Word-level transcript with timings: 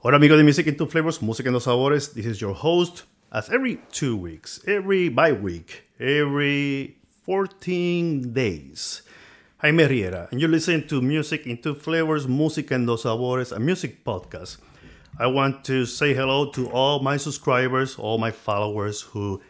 Hola 0.00 0.16
amigos 0.16 0.38
de 0.38 0.44
Music 0.44 0.68
in 0.68 0.76
Two 0.76 0.86
Flavors, 0.86 1.20
Música 1.20 1.48
en 1.48 1.54
dos 1.54 1.64
Sabores. 1.64 2.14
This 2.14 2.24
is 2.24 2.40
your 2.40 2.54
host. 2.54 3.02
As 3.32 3.50
every 3.50 3.80
two 3.90 4.16
weeks, 4.16 4.60
every 4.64 5.08
by 5.08 5.32
week, 5.32 5.82
every 5.98 6.96
14 7.24 8.32
days, 8.32 9.02
Jaime 9.60 9.86
Riera, 9.86 10.28
and 10.30 10.40
you're 10.40 10.48
listening 10.48 10.86
to 10.86 11.02
Music 11.02 11.48
in 11.48 11.58
Two 11.58 11.74
Flavors, 11.74 12.28
Música 12.28 12.76
en 12.76 12.86
dos 12.86 13.02
Sabores, 13.02 13.50
a 13.50 13.58
music 13.58 14.04
podcast. 14.04 14.58
I 15.18 15.26
want 15.26 15.64
to 15.64 15.84
say 15.84 16.14
hello 16.14 16.48
to 16.52 16.70
all 16.70 17.00
my 17.00 17.16
subscribers, 17.16 17.96
all 17.98 18.18
my 18.18 18.30
followers 18.30 19.00
who 19.00 19.42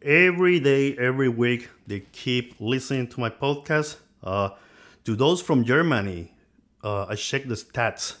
every 0.00 0.60
day, 0.60 0.96
every 0.96 1.28
week, 1.28 1.68
they 1.86 2.00
keep 2.12 2.54
listening 2.58 3.06
to 3.08 3.20
my 3.20 3.28
podcast. 3.28 3.96
Uh, 4.24 4.48
to 5.04 5.14
those 5.14 5.42
from 5.42 5.62
Germany, 5.62 6.32
uh, 6.82 7.04
I 7.04 7.16
check 7.16 7.46
the 7.46 7.54
stats. 7.54 8.16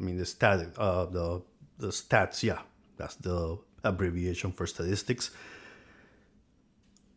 I 0.00 0.02
mean 0.02 0.16
the 0.16 0.26
stat, 0.26 0.66
uh, 0.78 1.04
the 1.06 1.42
the 1.78 1.88
stats. 1.88 2.42
Yeah, 2.42 2.60
that's 2.96 3.16
the 3.16 3.58
abbreviation 3.84 4.52
for 4.52 4.66
statistics. 4.66 5.30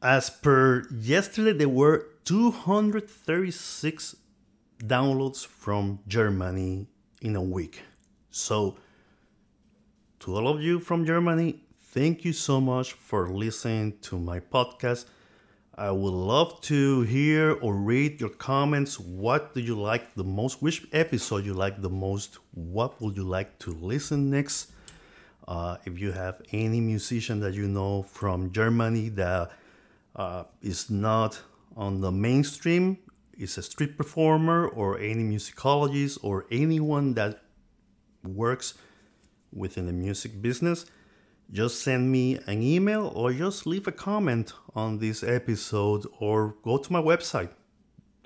As 0.02 0.30
per 0.30 0.84
yesterday, 0.92 1.54
there 1.54 1.70
were 1.70 2.08
236 2.26 4.16
downloads 4.80 5.46
from 5.46 6.00
Germany 6.08 6.88
in 7.22 7.36
a 7.38 7.42
week. 7.42 7.84
So, 8.32 8.78
to 10.20 10.36
all 10.36 10.50
of 10.50 10.62
you 10.62 10.80
from 10.80 11.06
Germany, 11.06 11.62
thank 11.80 12.26
you 12.26 12.34
so 12.34 12.60
much 12.60 12.94
for 12.94 13.30
listening 13.30 13.98
to 14.02 14.20
my 14.20 14.42
podcast. 14.42 15.06
I 15.76 15.90
would 15.90 16.14
love 16.14 16.62
to 16.62 17.02
hear 17.02 17.54
or 17.54 17.76
read 17.76 18.22
your 18.22 18.30
comments. 18.30 19.00
What 19.00 19.56
do 19.56 19.60
you 19.60 19.74
like 19.74 20.14
the 20.14 20.24
most? 20.24 20.62
Which 20.62 20.86
episode 20.92 21.46
you 21.46 21.56
like 21.56 21.82
the 21.82 21.90
most? 21.90 22.38
What 22.54 23.02
would 23.02 23.18
you 23.18 23.24
like 23.24 23.58
to 23.60 23.72
listen 23.72 24.30
next? 24.30 24.72
Uh, 25.48 25.78
if 25.86 25.98
you 25.98 26.12
have 26.12 26.44
any 26.52 26.80
musician 26.80 27.40
that 27.40 27.56
you 27.56 27.68
know 27.68 28.04
from 28.04 28.52
Germany 28.52 29.10
that 29.10 29.50
uh, 30.16 30.44
is 30.62 30.92
not 30.92 31.42
on 31.76 32.02
the 32.02 32.12
mainstream, 32.12 33.00
is 33.36 33.58
a 33.58 33.64
street 33.64 33.98
performer 33.98 34.68
or 34.68 35.00
any 35.00 35.24
musicologist 35.24 36.20
or 36.22 36.46
anyone 36.52 37.16
that 37.16 37.42
works 38.24 38.76
within 39.52 39.88
the 39.88 39.94
music 39.94 40.40
business, 40.40 40.86
just 41.52 41.82
send 41.82 42.10
me 42.12 42.40
an 42.48 42.64
email 42.64 43.12
or 43.16 43.34
just 43.34 43.68
leave 43.68 43.88
a 43.88 43.92
comment 43.92 44.54
on 44.76 45.00
this 45.00 45.24
episode 45.24 46.06
or 46.20 46.56
go 46.64 46.78
to 46.78 46.92
my 46.92 47.02
website 47.02 47.50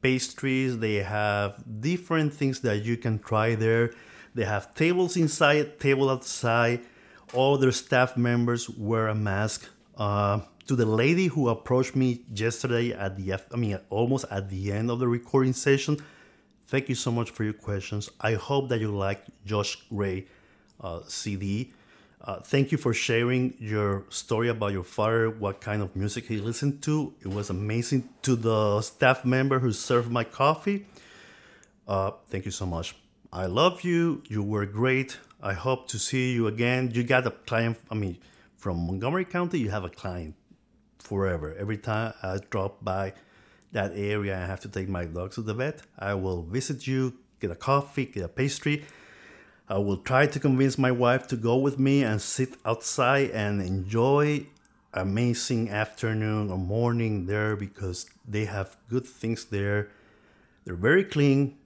pastries. 0.03 0.78
They 0.78 0.97
have 0.97 1.62
different 1.81 2.32
things 2.32 2.60
that 2.60 2.84
you 2.84 2.97
can 2.97 3.19
try 3.19 3.54
there. 3.54 3.92
They 4.34 4.44
have 4.44 4.75
tables 4.75 5.16
inside, 5.16 5.81
table 5.81 6.10
outside. 6.10 6.81
All 7.34 7.59
their 7.59 7.72
staff 7.72 8.16
members 8.16 8.69
wear 8.70 9.08
a 9.08 9.14
mask. 9.14 9.69
Uh, 9.97 10.41
to 10.66 10.76
the 10.76 10.87
lady 10.87 11.26
who 11.26 11.48
approached 11.48 11.97
me 11.97 12.20
yesterday 12.32 12.92
at 12.92 13.16
the, 13.16 13.34
I 13.53 13.56
mean, 13.56 13.78
almost 13.91 14.26
at 14.31 14.50
the 14.50 14.70
end 14.70 14.91
of 14.91 14.98
the 14.98 15.08
recording 15.08 15.54
session, 15.54 15.97
thank 16.66 16.88
you 16.88 16.94
so 16.94 17.10
much 17.10 17.31
for 17.31 17.42
your 17.42 17.54
questions. 17.54 18.10
I 18.20 18.34
hope 18.34 18.69
that 18.69 18.78
you 18.78 18.94
like 18.94 19.25
Josh 19.47 19.76
Gray 19.88 20.26
uh, 20.81 21.00
CD. 21.08 21.72
Uh, 22.28 22.39
thank 22.41 22.71
you 22.71 22.77
for 22.77 22.93
sharing 22.93 23.55
your 23.59 24.05
story 24.11 24.50
about 24.50 24.71
your 24.71 24.84
father, 24.84 25.31
what 25.31 25.62
kind 25.62 25.81
of 25.81 25.97
music 25.97 26.27
he 26.27 26.37
listened 26.37 26.83
to. 26.83 27.15
It 27.22 27.28
was 27.28 27.49
amazing. 27.49 28.06
To 28.21 28.37
the 28.37 28.83
staff 28.83 29.25
member 29.25 29.59
who 29.61 29.72
served 29.72 30.11
my 30.11 30.25
coffee, 30.25 30.84
uh, 31.88 32.11
thank 32.28 32.44
you 32.44 32.50
so 32.50 32.67
much. 32.67 32.94
I 33.33 33.47
love 33.47 33.81
you. 33.81 34.22
You 34.28 34.43
were 34.43 34.67
great. 34.67 35.17
I 35.43 35.55
hope 35.55 35.88
to 35.88 35.99
see 35.99 36.34
you 36.34 36.49
again. 36.49 36.91
You 36.93 37.03
got 37.03 37.27
a 37.27 37.31
client, 37.31 37.78
I 37.91 37.94
mean, 37.94 38.19
from 38.59 38.87
Montgomery 38.87 39.25
County, 39.25 39.59
you 39.59 39.71
have 39.71 39.84
a 39.84 39.88
client 39.88 40.34
forever. 40.99 41.56
Every 41.59 41.78
time 41.78 42.12
I 42.22 42.41
drop 42.50 42.84
by 42.84 43.15
that 43.72 43.93
area, 43.97 44.37
I 44.37 44.44
have 44.44 44.61
to 44.61 44.69
take 44.69 44.91
my 44.91 45.06
dogs 45.06 45.37
to 45.37 45.41
the 45.41 45.55
vet. 45.55 45.81
I 45.99 46.12
will 46.12 46.43
visit 46.43 46.87
you, 46.87 47.15
get 47.41 47.50
a 47.50 47.56
coffee, 47.56 48.05
get 48.05 48.25
a 48.25 48.28
pastry. 48.28 48.84
I 49.71 49.77
will 49.77 49.99
try 49.99 50.27
to 50.27 50.41
convince 50.41 50.79
my 50.79 50.91
wife 50.91 51.27
to 51.29 51.37
go 51.37 51.56
with 51.56 51.79
me 51.79 52.03
and 52.03 52.23
sit 52.23 52.55
outside 52.65 53.31
and 53.33 53.61
enjoy 53.61 54.47
amazing 54.95 55.69
afternoon 55.69 56.51
or 56.51 56.56
morning 56.56 57.27
there 57.27 57.55
because 57.55 58.06
they 58.27 58.47
have 58.47 58.79
good 58.89 59.06
things 59.06 59.45
there. 59.45 59.91
They're 60.65 60.75
very 60.75 61.05
clean, 61.05 61.59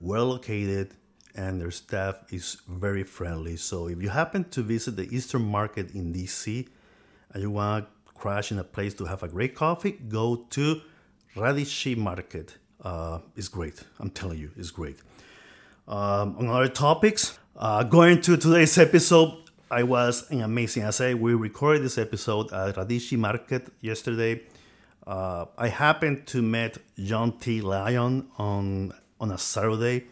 well 0.00 0.26
located, 0.26 0.94
and 1.36 1.60
their 1.60 1.70
staff 1.70 2.16
is 2.32 2.58
very 2.68 3.04
friendly. 3.04 3.56
So 3.56 3.86
if 3.86 4.02
you 4.02 4.08
happen 4.08 4.44
to 4.50 4.62
visit 4.62 4.96
the 4.96 5.08
Eastern 5.14 5.42
Market 5.42 5.94
in 5.94 6.12
DC 6.12 6.66
and 7.32 7.42
you 7.42 7.50
want 7.50 7.86
to 7.86 8.12
crash 8.14 8.50
in 8.50 8.58
a 8.58 8.64
place 8.64 8.94
to 8.94 9.04
have 9.04 9.22
a 9.22 9.28
great 9.28 9.54
coffee, 9.54 9.92
go 9.92 10.46
to 10.50 10.80
Radici 11.36 11.96
Market. 11.96 12.56
Uh, 12.82 13.20
it's 13.36 13.48
great. 13.48 13.80
I'm 14.00 14.10
telling 14.10 14.38
you, 14.38 14.50
it's 14.56 14.72
great. 14.72 14.98
Um, 15.86 16.36
on 16.38 16.48
other 16.48 16.68
topics, 16.68 17.38
uh, 17.56 17.82
going 17.84 18.20
to 18.22 18.36
today's 18.36 18.76
episode, 18.78 19.34
I 19.70 19.82
was 19.82 20.30
an 20.30 20.42
amazing. 20.42 20.84
I 20.84 20.90
say 20.90 21.14
we 21.14 21.34
recorded 21.34 21.82
this 21.82 21.98
episode 21.98 22.52
at 22.52 22.76
Radici 22.76 23.16
Market 23.18 23.68
yesterday. 23.80 24.42
Uh, 25.06 25.46
I 25.58 25.68
happened 25.68 26.26
to 26.28 26.42
meet 26.42 26.78
John 26.98 27.38
T. 27.38 27.60
Lyon 27.60 28.28
on 28.38 28.92
on 29.20 29.30
a 29.30 29.38
Saturday 29.38 30.04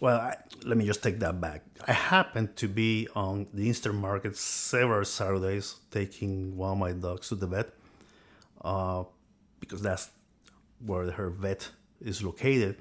well, 0.00 0.18
I, 0.18 0.36
let 0.64 0.78
me 0.78 0.86
just 0.86 1.02
take 1.02 1.20
that 1.20 1.40
back. 1.40 1.62
I 1.86 1.92
happened 1.92 2.56
to 2.56 2.68
be 2.68 3.06
on 3.14 3.46
the 3.52 3.68
Eastern 3.68 3.96
Market 3.96 4.36
several 4.36 5.04
Saturdays 5.04 5.76
taking 5.90 6.56
one 6.56 6.72
of 6.72 6.78
my 6.78 6.92
dogs 6.92 7.28
to 7.28 7.34
the 7.34 7.46
vet 7.46 7.68
uh, 8.64 9.04
because 9.60 9.82
that's 9.82 10.10
where 10.84 11.10
her 11.10 11.28
vet 11.28 11.68
is 12.00 12.22
located. 12.22 12.76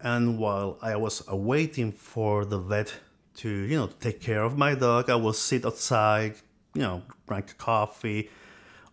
And 0.00 0.38
while 0.38 0.78
I 0.80 0.96
was 0.96 1.26
waiting 1.28 1.90
for 1.90 2.44
the 2.44 2.58
vet 2.58 2.94
to, 3.36 3.48
you 3.48 3.76
know, 3.76 3.88
take 4.00 4.20
care 4.20 4.42
of 4.42 4.56
my 4.56 4.74
dog, 4.74 5.10
I 5.10 5.16
will 5.16 5.32
sit 5.32 5.64
outside, 5.64 6.34
you 6.74 6.82
know, 6.82 7.02
drink 7.26 7.56
coffee, 7.58 8.30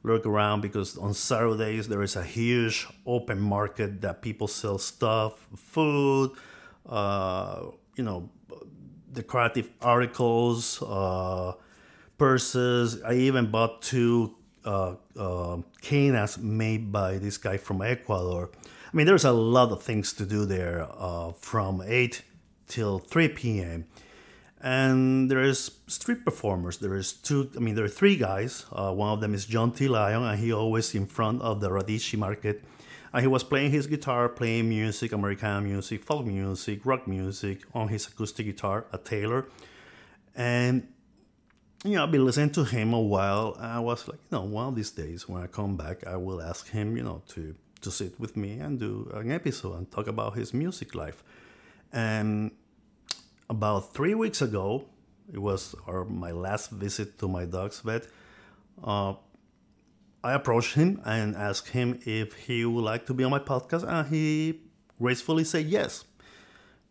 look 0.03 0.25
around 0.25 0.61
because 0.61 0.97
on 0.97 1.13
Saturdays 1.13 1.87
there 1.87 2.01
is 2.01 2.15
a 2.15 2.23
huge 2.23 2.87
open 3.05 3.39
market 3.39 4.01
that 4.01 4.21
people 4.21 4.47
sell 4.47 4.77
stuff, 4.77 5.47
food, 5.55 6.31
uh, 6.87 7.65
you 7.95 8.03
know, 8.03 8.29
decorative 9.13 9.69
articles, 9.81 10.81
uh, 10.81 11.53
purses. 12.17 13.01
I 13.03 13.13
even 13.13 13.51
bought 13.51 13.81
two 13.81 14.35
uh, 14.65 14.95
uh, 15.17 15.57
canas 15.81 16.37
made 16.37 16.91
by 16.91 17.17
this 17.17 17.37
guy 17.37 17.57
from 17.57 17.81
Ecuador. 17.81 18.49
I 18.63 18.97
mean, 18.97 19.05
there's 19.05 19.25
a 19.25 19.31
lot 19.31 19.71
of 19.71 19.81
things 19.83 20.13
to 20.13 20.25
do 20.25 20.45
there 20.45 20.87
uh, 20.97 21.31
from 21.33 21.81
8 21.85 22.21
till 22.67 22.99
3 22.99 23.29
p.m. 23.29 23.85
And 24.63 25.29
there 25.29 25.41
is 25.41 25.71
street 25.87 26.23
performers. 26.23 26.77
There 26.77 26.95
is 26.95 27.13
two, 27.13 27.49
I 27.57 27.59
mean, 27.59 27.73
there 27.73 27.85
are 27.85 27.89
three 27.89 28.15
guys. 28.15 28.65
Uh, 28.71 28.93
one 28.93 29.11
of 29.11 29.19
them 29.19 29.33
is 29.33 29.45
John 29.45 29.71
T. 29.71 29.87
Lyon, 29.87 30.23
and 30.23 30.39
he 30.39 30.53
always 30.53 30.93
in 30.93 31.07
front 31.07 31.41
of 31.41 31.61
the 31.61 31.69
Radici 31.69 32.17
market. 32.17 32.63
And 33.11 33.21
he 33.21 33.27
was 33.27 33.43
playing 33.43 33.71
his 33.71 33.87
guitar, 33.87 34.29
playing 34.29 34.69
music, 34.69 35.11
American 35.11 35.63
music, 35.63 36.03
folk 36.03 36.25
music, 36.25 36.85
rock 36.85 37.07
music 37.07 37.63
on 37.73 37.87
his 37.87 38.07
acoustic 38.07 38.45
guitar, 38.45 38.85
a 38.93 38.97
Taylor. 38.99 39.47
And 40.35 40.87
you 41.83 41.95
know, 41.95 42.03
I've 42.03 42.11
been 42.11 42.25
listening 42.25 42.51
to 42.51 42.63
him 42.63 42.93
a 42.93 43.01
while. 43.01 43.57
I 43.59 43.79
was 43.79 44.07
like, 44.07 44.19
you 44.31 44.37
know, 44.37 44.43
one 44.43 44.67
of 44.67 44.75
these 44.75 44.91
days 44.91 45.27
when 45.27 45.41
I 45.41 45.47
come 45.47 45.75
back, 45.75 46.05
I 46.05 46.15
will 46.15 46.39
ask 46.41 46.69
him, 46.69 46.95
you 46.95 47.03
know, 47.03 47.23
to 47.29 47.55
to 47.81 47.89
sit 47.89 48.19
with 48.19 48.37
me 48.37 48.59
and 48.59 48.79
do 48.79 49.11
an 49.15 49.31
episode 49.31 49.73
and 49.73 49.91
talk 49.91 50.05
about 50.05 50.37
his 50.37 50.53
music 50.53 50.93
life. 50.93 51.23
And 51.91 52.51
about 53.51 53.93
three 53.93 54.15
weeks 54.15 54.41
ago, 54.41 54.85
it 55.31 55.37
was 55.37 55.75
our, 55.85 56.05
my 56.05 56.31
last 56.31 56.71
visit 56.71 57.19
to 57.19 57.27
my 57.27 57.45
dog's 57.45 57.81
vet. 57.81 58.07
Uh, 58.81 59.13
I 60.23 60.33
approached 60.33 60.75
him 60.75 61.01
and 61.05 61.35
asked 61.35 61.69
him 61.69 61.99
if 62.05 62.33
he 62.33 62.63
would 62.65 62.83
like 62.83 63.05
to 63.07 63.13
be 63.13 63.23
on 63.25 63.31
my 63.31 63.39
podcast, 63.39 63.83
and 63.83 64.07
he 64.07 64.61
gracefully 64.99 65.43
said 65.43 65.65
yes. 65.65 66.05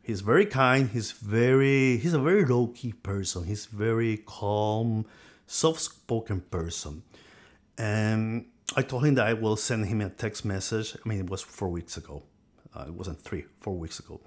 He's 0.02 0.20
very 0.20 0.46
kind. 0.46 0.90
He's 0.90 1.12
very 1.12 1.96
he's 1.98 2.14
a 2.14 2.18
very 2.18 2.44
low 2.44 2.68
key 2.68 2.92
person. 2.92 3.44
He's 3.44 3.66
very 3.66 4.18
calm, 4.26 5.06
soft 5.46 5.80
spoken 5.80 6.40
person, 6.40 7.02
and 7.78 8.46
I 8.76 8.82
told 8.82 9.06
him 9.06 9.14
that 9.14 9.26
I 9.26 9.34
will 9.34 9.56
send 9.56 9.86
him 9.86 10.00
a 10.00 10.10
text 10.10 10.44
message. 10.44 10.96
I 11.02 11.08
mean, 11.08 11.20
it 11.20 11.30
was 11.30 11.42
four 11.42 11.68
weeks 11.68 11.96
ago. 11.96 12.22
Uh, 12.74 12.84
it 12.86 12.94
wasn't 12.94 13.20
three, 13.20 13.44
four 13.60 13.76
weeks 13.76 13.98
ago. 13.98 14.20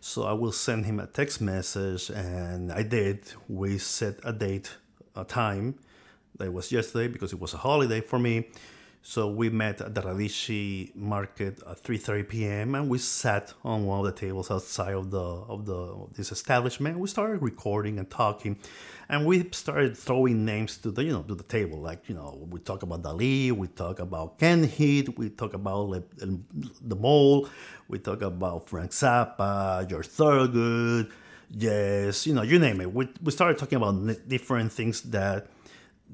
So 0.00 0.24
I 0.24 0.32
will 0.32 0.52
send 0.52 0.86
him 0.86 1.00
a 1.00 1.06
text 1.06 1.40
message, 1.40 2.10
and 2.10 2.72
I 2.72 2.82
did. 2.82 3.32
We 3.48 3.78
set 3.78 4.18
a 4.24 4.32
date, 4.32 4.74
a 5.14 5.24
time. 5.24 5.74
That 6.38 6.52
was 6.52 6.72
yesterday 6.72 7.08
because 7.08 7.34
it 7.34 7.40
was 7.40 7.52
a 7.52 7.58
holiday 7.58 8.00
for 8.00 8.18
me. 8.18 8.48
So 9.02 9.30
we 9.30 9.48
met 9.48 9.80
at 9.80 9.94
the 9.94 10.02
Radici 10.02 10.94
market 10.94 11.62
at 11.66 11.82
3:30 11.82 12.28
p.m. 12.28 12.74
and 12.74 12.88
we 12.88 12.98
sat 12.98 13.54
on 13.64 13.86
one 13.86 14.00
of 14.00 14.04
the 14.04 14.12
tables 14.12 14.50
outside 14.50 14.92
of 14.92 15.10
the 15.10 15.18
of 15.18 15.64
the 15.64 15.72
of 15.72 16.14
this 16.14 16.30
establishment. 16.30 16.98
We 16.98 17.08
started 17.08 17.40
recording 17.40 17.98
and 17.98 18.10
talking, 18.10 18.58
and 19.08 19.24
we 19.24 19.48
started 19.52 19.96
throwing 19.96 20.44
names 20.44 20.76
to 20.78 20.90
the 20.90 21.02
you 21.02 21.12
know 21.12 21.22
to 21.22 21.34
the 21.34 21.44
table. 21.44 21.78
Like 21.78 22.10
you 22.10 22.14
know, 22.14 22.46
we 22.50 22.60
talk 22.60 22.82
about 22.82 23.02
Dali, 23.02 23.50
we 23.52 23.68
talk 23.68 24.00
about 24.00 24.38
Canned 24.38 24.66
Heat, 24.66 25.18
we 25.18 25.30
talk 25.30 25.54
about 25.54 25.88
Le, 25.88 26.02
the 26.18 26.96
Mole, 26.96 27.48
we 27.88 27.98
talk 27.98 28.20
about 28.20 28.68
Frank 28.68 28.90
Zappa, 28.90 29.88
George 29.88 30.08
Thorogood, 30.08 31.10
yes, 31.50 32.26
you 32.26 32.34
know, 32.34 32.42
you 32.42 32.58
name 32.58 32.82
it. 32.82 32.92
We 32.92 33.08
we 33.22 33.32
started 33.32 33.56
talking 33.56 33.76
about 33.76 34.28
different 34.28 34.72
things 34.72 35.00
that 35.08 35.46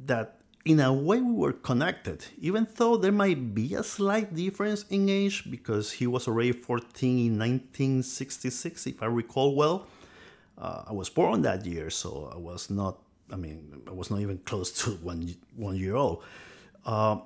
that 0.06 0.35
in 0.66 0.80
a 0.80 0.92
way 0.92 1.20
we 1.20 1.32
were 1.32 1.52
connected 1.52 2.26
even 2.40 2.66
though 2.74 2.96
there 2.96 3.12
might 3.12 3.54
be 3.54 3.74
a 3.74 3.84
slight 3.84 4.34
difference 4.34 4.84
in 4.90 5.08
age 5.08 5.48
because 5.48 5.92
he 5.92 6.08
was 6.08 6.26
already 6.26 6.50
14 6.50 7.18
in 7.18 7.38
1966 7.38 8.86
if 8.88 9.02
i 9.02 9.06
recall 9.06 9.54
well. 9.54 9.86
Uh, 10.58 10.82
i 10.88 10.92
was 10.92 11.08
born 11.08 11.40
that 11.42 11.64
year 11.64 11.88
so 11.88 12.30
i 12.34 12.36
was 12.36 12.68
not 12.68 12.98
i 13.32 13.36
mean 13.36 13.80
i 13.86 13.92
was 13.92 14.10
not 14.10 14.20
even 14.20 14.38
close 14.38 14.72
to 14.72 14.90
one 15.02 15.34
one 15.56 15.76
year 15.76 15.94
old. 15.94 16.22
Uh, 16.84 17.16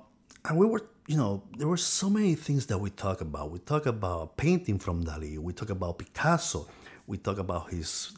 and 0.45 0.57
we 0.57 0.65
were 0.65 0.85
you 1.07 1.17
know 1.17 1.41
there 1.57 1.67
were 1.67 1.77
so 1.77 2.09
many 2.09 2.35
things 2.35 2.67
that 2.67 2.77
we 2.77 2.89
talk 2.91 3.21
about. 3.21 3.51
We 3.51 3.59
talk 3.59 3.85
about 3.87 4.37
painting 4.37 4.77
from 4.77 5.03
dali 5.03 5.37
we 5.39 5.53
talk 5.53 5.71
about 5.71 5.97
picasso. 5.97 6.67
We 7.07 7.17
talk 7.17 7.39
about 7.39 7.71
his 7.71 8.13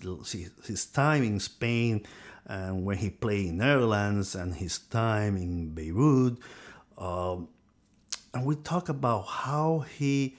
his 0.67 0.85
time 0.85 1.23
in 1.23 1.39
spain 1.39 2.05
and 2.45 2.83
when 2.85 2.97
he 2.97 3.09
played 3.09 3.47
in 3.47 3.57
Netherlands 3.57 4.35
and 4.35 4.53
his 4.53 4.79
time 4.79 5.37
in 5.37 5.73
Beirut. 5.73 6.37
Um, 6.97 7.47
and 8.33 8.45
we 8.45 8.55
talk 8.55 8.89
about 8.89 9.21
how 9.27 9.85
he 9.97 10.35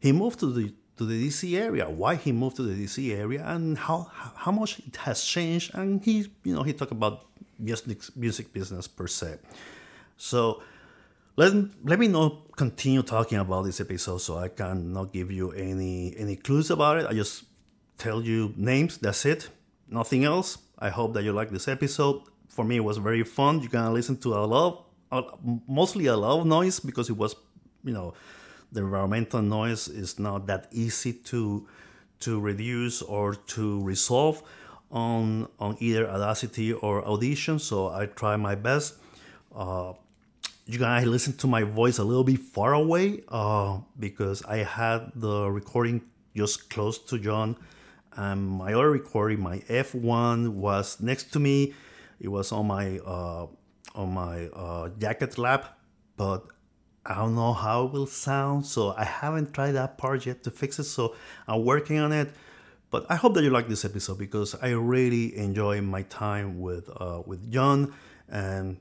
he 0.00 0.12
moved 0.12 0.40
to 0.40 0.52
the 0.52 0.72
to 0.96 1.04
the 1.04 1.28
DC 1.28 1.58
area, 1.58 1.90
why 1.90 2.14
he 2.14 2.30
moved 2.30 2.56
to 2.56 2.62
the 2.62 2.74
DC 2.74 3.14
area, 3.16 3.44
and 3.46 3.76
how 3.76 4.10
how 4.12 4.52
much 4.52 4.78
it 4.80 4.96
has 4.96 5.24
changed. 5.24 5.74
And 5.74 6.02
he 6.02 6.30
you 6.44 6.54
know 6.54 6.62
he 6.62 6.72
talked 6.72 6.92
about 6.92 7.26
music 7.58 8.02
music 8.16 8.52
business 8.52 8.86
per 8.86 9.06
se. 9.06 9.38
So 10.16 10.62
let 11.36 11.52
let 11.82 11.98
me 11.98 12.08
not 12.08 12.56
continue 12.56 13.02
talking 13.02 13.38
about 13.38 13.64
this 13.64 13.80
episode, 13.80 14.18
so 14.18 14.38
I 14.38 14.48
cannot 14.48 15.12
give 15.12 15.30
you 15.30 15.50
any 15.52 16.14
any 16.16 16.36
clues 16.36 16.70
about 16.70 16.98
it. 16.98 17.06
I 17.06 17.12
just 17.12 17.44
tell 17.98 18.22
you 18.22 18.54
names. 18.56 18.98
That's 18.98 19.26
it. 19.26 19.48
Nothing 19.88 20.24
else. 20.24 20.58
I 20.78 20.90
hope 20.90 21.14
that 21.14 21.22
you 21.22 21.32
like 21.32 21.50
this 21.50 21.68
episode. 21.68 22.22
For 22.48 22.64
me, 22.64 22.76
it 22.76 22.84
was 22.84 22.98
very 22.98 23.24
fun. 23.24 23.60
You 23.60 23.68
can 23.68 23.92
listen 23.92 24.16
to 24.18 24.34
a 24.34 24.44
lot, 24.44 24.86
mostly 25.66 26.06
a 26.06 26.16
lot 26.16 26.40
of 26.40 26.46
noise 26.46 26.80
because 26.80 27.08
it 27.10 27.16
was, 27.16 27.34
you 27.84 27.92
know, 27.92 28.14
the 28.72 28.80
environmental 28.80 29.42
noise 29.42 29.88
is 29.88 30.18
not 30.18 30.46
that 30.46 30.68
easy 30.72 31.12
to 31.12 31.66
to 32.20 32.40
reduce 32.40 33.02
or 33.02 33.34
to 33.34 33.82
resolve 33.82 34.42
on 34.90 35.48
on 35.58 35.76
either 35.80 36.08
Audacity 36.08 36.72
or 36.72 37.04
Audition. 37.06 37.58
So 37.58 37.88
I 37.88 38.06
try 38.06 38.36
my 38.36 38.54
best. 38.54 38.94
Uh, 39.54 39.92
you 40.66 40.78
can 40.78 41.10
listen 41.10 41.34
to 41.34 41.46
my 41.46 41.62
voice 41.62 41.98
a 41.98 42.04
little 42.04 42.24
bit 42.24 42.40
far 42.40 42.72
away 42.72 43.22
uh, 43.28 43.78
because 43.98 44.42
I 44.44 44.58
had 44.58 45.12
the 45.14 45.50
recording 45.50 46.00
just 46.34 46.70
close 46.70 46.98
to 47.10 47.18
John 47.18 47.56
and 48.16 48.46
my 48.46 48.72
other 48.72 48.90
recording, 48.90 49.40
my 49.40 49.58
F1, 49.68 50.50
was 50.50 51.00
next 51.00 51.32
to 51.32 51.40
me. 51.40 51.74
It 52.20 52.28
was 52.28 52.52
on 52.52 52.66
my 52.66 52.98
uh, 52.98 53.46
on 53.94 54.14
my 54.14 54.46
uh, 54.46 54.88
jacket 54.98 55.38
lap, 55.38 55.78
but 56.16 56.46
I 57.06 57.16
don't 57.16 57.34
know 57.34 57.52
how 57.52 57.84
it 57.84 57.92
will 57.92 58.06
sound. 58.06 58.66
So 58.66 58.94
I 58.96 59.04
haven't 59.04 59.52
tried 59.52 59.72
that 59.72 59.98
part 59.98 60.26
yet 60.26 60.42
to 60.44 60.50
fix 60.50 60.78
it. 60.78 60.84
So 60.84 61.14
I'm 61.46 61.64
working 61.64 61.98
on 61.98 62.12
it. 62.12 62.32
But 62.90 63.06
I 63.10 63.16
hope 63.16 63.34
that 63.34 63.42
you 63.42 63.50
like 63.50 63.68
this 63.68 63.84
episode 63.84 64.18
because 64.18 64.54
I 64.62 64.70
really 64.70 65.36
enjoy 65.36 65.80
my 65.80 66.02
time 66.02 66.60
with 66.60 66.88
uh, 66.88 67.22
with 67.26 67.50
John, 67.50 67.92
and 68.28 68.78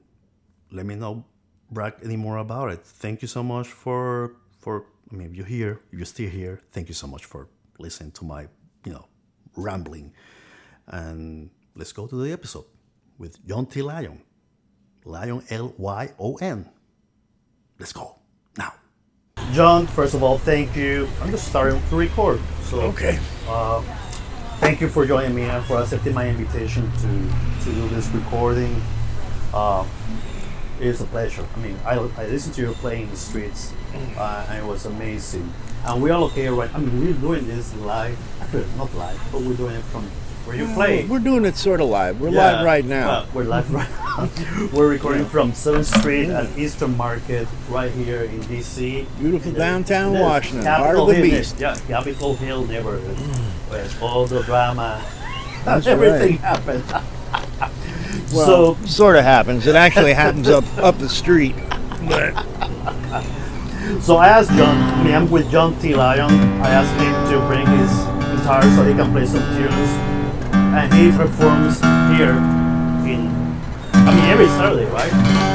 let 0.72 0.86
me 0.86 0.96
know 0.96 1.26
brag 1.72 1.96
any 2.04 2.16
more 2.16 2.38
about 2.38 2.70
it. 2.72 2.82
Thank 2.86 3.24
you 3.24 3.28
so 3.28 3.42
much 3.42 3.68
for 3.68 4.36
for 4.60 4.86
I 5.12 5.16
mean 5.16 5.32
if 5.32 5.36
you're 5.36 5.48
here, 5.48 5.80
if 5.92 5.98
you're 5.98 6.06
still 6.06 6.30
here, 6.30 6.62
thank 6.72 6.90
you 6.90 6.94
so 6.94 7.08
much 7.08 7.26
for 7.26 7.48
listening 7.80 8.12
to 8.12 8.24
my 8.24 8.48
you 8.86 8.94
know 8.94 9.08
rambling. 9.56 10.14
And 10.88 11.50
let's 11.76 11.92
go 11.92 12.08
to 12.08 12.16
the 12.16 12.32
episode 12.32 12.66
with 13.18 13.46
John 13.48 13.66
T. 13.66 13.82
Lyon. 13.82 14.22
Lyon, 15.06 15.44
L 15.50 15.74
Y 15.78 16.12
O 16.20 16.36
N. 16.36 16.70
Let's 17.80 17.94
go 17.94 18.20
now. 18.58 18.74
John, 19.52 19.88
first 19.88 20.14
of 20.14 20.24
all, 20.24 20.38
thank 20.38 20.76
you. 20.76 21.08
I'm 21.22 21.32
just 21.32 21.48
starting 21.48 21.82
to 21.90 21.96
record. 21.96 22.40
So, 22.64 22.82
okay. 22.82 23.20
Uh, 23.48 23.82
thank 24.60 24.80
you 24.80 24.88
for 24.88 25.06
joining 25.06 25.36
me 25.36 25.44
and 25.44 25.64
for 25.66 25.78
accepting 25.82 26.14
my 26.14 26.30
invitation 26.30 26.90
to, 26.92 27.66
to 27.66 27.74
do 27.74 27.88
this 27.90 28.08
recording. 28.10 28.82
Uh, 29.54 29.86
it's 30.80 31.02
a 31.02 31.06
pleasure. 31.06 31.46
I 31.56 31.60
mean, 31.60 31.78
I, 31.86 31.96
I 31.96 32.28
listened 32.28 32.56
to 32.56 32.62
you 32.62 32.72
playing 32.74 33.04
in 33.04 33.10
the 33.12 33.18
streets, 33.18 33.74
uh, 34.18 34.46
and 34.50 34.64
it 34.64 34.68
was 34.68 34.86
amazing. 34.86 35.52
And 35.86 36.02
we 36.02 36.10
are 36.12 36.20
located 36.20 36.52
right. 36.54 36.74
I 36.74 36.78
mean, 36.78 37.00
we're 37.00 37.14
doing 37.14 37.46
this 37.48 37.76
live. 37.76 38.18
Actually, 38.42 38.66
not 38.78 38.94
live, 38.96 39.20
but 39.32 39.42
we're 39.42 39.56
doing 39.56 39.76
it 39.76 39.84
from 39.86 40.04
where 40.46 40.56
you 40.56 40.74
play. 40.74 41.06
We're 41.06 41.20
doing 41.20 41.44
it 41.44 41.58
sort 41.58 41.82
of 41.82 41.90
live. 41.90 42.22
We're 42.22 42.30
yeah, 42.30 42.54
live 42.54 42.66
right 42.66 42.86
now. 42.86 43.08
Well, 43.08 43.28
we're 43.34 43.44
live 43.44 43.74
right 43.74 43.90
now. 43.90 44.30
we're 44.74 44.88
recording 44.88 45.26
from 45.26 45.52
7th 45.52 46.00
Street 46.00 46.30
at 46.30 46.58
Eastern 46.58 46.96
Market, 46.96 47.50
right 47.70 47.92
here 47.92 48.24
in 48.24 48.40
DC. 48.44 49.06
Beautiful 49.20 49.52
downtown 49.52 50.14
Washington, 50.14 50.66
heart 50.66 50.98
of 50.98 51.08
the 51.08 51.22
beast. 51.22 51.60
Yeah, 51.60 51.76
Capitol 51.88 52.36
Hill 52.38 52.66
neighborhood, 52.66 53.18
where 53.70 53.88
all 54.02 54.26
the 54.26 54.42
drama, 54.44 55.04
That's 55.66 55.86
everything 55.88 56.42
right. 56.42 56.58
happened. 56.58 56.84
well, 58.34 58.76
so 58.76 58.86
sort 58.86 59.18
of 59.18 59.26
happens. 59.26 59.68
It 59.68 59.76
actually 59.76 60.14
happens 60.14 60.48
up 60.48 60.66
up 60.78 60.98
the 60.98 61.10
street, 61.10 61.56
but. 62.08 62.34
So 64.02 64.18
I 64.18 64.28
asked 64.28 64.52
John, 64.52 64.78
I 64.78 65.04
mean, 65.04 65.16
I'm 65.16 65.30
with 65.30 65.50
John 65.50 65.78
T. 65.80 65.96
Lyon. 65.96 66.32
I 66.62 66.70
asked 66.70 66.94
him 67.02 67.14
to 67.32 67.48
bring 67.48 67.66
his 67.66 67.92
guitar 68.40 68.62
so 68.62 68.84
he 68.84 68.94
can 68.94 69.12
play 69.12 69.26
some 69.26 69.44
tunes. 69.56 69.90
And 70.54 70.94
he 70.94 71.12
performs 71.12 71.80
here 72.16 72.36
in, 73.10 73.28
I 73.94 74.14
mean, 74.16 74.26
every 74.26 74.48
Saturday, 74.48 74.86
right? 74.92 75.54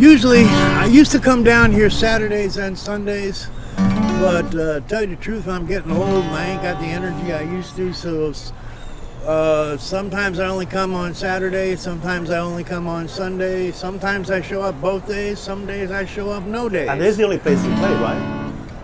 usually 0.00 0.44
I 0.44 0.86
used 0.86 1.12
to 1.12 1.18
come 1.18 1.44
down 1.44 1.72
here 1.72 1.90
Saturdays 1.90 2.56
and 2.56 2.78
Sundays, 2.78 3.48
but 3.76 4.54
uh, 4.54 4.80
tell 4.80 5.02
you 5.02 5.08
the 5.08 5.16
truth, 5.16 5.46
I'm 5.46 5.66
getting 5.66 5.92
old 5.92 6.24
and 6.24 6.34
I 6.34 6.46
ain't 6.46 6.62
got 6.62 6.80
the 6.80 6.86
energy 6.86 7.32
I 7.34 7.42
used 7.42 7.76
to. 7.76 7.92
So 7.92 8.32
uh, 9.26 9.76
sometimes 9.76 10.38
I 10.38 10.46
only 10.48 10.66
come 10.66 10.94
on 10.94 11.14
Saturday, 11.14 11.76
sometimes 11.76 12.30
I 12.30 12.38
only 12.38 12.64
come 12.64 12.86
on 12.88 13.08
Sunday, 13.08 13.70
sometimes 13.72 14.30
I 14.30 14.40
show 14.40 14.62
up 14.62 14.80
both 14.80 15.06
days, 15.06 15.38
some 15.38 15.66
days 15.66 15.90
I 15.90 16.04
show 16.04 16.30
up 16.30 16.44
no 16.44 16.68
days. 16.68 16.88
And 16.88 17.00
this 17.00 17.10
is 17.12 17.16
the 17.18 17.24
only 17.24 17.38
place 17.38 17.62
you 17.64 17.74
play, 17.74 17.92
right? 17.94 18.36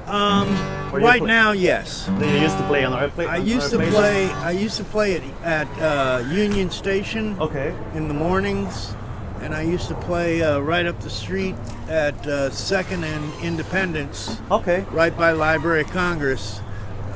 Um, 0.07 0.49
right 0.93 1.19
play- 1.19 1.27
now, 1.27 1.53
yes. 1.53 2.07
Do 2.19 2.27
you 2.29 2.39
used 2.39 2.57
to 2.59 2.65
play 2.67 2.85
on 2.85 3.11
pla- 3.11 3.25
I 3.25 3.37
used 3.39 3.71
to 3.71 3.77
places? 3.77 3.95
play. 3.95 4.31
I 4.33 4.51
used 4.53 4.77
to 4.77 4.85
play 4.85 5.17
at, 5.17 5.23
at 5.43 5.69
uh, 5.83 6.25
Union 6.31 6.71
Station 6.71 7.37
Okay. 7.41 7.75
in 7.95 8.07
the 8.07 8.15
mornings, 8.15 8.95
and 9.41 9.55
I 9.55 9.63
used 9.63 9.89
to 9.89 9.95
play 9.95 10.43
uh, 10.43 10.61
right 10.61 10.87
up 10.87 11.01
the 11.01 11.11
street 11.11 11.55
at 11.89 12.15
uh, 12.27 12.51
Second 12.51 13.05
and 13.05 13.33
Independence, 13.43 14.39
Okay. 14.51 14.85
right 14.93 15.17
by 15.17 15.33
Library 15.33 15.81
of 15.81 15.91
Congress, 15.91 16.61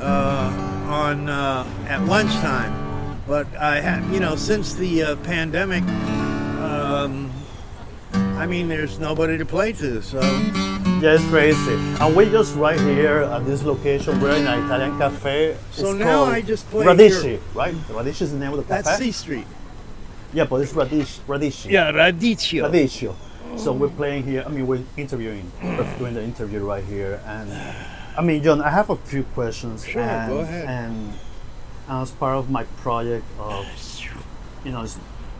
uh, 0.00 0.86
on 0.88 1.28
uh, 1.28 1.64
at 1.88 2.04
lunchtime. 2.06 2.89
But 3.30 3.46
I 3.54 3.78
had, 3.78 4.02
you 4.12 4.18
know, 4.18 4.34
since 4.34 4.74
the 4.74 5.04
uh, 5.04 5.16
pandemic, 5.22 5.84
um, 6.58 7.30
I 8.12 8.44
mean, 8.44 8.66
there's 8.66 8.98
nobody 8.98 9.38
to 9.38 9.46
play 9.46 9.70
to, 9.74 10.02
so 10.02 10.18
Yeah, 10.98 11.14
it's 11.14 11.24
crazy. 11.28 11.74
And 12.00 12.16
we're 12.16 12.28
just 12.28 12.56
right 12.56 12.80
here 12.80 13.18
at 13.22 13.46
this 13.46 13.62
location. 13.62 14.20
We're 14.20 14.34
in 14.34 14.48
an 14.48 14.64
Italian 14.64 14.98
cafe. 14.98 15.56
So 15.70 15.90
It's 15.90 16.00
now 16.00 16.24
I 16.24 16.40
just 16.42 16.68
play 16.70 16.84
Radici, 16.84 17.22
here. 17.22 17.40
right? 17.54 17.72
Radici 17.86 18.22
is 18.22 18.32
the 18.32 18.38
name 18.40 18.50
of 18.50 18.56
the 18.56 18.64
cafe. 18.64 18.82
that's. 18.82 18.98
C 18.98 19.12
Street. 19.12 19.46
Yeah, 20.32 20.46
but 20.46 20.62
it's 20.62 20.72
Radici. 20.72 21.20
Radici. 21.28 21.70
Yeah, 21.70 21.92
Radicchio. 21.92 22.68
Radicchio. 22.68 23.14
So 23.56 23.72
we're 23.72 23.90
playing 23.90 24.24
here. 24.24 24.42
I 24.44 24.48
mean, 24.48 24.66
we're 24.66 24.82
interviewing, 24.96 25.48
we're 25.62 25.98
doing 25.98 26.14
the 26.14 26.22
interview 26.24 26.66
right 26.66 26.82
here, 26.82 27.22
and 27.24 27.52
I 28.18 28.22
mean, 28.22 28.42
John, 28.42 28.60
I 28.60 28.70
have 28.70 28.90
a 28.90 28.96
few 28.96 29.22
questions. 29.22 29.86
Sure, 29.86 30.02
and, 30.02 30.32
go 30.32 30.38
ahead. 30.40 30.66
And 30.66 31.12
as 31.90 32.12
part 32.12 32.36
of 32.36 32.50
my 32.50 32.64
project 32.82 33.24
of, 33.38 33.66
you 34.64 34.70
know, 34.72 34.86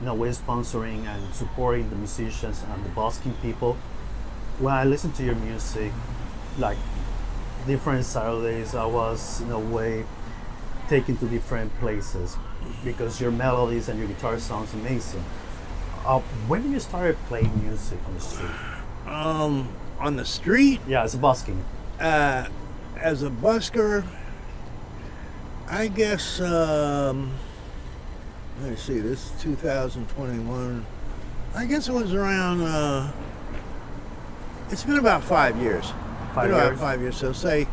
in 0.01 0.09
a 0.09 0.15
way 0.15 0.31
sponsoring 0.31 1.07
and 1.07 1.35
supporting 1.35 1.89
the 1.91 1.97
musicians 1.97 2.65
and 2.73 2.85
the 2.85 2.89
busking 2.91 3.35
people. 3.43 3.77
When 4.59 4.75
I 4.75 4.85
listen 4.85 5.13
to 5.13 5.23
your 5.25 5.37
music, 5.37 5.93
like 6.59 6.77
different 7.67 8.05
Saturdays, 8.05 8.75
I 8.75 8.85
was 8.87 9.41
in 9.43 9.51
a 9.51 9.59
way 9.59 10.05
taken 10.89 11.17
to 11.19 11.27
different 11.27 11.73
places 11.79 12.37
because 12.85 13.21
your 13.21 13.31
melodies 13.31 13.89
and 13.89 13.99
your 13.99 14.09
guitar 14.09 14.39
sounds 14.39 14.75
amazing. 14.75 15.25
Uh, 16.05 16.19
when 16.49 16.63
did 16.63 16.73
you 16.73 16.81
start 16.81 17.17
playing 17.29 17.53
music 17.63 17.99
on 18.07 18.15
the 18.15 18.21
street? 18.21 18.51
Um, 19.07 19.69
on 19.99 20.17
the 20.17 20.25
street, 20.25 20.81
Yeah, 20.89 21.05
it's 21.05 21.15
busking. 21.15 21.63
uh, 22.01 22.49
as 22.97 23.23
a 23.23 23.31
busker, 23.31 24.05
I 25.71 25.87
guess. 25.89 26.41
Um, 26.41 27.33
let 28.61 28.71
me 28.71 28.77
see. 28.77 28.99
This 28.99 29.27
is 29.33 29.43
2021. 29.43 30.85
I 31.55 31.67
guess 31.67 31.89
it 31.89 31.93
was 31.93 32.13
around. 32.13 32.61
Uh, 32.63 33.13
it's 34.71 34.83
been 34.85 34.99
about 34.99 35.23
five 35.25 35.57
years. 35.59 35.93
Five 36.35 36.49
been 36.49 36.55
about 36.59 36.67
years. 36.71 36.81
five 36.81 37.01
years. 37.01 37.17
So 37.17 37.33
say 37.33 37.65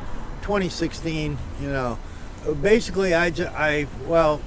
2016. 0.44 1.38
You 1.62 1.68
know, 1.70 1.98
basically, 2.62 3.14
I 3.14 3.30
ju- 3.32 3.48
I 3.48 3.88
well, 4.06 4.42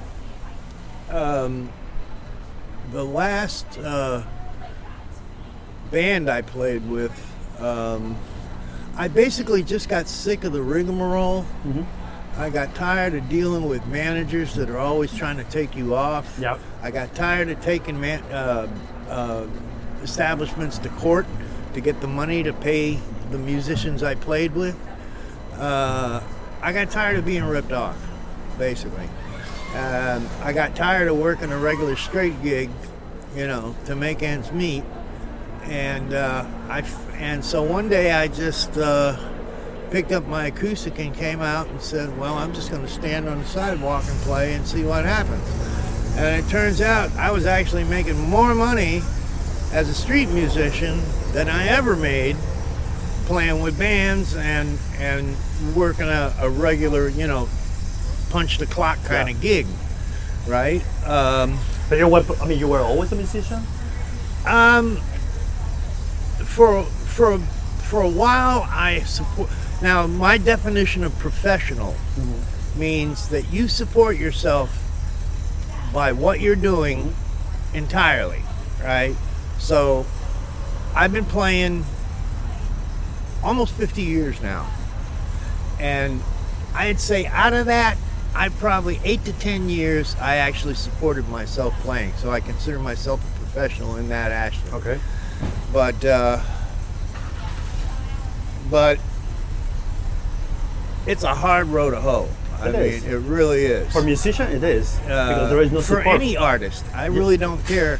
um, 1.10 1.68
the 2.92 3.04
last 3.04 3.66
uh, 3.78 4.22
band 5.90 6.30
I 6.30 6.42
played 6.42 6.88
with. 6.88 7.12
Um, 7.60 8.16
I 8.96 9.08
basically 9.08 9.62
just 9.62 9.88
got 9.88 10.08
sick 10.08 10.44
of 10.44 10.52
the 10.52 10.62
rigmarole. 10.62 11.44
Mhm. 11.66 11.86
I 12.40 12.48
got 12.48 12.74
tired 12.74 13.14
of 13.14 13.28
dealing 13.28 13.68
with 13.68 13.86
managers 13.88 14.54
that 14.54 14.70
are 14.70 14.78
always 14.78 15.14
trying 15.14 15.36
to 15.36 15.44
take 15.44 15.76
you 15.76 15.94
off. 15.94 16.38
Yep. 16.40 16.58
I 16.82 16.90
got 16.90 17.14
tired 17.14 17.50
of 17.50 17.60
taking 17.60 18.00
man, 18.00 18.22
uh, 18.32 18.66
uh, 19.10 19.46
establishments 20.02 20.78
to 20.78 20.88
court 20.88 21.26
to 21.74 21.82
get 21.82 22.00
the 22.00 22.06
money 22.06 22.42
to 22.42 22.54
pay 22.54 22.98
the 23.30 23.36
musicians 23.36 24.02
I 24.02 24.14
played 24.14 24.54
with. 24.54 24.74
Uh, 25.56 26.22
I 26.62 26.72
got 26.72 26.90
tired 26.90 27.18
of 27.18 27.26
being 27.26 27.44
ripped 27.44 27.72
off, 27.72 27.98
basically. 28.56 29.10
Um, 29.74 30.26
I 30.42 30.54
got 30.54 30.74
tired 30.74 31.08
of 31.08 31.18
working 31.18 31.52
a 31.52 31.58
regular 31.58 31.94
straight 31.94 32.42
gig, 32.42 32.70
you 33.36 33.46
know, 33.46 33.76
to 33.84 33.94
make 33.94 34.22
ends 34.22 34.50
meet 34.50 34.84
and 35.64 36.14
uh, 36.14 36.44
I 36.68 36.80
and 37.14 37.44
so 37.44 37.62
one 37.62 37.88
day 37.88 38.12
I 38.12 38.28
just 38.28 38.76
uh, 38.76 39.16
picked 39.90 40.12
up 40.12 40.26
my 40.26 40.46
acoustic 40.46 40.98
and 40.98 41.14
came 41.14 41.40
out 41.40 41.66
and 41.68 41.80
said, 41.80 42.16
"Well, 42.18 42.34
I'm 42.34 42.52
just 42.54 42.70
going 42.70 42.82
to 42.82 42.88
stand 42.88 43.28
on 43.28 43.38
the 43.38 43.44
sidewalk 43.46 44.04
and 44.08 44.18
play 44.20 44.54
and 44.54 44.66
see 44.66 44.84
what 44.84 45.04
happens." 45.04 45.42
And 46.16 46.44
it 46.44 46.48
turns 46.50 46.80
out 46.80 47.10
I 47.16 47.30
was 47.30 47.46
actually 47.46 47.84
making 47.84 48.18
more 48.18 48.54
money 48.54 49.02
as 49.72 49.88
a 49.88 49.94
street 49.94 50.28
musician 50.30 51.00
than 51.32 51.48
I 51.48 51.68
ever 51.68 51.96
made 51.96 52.36
playing 53.26 53.62
with 53.62 53.78
bands 53.78 54.34
and 54.36 54.78
and 54.98 55.36
working 55.74 56.06
a, 56.08 56.34
a 56.40 56.50
regular, 56.50 57.08
you 57.08 57.26
know, 57.26 57.48
punch 58.30 58.58
the 58.58 58.66
clock 58.66 58.98
kind 59.04 59.28
Yeah. 59.28 59.34
of 59.34 59.40
gig, 59.40 59.66
right? 60.46 60.82
Um, 61.06 61.58
But 61.88 61.98
you 61.98 62.06
were, 62.08 62.24
I 62.40 62.46
mean, 62.46 62.58
you 62.58 62.68
were 62.68 62.80
always 62.80 63.10
a 63.12 63.16
musician. 63.16 63.62
Um, 64.46 64.96
for 66.44 66.82
for 66.84 67.38
for 67.82 68.02
a 68.02 68.08
while, 68.08 68.66
I 68.70 69.00
support. 69.00 69.48
Now, 69.82 70.06
my 70.06 70.36
definition 70.38 71.04
of 71.04 71.18
professional 71.18 71.94
means 72.76 73.28
that 73.30 73.50
you 73.52 73.66
support 73.68 74.16
yourself 74.16 74.70
by 75.92 76.12
what 76.12 76.40
you're 76.40 76.56
doing 76.56 77.14
entirely, 77.74 78.42
right? 78.82 79.16
So, 79.58 80.06
I've 80.94 81.12
been 81.12 81.24
playing 81.24 81.84
almost 83.42 83.72
50 83.74 84.02
years 84.02 84.40
now, 84.42 84.70
and 85.78 86.20
I'd 86.74 87.00
say 87.00 87.26
out 87.26 87.52
of 87.54 87.66
that, 87.66 87.96
I 88.34 88.48
probably 88.48 89.00
eight 89.02 89.24
to 89.24 89.32
10 89.32 89.68
years 89.68 90.14
I 90.20 90.36
actually 90.36 90.74
supported 90.74 91.28
myself 91.28 91.74
playing. 91.80 92.12
So 92.14 92.30
I 92.30 92.38
consider 92.40 92.78
myself 92.78 93.20
a 93.20 93.38
professional 93.40 93.96
in 93.96 94.08
that 94.10 94.30
aspect 94.30 94.72
Okay. 94.74 95.00
but 95.72 96.04
uh, 96.04 96.40
but 98.70 99.00
it's 101.06 101.22
a 101.24 101.34
hard 101.34 101.66
road 101.68 101.90
to 101.92 102.00
hoe. 102.00 102.28
I 102.60 102.68
It 102.68 102.72
mean, 102.72 102.82
is. 102.82 103.04
it 103.04 103.16
really 103.20 103.64
is. 103.64 103.90
For 103.92 104.02
musician, 104.02 104.50
it 104.52 104.62
is 104.62 104.96
Uh, 104.98 105.28
because 105.28 105.50
there 105.50 105.62
is 105.62 105.72
no 105.72 105.80
for 105.80 105.98
support. 105.98 106.06
any 106.20 106.36
artist, 106.36 106.84
I 106.94 107.06
really 107.06 107.36
don't 107.38 107.64
care 107.66 107.98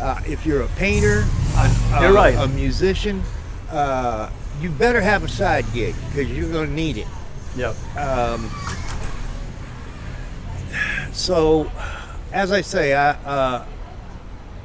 uh, 0.00 0.20
if 0.26 0.44
you're 0.44 0.62
a 0.62 0.68
painter, 0.76 1.24
a, 1.56 2.00
You're 2.00 2.10
a- 2.10 2.12
right. 2.12 2.34
a 2.36 2.48
musician. 2.48 3.22
Uh, 3.70 4.28
you 4.60 4.68
better 4.70 5.00
have 5.00 5.24
a 5.24 5.28
side 5.28 5.64
gig 5.72 5.94
because 6.08 6.30
you're 6.30 6.50
going 6.50 6.68
to 6.68 6.74
need 6.74 6.98
it. 6.98 7.06
yeah. 7.56 7.72
Um, 7.96 8.50
so, 11.12 11.70
as 12.32 12.52
I 12.52 12.60
say, 12.60 12.94
I, 12.94 13.10
uh, 13.10 13.64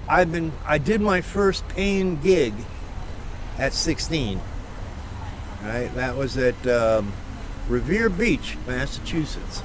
I've 0.10 0.32
been 0.32 0.51
I 0.65 0.77
did 0.77 1.01
my 1.01 1.22
first 1.22 1.67
paying 1.70 2.17
gig 2.22 2.53
at 3.58 3.74
16. 3.74 4.39
Right, 5.63 5.94
that 5.96 6.15
was 6.15 6.38
at 6.38 6.56
um, 6.67 7.12
Revere 7.67 8.09
Beach, 8.09 8.57
Massachusetts. 8.67 9.62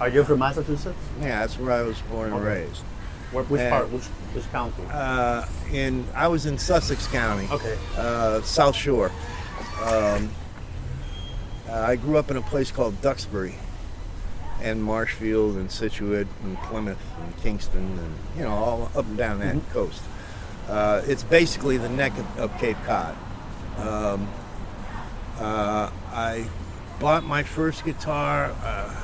Are 0.00 0.08
you 0.08 0.24
from 0.24 0.38
Massachusetts? 0.40 0.98
Yeah, 1.20 1.40
that's 1.40 1.58
where 1.58 1.72
I 1.72 1.82
was 1.82 1.98
born 2.02 2.32
and 2.32 2.40
Okay. 2.40 2.62
raised. 2.64 2.82
Where, 3.32 3.44
which 3.44 3.60
Yeah. 3.60 3.70
part? 3.70 3.90
Which 3.92 4.04
which 4.34 4.50
county? 4.52 4.72
Uh, 4.92 5.44
in 5.72 6.04
I 6.14 6.28
was 6.28 6.46
in 6.46 6.56
Sussex 6.58 7.06
County, 7.08 7.48
okay. 7.50 7.76
uh, 7.96 8.40
South 8.42 8.76
Shore. 8.76 9.10
Um, 9.84 10.30
I 11.70 11.96
grew 11.96 12.16
up 12.16 12.30
in 12.30 12.36
a 12.36 12.42
place 12.42 12.70
called 12.72 13.00
Duxbury, 13.02 13.54
and 14.62 14.82
Marshfield, 14.82 15.56
and 15.56 15.70
Scituate, 15.70 16.26
and 16.44 16.58
Plymouth, 16.62 16.98
and 17.22 17.36
Kingston, 17.42 17.98
and 17.98 18.14
you 18.36 18.42
know 18.44 18.50
all 18.52 18.90
up 18.96 19.04
and 19.06 19.16
down 19.16 19.38
that 19.40 19.56
coast. 19.72 20.02
Uh, 20.68 21.02
it's 21.06 21.22
basically 21.22 21.76
the 21.76 21.88
neck 21.88 22.12
of, 22.18 22.38
of 22.38 22.58
Cape 22.58 22.76
Cod. 22.86 23.16
Um, 23.78 24.28
uh, 25.40 25.90
I 26.12 26.46
bought 27.00 27.24
my 27.24 27.42
first 27.42 27.84
guitar 27.84 28.54
uh, 28.62 28.94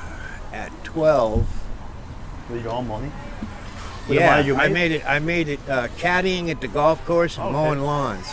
at 0.53 0.71
12. 0.85 1.45
With 2.49 2.63
your 2.63 2.71
own 2.73 2.87
money. 2.87 3.11
With 4.07 4.17
Yeah, 4.19 4.35
I 4.37 4.67
made? 4.67 4.71
made 4.73 4.91
it. 4.93 5.03
I 5.05 5.19
made 5.19 5.47
it 5.49 5.59
uh, 5.67 5.87
caddying 5.97 6.49
at 6.49 6.61
the 6.61 6.67
golf 6.69 7.03
course 7.05 7.37
and 7.37 7.47
Okay. 7.47 7.53
mowing 7.53 7.81
lawns, 7.81 8.25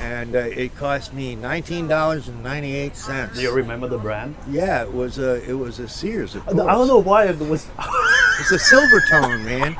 and 0.00 0.34
uh, 0.34 0.38
it 0.38 0.74
cost 0.76 1.12
me 1.14 1.34
nineteen 1.36 1.86
dollars 1.88 2.28
and 2.28 2.42
ninety 2.42 2.74
eight 2.74 2.96
cents. 2.96 3.36
Do 3.36 3.42
you 3.42 3.52
remember 3.52 3.86
the 3.88 3.98
brand? 3.98 4.34
Yeah, 4.48 4.82
it 4.82 4.92
was 4.92 5.18
a 5.18 5.42
it 5.48 5.54
was 5.54 5.78
a 5.78 5.88
Sears. 5.88 6.34
Of 6.34 6.48
I 6.48 6.52
don't 6.52 6.88
know 6.88 6.98
why 6.98 7.26
it 7.26 7.38
was. 7.38 7.68
It's 8.40 8.52
a 8.52 8.74
Silvertone, 8.74 9.44
man. 9.44 9.76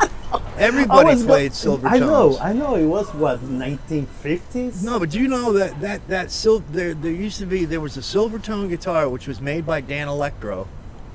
Everybody 0.59 1.09
was- 1.15 1.25
played 1.25 1.55
silver 1.55 1.89
I 1.89 1.99
know. 1.99 2.37
I 2.39 2.53
know. 2.53 2.75
It 2.75 2.85
was 2.85 3.09
what 3.15 3.41
1950s. 3.41 4.83
No, 4.85 4.99
but 4.99 5.15
you 5.15 5.29
know 5.29 5.55
that 5.55 5.81
that 5.81 6.07
that 6.09 6.31
sil- 6.31 6.61
there 6.71 6.93
there 6.93 7.11
used 7.11 7.39
to 7.39 7.47
be 7.47 7.65
there 7.65 7.81
was 7.81 7.97
a 7.97 8.01
Silvertone 8.01 8.69
guitar 8.69 9.09
which 9.09 9.27
was 9.27 9.41
made 9.41 9.65
by 9.65 9.81
Danelectro, 9.81 10.67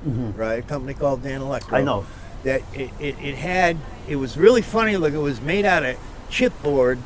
right? 0.04 0.58
A 0.58 0.62
company 0.62 0.94
called 0.94 1.22
Danelectro. 1.22 1.60
Mm-hmm. 1.60 1.74
I 1.76 1.82
know. 1.82 2.04
that 2.42 2.62
it, 2.74 2.90
it, 2.98 3.16
it 3.22 3.34
had 3.36 3.76
it 4.08 4.16
was 4.16 4.36
really 4.36 4.62
funny. 4.62 4.96
Look, 4.96 5.14
it 5.14 5.18
was 5.18 5.40
made 5.40 5.64
out 5.64 5.84
of 5.84 5.96
chipboard, 6.30 6.98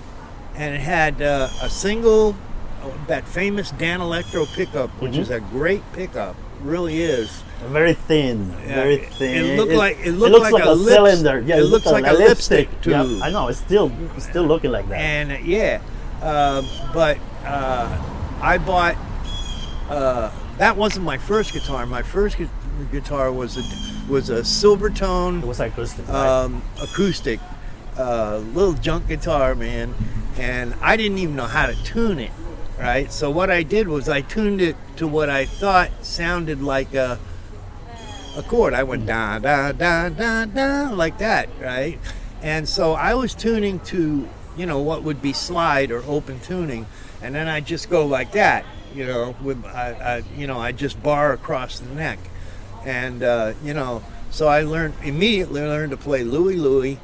and 0.57 0.75
it 0.75 0.81
had 0.81 1.21
uh, 1.23 1.49
a 1.63 1.69
single 1.71 2.37
uh, 2.83 2.89
that 3.07 3.27
famous 3.27 3.73
Danelectro 3.73 4.47
pickup, 4.55 4.91
which 5.01 5.13
Mm-hmm. 5.13 5.21
is 5.23 5.31
a 5.31 5.41
great 5.41 5.83
pickup, 5.93 6.37
really 6.63 7.03
is. 7.03 7.43
Very 7.67 7.93
thin, 7.93 8.47
very 8.67 8.97
thin. 8.99 9.45
it 9.45 9.57
looked 9.59 9.73
like- 9.73 9.99
it 10.03 10.13
looked 10.13 10.33
looks 10.33 10.51
like 10.51 10.65
a 10.65 10.71
lips- 10.73 10.95
cylinder. 10.95 11.41
Yeah, 11.41 11.57
it 11.59 11.61
looked 11.65 11.85
looks 11.85 11.87
like 11.87 12.07
a 12.07 12.15
lipstick 12.15 12.69
Yeah, 12.87 13.03
tube. 13.03 13.23
I 13.23 13.31
know. 13.31 13.49
It's 13.49 13.59
still, 13.61 13.93
it's 14.17 14.27
still 14.27 14.45
looking 14.45 14.71
like 14.71 14.89
that. 14.89 14.97
And 14.99 15.33
uh, 15.33 15.37
yeah, 15.45 15.83
uh, 16.23 16.63
but 16.95 17.19
uh, 17.45 17.99
I 18.41 18.57
bought. 18.59 18.97
Uh, 19.91 20.31
that 20.59 20.77
wasn't 20.77 21.05
my 21.05 21.19
first 21.19 21.53
guitar. 21.53 21.85
My 21.85 22.01
first 22.03 22.39
gu- 22.39 22.49
guitar 22.93 23.31
was 23.33 23.59
a 23.59 23.63
was 24.11 24.31
a 24.31 24.41
Silvertone 24.41 25.43
it 25.43 25.47
was 25.47 25.61
acoustic. 25.61 26.09
um, 26.09 26.63
acoustic, 26.83 27.41
uh, 27.99 28.39
little 28.55 28.73
junk 28.75 29.07
guitar, 29.09 29.55
man. 29.55 29.95
And 30.41 30.75
I 30.81 30.97
didn't 30.97 31.19
even 31.19 31.37
know 31.37 31.45
how 31.45 31.67
to 31.67 31.75
tune 31.85 32.19
it, 32.19 32.33
right? 32.79 33.13
So 33.13 33.31
what 33.31 33.51
I 33.51 33.63
did 33.63 33.89
was 33.89 34.09
I 34.09 34.23
tuned 34.23 34.63
it 34.63 34.75
to 34.97 35.07
what 35.07 35.29
I 35.29 35.45
thought 35.45 35.91
sounded 36.01 36.63
like 36.63 36.95
a 36.95 37.19
a 38.37 38.43
chord. 38.43 38.73
I 38.73 38.85
went 38.85 39.05
da 39.05 39.39
da 39.39 39.73
da 39.73 40.09
da 40.09 40.47
da 40.47 40.91
like 40.95 41.19
that, 41.19 41.51
right? 41.61 41.99
And 42.41 42.67
so 42.67 42.95
I 42.95 43.13
was 43.15 43.35
tuning 43.35 43.81
to 43.81 44.27
you 44.57 44.65
know 44.65 44.81
what 44.81 45.03
would 45.03 45.21
be 45.21 45.35
slide 45.35 45.91
or 45.91 46.03
open 46.07 46.41
tuning, 46.41 46.87
and 47.21 47.35
then 47.35 47.47
I 47.47 47.61
just 47.61 47.91
go 47.91 48.07
like 48.07 48.33
that, 48.33 48.65
you 48.95 49.05
know, 49.07 49.37
with 49.43 49.63
I, 49.67 49.93
I 49.93 50.23
you 50.39 50.47
know 50.47 50.59
I 50.59 50.73
just 50.73 51.03
bar 51.03 51.35
across 51.35 51.81
the 51.81 51.95
neck, 51.95 52.19
and 52.87 53.23
uh, 53.23 53.53
you 53.63 53.75
know 53.75 54.03
so 54.31 54.49
I 54.49 54.63
learned 54.63 54.95
immediately 55.03 55.61
learned 55.61 55.91
to 55.91 55.99
play 55.99 56.25
Louie 56.25 56.57
Louie. 56.57 56.99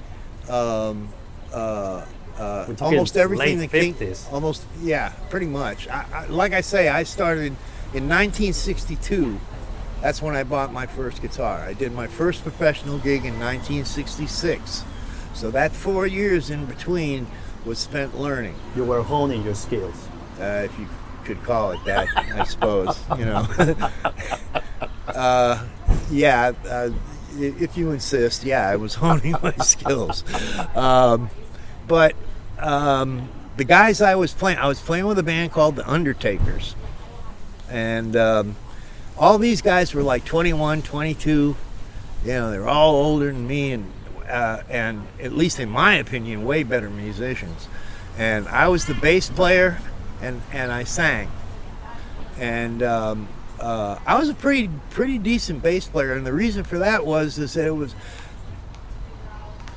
Um, 0.49 1.11
uh, 1.53 2.07
uh, 2.39 2.75
almost 2.81 3.17
everything 3.17 3.59
that 3.59 3.71
came, 3.71 3.95
50s. 3.95 4.33
almost 4.33 4.65
yeah, 4.83 5.13
pretty 5.31 5.47
much. 5.47 5.89
I, 5.89 6.07
I, 6.13 6.27
like 6.27 6.53
I 6.53 6.61
say, 6.61 6.89
I 6.89 7.03
started 7.03 7.57
in 7.95 8.09
1962. 8.09 9.41
That's 10.03 10.21
when 10.21 10.37
I 10.37 10.45
bought 10.45 10.73
my 10.73 10.87
first 10.87 11.23
guitar. 11.23 11.61
I 11.61 11.73
did 11.73 11.93
my 11.93 12.07
first 12.07 12.43
professional 12.43 12.99
gig 12.99 13.25
in 13.25 13.39
1966. 13.41 14.85
So 15.35 15.51
that 15.51 15.73
four 15.73 16.07
years 16.07 16.51
in 16.51 16.67
between 16.67 17.27
was 17.65 17.79
spent 17.79 18.19
learning, 18.19 18.55
you 18.75 18.85
were 18.85 19.03
honing 19.03 19.43
your 19.43 19.55
skills. 19.55 20.09
uh, 20.41 20.63
if 20.65 20.79
you 20.79 20.89
could 21.25 21.43
call 21.43 21.73
it 21.73 21.81
that, 21.85 22.07
I 22.17 22.45
suppose. 22.45 22.99
You 23.19 23.25
know. 23.25 23.47
uh, 25.09 25.67
yeah, 26.11 26.53
uh, 26.69 26.91
if 27.39 27.77
you 27.77 27.91
insist. 27.91 28.45
Yeah, 28.45 28.69
I 28.69 28.77
was 28.77 28.95
honing 28.95 29.35
my 29.43 29.55
skills. 29.63 30.25
Um, 30.77 31.31
but 31.89 32.15
um, 32.59 33.29
the 33.57 33.65
guys 33.65 34.01
I 34.01 34.15
was 34.15 34.33
playing, 34.33 34.59
I 34.59 34.67
was 34.67 34.81
playing 34.81 35.07
with 35.07 35.19
a 35.19 35.23
band 35.23 35.53
called 35.53 35.77
the 35.77 35.89
Undertakers, 35.89 36.75
and 37.71 38.17
um, 38.17 38.57
all 39.19 39.39
these 39.39 39.63
guys 39.63 39.95
were 39.95 40.03
like 40.03 40.25
21, 40.25 40.83
22. 40.83 41.57
You 42.25 42.33
know, 42.33 42.51
they're 42.51 42.69
all 42.69 42.95
older 42.95 43.27
than 43.27 43.47
me, 43.47 43.73
and 43.73 43.93
uh, 44.29 44.63
and 44.69 45.07
at 45.21 45.33
least 45.33 45.61
in 45.61 45.71
my 45.71 45.95
opinion, 45.95 46.45
way 46.45 46.63
better 46.63 46.91
musicians. 46.91 47.69
And 48.19 48.49
I 48.49 48.69
was 48.69 48.87
the 48.87 48.95
bass 48.95 49.29
player, 49.29 49.79
and 50.21 50.43
and 50.53 50.73
I 50.73 50.85
sang, 50.85 51.31
and 52.39 52.83
um, 52.83 53.29
uh, 53.61 53.99
I 54.07 54.19
was 54.19 54.29
a 54.29 54.35
pretty 54.35 54.71
pretty 54.91 55.19
decent 55.19 55.63
bass 55.63 55.87
player. 55.87 56.15
And 56.15 56.27
the 56.27 56.33
reason 56.33 56.65
for 56.65 56.79
that 56.79 57.07
was 57.07 57.39
is 57.39 57.55
that 57.55 57.67
it 57.67 57.77
was 57.77 57.95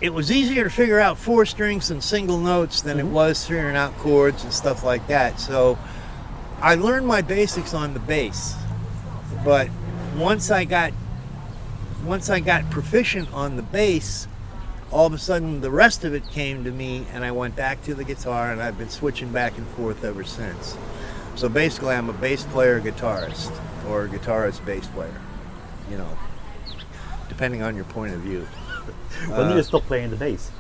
it 0.01 0.13
was 0.13 0.31
easier 0.31 0.63
to 0.63 0.69
figure 0.69 0.99
out 0.99 1.17
four 1.17 1.45
strings 1.45 1.91
and 1.91 2.03
single 2.03 2.37
notes 2.37 2.81
than 2.81 2.99
it 2.99 3.03
mm-hmm. 3.03 3.13
was 3.13 3.45
figuring 3.45 3.75
out 3.75 3.95
chords 3.97 4.43
and 4.43 4.53
stuff 4.53 4.83
like 4.83 5.05
that. 5.07 5.39
So 5.39 5.77
I 6.61 6.75
learned 6.75 7.05
my 7.05 7.21
basics 7.21 7.73
on 7.73 7.93
the 7.93 7.99
bass, 7.99 8.55
but 9.43 9.69
once 10.15 10.51
I 10.51 10.65
got 10.65 10.93
once 12.05 12.29
I 12.29 12.39
got 12.39 12.69
proficient 12.69 13.31
on 13.33 13.57
the 13.57 13.61
bass, 13.61 14.27
all 14.89 15.05
of 15.05 15.13
a 15.13 15.17
sudden 15.17 15.59
the 15.59 15.69
rest 15.69 16.05
of 16.05 16.13
it 16.13 16.29
came 16.31 16.63
to 16.63 16.71
me, 16.71 17.05
and 17.13 17.25
I 17.25 17.31
went 17.31 17.57
back 17.57 17.83
to 17.83 17.93
the 17.93 18.05
guitar, 18.05 18.51
and 18.51 18.61
I've 18.61 18.77
been 18.77 18.89
switching 18.89 19.31
back 19.31 19.57
and 19.57 19.67
forth 19.69 20.05
ever 20.05 20.23
since. 20.23 20.77
So 21.35 21.49
basically, 21.49 21.95
I'm 21.95 22.09
a 22.09 22.13
bass 22.13 22.43
player 22.45 22.79
guitarist, 22.79 23.51
or 23.87 24.05
a 24.05 24.07
guitarist 24.07 24.65
bass 24.65 24.87
player. 24.87 25.21
You 25.91 25.97
know, 25.97 26.17
depending 27.27 27.63
on 27.63 27.75
your 27.75 27.85
point 27.85 28.13
of 28.13 28.21
view. 28.21 28.47
When 29.27 29.47
did 29.47 29.57
you 29.57 29.63
stop 29.63 29.83
playing 29.83 30.11
the 30.11 30.15
bass? 30.15 30.51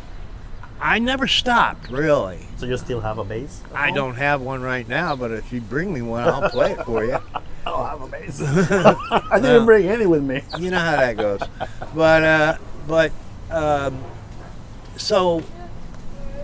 I 0.81 0.99
never 0.99 1.27
stopped, 1.27 1.89
really. 1.89 2.47
So 2.57 2.65
you 2.65 2.77
still 2.77 3.01
have 3.01 3.17
a 3.17 3.25
bass? 3.25 3.61
I 3.73 3.87
home? 3.87 3.95
don't 3.95 4.15
have 4.15 4.41
one 4.41 4.61
right 4.61 4.87
now, 4.87 5.15
but 5.15 5.31
if 5.31 5.51
you 5.51 5.59
bring 5.59 5.93
me 5.93 6.01
one, 6.01 6.23
I'll 6.23 6.49
play 6.49 6.71
it 6.71 6.85
for 6.85 7.03
you. 7.03 7.19
I 7.65 7.69
don't 7.69 7.85
have 7.85 8.01
a 8.01 8.07
bass. 8.07 8.41
I 9.31 9.39
didn't 9.39 9.65
bring 9.65 9.87
any 9.87 10.05
with 10.05 10.23
me. 10.23 10.41
You 10.57 10.71
know 10.71 10.79
how 10.79 10.95
that 10.95 11.17
goes. 11.17 11.41
But 11.93 12.23
uh, 12.23 12.57
but 12.87 13.11
um, 13.51 14.01
so 14.95 15.43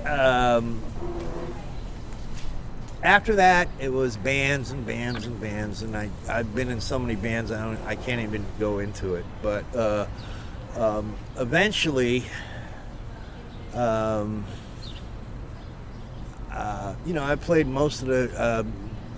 um, 0.06 0.82
after 3.02 3.36
that, 3.36 3.70
it 3.80 3.94
was 3.94 4.18
bands 4.18 4.72
and 4.72 4.86
bands 4.86 5.26
and 5.26 5.40
bands, 5.40 5.82
and 5.82 5.96
I 5.96 6.10
I've 6.28 6.54
been 6.54 6.70
in 6.70 6.82
so 6.82 7.00
many 7.00 7.16
bands 7.16 7.52
I 7.52 7.64
don't 7.64 7.86
I 7.86 7.96
can't 7.96 8.22
even 8.22 8.46
go 8.60 8.80
into 8.80 9.16
it. 9.16 9.26
But 9.42 9.64
uh, 9.76 10.08
um, 10.76 11.16
eventually. 11.38 12.24
Um, 13.74 14.46
uh, 16.52 16.96
you 17.06 17.14
know, 17.14 17.24
I 17.24 17.36
played 17.36 17.68
most 17.68 18.02
of 18.02 18.08
the 18.08 18.32
uh, 18.40 18.64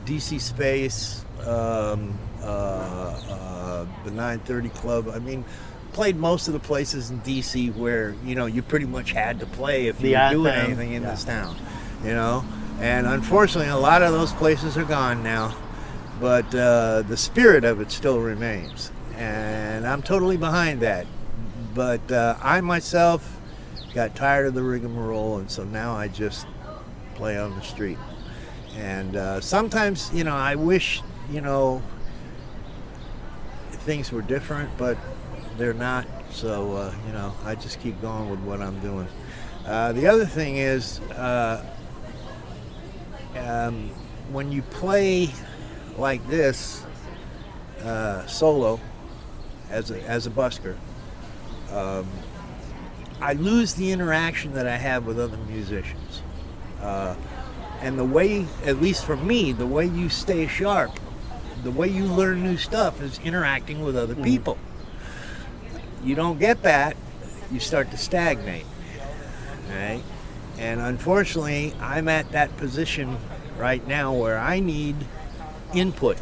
DC 0.06 0.42
Space, 0.42 1.24
um, 1.46 2.18
uh, 2.42 2.46
uh, 2.46 3.86
the 4.04 4.12
930 4.12 4.70
Club. 4.70 5.10
I 5.14 5.20
mean, 5.20 5.46
played 5.94 6.16
most 6.16 6.48
of 6.48 6.54
the 6.54 6.60
places 6.60 7.12
in 7.12 7.20
DC 7.22 7.76
where 7.76 8.16
you 8.26 8.34
know 8.36 8.48
you 8.48 8.62
pretty 8.62 8.86
much 8.86 9.12
had 9.12 9.40
to 9.40 9.46
play 9.46 9.88
if 9.88 10.02
you 10.02 10.10
The 10.10 10.16
were 10.16 10.30
doing 10.32 10.54
anything 10.54 10.94
in 10.94 11.04
yeah. 11.04 11.12
this 11.12 11.24
town. 11.24 11.56
You 12.04 12.12
know, 12.12 12.44
and 12.80 13.06
unfortunately, 13.06 13.70
a 13.70 13.78
lot 13.78 14.02
of 14.02 14.12
those 14.12 14.34
places 14.34 14.78
are 14.78 14.86
gone 14.86 15.24
now. 15.24 15.56
But 16.20 16.54
uh, 16.56 17.04
the 17.04 17.18
spirit 17.18 17.64
of 17.64 17.82
it 17.82 17.92
still 17.92 18.20
remains, 18.20 18.92
and 19.16 19.86
I'm 19.86 20.02
totally 20.02 20.38
behind 20.38 20.82
that. 20.82 21.06
But 21.78 22.12
uh, 22.12 22.36
I 22.42 22.60
myself 22.62 23.40
got 23.94 24.16
tired 24.16 24.48
of 24.48 24.56
the 24.56 24.64
rigmarole, 24.64 25.38
and 25.38 25.52
so 25.52 25.64
now 25.64 25.94
I 25.94 26.08
just 26.08 26.48
play 27.14 27.38
on 27.38 27.56
the 27.56 27.62
street. 27.62 28.00
And 28.76 29.16
uh, 29.16 29.42
sometimes, 29.42 30.12
you 30.12 30.24
know, 30.24 30.36
I 30.36 30.56
wish, 30.56 31.04
you 31.30 31.40
know, 31.40 31.84
things 33.70 34.12
were 34.12 34.24
different, 34.24 34.76
but 34.80 34.98
they're 35.60 35.76
not. 35.76 36.08
So, 36.32 36.74
uh, 36.74 36.96
you 37.06 37.14
know, 37.14 37.32
I 37.46 37.54
just 37.54 37.80
keep 37.80 38.02
going 38.02 38.32
with 38.32 38.40
what 38.40 38.60
I'm 38.60 38.80
doing. 38.80 39.08
Uh, 39.64 39.92
the 39.92 40.08
other 40.08 40.26
thing 40.26 40.58
is, 40.58 41.00
uh, 41.12 41.64
um, 43.38 43.90
when 44.32 44.52
you 44.52 44.64
play 44.64 45.30
like 45.96 46.28
this 46.28 46.84
uh, 47.84 48.26
solo 48.26 48.80
as 49.70 49.92
a, 49.92 50.02
as 50.10 50.26
a 50.26 50.32
busker, 50.32 50.76
um, 51.72 52.08
I 53.20 53.34
lose 53.34 53.74
the 53.74 53.92
interaction 53.92 54.54
that 54.54 54.68
I 54.68 54.78
have 54.78 55.06
with 55.06 55.20
other 55.20 55.38
musicians. 55.38 56.22
Uh, 56.82 57.16
and 57.82 57.98
the 57.98 58.06
way, 58.06 58.46
at 58.66 58.82
least 58.82 59.06
for 59.06 59.18
me, 59.18 59.52
the 59.52 59.68
way 59.68 59.86
you 59.86 60.10
stay 60.10 60.48
sharp, 60.48 60.92
the 61.64 61.72
way 61.72 61.88
you 61.88 62.06
learn 62.06 62.44
new 62.44 62.58
stuff 62.58 63.02
is 63.02 63.20
interacting 63.20 63.84
with 63.84 63.96
other 63.96 64.16
people. 64.16 64.58
You 66.04 66.16
don't 66.16 66.40
get 66.40 66.64
that, 66.64 66.96
you 67.52 67.60
start 67.60 67.92
to 67.92 67.98
stagnate. 67.98 68.66
Right? 69.70 70.02
And 70.58 70.80
unfortunately, 70.80 71.74
I'm 71.80 72.08
at 72.08 72.32
that 72.32 72.56
position 72.58 73.18
right 73.58 73.86
now 73.88 74.14
where 74.14 74.38
I 74.38 74.60
need 74.60 74.96
input. 75.74 76.18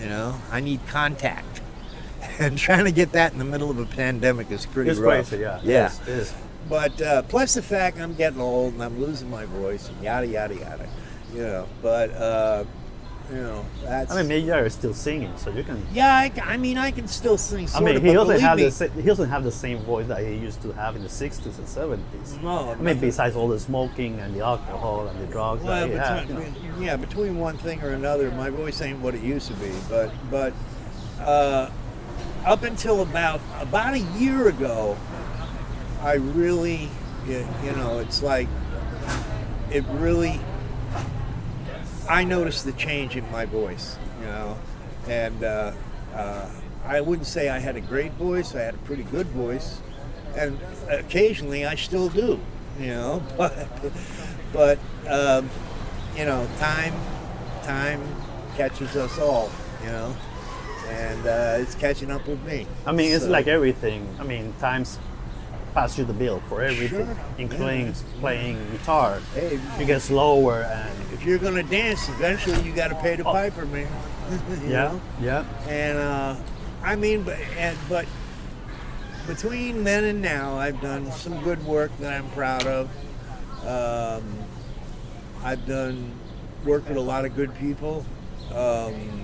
You 0.00 0.08
know, 0.08 0.40
I 0.50 0.60
need 0.60 0.86
contact. 0.88 1.51
And 2.38 2.56
trying 2.58 2.84
to 2.84 2.92
get 2.92 3.12
that 3.12 3.32
in 3.32 3.38
the 3.38 3.44
middle 3.44 3.70
of 3.70 3.78
a 3.78 3.86
pandemic 3.86 4.50
is 4.50 4.66
pretty 4.66 4.90
It's 4.90 4.98
rough. 5.00 5.28
crazy, 5.28 5.42
yeah. 5.42 5.60
Yeah. 5.62 5.86
It 5.86 5.90
is, 5.92 6.00
it 6.00 6.08
is. 6.08 6.34
But 6.68 7.02
uh, 7.02 7.22
plus 7.22 7.54
the 7.54 7.62
fact 7.62 7.98
I'm 8.00 8.14
getting 8.14 8.40
old 8.40 8.74
and 8.74 8.82
I'm 8.82 8.98
losing 9.00 9.28
my 9.30 9.44
voice 9.46 9.88
and 9.88 10.02
yada 10.02 10.26
yada 10.26 10.54
yada, 10.54 10.88
you 11.34 11.42
know. 11.42 11.66
But 11.82 12.10
uh, 12.14 12.64
You 13.30 13.36
know, 13.38 13.64
that's. 13.82 14.12
I 14.12 14.22
mean, 14.22 14.46
Jagger 14.46 14.66
is 14.66 14.74
still 14.74 14.94
singing, 14.94 15.32
so 15.36 15.50
you 15.50 15.64
can. 15.64 15.80
yeah, 15.92 16.12
I, 16.14 16.32
I 16.54 16.56
mean, 16.56 16.76
I 16.78 16.90
can 16.90 17.08
still 17.08 17.38
sing. 17.38 17.66
I 17.74 17.80
mean, 17.80 17.96
of, 17.96 18.02
he 18.02 18.12
doesn't 18.12 18.40
have 18.40 18.58
me, 18.58 18.68
the 18.68 18.88
he 19.00 19.02
doesn't 19.02 19.30
have 19.30 19.42
the 19.44 19.50
same 19.52 19.78
voice 19.78 20.06
that 20.08 20.20
he 20.22 20.34
used 20.34 20.60
to 20.62 20.72
have 20.72 20.96
in 20.96 21.02
the 21.02 21.08
'60s 21.08 21.56
and 21.58 21.66
'70s. 21.66 22.42
No, 22.42 22.70
I 22.72 22.74
mean, 22.76 22.98
besides 23.00 23.34
all 23.36 23.48
the 23.48 23.58
smoking 23.60 24.20
and 24.20 24.34
the 24.34 24.40
alcohol 24.44 25.08
and 25.08 25.18
the 25.20 25.26
drugs 25.32 25.62
Well, 25.64 25.88
that 25.88 25.88
he 25.88 25.96
had, 25.96 26.28
you 26.28 26.34
know. 26.34 26.40
between, 26.40 26.82
yeah, 26.82 26.96
between 26.96 27.38
one 27.38 27.56
thing 27.58 27.80
or 27.82 27.90
another, 27.90 28.30
my 28.32 28.50
voice 28.50 28.80
ain't 28.82 29.00
what 29.00 29.14
it 29.14 29.22
used 29.22 29.48
to 29.48 29.54
be. 29.54 29.72
But 29.88 30.10
but 30.30 30.52
uh, 31.20 31.70
up 32.44 32.62
until 32.62 33.02
about 33.02 33.40
about 33.60 33.94
a 33.94 34.00
year 34.00 34.48
ago, 34.48 34.96
I 36.00 36.14
really, 36.14 36.88
you 37.26 37.72
know, 37.76 37.98
it's 37.98 38.22
like 38.22 38.48
it 39.70 39.84
really. 39.90 40.40
I 42.08 42.24
noticed 42.24 42.64
the 42.64 42.72
change 42.72 43.16
in 43.16 43.30
my 43.30 43.46
voice, 43.46 43.96
you 44.20 44.26
know, 44.26 44.58
and 45.08 45.44
uh, 45.44 45.72
uh, 46.14 46.50
I 46.84 47.00
wouldn't 47.00 47.28
say 47.28 47.48
I 47.48 47.58
had 47.58 47.76
a 47.76 47.80
great 47.80 48.12
voice. 48.12 48.54
I 48.54 48.60
had 48.60 48.74
a 48.74 48.78
pretty 48.78 49.04
good 49.04 49.28
voice, 49.28 49.80
and 50.36 50.58
occasionally 50.90 51.64
I 51.64 51.76
still 51.76 52.08
do, 52.08 52.40
you 52.78 52.88
know. 52.88 53.22
But 53.38 53.68
but 54.52 54.78
um, 55.08 55.48
you 56.16 56.26
know, 56.26 56.46
time 56.58 56.94
time 57.62 58.02
catches 58.56 58.96
us 58.96 59.18
all, 59.18 59.50
you 59.82 59.90
know, 59.90 60.14
and 60.92 61.26
uh, 61.26 61.56
it's 61.62 61.74
catching 61.74 62.10
up 62.10 62.26
with 62.26 62.42
me. 62.44 62.66
I 62.86 62.92
mean, 62.92 63.12
it's 63.12 63.24
So- 63.24 63.30
like 63.30 63.46
everything. 63.46 64.06
I 64.20 64.24
mean, 64.24 64.52
times 64.60 64.98
pass 65.74 65.96
you 65.96 66.04
the 66.04 66.12
bill 66.12 66.42
for 66.50 66.60
everything, 66.62 67.06
Sure, 67.06 67.16
including 67.38 67.86
yeah. 67.86 68.20
playing 68.20 68.58
guitar. 68.72 69.20
Hey. 69.34 69.58
you 69.78 69.86
get 69.86 70.02
slower 70.02 70.64
and 70.64 70.90
if 71.14 71.24
you're 71.24 71.38
gonna 71.38 71.62
dance, 71.62 72.08
eventually 72.10 72.60
you 72.62 72.74
got 72.74 72.88
to 72.88 72.94
pay 72.96 73.16
the 73.16 73.24
piper, 73.24 73.64
man. 73.66 73.88
Oh. 74.30 74.38
yeah, 74.64 74.68
know? 74.70 75.00
yeah. 75.20 75.44
And 75.68 75.98
uh, 75.98 76.36
I 76.82 76.96
mean, 76.96 77.22
but 77.22 77.38
and, 77.58 77.76
but 77.88 78.06
between 79.26 79.84
then 79.84 80.04
and 80.04 80.20
now, 80.22 80.56
I've 80.56 80.80
done 80.80 81.10
some 81.12 81.42
good 81.42 81.62
work 81.66 81.90
that 82.00 82.12
I'm 82.12 82.28
proud 82.30 82.66
of. 82.66 82.88
Um, 83.66 84.24
I've 85.42 85.66
done 85.66 86.12
work 86.64 86.86
with 86.88 86.96
a 86.96 87.00
lot 87.00 87.24
of 87.24 87.34
good 87.36 87.54
people. 87.56 88.04
Um, 88.54 89.21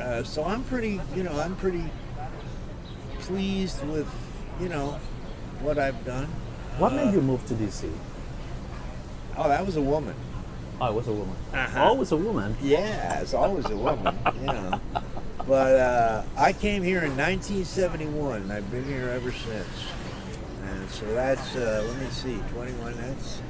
uh, 0.00 0.22
so 0.24 0.44
I'm 0.44 0.64
pretty, 0.64 1.00
you 1.14 1.22
know, 1.22 1.38
I'm 1.38 1.56
pretty 1.56 1.84
pleased 3.20 3.84
with, 3.86 4.08
you 4.60 4.68
know, 4.68 4.98
what 5.60 5.78
I've 5.78 6.04
done. 6.04 6.26
What 6.78 6.92
made 6.92 7.12
you 7.12 7.20
move 7.20 7.44
to 7.48 7.54
DC? 7.54 7.90
Oh, 9.36 9.48
that 9.48 9.64
was 9.64 9.76
a 9.76 9.82
woman. 9.82 10.14
Oh, 10.80 10.88
it 10.90 10.94
was 10.94 11.08
a 11.08 11.12
woman. 11.12 11.36
Uh-huh. 11.52 11.82
Always 11.82 12.12
a 12.12 12.16
woman. 12.16 12.56
Yeah, 12.62 13.20
it's 13.20 13.34
always 13.34 13.64
a 13.66 13.76
woman, 13.76 14.16
you 14.40 14.46
know. 14.46 14.80
But 15.46 15.74
uh, 15.76 16.22
I 16.36 16.52
came 16.52 16.82
here 16.82 16.98
in 17.02 17.16
1971, 17.16 18.42
and 18.42 18.52
I've 18.52 18.70
been 18.70 18.84
here 18.84 19.08
ever 19.08 19.32
since. 19.32 19.66
And 20.64 20.90
so 20.90 21.06
that's, 21.14 21.56
uh, 21.56 21.84
let 21.86 21.96
me 21.98 22.06
see, 22.10 22.38
21. 22.52 22.94
That's 22.96 23.40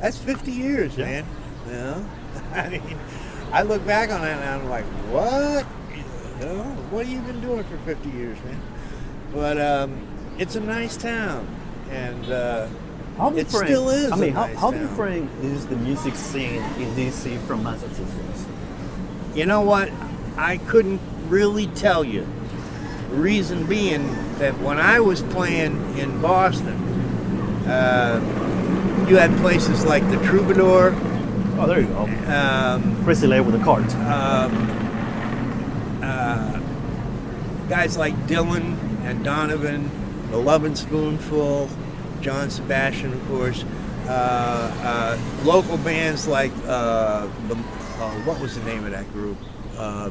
that's 0.00 0.16
50 0.16 0.52
years, 0.52 0.96
Yeah. 0.96 1.04
man. 1.04 1.26
You 1.66 1.72
know, 1.72 2.08
I 2.54 2.68
mean, 2.68 2.98
I 3.52 3.62
look 3.62 3.84
back 3.84 4.10
on 4.10 4.22
it 4.24 4.30
and 4.30 4.44
I'm 4.44 4.68
like, 4.70 4.84
what? 5.10 5.66
You 6.40 6.46
what 6.90 7.06
have 7.06 7.12
you 7.14 7.20
been 7.22 7.40
doing 7.40 7.64
for 7.64 7.76
50 7.78 8.08
years, 8.10 8.38
man? 8.44 8.60
But 9.34 9.60
um, 9.60 10.06
it's 10.38 10.56
a 10.56 10.60
nice 10.60 10.96
town, 10.96 11.46
and 11.90 12.30
uh, 12.30 12.68
It 13.34 13.50
still 13.50 13.90
is 13.90 14.12
I 14.12 14.16
a 14.16 14.18
mean, 14.18 14.32
how, 14.32 14.46
nice 14.46 14.56
how 14.56 14.70
town. 14.70 14.80
different 14.80 15.44
is 15.44 15.66
the 15.66 15.76
music 15.76 16.14
scene 16.14 16.62
in 16.78 16.94
DC 16.94 17.38
from 17.46 17.62
Massachusetts? 17.64 18.46
You 19.34 19.46
know 19.46 19.60
what? 19.60 19.90
I 20.36 20.58
couldn't 20.58 21.00
really 21.28 21.66
tell 21.68 22.04
you. 22.04 22.26
Reason 23.10 23.66
being 23.66 24.06
that 24.38 24.58
when 24.60 24.78
I 24.78 25.00
was 25.00 25.22
playing 25.22 25.98
in 25.98 26.20
Boston, 26.20 26.76
uh, 27.66 29.06
you 29.08 29.16
had 29.16 29.34
places 29.38 29.84
like 29.84 30.08
the 30.10 30.16
Troubadour, 30.24 30.94
Oh, 31.60 31.66
there 31.66 31.80
you 31.80 31.86
go. 31.88 32.04
um, 32.32 33.02
Chrissy 33.04 33.26
Lay 33.26 33.40
with 33.40 33.54
a 33.60 33.64
cart. 33.64 33.92
um, 33.96 34.77
guys 37.68 37.96
like 37.96 38.14
Dylan 38.26 38.76
and 39.04 39.24
Donovan, 39.24 39.90
the 40.30 40.38
Lovin' 40.38 40.74
Spoonful, 40.74 41.68
John 42.20 42.50
Sebastian, 42.50 43.12
of 43.12 43.28
course. 43.28 43.64
Uh, 44.06 44.72
uh, 44.82 45.44
local 45.44 45.76
bands 45.78 46.26
like 46.26 46.52
uh, 46.66 47.28
the 47.48 47.54
uh, 47.54 48.10
what 48.24 48.40
was 48.40 48.54
the 48.54 48.64
name 48.64 48.84
of 48.84 48.90
that 48.90 49.10
group? 49.12 49.36
Uh, 49.76 50.10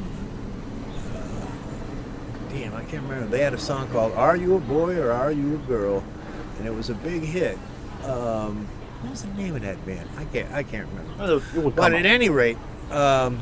damn, 2.48 2.74
I 2.74 2.84
can't 2.84 3.02
remember. 3.02 3.26
They 3.26 3.40
had 3.40 3.54
a 3.54 3.58
song 3.58 3.88
called 3.88 4.12
"Are 4.12 4.36
You 4.36 4.54
a 4.54 4.60
Boy 4.60 4.98
or 4.98 5.10
Are 5.10 5.32
You 5.32 5.56
a 5.56 5.58
Girl," 5.58 6.04
and 6.58 6.66
it 6.66 6.72
was 6.72 6.90
a 6.90 6.94
big 6.94 7.22
hit. 7.22 7.58
Um, 8.04 8.68
what 9.00 9.10
was 9.10 9.22
the 9.22 9.34
name 9.34 9.56
of 9.56 9.62
that 9.62 9.84
band? 9.84 10.08
I 10.16 10.24
can't. 10.26 10.52
I 10.52 10.62
can't 10.62 10.88
remember. 10.88 11.70
But 11.70 11.92
at 11.92 12.00
up. 12.00 12.06
any 12.06 12.28
rate, 12.28 12.58
um, 12.92 13.40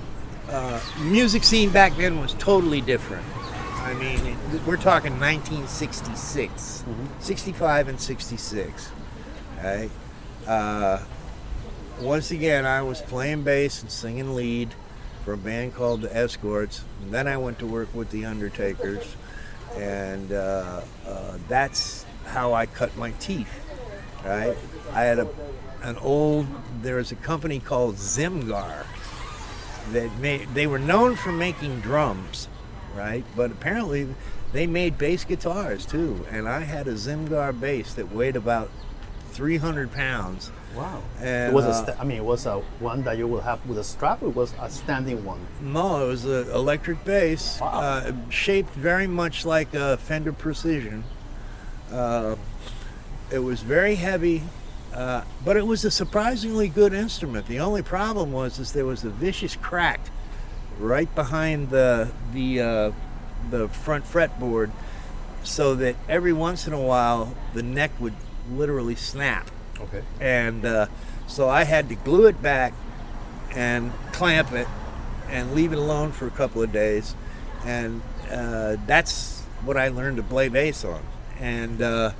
uh, 0.49 0.81
music 1.03 1.45
scene 1.45 1.69
back 1.71 1.95
then 1.97 2.19
was 2.19 2.33
totally 2.35 2.81
different. 2.81 3.25
I 3.87 3.94
mean, 3.94 4.18
it, 4.27 4.66
we're 4.66 4.77
talking 4.77 5.12
1966, 5.12 6.85
65 7.20 7.88
and 7.88 8.01
66. 8.01 8.90
Okay. 9.59 9.88
Uh, 10.44 11.01
once 12.01 12.33
again, 12.33 12.66
I 12.66 12.83
was 12.83 13.01
playing 13.01 13.44
bass 13.44 13.83
and 13.83 13.90
singing 13.90 14.35
lead 14.35 14.75
for 15.25 15.35
a 15.35 15.37
band 15.37 15.77
called 15.77 16.03
the 16.03 16.14
Escorts. 16.14 16.83
And 17.03 17.14
then 17.14 17.29
I 17.29 17.37
went 17.37 17.61
to 17.61 17.66
work 17.66 17.94
with 17.94 18.11
the 18.11 18.27
Undertakers, 18.27 19.14
and 19.77 20.33
uh, 20.33 20.81
uh, 21.07 21.38
that's 21.49 22.05
how 22.27 22.55
I 22.55 22.66
cut 22.66 22.96
my 22.96 23.12
teeth. 23.12 23.53
Right? 24.25 24.57
I 24.92 25.03
had 25.03 25.20
a 25.20 25.29
an 25.83 25.96
old. 25.99 26.49
There 26.83 26.96
was 26.96 27.12
a 27.12 27.16
company 27.16 27.61
called 27.61 27.94
Zimgar 27.94 28.85
that 29.92 30.18
made. 30.18 30.49
They 30.55 30.66
were 30.66 30.81
known 30.81 31.14
for 31.14 31.31
making 31.31 31.81
drums, 31.83 32.49
right? 32.97 33.25
But 33.37 33.51
apparently, 33.51 34.09
they 34.53 34.67
made 34.67 34.99
bass 34.99 35.25
guitars 35.25 35.85
too. 35.87 36.25
And 36.31 36.49
I 36.49 36.61
had 36.61 36.89
a 36.89 36.95
Zimgar 36.95 37.59
bass 37.59 37.95
that 37.95 38.13
weighed 38.13 38.37
about 38.37 38.71
300 39.31 39.93
pounds. 39.93 40.51
Wow. 40.75 41.03
And, 41.21 41.53
it 41.53 41.55
was 41.55 41.65
a 41.65 41.71
uh, 41.71 41.73
sta- 41.85 41.97
I 42.01 42.05
mean, 42.05 42.19
it 42.19 42.25
was 42.25 42.47
a 42.47 42.59
one 42.81 43.03
that 43.05 43.17
you 43.19 43.27
will 43.27 43.41
have 43.41 43.65
with 43.67 43.79
a 43.79 43.85
strap. 43.85 44.23
It 44.23 44.35
was 44.35 44.55
a 44.61 44.71
standing 44.71 45.25
one. 45.25 45.41
No, 45.61 46.05
it 46.05 46.09
was 46.09 46.25
an 46.25 46.51
electric 46.51 47.05
bass, 47.05 47.59
Wow. 47.61 47.69
uh, 47.69 48.13
shaped 48.31 48.75
very 48.75 49.07
much 49.07 49.45
like 49.47 49.75
a 49.75 49.97
Fender 49.99 50.33
Precision. 50.33 51.05
Uh, 51.91 52.37
it 53.31 53.39
was 53.39 53.61
very 53.63 53.95
heavy, 53.95 54.43
uh, 54.95 55.23
but 55.45 55.57
it 55.57 55.67
was 55.67 55.85
a 55.85 55.91
surprisingly 55.91 56.69
good 56.69 56.93
instrument. 56.93 57.47
The 57.47 57.61
only 57.61 57.83
problem 57.83 58.33
was 58.33 58.59
is 58.59 58.73
there 58.73 58.85
was 58.87 59.05
a 59.05 59.11
vicious 59.11 59.57
crack 59.57 60.01
right 60.79 61.12
behind 61.15 61.71
the 61.71 62.11
the 62.33 62.61
uh, 62.61 62.93
the 63.51 63.69
front 63.69 64.05
fretboard, 64.05 64.71
so 65.43 65.75
that 65.77 65.97
every 66.09 66.33
once 66.33 66.67
in 66.67 66.73
a 66.73 66.81
while 66.81 67.35
the 67.55 67.62
neck 67.62 67.91
would 68.01 68.15
literally 68.51 68.95
snap 68.95 69.51
Okay. 69.81 70.03
and 70.21 70.65
uh, 70.65 70.87
so 71.27 71.49
I 71.49 71.65
had 71.65 71.89
to 71.89 71.95
glue 71.97 72.27
it 72.27 72.41
back 72.41 72.73
and 73.55 73.93
clamp 74.12 74.53
it 74.53 74.69
and 75.29 75.55
leave 75.55 75.73
it 75.73 75.79
alone 75.79 76.12
for 76.12 76.27
a 76.27 76.31
couple 76.31 76.62
of 76.62 76.73
days, 76.73 77.15
and 77.65 78.01
uh, 78.31 78.77
that's 78.87 79.43
what 79.65 79.77
I 79.77 79.89
learned 79.89 80.19
to 80.19 80.23
play 80.23 80.49
bass 80.49 80.85
on. 80.85 81.03
And 81.41 81.83
uh, 81.83 82.12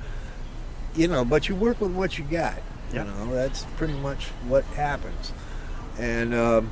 you 0.95 1.07
know, 1.07 1.23
but 1.23 1.47
you 1.47 1.55
work 1.55 1.79
with 1.79 1.91
what 1.91 2.17
you 2.17 2.25
got. 2.25 2.61
Yeah. 2.93 3.03
You 3.05 3.11
know, 3.11 3.33
that's 3.33 3.63
pretty 3.77 3.93
much 3.93 4.25
what 4.47 4.63
happens. 4.75 5.31
And 5.97 6.33
um, 6.33 6.71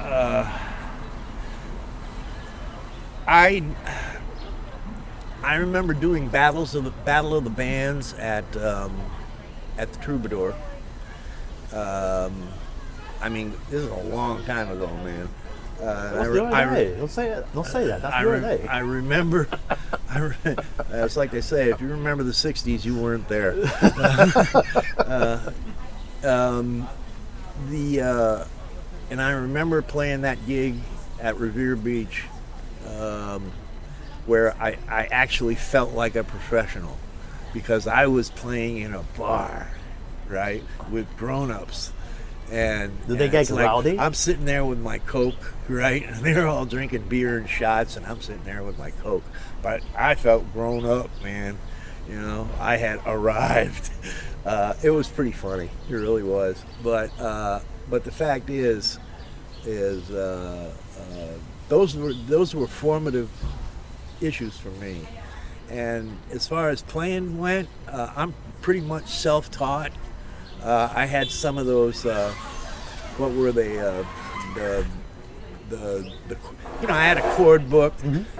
uh, 0.00 0.58
I 3.26 3.62
I 5.42 5.54
remember 5.56 5.94
doing 5.94 6.28
battles 6.28 6.74
of 6.74 6.84
the 6.84 6.90
Battle 6.90 7.34
of 7.34 7.44
the 7.44 7.50
Bands 7.50 8.14
at 8.14 8.44
um, 8.56 8.94
at 9.78 9.92
the 9.92 9.98
Troubadour. 10.00 10.54
Um, 11.72 12.48
I 13.20 13.28
mean, 13.28 13.52
this 13.70 13.82
is 13.82 13.90
a 13.90 14.14
long 14.14 14.44
time 14.44 14.70
ago, 14.70 14.86
man. 15.04 15.28
Uh, 15.80 15.84
I 15.84 16.24
re- 16.26 16.40
I 16.40 16.62
re- 16.62 16.94
Don't 16.96 17.10
say 17.10 17.30
it. 17.30 17.46
Don't 17.54 17.66
say 17.66 17.86
that. 17.86 18.02
That's 18.02 18.14
I, 18.14 18.22
re- 18.22 18.66
I 18.68 18.80
remember. 18.80 19.48
I 20.10 20.18
re- 20.18 20.56
it's 20.90 21.16
like 21.16 21.30
they 21.30 21.40
say, 21.40 21.70
if 21.70 21.80
you 21.80 21.88
remember 21.88 22.22
the 22.22 22.32
'60s, 22.32 22.84
you 22.84 22.96
weren't 22.96 23.28
there. 23.28 23.54
uh, 24.98 25.50
um, 26.22 26.86
the 27.70 28.00
uh, 28.02 28.44
and 29.10 29.20
I 29.20 29.32
remember 29.32 29.82
playing 29.82 30.22
that 30.22 30.46
gig 30.46 30.76
at 31.20 31.38
Revere 31.38 31.76
Beach, 31.76 32.24
um, 32.98 33.52
where 34.26 34.54
I, 34.60 34.76
I 34.88 35.06
actually 35.06 35.56
felt 35.56 35.92
like 35.92 36.16
a 36.16 36.24
professional 36.24 36.96
because 37.52 37.86
I 37.86 38.06
was 38.06 38.30
playing 38.30 38.78
in 38.78 38.94
a 38.94 39.02
bar, 39.18 39.68
right, 40.28 40.62
with 40.90 41.06
grown-ups, 41.16 41.92
And 42.50 42.92
Do 43.06 43.16
they 43.16 43.28
get 43.28 43.50
like, 43.50 43.64
rowdy? 43.66 43.98
I'm 43.98 44.14
sitting 44.14 44.44
there 44.44 44.64
with 44.64 44.78
my 44.78 44.98
Coke, 44.98 45.52
right? 45.68 46.02
And 46.08 46.24
they're 46.24 46.46
all 46.46 46.64
drinking 46.64 47.08
beer 47.08 47.38
and 47.38 47.48
shots, 47.48 47.96
and 47.96 48.06
I'm 48.06 48.20
sitting 48.20 48.44
there 48.44 48.62
with 48.62 48.78
my 48.78 48.90
Coke. 48.90 49.24
But 49.62 49.82
I 49.96 50.14
felt 50.14 50.50
grown 50.52 50.86
up, 50.86 51.10
man. 51.22 51.58
You 52.08 52.20
know, 52.20 52.48
I 52.58 52.76
had 52.76 53.00
arrived. 53.06 53.90
Uh, 54.44 54.74
it 54.82 54.90
was 54.90 55.08
pretty 55.08 55.32
funny. 55.32 55.70
It 55.88 55.94
really 55.94 56.22
was. 56.22 56.62
But 56.82 57.18
uh, 57.20 57.60
but 57.90 58.04
the 58.04 58.12
fact 58.12 58.48
is, 58.48 58.98
is 59.66 60.10
uh, 60.10 60.72
uh, 60.98 61.26
those 61.68 61.96
were 61.96 62.12
those 62.12 62.54
were 62.54 62.66
formative 62.66 63.30
issues 64.20 64.56
for 64.56 64.70
me. 64.72 65.06
And 65.68 66.16
as 66.32 66.48
far 66.48 66.70
as 66.70 66.82
playing 66.82 67.38
went, 67.38 67.68
uh, 67.88 68.12
I'm 68.16 68.34
pretty 68.60 68.80
much 68.80 69.06
self-taught. 69.06 69.92
Uh, 70.62 70.92
I 70.94 71.06
had 71.06 71.30
some 71.30 71.58
of 71.58 71.66
those. 71.66 72.04
Uh, 72.06 72.32
what 73.16 73.32
were 73.32 73.52
they? 73.52 73.78
Uh, 73.78 74.04
the, 74.54 74.86
the 75.68 76.12
the 76.28 76.36
you 76.80 76.88
know 76.88 76.94
I 76.94 77.04
had 77.04 77.18
a 77.18 77.34
chord 77.34 77.70
book, 77.70 77.94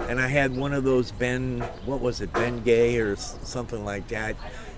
and 0.09 0.19
I 0.19 0.27
had 0.27 0.55
one 0.55 0.73
of 0.73 0.83
those 0.83 1.11
Ben. 1.11 1.61
What 1.85 2.01
was 2.01 2.21
it? 2.21 2.33
Ben 2.33 2.61
Gay 2.63 2.97
or 2.97 3.15
something 3.15 3.85
like 3.85 4.07
that. 4.09 4.35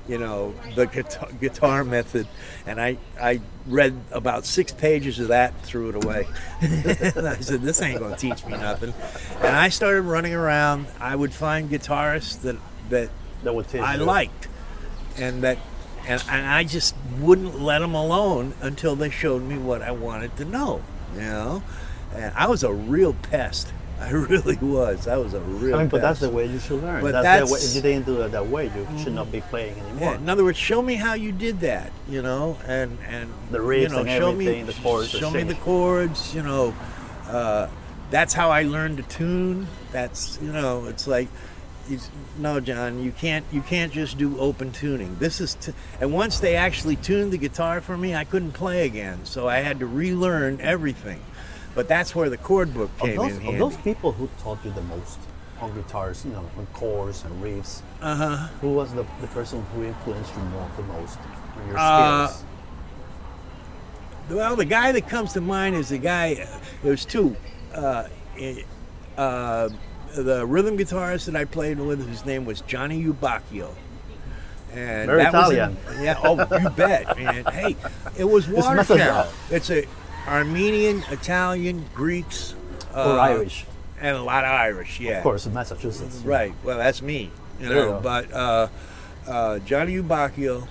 You 0.07 0.17
know 0.17 0.53
the 0.75 0.85
guitar, 0.85 1.29
guitar 1.39 1.83
method, 1.85 2.27
and 2.67 2.79
I 2.81 2.97
I 3.21 3.39
read 3.65 3.95
about 4.11 4.45
six 4.45 4.71
pages 4.73 5.17
of 5.19 5.29
that, 5.29 5.53
and 5.53 5.61
threw 5.63 5.89
it 5.89 6.03
away. 6.03 6.27
and 6.61 7.27
I 7.27 7.37
said, 7.37 7.61
"This 7.61 7.81
ain't 7.81 7.99
gonna 8.01 8.17
teach 8.17 8.45
me 8.45 8.51
nothing." 8.57 8.93
And 9.37 9.55
I 9.55 9.69
started 9.69 10.01
running 10.01 10.33
around. 10.33 10.87
I 10.99 11.15
would 11.15 11.33
find 11.33 11.69
guitarists 11.69 12.41
that 12.41 12.57
that 12.89 13.09
That 13.43 13.55
would 13.55 13.73
I 13.75 13.95
you. 13.95 14.03
liked, 14.03 14.47
and 15.17 15.43
that, 15.43 15.57
and, 16.05 16.21
and 16.29 16.47
I 16.47 16.65
just 16.65 16.95
wouldn't 17.19 17.61
let 17.61 17.79
them 17.79 17.93
alone 17.95 18.53
until 18.61 18.95
they 18.97 19.09
showed 19.09 19.41
me 19.43 19.57
what 19.57 19.81
I 19.81 19.91
wanted 19.91 20.35
to 20.37 20.45
know. 20.45 20.81
You 21.15 21.21
know, 21.21 21.63
and 22.13 22.33
I 22.35 22.47
was 22.47 22.63
a 22.63 22.73
real 22.73 23.13
pest. 23.13 23.72
I 23.99 24.09
really 24.11 24.57
was. 24.57 25.05
That 25.05 25.17
was 25.23 25.33
a 25.33 25.39
real. 25.39 25.75
I 25.75 25.79
mean, 25.79 25.87
but 25.87 26.01
that's 26.01 26.19
the 26.19 26.29
way 26.29 26.45
you 26.45 26.59
should 26.59 26.81
learn. 26.81 27.01
But 27.01 27.11
that's, 27.13 27.23
that's- 27.23 27.49
the 27.49 27.53
way. 27.53 27.59
If 27.59 27.75
you 27.75 27.81
didn't 27.81 28.05
do 28.05 28.21
it 28.21 28.29
that 28.31 28.47
way, 28.47 28.65
you 28.65 28.87
should 29.01 29.13
not 29.13 29.31
be 29.31 29.41
playing 29.41 29.79
anymore. 29.79 29.99
Yeah, 30.13 30.15
in 30.17 30.27
other 30.29 30.43
words, 30.43 30.57
show 30.57 30.81
me 30.81 30.95
how 30.95 31.13
you 31.13 31.31
did 31.31 31.59
that, 31.61 31.91
you 32.09 32.21
know, 32.21 32.57
and 32.67 32.97
and 33.07 33.31
The 33.51 33.59
you 33.59 33.89
know, 33.89 33.99
and 33.99 34.09
show 34.09 34.31
everything, 34.31 34.65
me 34.65 34.73
the 34.73 34.81
chords, 34.81 35.09
show 35.09 35.31
me 35.31 35.43
the 35.43 35.55
chords, 35.55 36.33
you 36.35 36.43
know. 36.43 36.73
Uh, 37.27 37.67
that's 38.09 38.33
how 38.33 38.51
I 38.51 38.63
learned 38.63 38.97
to 38.97 39.03
tune. 39.03 39.67
That's 39.91 40.37
you 40.41 40.51
know, 40.51 40.85
it's 40.85 41.07
like, 41.07 41.29
it's, 41.89 42.09
no, 42.37 42.59
John, 42.59 43.01
you 43.03 43.11
can't 43.11 43.45
you 43.51 43.61
can't 43.61 43.91
just 43.93 44.17
do 44.17 44.37
open 44.39 44.71
tuning. 44.71 45.15
This 45.19 45.39
is 45.39 45.55
t- 45.55 45.73
and 46.01 46.11
once 46.13 46.39
they 46.39 46.55
actually 46.55 46.95
tuned 46.97 47.31
the 47.31 47.37
guitar 47.37 47.79
for 47.81 47.97
me, 47.97 48.13
I 48.15 48.23
couldn't 48.23 48.51
play 48.51 48.85
again, 48.85 49.25
so 49.25 49.47
I 49.47 49.57
had 49.59 49.79
to 49.79 49.85
relearn 49.87 50.59
everything. 50.61 51.21
But 51.75 51.87
that's 51.87 52.13
where 52.15 52.29
the 52.29 52.37
chord 52.37 52.73
book 52.73 52.89
came 52.99 53.15
those, 53.17 53.31
in 53.31 53.37
of 53.37 53.43
handy. 53.43 53.57
those 53.59 53.77
people 53.77 54.11
who 54.11 54.29
taught 54.41 54.59
you 54.63 54.71
the 54.71 54.81
most 54.83 55.17
on 55.59 55.73
guitars, 55.73 56.23
you 56.25 56.31
know, 56.31 56.45
on 56.57 56.67
chords 56.73 57.23
and 57.25 57.43
riffs, 57.43 57.81
Uh 58.01 58.15
huh. 58.15 58.37
who 58.61 58.73
was 58.73 58.93
the, 58.93 59.05
the 59.21 59.27
person 59.27 59.63
who 59.73 59.83
influenced 59.83 60.33
you 60.35 60.41
more, 60.43 60.69
the 60.77 60.83
most 60.83 61.17
on 61.57 61.67
your 61.67 61.77
Uh, 61.77 62.27
skills? 62.27 62.45
Well, 64.29 64.55
the 64.55 64.65
guy 64.65 64.91
that 64.91 65.07
comes 65.09 65.33
to 65.33 65.41
mind 65.41 65.75
is 65.75 65.89
the 65.89 65.97
guy. 65.97 66.47
There's 66.83 67.05
two. 67.05 67.35
Uh, 67.73 68.07
eh, 68.37 68.61
uh, 69.17 69.69
the 70.15 70.45
rhythm 70.45 70.77
guitarist 70.77 71.25
that 71.25 71.35
I 71.35 71.45
played 71.45 71.79
with, 71.79 72.07
his 72.07 72.25
name 72.25 72.45
was 72.45 72.61
Johnny 72.61 73.03
Ubacchio. 73.03 73.69
And 74.71 75.07
Very 75.07 75.23
that 75.23 75.33
was 75.33 75.51
in- 75.51 75.55
Italian. 75.57 75.77
yeah. 76.03 76.19
Oh, 76.23 76.59
you 76.59 76.69
bet, 76.69 77.17
man. 77.17 77.45
Hey, 77.45 77.75
it 78.17 78.23
was 78.23 78.47
Watertown. 78.49 79.27
It's 79.51 79.69
a 79.69 79.85
Armenian, 80.27 81.03
Italian, 81.09 81.85
Greeks, 81.93 82.55
or 82.93 82.99
uh, 82.99 83.17
Irish, 83.17 83.65
and 83.99 84.15
a 84.15 84.23
lot 84.23 84.43
of 84.43 84.51
Irish. 84.51 84.99
Yeah, 84.99 85.17
of 85.17 85.23
course, 85.23 85.45
in 85.45 85.53
Massachusetts. 85.53 86.17
Right. 86.23 86.53
Well, 86.63 86.77
that's 86.77 87.01
me. 87.01 87.31
You 87.59 87.69
know, 87.69 87.91
go. 87.91 87.99
but 88.01 88.31
uh, 88.31 88.67
uh, 89.27 89.59
Johnny 89.59 89.95
Ubacchio 89.95 90.67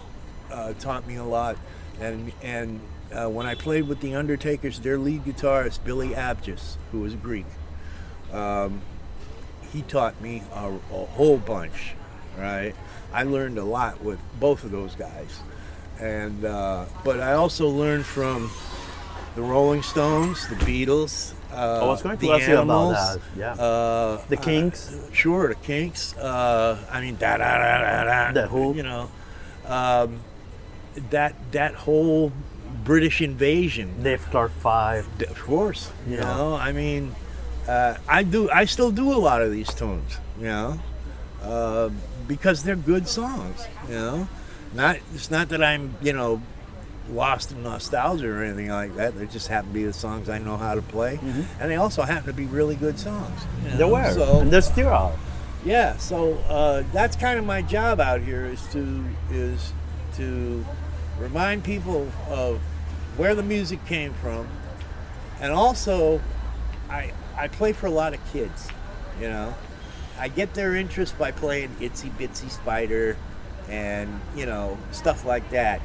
uh, 0.51 0.73
taught 0.75 1.07
me 1.07 1.17
a 1.17 1.25
lot, 1.25 1.57
and 2.01 2.33
and 2.43 2.81
uh, 3.13 3.29
when 3.29 3.47
I 3.47 3.55
played 3.55 3.89
with 3.89 4.01
the 4.01 4.15
Undertakers, 4.15 4.81
their 4.81 4.99
lead 4.99 5.25
guitarist 5.25 5.85
Billy 5.85 6.11
Abgis, 6.11 6.77
who 6.91 7.01
was 7.01 7.15
Greek, 7.15 7.47
um, 8.33 8.81
he 9.73 9.83
taught 9.83 10.21
me 10.21 10.43
a, 10.55 10.69
a 10.69 11.05
whole 11.07 11.39
bunch. 11.39 11.95
Right. 12.39 12.75
I 13.13 13.25
learned 13.25 13.59
a 13.59 13.65
lot 13.65 14.03
with 14.03 14.19
both 14.41 14.65
of 14.65 14.71
those 14.71 14.95
guys, 14.95 15.41
and 16.01 16.45
uh, 16.45 16.87
but 17.05 17.21
I 17.21 17.35
also 17.35 17.69
learned 17.69 18.07
from 18.07 18.51
the 19.35 19.43
Rolling 19.43 19.83
Stones, 19.83 20.47
the 20.49 20.57
Beatles. 20.57 21.35
Uh, 21.53 21.81
I 21.83 21.87
was 21.87 22.03
going 22.03 22.17
to 22.17 22.27
the 22.27 22.33
ask 22.33 22.49
you 22.49 22.55
about 22.55 22.63
Animals, 22.63 22.95
that. 22.95 23.21
Yeah. 23.37 23.53
Uh, 23.63 24.25
the 24.29 24.37
Kinks. 24.37 24.97
Sure, 25.13 25.49
the 25.49 25.55
Kinks. 25.57 26.17
Uh, 26.17 26.79
I 26.91 27.01
mean, 27.01 27.17
da 27.17 27.37
da 27.37 27.59
da 27.59 27.79
da 27.79 28.05
da. 28.05 28.33
The 28.33 28.49
Who. 28.49 28.75
You 28.75 28.83
know, 28.83 29.11
um, 29.67 30.21
that 31.11 31.35
that 31.53 31.75
whole 31.75 32.33
British 32.85 33.21
invasion. 33.21 34.03
Dave 34.03 34.27
Clark 34.31 34.53
Five. 34.61 35.07
Of 35.23 35.41
course. 35.43 35.91
You 36.09 36.19
know, 36.19 36.55
I 36.55 36.73
mean, 36.73 37.15
uh, 37.69 37.97
I 38.09 38.23
do. 38.23 38.51
I 38.51 38.65
still 38.65 38.91
do 38.91 39.13
a 39.13 39.21
lot 39.21 39.43
of 39.43 39.53
these 39.53 39.73
tunes. 39.73 40.19
You 40.39 40.47
know, 40.47 40.81
uh, 41.43 41.91
because 42.27 42.63
they're 42.65 42.77
good 42.77 43.09
songs. 43.09 43.67
You 43.89 43.95
know, 43.95 44.29
not. 44.75 44.97
It's 45.15 45.31
not 45.31 45.49
that 45.51 45.63
I'm. 45.63 45.97
You 46.03 46.13
know. 46.13 46.43
Lost 47.11 47.53
in 47.53 47.63
nostalgia 47.63 48.29
or 48.31 48.43
anything 48.45 48.69
like 48.69 48.95
that. 48.97 49.19
They 49.19 49.27
just 49.27 49.49
happen 49.49 49.69
to 49.71 49.75
be 49.75 49.85
the 49.85 49.93
songs 49.93 50.29
I 50.29 50.39
know 50.39 50.57
how 50.57 50.75
to 50.75 50.83
play, 50.83 51.19
and 51.61 51.71
they 51.71 51.77
also 51.77 52.03
happen 52.03 52.27
to 52.27 52.33
be 52.33 52.47
really 52.47 52.77
good 52.77 52.99
songs. 52.99 53.41
you 53.65 53.69
Mm-hmm. 53.71 53.79
There 53.79 53.87
know? 53.89 53.93
were, 53.93 54.13
So, 54.13 54.41
and 54.41 54.51
there 54.51 54.63
still 54.63 54.89
are. 54.89 55.13
yeah, 55.65 55.97
so 55.97 56.35
uh, 56.49 56.85
that's 56.93 57.17
kind 57.17 57.39
of 57.39 57.45
my 57.45 57.61
job 57.63 58.01
out 58.01 58.21
here 58.21 58.45
is 58.47 58.63
to 58.73 59.05
is 59.31 59.73
to 60.17 60.65
remind 61.19 61.65
people 61.65 62.09
of 62.29 62.61
where 63.17 63.35
the 63.35 63.43
music 63.43 63.85
came 63.87 64.15
from, 64.15 64.47
and 65.41 65.53
also 65.53 66.21
I 66.89 67.13
I 67.37 67.49
play 67.49 67.73
for 67.73 67.87
a 67.87 67.91
lot 67.91 68.15
of 68.15 68.21
kids, 68.33 68.69
you 69.21 69.29
know. 69.29 69.55
I 70.19 70.29
get 70.29 70.55
their 70.55 70.77
interest 70.77 71.19
by 71.19 71.33
playing 71.33 71.71
Itsy 71.81 72.11
Bitsy 72.17 72.49
Spider, 72.49 73.17
and 73.69 74.21
you 74.37 74.47
know 74.47 74.79
stuff 74.93 75.25
like 75.25 75.51
that, 75.51 75.81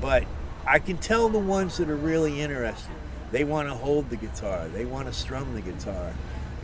but 0.00 0.24
I 0.66 0.78
can 0.78 0.98
tell 0.98 1.28
the 1.28 1.38
ones 1.38 1.76
that 1.78 1.88
are 1.90 1.96
really 1.96 2.40
interested. 2.40 2.90
They 3.32 3.44
want 3.44 3.68
to 3.68 3.74
hold 3.74 4.10
the 4.10 4.16
guitar. 4.16 4.66
They 4.68 4.84
want 4.84 5.06
to 5.06 5.12
strum 5.12 5.54
the 5.54 5.60
guitar, 5.60 6.12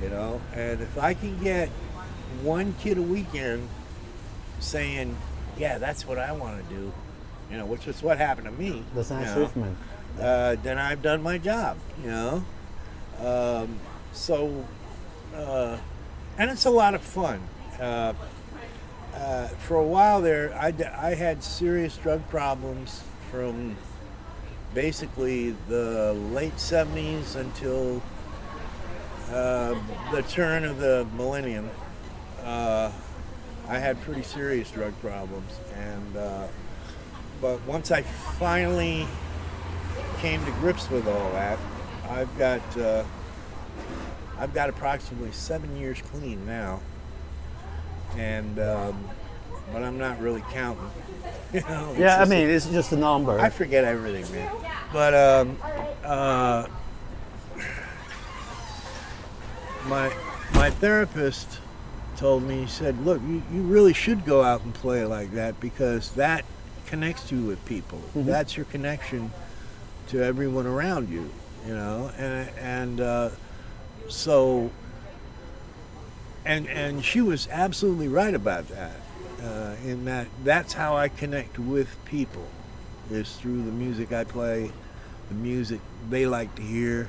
you 0.02 0.08
know. 0.10 0.40
And 0.54 0.80
if 0.80 0.98
I 0.98 1.14
can 1.14 1.38
get 1.42 1.68
one 2.42 2.74
kid 2.80 2.98
a 2.98 3.02
weekend 3.02 3.68
saying, 4.60 5.16
"Yeah, 5.58 5.78
that's 5.78 6.06
what 6.06 6.18
I 6.18 6.32
want 6.32 6.56
to 6.68 6.74
do," 6.74 6.92
you 7.50 7.56
know, 7.58 7.66
which 7.66 7.86
is 7.86 8.02
what 8.02 8.18
happened 8.18 8.46
to 8.46 8.52
me. 8.52 8.82
That's 8.94 9.10
an 9.10 9.20
you 9.20 9.26
know, 9.26 9.42
achievement. 9.44 9.76
uh, 10.20 10.56
then 10.62 10.78
I've 10.78 11.02
done 11.02 11.22
my 11.22 11.38
job, 11.38 11.76
you 12.02 12.10
know. 12.10 12.44
Um, 13.20 13.78
so, 14.12 14.64
uh, 15.34 15.78
and 16.36 16.50
it's 16.50 16.64
a 16.66 16.70
lot 16.70 16.94
of 16.94 17.00
fun. 17.02 17.40
Uh, 17.80 18.12
uh, 19.14 19.48
for 19.48 19.76
a 19.76 19.84
while 19.84 20.20
there, 20.20 20.54
I, 20.60 20.70
d- 20.72 20.84
I 20.84 21.14
had 21.14 21.42
serious 21.42 21.96
drug 21.96 22.28
problems 22.28 23.02
from 23.30 23.76
basically 24.76 25.56
the 25.70 26.12
late 26.32 26.54
70s 26.56 27.34
until 27.34 28.02
uh, 29.30 29.74
the 30.12 30.20
turn 30.28 30.64
of 30.64 30.76
the 30.76 31.06
millennium. 31.16 31.70
Uh, 32.44 32.92
I 33.68 33.78
had 33.78 33.98
pretty 34.02 34.22
serious 34.22 34.70
drug 34.70 34.92
problems, 35.00 35.50
and 35.74 36.16
uh, 36.18 36.46
but 37.40 37.60
once 37.66 37.90
I 37.90 38.02
finally 38.02 39.08
came 40.18 40.44
to 40.44 40.50
grips 40.52 40.90
with 40.90 41.08
all 41.08 41.32
that, 41.32 41.58
I've 42.10 42.38
got 42.38 42.76
uh, 42.76 43.02
I've 44.38 44.52
got 44.52 44.68
approximately 44.68 45.32
seven 45.32 45.74
years 45.78 46.02
clean 46.02 46.46
now, 46.46 46.80
and 48.14 48.60
um, 48.60 49.08
but 49.72 49.82
I'm 49.82 49.96
not 49.96 50.20
really 50.20 50.44
counting. 50.52 50.90
You 51.52 51.60
know, 51.60 51.94
Yeah, 51.98 52.20
I 52.20 52.24
mean, 52.24 52.48
it's 52.48 52.66
just 52.66 52.92
a 52.92 52.96
number. 52.96 53.38
I 53.38 53.50
forget 53.50 53.84
everything, 53.84 54.30
man. 54.34 54.50
But 54.92 55.14
um, 55.14 55.58
uh, 56.04 56.66
my 59.86 60.12
my 60.54 60.70
therapist 60.70 61.60
told 62.16 62.42
me 62.42 62.62
he 62.62 62.66
said, 62.66 63.04
"Look, 63.04 63.20
you, 63.22 63.42
you 63.52 63.62
really 63.62 63.92
should 63.92 64.24
go 64.24 64.42
out 64.42 64.62
and 64.64 64.74
play 64.74 65.04
like 65.04 65.32
that 65.32 65.60
because 65.60 66.10
that 66.12 66.44
connects 66.86 67.30
you 67.30 67.42
with 67.42 67.64
people. 67.66 68.00
That's 68.14 68.56
your 68.56 68.66
connection 68.66 69.30
to 70.08 70.22
everyone 70.22 70.66
around 70.66 71.08
you, 71.08 71.30
you 71.66 71.74
know." 71.74 72.10
And 72.18 72.50
and 72.58 73.00
uh, 73.00 73.30
so 74.08 74.70
and 76.44 76.68
and 76.68 77.04
she 77.04 77.20
was 77.20 77.48
absolutely 77.50 78.08
right 78.08 78.34
about 78.34 78.68
that. 78.68 78.92
Uh, 79.46 79.76
in 79.84 80.04
that 80.06 80.26
that's 80.42 80.72
how 80.72 80.96
I 80.96 81.08
connect 81.08 81.56
with 81.56 81.88
people 82.04 82.44
is 83.12 83.36
through 83.36 83.62
the 83.62 83.70
music 83.70 84.12
I 84.12 84.24
play, 84.24 84.72
the 85.28 85.34
music 85.34 85.80
they 86.10 86.26
like 86.26 86.52
to 86.56 86.62
hear, 86.62 87.08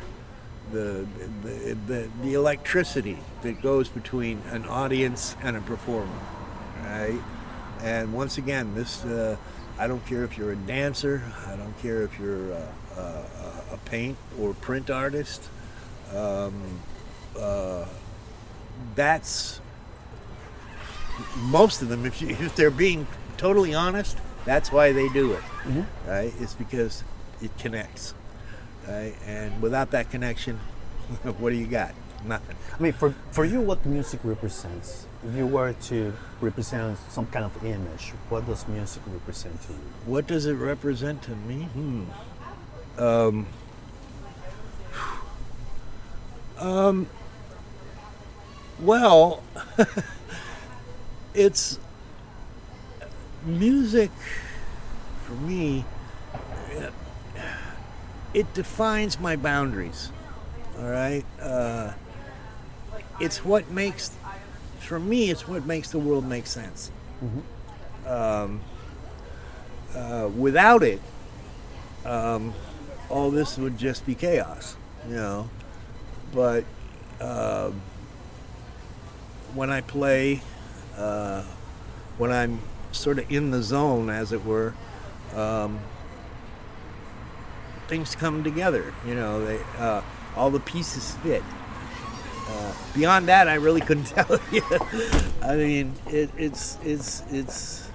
the 0.72 1.08
the, 1.42 1.78
the, 1.88 2.10
the 2.22 2.34
electricity 2.36 3.18
that 3.42 3.62
goes 3.64 3.90
between 3.90 4.40
an 4.52 4.66
audience 4.68 5.36
and 5.42 5.58
a 5.58 5.62
performer, 5.62 6.20
right? 6.84 7.20
And 7.82 8.14
once 8.14 8.38
again, 8.38 8.76
this 8.76 9.04
uh, 9.04 9.36
I 9.80 9.88
don't 9.88 10.06
care 10.06 10.24
if 10.24 10.38
you're 10.38 10.52
a 10.52 10.56
dancer, 10.56 11.24
I 11.48 11.56
don't 11.56 11.78
care 11.80 12.04
if 12.04 12.20
you're 12.20 12.52
a, 12.52 12.74
a, 12.98 13.26
a 13.74 13.78
paint 13.86 14.18
or 14.40 14.54
print 14.54 14.92
artist. 14.92 15.50
Um, 16.14 16.54
uh, 17.40 17.86
that's 18.96 19.60
most 21.44 21.82
of 21.82 21.90
them. 21.90 22.06
If, 22.06 22.22
you, 22.22 22.30
if 22.40 22.56
they're 22.56 22.72
being 22.72 23.08
totally 23.38 23.74
honest, 23.74 24.18
that's 24.46 24.72
why 24.72 24.92
they 24.92 25.10
do 25.10 25.34
it. 25.34 25.44
Right? 26.08 26.34
It's 26.40 26.54
because 26.54 27.04
it 27.42 27.56
connects. 27.58 28.14
Right? 28.88 29.16
And 29.26 29.62
without 29.62 29.92
that 29.92 30.10
connection, 30.10 30.58
what 31.24 31.50
do 31.50 31.56
you 31.56 31.68
got? 31.68 31.94
Nothing. 32.26 32.56
I 32.78 32.82
mean, 32.82 32.94
for, 32.94 33.14
for 33.32 33.46
you, 33.46 33.62
what 33.62 33.86
music 33.86 34.20
represents? 34.24 35.06
If 35.28 35.36
you 35.36 35.46
were 35.46 35.74
to 35.74 36.14
represent 36.42 36.98
some 37.10 37.28
kind 37.28 37.46
of 37.46 37.66
image, 37.66 38.14
what 38.30 38.46
does 38.46 38.68
music 38.68 39.04
represent 39.08 39.62
to 39.64 39.74
you? 39.74 39.80
What 40.06 40.28
does 40.28 40.46
it 40.46 40.54
represent 40.54 41.22
to 41.24 41.32
me? 41.32 41.64
Hmm. 41.64 42.04
Um, 42.98 43.48
um, 46.58 47.08
well, 48.80 49.44
it's 51.38 51.80
music 53.46 54.12
for 55.26 55.34
me. 55.34 55.86
uh, 56.78 56.90
It 58.34 58.52
defines 58.54 59.20
my 59.20 59.36
boundaries. 59.36 60.12
All 60.80 60.90
right. 60.90 61.24
Uh, 61.42 61.94
it's 63.20 63.44
what 63.46 63.70
makes, 63.72 64.12
for 64.80 65.00
me, 65.00 65.30
it's 65.30 65.48
what 65.48 65.66
makes 65.66 65.92
the 65.92 66.00
world 66.00 66.26
make 66.26 66.48
sense. 66.48 66.92
Um, 68.06 68.62
uh, 69.96 70.30
without 70.36 70.84
it, 70.84 71.02
um, 72.06 72.54
all 73.10 73.32
this 73.32 73.58
would 73.58 73.78
just 73.78 74.06
be 74.06 74.14
chaos, 74.16 74.76
you 75.08 75.16
know. 75.16 75.50
But 76.34 76.64
um, 77.22 77.82
when 79.56 79.70
I 79.72 79.82
play, 79.82 80.42
uh, 80.98 81.44
when 82.18 82.32
I'm 82.32 82.60
sort 82.92 83.20
of 83.20 83.32
in 83.32 83.52
the 83.52 83.62
zone, 83.62 84.10
as 84.10 84.32
it 84.32 84.44
were, 84.44 84.74
um, 85.36 85.80
things 87.88 88.16
come 88.16 88.44
together. 88.44 88.94
You 89.06 89.16
know, 89.16 89.46
they 89.46 89.60
uh, 89.78 90.02
all 90.36 90.50
the 90.50 90.60
pieces 90.60 91.16
fit. 91.24 91.44
Uh, 92.50 92.74
beyond 92.96 93.28
that, 93.28 93.48
I 93.48 93.56
really 93.56 93.82
couldn't 93.82 94.06
tell 94.16 94.40
you. 94.52 94.64
I 95.42 95.56
mean, 95.56 95.94
it, 96.08 96.30
it's 96.38 96.78
it's 96.84 97.24
it's. 97.32 97.90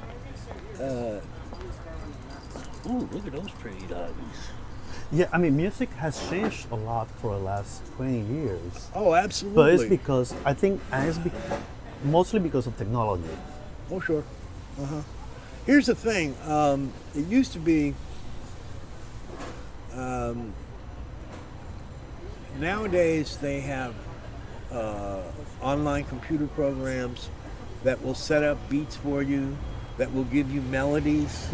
Uh, 0.80 1.20
ooh, 2.86 3.08
look 3.12 3.26
at 3.26 3.32
those 3.32 3.50
pretty 3.52 3.86
doggies. 3.86 4.14
Yeah, 5.14 5.28
I 5.30 5.36
mean, 5.36 5.56
music 5.56 5.90
has 5.94 6.18
changed 6.30 6.70
a 6.70 6.74
lot 6.74 7.10
for 7.20 7.34
the 7.36 7.42
last 7.42 7.82
20 7.96 8.20
years. 8.22 8.88
Oh, 8.94 9.14
absolutely. 9.14 9.62
But 9.62 9.74
it's 9.74 9.84
because, 9.84 10.34
I 10.42 10.54
think, 10.54 10.80
as 10.90 11.18
be- 11.18 11.30
mostly 12.04 12.40
because 12.40 12.66
of 12.66 12.76
technology. 12.76 13.24
Oh, 13.90 14.00
sure. 14.00 14.24
Uh 14.80 14.86
huh. 14.86 15.02
Here's 15.66 15.86
the 15.86 15.94
thing. 15.94 16.34
Um, 16.46 16.92
it 17.14 17.26
used 17.26 17.52
to 17.52 17.58
be. 17.58 17.94
Um, 19.94 20.52
nowadays, 22.58 23.36
they 23.36 23.60
have 23.60 23.94
uh, 24.72 25.20
online 25.60 26.04
computer 26.04 26.46
programs 26.46 27.28
that 27.84 28.02
will 28.02 28.14
set 28.14 28.42
up 28.42 28.58
beats 28.68 28.96
for 28.96 29.22
you, 29.22 29.56
that 29.98 30.12
will 30.14 30.24
give 30.24 30.50
you 30.50 30.62
melodies, 30.62 31.48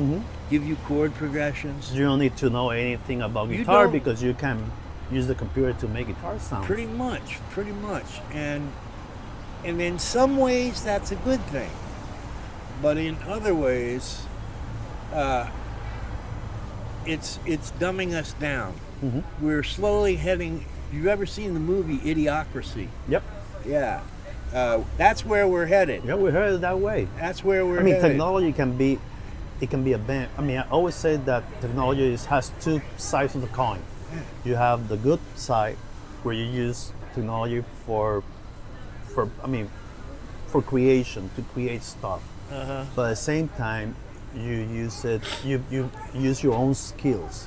give 0.50 0.64
you 0.64 0.76
chord 0.86 1.14
progressions. 1.14 1.92
You 1.92 2.04
don't 2.04 2.20
need 2.20 2.36
to 2.38 2.50
know 2.50 2.70
anything 2.70 3.22
about 3.22 3.48
You 3.48 3.58
guitar 3.58 3.88
because 3.88 4.22
you 4.22 4.34
can 4.34 4.70
use 5.10 5.26
the 5.26 5.34
computer 5.34 5.72
to 5.72 5.88
make 5.88 6.06
guitar 6.06 6.38
sound. 6.38 6.64
Pretty 6.64 6.86
much, 6.86 7.38
pretty 7.50 7.72
much, 7.72 8.20
and 8.32 8.70
and 9.64 9.80
in 9.80 9.98
some 9.98 10.36
ways 10.38 10.82
that's 10.82 11.10
a 11.12 11.16
good 11.16 11.40
thing, 11.46 11.70
but 12.82 12.96
in 12.96 13.16
other 13.26 13.54
ways, 13.54 14.22
uh, 15.12 15.48
it's 17.06 17.38
it's 17.46 17.70
dumbing 17.72 18.12
us 18.14 18.32
down. 18.34 18.74
Mhm. 19.02 19.22
We're 19.40 19.62
slowly 19.62 20.16
heading. 20.16 20.64
You 20.92 21.08
ever 21.08 21.26
seen 21.26 21.54
the 21.54 21.60
movie 21.60 21.98
Idiocracy? 21.98 22.88
Yep. 23.08 23.22
Yeah, 23.66 24.00
uh, 24.54 24.80
that's 24.96 25.24
where 25.24 25.46
we're 25.46 25.66
headed. 25.66 26.02
Yeah, 26.04 26.14
we're 26.14 26.30
headed 26.32 26.60
that 26.62 26.78
way. 26.78 27.06
That's 27.18 27.44
where 27.44 27.66
we're 27.66 27.80
I 27.80 27.82
mean, 27.82 27.94
headed. 27.96 28.10
technology 28.10 28.52
can 28.52 28.76
be, 28.76 28.98
it 29.60 29.68
can 29.68 29.84
be 29.84 29.92
a 29.92 29.98
band. 29.98 30.30
I 30.38 30.42
mean, 30.42 30.58
I 30.58 30.68
always 30.70 30.94
say 30.94 31.16
that 31.16 31.42
technology 31.60 32.12
is, 32.14 32.24
has 32.26 32.50
two 32.60 32.80
sides 32.96 33.34
of 33.34 33.42
the 33.42 33.48
coin. 33.48 33.80
You 34.44 34.54
have 34.54 34.88
the 34.88 34.96
good 34.96 35.20
side, 35.36 35.76
where 36.22 36.34
you 36.34 36.44
use 36.44 36.92
technology 37.14 37.62
for, 37.84 38.22
for 39.14 39.28
I 39.42 39.46
mean, 39.46 39.70
for 40.48 40.62
creation 40.62 41.30
to 41.36 41.42
create 41.54 41.82
stuff. 41.82 42.22
Uh-huh. 42.50 42.84
But 42.94 43.02
at 43.06 43.10
the 43.10 43.16
same 43.16 43.48
time, 43.48 43.94
you 44.34 44.54
use 44.84 45.04
it. 45.04 45.22
You 45.44 45.62
you 45.70 45.90
use 46.14 46.42
your 46.42 46.54
own 46.54 46.74
skills, 46.74 47.46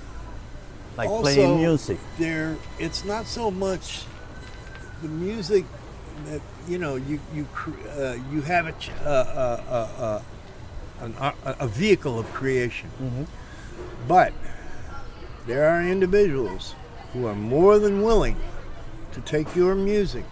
like 0.97 1.09
playing 1.09 1.51
Also, 1.51 1.57
music. 1.57 1.97
there 2.19 2.57
it's 2.79 3.03
not 3.05 3.25
so 3.25 3.49
much 3.51 4.03
the 5.01 5.07
music 5.09 5.65
that 6.25 6.41
you 6.67 6.77
know 6.77 6.95
you 6.95 7.19
you 7.33 7.47
uh, 7.97 8.15
you 8.31 8.41
have 8.41 8.67
a 8.67 8.71
ch- 8.73 8.91
uh, 9.03 9.09
uh, 9.09 9.63
uh, 9.67 10.01
uh, 10.03 11.05
an, 11.05 11.15
a 11.59 11.67
vehicle 11.67 12.19
of 12.19 12.31
creation 12.33 12.89
but 14.07 14.31
there 15.47 15.67
are 15.67 15.81
individuals 15.81 16.75
who 17.13 17.25
are 17.25 17.33
more 17.33 17.79
than 17.79 18.03
willing 18.03 18.37
to 19.13 19.21
take 19.21 19.55
your 19.55 19.73
music 19.73 20.25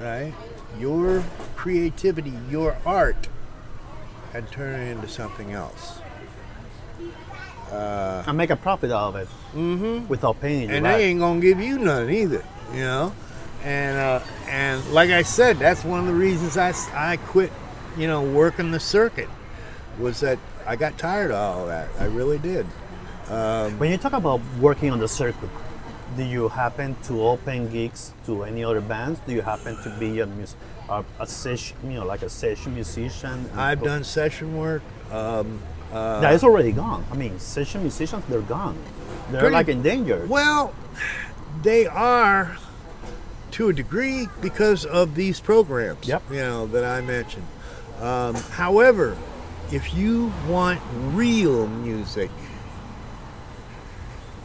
right 0.00 0.32
your 0.78 1.22
creativity 1.56 2.32
your 2.50 2.76
art 2.86 3.28
and 4.34 4.50
turn 4.50 4.80
it 4.80 4.90
into 4.90 5.08
something 5.08 5.52
else 5.52 6.00
and 8.26 8.36
make 8.36 8.50
a 8.50 8.56
profit 8.56 8.90
out 8.90 9.14
of 9.14 9.16
it 9.16 9.28
mm-hmm. 9.54 10.06
without 10.08 10.40
paying 10.40 10.68
you. 10.68 10.74
and 10.76 10.84
right? 10.84 10.98
they 10.98 11.04
ain't 11.04 11.20
gonna 11.20 11.40
give 11.40 11.60
you 11.60 11.78
none 11.78 12.10
either, 12.10 12.44
you 12.72 12.80
know. 12.80 13.12
And 13.64 13.98
uh, 13.98 14.20
and 14.48 14.84
like 14.92 15.10
I 15.10 15.22
said, 15.22 15.58
that's 15.58 15.84
one 15.84 16.00
of 16.00 16.06
the 16.06 16.14
reasons 16.14 16.56
I, 16.56 16.72
I 16.94 17.16
quit, 17.16 17.52
you 17.96 18.06
know, 18.06 18.22
working 18.22 18.70
the 18.70 18.80
circuit, 18.80 19.28
was 19.98 20.20
that 20.20 20.38
I 20.66 20.76
got 20.76 20.96
tired 20.96 21.30
of 21.30 21.36
all 21.36 21.66
that. 21.66 21.88
I 21.98 22.04
really 22.04 22.38
did. 22.38 22.66
Um, 23.28 23.78
When 23.78 23.90
you 23.90 23.98
talk 23.98 24.12
about 24.12 24.40
working 24.58 24.90
on 24.90 25.00
the 25.00 25.08
circuit, 25.08 25.50
do 26.16 26.24
you 26.24 26.48
happen 26.48 26.96
to 27.04 27.22
open 27.22 27.70
gigs 27.70 28.12
to 28.26 28.44
any 28.44 28.64
other 28.64 28.80
bands? 28.80 29.20
Do 29.26 29.32
you 29.32 29.42
happen 29.42 29.76
to 29.82 29.90
be 29.98 30.20
a 30.20 30.26
mus- 30.26 30.56
a, 30.88 31.04
a 31.20 31.26
session, 31.26 31.76
you 31.84 31.94
know, 32.00 32.06
like 32.06 32.22
a 32.22 32.28
session 32.30 32.74
musician? 32.74 33.48
I've 33.56 33.82
done 33.82 34.04
session 34.04 34.56
work. 34.56 34.82
Um, 35.12 35.60
uh, 35.92 36.20
That 36.20 36.32
is 36.34 36.44
already 36.44 36.72
gone. 36.72 37.04
I 37.12 37.16
mean, 37.16 37.38
session 37.38 37.82
musicians, 37.82 38.24
they're 38.28 38.40
gone. 38.42 38.76
They're 39.30 39.40
Pretty- 39.40 39.54
like 39.54 39.68
endangered. 39.68 40.28
well, 40.28 40.72
they 41.62 41.86
are 41.86 42.56
to 43.52 43.68
a 43.68 43.72
degree 43.72 44.28
because 44.40 44.84
of 44.86 45.14
these 45.14 45.40
programs. 45.40 46.06
Yep. 46.06 46.22
You 46.30 46.36
know 46.36 46.66
that 46.68 46.84
I 46.84 47.00
mentioned. 47.00 47.46
Um, 48.00 48.34
however, 48.34 49.16
if 49.72 49.92
you 49.94 50.32
want 50.48 50.80
real 51.12 51.66
music, 51.68 52.30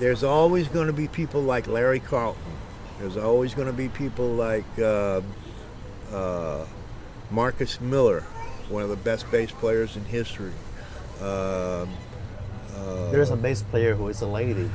there's 0.04 0.26
always 0.26 0.68
going 0.68 0.88
to 0.88 0.94
be 0.94 1.08
people 1.08 1.42
like 1.42 1.66
Larry 1.66 2.02
Carlton. 2.02 2.44
There's 3.00 3.16
always 3.16 3.54
going 3.54 3.68
to 3.68 3.74
be 3.74 3.88
people 3.88 4.28
like 4.28 4.66
uh, 4.78 5.22
uh, 6.12 6.66
Marcus 7.32 7.80
Miller, 7.80 8.20
one 8.68 8.84
of 8.84 8.90
the 8.90 8.98
best 8.98 9.32
bass 9.32 9.50
players 9.50 9.96
in 9.96 10.04
history. 10.04 10.52
Um, 11.22 11.88
uh, 12.76 13.12
There's 13.12 13.30
a 13.30 13.38
bass 13.38 13.62
player 13.62 13.96
who 13.96 14.10
is 14.10 14.20
a 14.20 14.28
lady. 14.28 14.70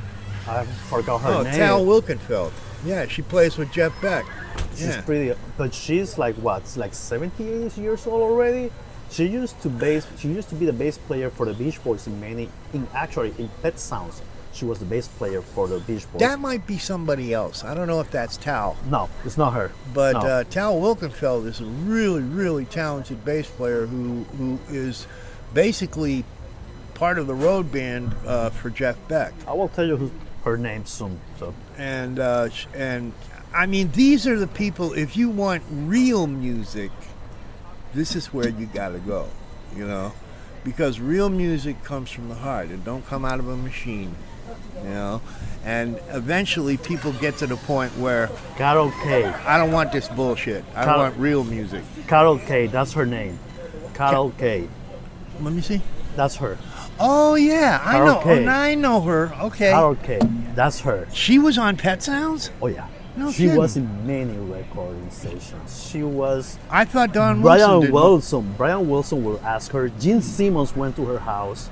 I 0.47 0.65
forgot 0.65 1.21
her 1.21 1.29
oh, 1.29 1.43
name. 1.43 1.53
Tal 1.53 1.85
Wilkenfeld. 1.85 2.51
Yeah, 2.83 3.07
she 3.07 3.21
plays 3.21 3.55
with 3.55 3.71
Jeff 3.71 3.93
Beck. 4.01 4.25
She's 4.71 4.87
yeah. 4.87 5.01
pretty, 5.01 5.39
but 5.57 5.75
she's 5.75 6.17
like 6.17 6.33
what, 6.37 6.75
like 6.75 6.95
70, 6.95 7.47
80 7.65 7.79
years 7.79 8.07
old 8.07 8.23
already. 8.23 8.71
She 9.11 9.27
used 9.27 9.61
to 9.61 9.69
bass. 9.69 10.07
She 10.17 10.29
used 10.29 10.49
to 10.49 10.55
be 10.55 10.65
the 10.65 10.73
bass 10.73 10.97
player 10.97 11.29
for 11.29 11.45
the 11.45 11.53
Beach 11.53 11.83
Boys 11.83 12.07
in 12.07 12.19
many. 12.19 12.49
In 12.73 12.87
actually, 12.95 13.35
in 13.37 13.47
Pet 13.61 13.77
Sounds, 13.77 14.23
she 14.53 14.65
was 14.65 14.79
the 14.79 14.85
bass 14.85 15.07
player 15.07 15.41
for 15.41 15.67
the 15.67 15.79
Beach 15.79 16.11
Boys. 16.11 16.19
That 16.19 16.39
might 16.39 16.65
be 16.65 16.77
somebody 16.77 17.33
else. 17.33 17.63
I 17.63 17.73
don't 17.73 17.87
know 17.87 17.99
if 18.01 18.09
that's 18.11 18.37
Tal. 18.37 18.75
No, 18.89 19.09
it's 19.23 19.37
not 19.37 19.53
her. 19.53 19.71
But 19.93 20.13
No. 20.13 20.19
uh, 20.19 20.43
Tal 20.45 20.79
Wilkenfeld 20.79 21.45
is 21.45 21.61
a 21.61 21.65
really, 21.65 22.21
really 22.23 22.65
talented 22.65 23.23
bass 23.23 23.47
player 23.47 23.85
who, 23.85 24.23
who 24.37 24.59
is 24.69 25.05
basically 25.53 26.25
part 26.95 27.17
of 27.17 27.27
the 27.27 27.33
road 27.35 27.71
band 27.71 28.13
uh, 28.25 28.49
for 28.49 28.69
Jeff 28.69 28.97
Beck. 29.07 29.33
I 29.47 29.53
will 29.53 29.69
tell 29.69 29.85
you 29.85 29.97
who 29.97 30.11
her 30.43 30.57
name 30.57 30.85
soon. 30.85 31.19
So 31.37 31.53
and 31.77 32.19
uh, 32.19 32.49
and 32.73 33.13
I 33.53 33.65
mean 33.65 33.91
these 33.91 34.27
are 34.27 34.37
the 34.37 34.47
people. 34.47 34.93
If 34.93 35.15
you 35.15 35.29
want 35.29 35.63
real 35.71 36.27
music, 36.27 36.91
this 37.93 38.15
is 38.15 38.27
where 38.33 38.49
you 38.49 38.65
got 38.67 38.89
to 38.89 38.99
go. 38.99 39.27
You 39.75 39.87
know, 39.87 40.11
because 40.63 40.99
real 40.99 41.29
music 41.29 41.83
comes 41.83 42.09
from 42.09 42.29
the 42.29 42.35
heart. 42.35 42.69
It 42.71 42.83
don't 42.83 43.05
come 43.05 43.23
out 43.25 43.39
of 43.39 43.47
a 43.47 43.55
machine. 43.55 44.15
You 44.83 44.89
know, 44.89 45.21
and 45.65 45.99
eventually 46.09 46.77
people 46.77 47.11
get 47.13 47.37
to 47.37 47.47
the 47.47 47.57
point 47.57 47.91
where 47.97 48.29
Carol 48.55 48.91
Kaye. 49.03 49.25
I 49.25 49.57
don't 49.57 49.71
want 49.71 49.91
this 49.91 50.07
bullshit. 50.07 50.63
I 50.75 50.85
want 50.85 51.17
real 51.17 51.43
music. 51.43 51.83
Carol 52.07 52.39
Kaye. 52.39 52.67
That's 52.67 52.93
her 52.93 53.05
name. 53.05 53.37
Carol 53.93 54.31
Kaye. 54.31 54.69
Let 55.41 55.53
me 55.53 55.61
see. 55.61 55.81
That's 56.15 56.35
her. 56.37 56.57
Oh 56.99 57.35
yeah, 57.35 57.81
I 57.83 57.99
know. 57.99 58.19
Kaye. 58.21 58.45
Oh, 58.45 58.49
I 58.49 58.75
know 58.75 59.01
her. 59.01 59.33
Okay. 59.41 59.71
Carol 59.71 59.95
Kaye. 59.95 60.19
That's 60.55 60.79
her. 60.81 61.07
She 61.13 61.39
was 61.39 61.57
on 61.57 61.77
Pet 61.77 62.01
Sounds. 62.03 62.51
Oh 62.61 62.67
yeah. 62.67 62.87
No 63.15 63.31
she 63.31 63.43
kidding. 63.43 63.57
was 63.57 63.75
in 63.75 64.07
many 64.07 64.37
recording 64.37 65.09
stations. 65.11 65.89
She 65.89 66.03
was 66.03 66.57
I 66.69 66.85
thought 66.85 67.13
Don 67.13 67.41
Wilson 67.41 67.79
Brian. 67.79 67.91
Wilson. 67.91 68.53
Brian 68.57 68.89
Wilson 68.89 69.23
will 69.23 69.39
ask 69.43 69.71
her. 69.71 69.89
Gene 69.89 70.21
Simmons 70.21 70.75
went 70.75 70.95
to 70.95 71.05
her 71.05 71.19
house 71.19 71.69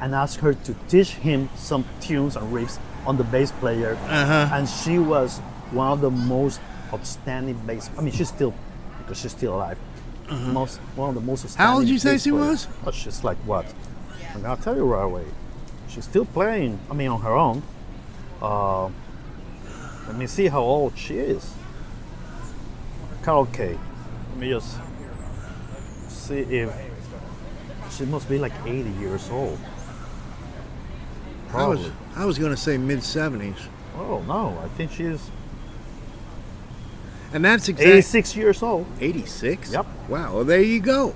and 0.00 0.14
asked 0.14 0.40
her 0.40 0.54
to 0.54 0.74
teach 0.88 1.10
him 1.10 1.48
some 1.56 1.84
tunes 2.00 2.36
and 2.36 2.52
riffs 2.52 2.78
on 3.06 3.16
the 3.16 3.24
bass 3.24 3.52
player. 3.52 3.96
Uh-huh. 4.08 4.50
And 4.52 4.68
she 4.68 4.98
was 4.98 5.38
one 5.70 5.92
of 5.92 6.00
the 6.00 6.10
most 6.10 6.60
outstanding 6.92 7.58
bass. 7.66 7.90
I 7.96 8.02
mean, 8.02 8.12
she's 8.12 8.28
still 8.28 8.54
because 8.98 9.20
she's 9.20 9.32
still 9.32 9.54
alive. 9.54 9.78
Most 10.30 10.78
one 10.96 11.08
of 11.08 11.14
the 11.14 11.20
most. 11.20 11.44
Uh-huh. 11.44 11.56
How 11.56 11.74
old 11.74 11.82
outstanding 11.82 11.92
you 11.92 11.98
say 11.98 12.18
she 12.18 12.30
players. 12.30 12.66
was? 12.66 12.86
Oh, 12.86 12.90
she's 12.92 13.24
like 13.24 13.38
what? 13.38 13.66
I'm 14.34 14.42
gonna 14.42 14.60
tell 14.60 14.76
you 14.76 14.84
right 14.84 15.04
away. 15.04 15.24
She's 15.88 16.04
still 16.04 16.24
playing. 16.24 16.78
I 16.90 16.94
mean, 16.94 17.08
on 17.08 17.20
her 17.22 17.34
own. 17.34 17.62
Uh, 18.40 18.88
let 20.06 20.16
me 20.16 20.26
see 20.26 20.46
how 20.46 20.60
old 20.60 20.96
she 20.96 21.18
is. 21.18 21.52
Carol 23.24 23.46
Kaye. 23.46 23.78
Let 24.30 24.38
me 24.38 24.50
just 24.50 24.78
see 26.08 26.38
if 26.38 26.72
she 27.90 28.04
must 28.06 28.28
be 28.28 28.38
like 28.38 28.52
80 28.64 28.90
years 29.00 29.28
old. 29.30 29.58
I 31.52 31.66
was 31.66 31.90
I 32.16 32.24
was 32.24 32.38
going 32.38 32.50
to 32.52 32.56
say 32.56 32.76
mid 32.78 33.02
seventies, 33.02 33.56
Oh 33.96 34.22
no, 34.26 34.58
I 34.64 34.68
think 34.76 34.92
she's 34.92 35.30
and 37.32 37.44
that's 37.44 37.68
exactly 37.68 37.92
86 37.92 38.36
years 38.36 38.62
old. 38.62 38.86
eighty 39.00 39.24
six. 39.26 39.72
Yep. 39.72 39.86
Wow. 40.08 40.34
Well, 40.34 40.44
there 40.44 40.62
you 40.62 40.80
go. 40.80 41.14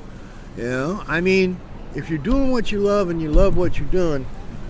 You 0.57 0.64
know, 0.64 1.03
I 1.09 1.20
mean, 1.20 1.59
if 1.95 2.09
you're 2.09 2.18
doing 2.20 2.51
what 2.53 2.70
you 2.70 2.78
love 2.78 3.11
and 3.11 3.20
you 3.20 3.30
love 3.32 3.57
what 3.57 3.78
you're 3.78 3.89
doing, 3.89 4.24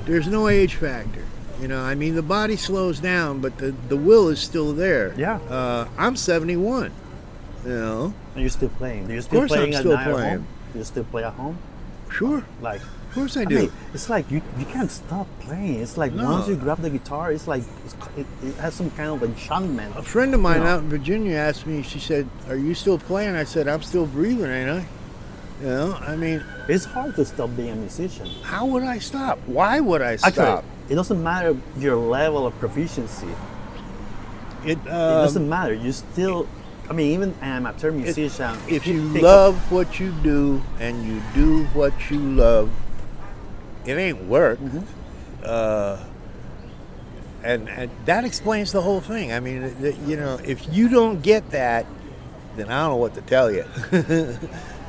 there's 0.06 0.26
no 0.26 0.48
age 0.48 0.74
factor. 0.76 1.22
You 1.60 1.68
know, 1.68 1.80
I 1.82 1.94
mean, 1.94 2.14
the 2.14 2.22
body 2.22 2.56
slows 2.56 2.98
down, 3.00 3.40
but 3.40 3.58
the 3.58 3.74
the 3.88 3.96
will 3.96 4.28
is 4.28 4.40
still 4.40 4.72
there. 4.72 5.14
Yeah. 5.18 5.36
Uh, 5.36 5.88
I'm 5.98 6.16
seventy 6.16 6.56
one. 6.56 6.92
You 7.64 7.70
know, 7.70 8.14
Are 8.34 8.40
you're 8.40 8.48
still 8.50 8.68
playing? 8.70 9.06
Do 9.06 9.14
you 9.14 9.20
still 9.22 9.40
course 9.40 9.52
I'm 9.52 9.72
still 9.72 9.96
at 9.96 10.10
playing. 10.10 10.30
home? 10.38 10.46
You 10.74 10.84
still 10.84 11.04
play 11.04 11.24
at 11.24 11.32
home? 11.34 11.58
sure. 12.10 12.44
Like, 12.60 12.80
Of 12.82 12.93
course 13.14 13.36
I 13.36 13.42
I 13.42 13.44
do. 13.44 13.54
mean, 13.54 13.72
it's 13.92 14.08
like 14.10 14.30
you, 14.30 14.42
you 14.58 14.64
can't 14.66 14.90
stop 14.90 15.26
playing. 15.40 15.80
It's 15.80 15.96
like 15.96 16.12
No. 16.12 16.24
once 16.32 16.48
you 16.48 16.56
grab 16.56 16.80
the 16.82 16.90
guitar, 16.90 17.32
it's 17.32 17.46
like 17.46 17.62
it's, 17.84 17.94
it, 18.16 18.26
it 18.42 18.54
has 18.56 18.74
some 18.74 18.90
kind 18.92 19.10
of 19.10 19.22
enchantment. 19.22 19.96
A 19.96 20.02
friend 20.02 20.34
of 20.34 20.40
mine 20.40 20.62
Yeah. 20.62 20.74
out 20.74 20.80
in 20.80 20.88
Virginia 20.88 21.36
asked 21.36 21.66
me, 21.66 21.82
she 21.82 21.98
said, 21.98 22.28
Are 22.48 22.56
you 22.56 22.74
still 22.74 22.98
playing? 22.98 23.34
I 23.36 23.44
said, 23.44 23.68
I'm 23.68 23.82
still 23.82 24.06
breathing, 24.06 24.50
ain't 24.50 24.70
I? 24.70 24.86
You 25.60 25.66
know, 25.68 25.92
I 26.00 26.16
mean, 26.16 26.42
It's 26.68 26.84
hard 26.84 27.14
to 27.16 27.24
stop 27.24 27.50
being 27.56 27.70
a 27.70 27.76
musician. 27.76 28.28
how 28.42 28.66
would 28.66 28.82
I 28.82 28.98
stop? 28.98 29.38
Why 29.46 29.78
would 29.80 30.02
I 30.02 30.14
Actually, 30.14 30.32
stop? 30.32 30.64
it 30.88 30.94
doesn't 30.96 31.22
matter 31.22 31.56
your 31.78 31.96
level 31.96 32.46
of 32.46 32.58
proficiency. 32.58 33.28
It, 34.64 34.78
It 34.84 34.90
um, 34.90 35.22
doesn't 35.22 35.48
matter. 35.48 35.74
You 35.74 35.92
still, 35.92 36.48
I 36.90 36.92
mean, 36.92 37.12
even 37.12 37.34
amateur 37.42 37.92
musician. 37.92 38.56
if 38.68 38.86
you 38.86 39.00
love 39.20 39.56
what 39.70 40.00
you 40.00 40.10
do 40.22 40.60
and 40.80 41.04
you 41.06 41.20
do 41.34 41.64
what 41.74 41.92
you 42.10 42.18
love, 42.18 42.70
it 43.86 43.96
ain't 43.96 44.24
work. 44.24 44.58
Mm-hmm. 44.58 44.80
Uh, 45.42 45.98
and, 47.42 47.68
and 47.68 47.90
that 48.06 48.24
explains 48.24 48.72
the 48.72 48.80
whole 48.80 49.00
thing. 49.00 49.32
I 49.32 49.40
mean, 49.40 49.76
you 50.06 50.16
know, 50.16 50.38
if 50.44 50.72
you 50.72 50.88
don't 50.88 51.22
get 51.22 51.50
that, 51.50 51.86
then 52.56 52.70
I 52.70 52.82
don't 52.82 52.90
know 52.90 52.96
what 52.96 53.14
to 53.14 53.22
tell 53.22 53.50
you. 53.50 53.64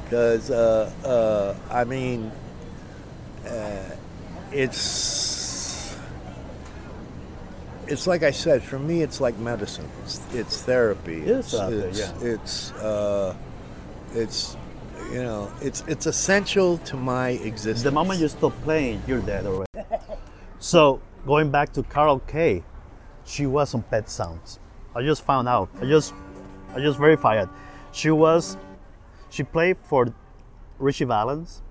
Because, 0.06 0.52
uh, 0.52 0.92
uh, 1.04 1.74
I 1.74 1.84
mean, 1.84 2.32
uh, 3.44 3.84
it's 4.52 5.98
it's 7.88 8.06
like 8.06 8.22
I 8.22 8.30
said. 8.30 8.62
For 8.62 8.78
me, 8.78 9.02
it's 9.02 9.20
like 9.20 9.36
medicine. 9.40 9.90
It's, 10.04 10.22
it's 10.34 10.62
therapy. 10.62 11.22
It's, 11.22 11.54
it's, 11.54 12.00
yeah. 12.00 12.14
it's 12.22 12.72
uh, 12.74 13.36
it's 14.14 14.56
you 15.12 15.24
know, 15.24 15.52
it's 15.62 15.84
it's 15.88 16.06
essential 16.06 16.78
to 16.80 16.96
my 16.96 17.30
existence. 17.30 17.84
The 17.84 17.92
moment 17.92 18.20
you 18.20 18.28
stop 18.28 18.54
playing, 18.64 19.02
you're 19.08 19.22
dead 19.22 19.46
already. 19.46 19.72
so 20.60 21.02
going 21.26 21.52
back 21.52 21.72
to 21.74 21.84
Carol 21.84 22.20
Kaye, 22.20 22.64
she 23.26 23.46
was 23.46 23.74
on 23.74 23.84
Pet 23.84 24.10
Sounds. 24.10 24.60
I 24.96 25.02
just 25.02 25.24
found 25.24 25.48
out. 25.48 25.70
I 25.82 25.86
just, 25.86 26.14
I 26.74 26.80
just 26.80 26.98
verified. 26.98 27.50
She 27.92 28.12
was, 28.12 28.58
she 29.30 29.44
played 29.44 29.78
for 29.84 30.14
Ritchie 30.80 31.06
Valens. 31.06 31.62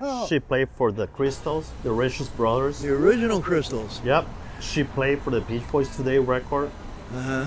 Oh. 0.00 0.26
She 0.26 0.40
played 0.40 0.68
for 0.70 0.92
the 0.92 1.06
Crystals, 1.08 1.70
the 1.82 1.92
Righteous 1.92 2.28
Brothers. 2.28 2.80
the 2.80 2.92
original 2.92 3.40
crystals. 3.40 4.00
Yep. 4.04 4.26
She 4.60 4.84
played 4.84 5.22
for 5.22 5.30
the 5.30 5.40
Beach 5.42 5.62
Boys 5.70 5.94
Today 5.96 6.18
record. 6.18 6.70
Uh-huh. 7.14 7.46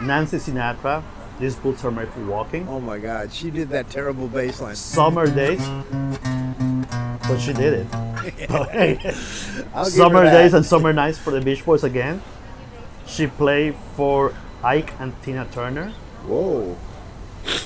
Nancy 0.00 0.38
Sinatra. 0.38 1.02
These 1.42 1.56
boots 1.56 1.84
are 1.84 1.90
made 1.90 2.08
for 2.10 2.24
walking. 2.24 2.68
Oh 2.68 2.78
my 2.78 3.00
God, 3.00 3.32
she 3.32 3.50
did 3.50 3.70
that 3.70 3.90
terrible 3.90 4.28
bass 4.28 4.60
line. 4.60 4.76
Summer 4.76 5.26
days. 5.26 5.58
But 7.26 7.38
she 7.38 7.52
did 7.52 7.84
it. 7.84 9.14
Summer 9.86 10.22
days 10.22 10.54
and 10.54 10.64
summer 10.64 10.92
nights 10.92 11.18
for 11.18 11.32
the 11.32 11.40
Beach 11.40 11.64
Boys 11.64 11.82
again. 11.82 12.22
She 13.08 13.26
played 13.26 13.74
for 13.96 14.36
Ike 14.62 14.92
and 15.00 15.20
Tina 15.24 15.48
Turner. 15.50 15.88
Whoa. 16.28 16.76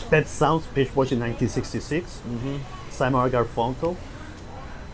Pet 0.08 0.26
Sounds, 0.26 0.64
Beach 0.68 0.94
Boys 0.94 1.12
in 1.12 1.20
1966. 1.20 2.22
Mm-hmm. 2.26 2.56
Simon 2.90 3.30
Garfunkel. 3.30 3.94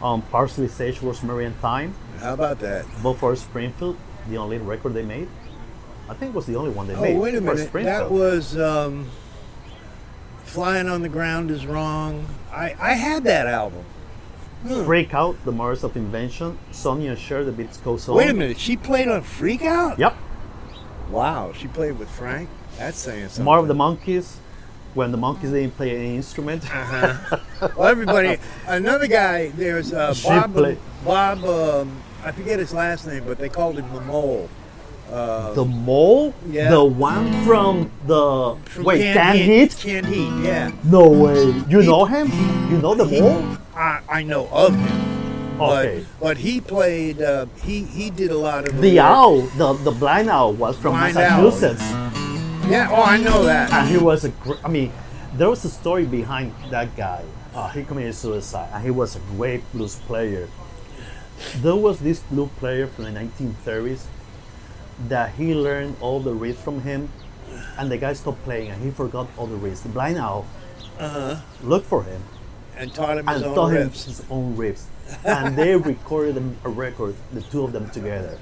Um, 0.03 0.23
Parsley, 0.23 0.67
Sage, 0.67 1.01
Rosemary, 1.01 1.45
and 1.45 1.55
Thyme. 1.59 1.95
How 2.19 2.35
about 2.35 2.59
that? 2.59 2.85
Buffalo 3.01 3.37
Springfield, 3.37 3.97
the 4.29 4.39
only 4.39 4.59
record 4.59 4.95
they 4.95 5.05
made. 5.05 5.29
I 6.13 6.15
think 6.15 6.35
it 6.35 6.37
was 6.37 6.45
the 6.45 6.57
only 6.57 6.71
one 6.71 6.87
they 6.87 6.95
Oh, 6.95 7.01
made. 7.01 7.17
wait 7.19 7.35
a 7.37 7.41
minute. 7.41 7.73
That 7.73 8.11
was 8.11 8.59
um, 8.59 9.09
Flying 10.45 10.87
on 10.87 11.01
the 11.01 11.09
Ground 11.09 11.51
is 11.51 11.65
Wrong. 11.65 12.27
I, 12.53 12.77
I 12.79 12.93
had 12.93 13.25
that 13.25 13.47
album. 13.47 13.83
Freak 14.85 15.15
Out, 15.15 15.43
The 15.47 15.53
Mothers 15.53 15.83
of 15.85 15.97
Invention. 15.97 16.59
Sonny 16.71 17.15
& 17.15 17.17
Cher, 17.17 17.45
The 17.45 17.51
Beats 17.51 17.79
Goes 17.79 18.07
On. 18.11 18.15
Wait 18.15 18.29
a 18.29 18.35
minute, 18.35 18.59
she 18.61 18.77
played 18.77 19.09
on 19.09 19.23
Freak 19.23 19.63
Out? 19.63 19.99
Yep. 19.99 20.15
Wow, 21.11 21.53
she 21.57 21.67
played 21.67 21.99
with 21.99 22.11
Frank? 22.11 22.51
That's 22.77 22.99
saying 22.99 23.29
something. 23.29 23.45
More 23.45 23.59
of 23.59 23.67
the 23.69 23.75
Monkees. 23.75 24.37
When 24.93 25.13
the 25.13 25.19
Monkees 25.19 25.51
didn't 25.51 25.75
play 25.79 25.97
any 25.97 26.17
instrument. 26.17 26.63
Uh-huh. 26.65 27.39
Well, 27.75 27.89
everybody, 27.89 28.37
another 28.67 29.07
guy, 29.07 29.49
there's 29.49 29.95
uh, 29.95 30.15
Bob, 30.23 30.55
Bob 31.07 31.45
um, 31.45 32.03
I 32.23 32.33
forget 32.33 32.59
his 32.59 32.75
last 32.75 33.07
name, 33.07 33.25
but 33.25 33.39
they 33.39 33.49
called 33.49 33.79
him 33.79 33.91
the 33.95 34.03
Mole. 34.03 34.51
The 35.13 35.65
mole? 35.65 36.33
Yeah. 36.51 36.71
The 36.71 36.85
one 36.85 37.31
from 37.45 37.91
the 38.07 38.57
From 38.65 38.85
wait, 38.85 39.13
Canned 39.13 39.39
Heat. 39.39 39.73
Heat, 39.75 40.05
yeah. 40.43 40.73
No 40.85 41.09
way. 41.09 41.45
You 41.69 41.81
He- 41.81 41.87
know 41.87 42.05
him? 42.07 42.29
You 42.71 42.79
know 42.79 42.95
the 42.95 43.05
He- 43.05 43.21
mole? 43.21 43.45
I, 43.77 44.01
I 44.09 44.23
know 44.23 44.49
of 44.51 44.75
him. 44.75 45.09
But, 45.59 45.85
Okay. 45.87 46.07
but 46.21 46.37
he 46.39 46.61
played, 46.61 47.21
uh, 47.21 47.47
he, 47.63 47.85
he 47.85 48.09
did 48.11 48.31
a 48.31 48.39
lot 48.39 48.65
of 48.65 48.81
The 48.81 48.97
work. 48.97 49.05
owl, 49.05 49.41
the, 49.59 49.73
the 49.85 49.91
blind 49.93 50.31
owl 50.31 50.55
was 50.55 50.77
from 50.79 50.93
Blind 50.93 51.17
owl. 51.19 51.43
Massachusetts. 51.45 51.83
Yeah, 52.71 52.89
oh, 52.91 53.03
I 53.03 53.19
know 53.19 53.45
that. 53.45 53.71
And 53.73 53.89
he 53.89 53.99
was 53.99 54.25
a 54.25 54.31
gr- 54.31 54.55
I 54.65 54.69
mean, 54.69 54.91
there 55.35 55.51
was 55.51 55.63
a 55.65 55.69
story 55.71 56.07
behind 56.07 56.55
that 56.71 56.97
guy. 56.97 57.23
Uh, 57.55 57.69
he 57.69 57.85
committed 57.85 58.15
suicide 58.15 58.71
and 58.73 58.83
he 58.83 58.91
was 58.91 59.15
a 59.17 59.21
great 59.37 59.63
blues 59.73 59.97
player. 60.07 60.49
There 61.57 61.77
was 61.77 61.99
this 62.01 62.21
blues 62.21 62.49
player 62.59 62.87
from 62.87 63.05
the 63.05 63.11
1930s 63.11 64.05
that 65.09 65.35
he 65.35 65.55
learned 65.55 65.97
all 66.01 66.21
the 66.21 66.33
riffs 66.33 66.57
from 66.57 66.81
him 66.83 67.09
and 67.79 67.91
the 67.91 67.97
guy 67.99 68.13
stopped 68.13 68.43
playing 68.45 68.71
and 68.71 68.83
he 68.83 68.91
forgot 68.91 69.29
all 69.37 69.47
the 69.47 69.57
riffs. 69.57 69.83
The 69.83 69.89
blind 69.89 70.19
owl 70.19 70.47
uh-huh. 70.99 71.37
looked 71.63 71.87
for 71.87 72.03
him 72.05 72.23
And 72.77 72.93
taught 72.95 73.19
him 73.19 73.27
his 73.27 73.37
and 73.37 73.45
own 73.47 73.55
taught 73.55 73.69
him 73.73 73.89
riffs. 73.91 74.05
his 74.05 74.23
own 74.31 74.57
riffs. 74.57 74.85
and 75.25 75.57
they 75.57 75.77
recorded 75.93 76.37
a 76.65 76.69
record, 76.69 77.15
the 77.33 77.43
two 77.43 77.65
of 77.65 77.73
them 77.73 77.89
together. 77.91 78.39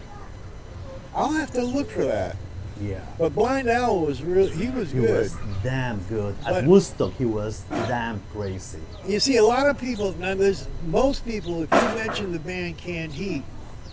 I'll 1.14 1.32
have 1.32 1.50
to 1.52 1.62
look 1.62 1.90
for 1.90 2.04
that. 2.04 2.36
Yeah. 2.80 3.00
But 3.18 3.34
Blind 3.34 3.68
Owl 3.68 4.00
was 4.06 4.22
real. 4.22 4.48
He 4.48 4.70
was 4.70 4.90
He 4.90 5.00
good. 5.00 5.10
was 5.18 5.36
damn 5.62 5.98
good. 6.04 6.34
At 6.46 6.52
But- 6.52 6.64
Woodstock, 6.64 7.12
he 7.18 7.26
was 7.26 7.62
damn 7.68 8.22
crazy. 8.32 8.78
You 9.06 9.20
see, 9.20 9.36
a 9.36 9.44
lot 9.44 9.66
of 9.68 9.78
people 9.78 10.14
now. 10.18 10.34
There's 10.34 10.66
most 10.86 11.24
people. 11.26 11.62
If 11.62 11.70
you 11.72 11.80
mention 11.96 12.32
the 12.32 12.38
band 12.38 12.78
Canned 12.78 13.12
Heat, 13.12 13.42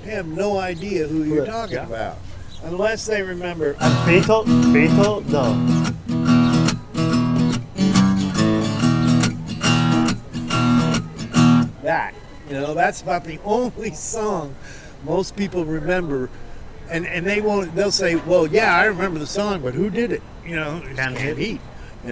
they 0.05 0.11
have 0.11 0.27
no 0.27 0.57
idea 0.57 1.05
who 1.07 1.23
you're 1.23 1.45
talking 1.45 1.75
Yeah. 1.75 1.85
about, 1.85 2.17
unless 2.63 3.05
they 3.05 3.21
remember. 3.21 3.75
And 3.79 4.05
Beetle, 4.07 4.43
Beetle, 4.73 5.21
the 5.21 5.87
that. 11.87 12.13
You 12.47 12.53
know, 12.53 12.73
that's 12.73 13.01
about 13.01 13.23
the 13.23 13.39
only 13.43 13.91
song 13.91 14.55
most 15.03 15.35
people 15.35 15.65
remember. 15.65 16.29
And, 16.89 17.05
and 17.05 17.25
they 17.25 17.41
won't 17.41 17.75
they'll 17.75 17.91
say, 17.91 18.15
Well, 18.15 18.47
yeah, 18.47 18.75
I 18.75 18.85
remember 18.85 19.19
the 19.19 19.27
song, 19.27 19.61
but 19.61 19.73
who 19.73 19.89
did 19.89 20.11
it? 20.11 20.21
You 20.45 20.55
know, 20.55 20.81
it's 20.85 20.99
Can't 20.99 21.17
Can't. 21.17 21.37
You 21.37 21.59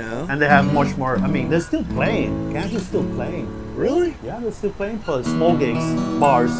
know? 0.02 0.28
and 0.30 0.41
they 0.41 0.48
have 0.48 0.74
much 0.74 0.98
more. 0.98 1.18
I 1.18 1.28
mean, 1.28 1.50
they're 1.50 1.62
still 1.62 1.86
playing. 1.86 2.52
Kansas 2.52 2.82
is 2.82 2.88
still 2.88 3.06
playing. 3.14 3.48
really? 3.76 4.16
Yeah, 4.24 4.39
they're 4.39 4.52
still 4.52 4.72
playing 4.72 5.00
for 5.00 5.24
small 5.24 5.56
gigs, 5.56 5.86
bars, 6.20 6.52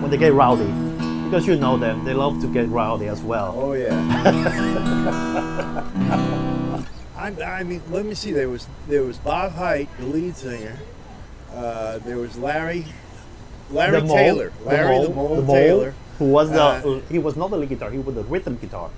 when 0.00 0.10
they 0.10 0.16
get 0.16 0.32
rowdy. 0.32 0.91
Because 1.32 1.46
you 1.46 1.56
know 1.56 1.78
them, 1.78 2.04
they 2.04 2.12
love 2.12 2.42
to 2.42 2.46
get 2.46 2.68
rowdy 2.68 3.06
as 3.06 3.22
well. 3.22 3.54
Oh 3.56 3.72
yeah. 3.72 3.88
I, 7.16 7.28
I 7.42 7.62
mean, 7.62 7.80
let 7.90 8.04
me 8.04 8.12
see. 8.12 8.32
There 8.32 8.50
was 8.50 8.66
there 8.86 9.02
was 9.02 9.16
Bob 9.16 9.52
Hite, 9.52 9.88
the 9.98 10.04
lead 10.04 10.36
singer. 10.36 10.76
Uh, 11.50 11.96
there 12.00 12.18
was 12.18 12.36
Larry 12.36 12.84
Larry 13.70 14.00
The 14.02 14.06
Mole, 14.08 14.16
Taylor, 14.18 14.52
Larry 14.66 15.02
the 15.04 15.08
Mole, 15.08 15.40
The 15.40 15.52
Taylor. 15.54 15.94
who 16.18 16.26
was 16.26 16.50
the 16.50 16.60
Uh, 16.62 17.00
he 17.08 17.18
was 17.18 17.34
not 17.34 17.50
the 17.50 17.56
lead 17.56 17.70
guitar, 17.70 17.90
he 17.90 17.98
was 17.98 18.14
the 18.14 18.24
rhythm 18.24 18.58
guitar. 18.60 18.90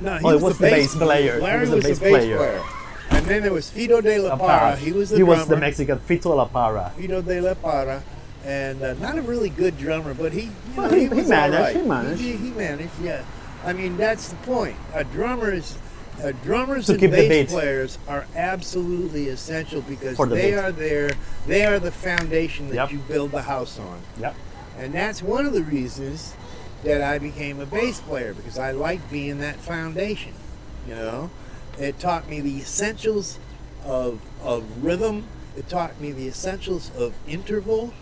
No, 0.00 0.16
he 0.16 0.24
Oh, 0.26 0.30
it 0.30 0.40
was 0.42 0.58
the 0.58 0.70
bass 0.70 0.94
player. 0.94 1.34
He 1.34 1.40
Larry 1.42 1.60
was 1.62 1.70
the 1.70 1.76
was, 1.76 1.84
bass 1.86 1.98
the 1.98 2.04
bass 2.04 2.12
player. 2.12 2.36
player. 2.36 2.62
And 3.10 3.26
then 3.26 3.42
there 3.42 3.52
was 3.52 3.68
Fito 3.68 4.00
de 4.00 4.16
la 4.20 4.28
La 4.28 4.36
Parra. 4.36 4.58
Parra. 4.60 4.76
He 4.76 4.92
was 4.92 5.10
the 5.10 5.16
he 5.16 5.22
drummer. 5.24 5.38
was 5.40 5.48
the 5.48 5.56
Mexican 5.56 5.98
Fito 5.98 6.36
La 6.36 6.44
Parra. 6.44 6.92
Fito 6.96 7.20
de 7.26 7.40
la 7.40 7.54
Parra, 7.54 8.00
and 8.44 8.82
uh, 8.82 8.94
not 8.94 9.18
a 9.18 9.22
really 9.22 9.50
good 9.50 9.76
drummer, 9.78 10.14
but 10.14 10.32
he, 10.32 10.42
you 10.42 10.46
know, 10.76 10.82
Well, 10.82 10.90
he- 10.92 11.00
he 11.02 11.08
was 11.08 11.28
managed, 11.28 11.58
right. 11.60 11.76
he 11.76 11.82
managed. 11.82 12.20
He, 12.20 12.32
he 12.36 12.50
managed, 12.50 12.92
yeah. 13.02 13.22
I 13.64 13.72
mean, 13.74 13.96
that's 13.96 14.28
the 14.28 14.36
point. 14.36 14.76
A 14.94 15.04
drummer 15.04 15.52
is. 15.52 15.76
Uh, 16.22 16.32
drummers 16.44 16.84
To 16.84 16.92
and 16.92 17.00
bass 17.00 17.28
beat. 17.30 17.48
players 17.48 17.98
are 18.06 18.26
absolutely 18.36 19.28
essential 19.28 19.80
because 19.80 20.18
the 20.18 20.26
they 20.26 20.50
beat. 20.50 20.54
are 20.58 20.70
there. 20.70 21.10
They 21.46 21.64
are 21.64 21.78
the 21.78 21.90
foundation 21.90 22.68
that 22.68 22.74
Yep. 22.74 22.92
you 22.92 22.98
build 22.98 23.30
the 23.30 23.40
house 23.40 23.78
on, 23.78 23.98
Yep. 24.20 24.34
and 24.78 24.92
that's 24.92 25.22
one 25.22 25.46
of 25.46 25.54
the 25.54 25.62
reasons 25.62 26.34
that 26.84 27.00
I 27.00 27.16
became 27.18 27.58
a 27.58 27.64
bass 27.64 28.00
player 28.00 28.34
because 28.34 28.58
I 28.58 28.72
like 28.72 29.10
being 29.10 29.40
that 29.40 29.56
foundation. 29.56 30.32
You 30.86 30.94
know, 30.96 31.30
it 31.78 31.98
taught 31.98 32.28
me 32.28 32.40
the 32.42 32.58
essentials 32.58 33.38
of 33.86 34.20
of 34.44 34.64
rhythm. 34.84 35.24
It 35.56 35.70
taught 35.70 35.98
me 36.02 36.12
the 36.12 36.26
essentials 36.28 36.90
of 36.98 37.14
interval. 37.26 37.94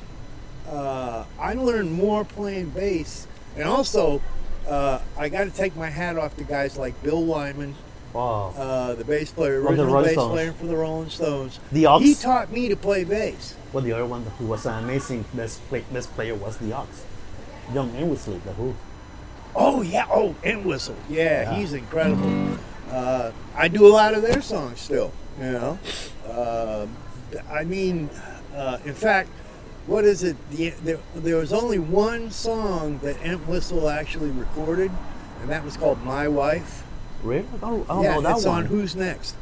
Uh, 0.69 1.25
I 1.41 1.55
learned 1.55 1.93
more 1.93 2.25
playing 2.25 2.71
bass, 2.71 3.27
and 3.57 3.69
also 3.69 4.21
uh, 4.69 5.01
I 5.17 5.29
got 5.29 5.45
to 5.45 5.51
take 5.51 5.75
my 5.77 5.89
hat 5.89 6.17
off 6.19 6.37
to 6.37 6.45
guys 6.45 6.77
like 6.77 7.01
Bill 7.03 7.25
Wyman, 7.25 7.75
Wow. 8.13 8.53
uh, 8.57 8.95
the 8.95 9.05
bass 9.05 9.31
player, 9.31 9.63
original 9.63 10.03
bass 10.03 10.13
Stones. 10.13 10.33
player 10.33 10.53
for 10.53 10.67
the 10.67 10.77
Rolling 10.77 11.09
Stones. 11.11 11.59
The 11.73 11.87
Ox. 11.87 12.05
He 12.05 12.15
taught 12.15 12.53
me 12.53 12.69
to 12.69 12.77
play 12.77 13.05
bass. 13.05 13.55
Well, 13.73 13.83
the 13.83 13.93
other 13.93 14.07
one 14.07 14.25
who 14.39 14.47
was 14.47 14.67
an 14.67 14.85
amazing 14.85 15.25
best, 15.35 15.67
play, 15.69 15.85
best 15.93 16.13
player 16.15 16.35
was 16.35 16.57
the 16.59 16.73
Ox. 16.73 17.05
John 17.73 17.91
Entwistle, 17.97 18.41
the 18.45 18.53
Who. 18.55 18.75
Oh 19.55 19.83
yeah, 19.83 20.07
oh 20.11 20.35
Entwistle. 20.45 20.97
Yeah, 21.09 21.43
Yeah. 21.51 21.55
he's 21.57 21.73
incredible. 21.73 22.59
Uh, 22.91 23.31
I 23.55 23.69
do 23.69 23.87
a 23.87 23.93
lot 23.93 24.15
of 24.15 24.23
their 24.23 24.41
songs 24.43 24.81
still. 24.81 25.13
You 25.41 25.53
know, 25.53 25.79
Um 26.31 26.97
I 27.51 27.65
mean, 27.65 28.09
uh, 28.57 28.79
in 28.87 28.95
fact, 28.95 29.29
what 29.89 30.05
is 30.05 30.23
it? 30.23 30.37
The, 30.51 30.71
there, 30.85 30.99
there 31.17 31.37
was 31.37 31.53
only 31.53 31.79
one 31.79 32.31
song 32.31 32.99
that 32.99 33.17
Entwistle 33.23 33.89
actually 33.89 34.31
recorded, 34.31 34.91
and 35.41 35.51
that 35.51 35.65
was 35.65 35.77
called 35.77 36.03
"My 36.05 36.29
Wife." 36.29 36.85
Really? 37.25 37.47
I 37.57 37.71
don't, 37.71 37.91
I 37.91 37.95
don't 37.95 38.03
yeah, 38.05 38.15
know 38.15 38.21
that 38.21 38.37
it's 38.37 38.47
one. 38.47 38.59
on 38.59 38.65
Who's 38.67 38.95
Next. 38.95 39.35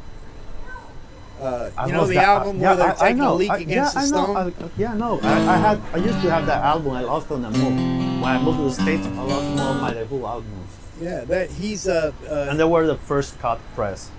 Uh, 1.39 1.69
I 1.77 1.85
you 1.85 1.91
know 1.93 2.07
the 2.07 2.15
that- 2.15 2.23
album 2.23 2.59
yeah, 2.59 2.69
where 2.69 2.75
they're 2.77 2.87
I- 2.87 2.91
I 2.91 2.95
taking 2.95 3.17
know. 3.17 3.33
a 3.33 3.35
leak 3.35 3.51
I- 3.51 3.57
against 3.59 3.93
yeah, 3.95 4.01
the 4.01 4.07
stone. 4.07 4.35
I, 4.37 4.51
yeah, 4.77 4.93
no. 4.95 5.19
I, 5.21 5.33
I 5.53 5.57
had. 5.57 5.81
I 5.93 5.97
used 5.97 6.21
to 6.23 6.31
have 6.31 6.47
that 6.47 6.63
album. 6.63 6.93
I 6.93 7.01
lost 7.01 7.29
on 7.29 7.43
the 7.43 7.51
move. 7.51 7.75
When 8.21 8.23
I 8.31 8.41
moved 8.41 8.57
to 8.57 8.63
the 8.63 8.71
states, 8.71 9.05
I 9.05 9.21
lost 9.21 9.45
more 9.55 9.69
of 9.75 9.81
my 9.81 9.93
The 9.93 10.05
Who 10.05 10.25
albums, 10.25 10.71
Yeah, 10.99 11.25
that 11.25 11.51
he's 11.51 11.87
uh, 11.87 12.11
uh 12.27 12.47
and 12.49 12.59
they 12.59 12.63
were 12.63 12.87
the 12.87 12.97
first 12.97 13.37
cut 13.39 13.59
press. 13.75 14.09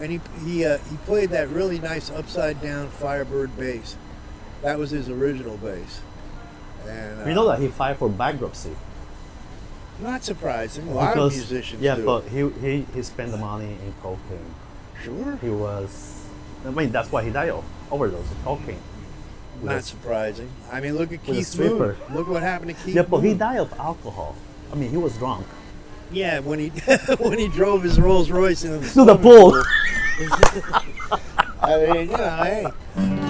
and 0.00 0.12
he 0.12 0.20
he 0.44 0.64
uh, 0.64 0.78
he 0.88 0.96
played 0.98 1.30
that 1.30 1.48
really 1.48 1.80
nice 1.80 2.10
upside 2.12 2.62
down 2.62 2.88
Firebird 2.90 3.56
bass. 3.58 3.96
That 4.62 4.78
was 4.78 4.90
his 4.90 5.08
original 5.08 5.56
bass. 5.58 6.00
And 6.88 7.22
uh, 7.22 7.24
You 7.26 7.34
know 7.34 7.46
that 7.48 7.60
he 7.60 7.68
filed 7.68 7.98
for 7.98 8.08
bankruptcy 8.08 8.74
not 10.02 10.24
surprising. 10.24 10.88
A 10.88 10.94
lot 10.94 11.16
of 11.16 11.32
musicians 11.32 11.80
yeah, 11.80 11.96
do. 11.96 12.04
but 12.04 12.22
he, 12.24 12.48
he 12.60 12.86
he 12.94 13.02
spent 13.02 13.30
the 13.30 13.38
money 13.38 13.76
in 13.84 13.94
cocaine. 14.02 14.54
sure, 15.02 15.36
He 15.40 15.48
was. 15.48 16.24
I 16.66 16.70
mean, 16.70 16.92
that's 16.92 17.10
why 17.10 17.24
he 17.24 17.30
died 17.30 17.50
of 17.50 17.64
overdose 17.90 18.30
of 18.30 18.44
cocaine. 18.44 18.80
Not 19.62 19.76
a- 19.76 19.82
surprising. 19.82 20.50
I 20.70 20.80
mean, 20.80 20.96
look 20.96 21.12
at 21.12 21.22
Keith 21.24 21.58
Moon. 21.58 21.96
Look 22.12 22.28
what 22.28 22.42
happened 22.42 22.76
to 22.76 22.84
Keith. 22.84 22.96
yeah, 22.96 23.02
but 23.02 23.20
he 23.20 23.34
died 23.34 23.58
of 23.58 23.72
alcohol. 23.78 24.34
I 24.72 24.74
mean, 24.74 24.90
he 24.90 24.96
was 24.96 25.16
drunk. 25.18 25.46
Yeah, 26.10 26.40
when 26.40 26.58
he 26.58 26.68
when 27.18 27.38
he 27.38 27.48
drove 27.48 27.82
his 27.82 28.00
Rolls 28.00 28.30
Royce 28.30 28.64
into 28.64 28.78
the, 28.78 28.88
To 28.94 29.04
the 29.04 29.16
pool. 29.16 29.62
I 31.62 31.86
mean, 31.86 32.10
you 32.10 32.16
know, 32.16 32.42
hey, 32.42 33.21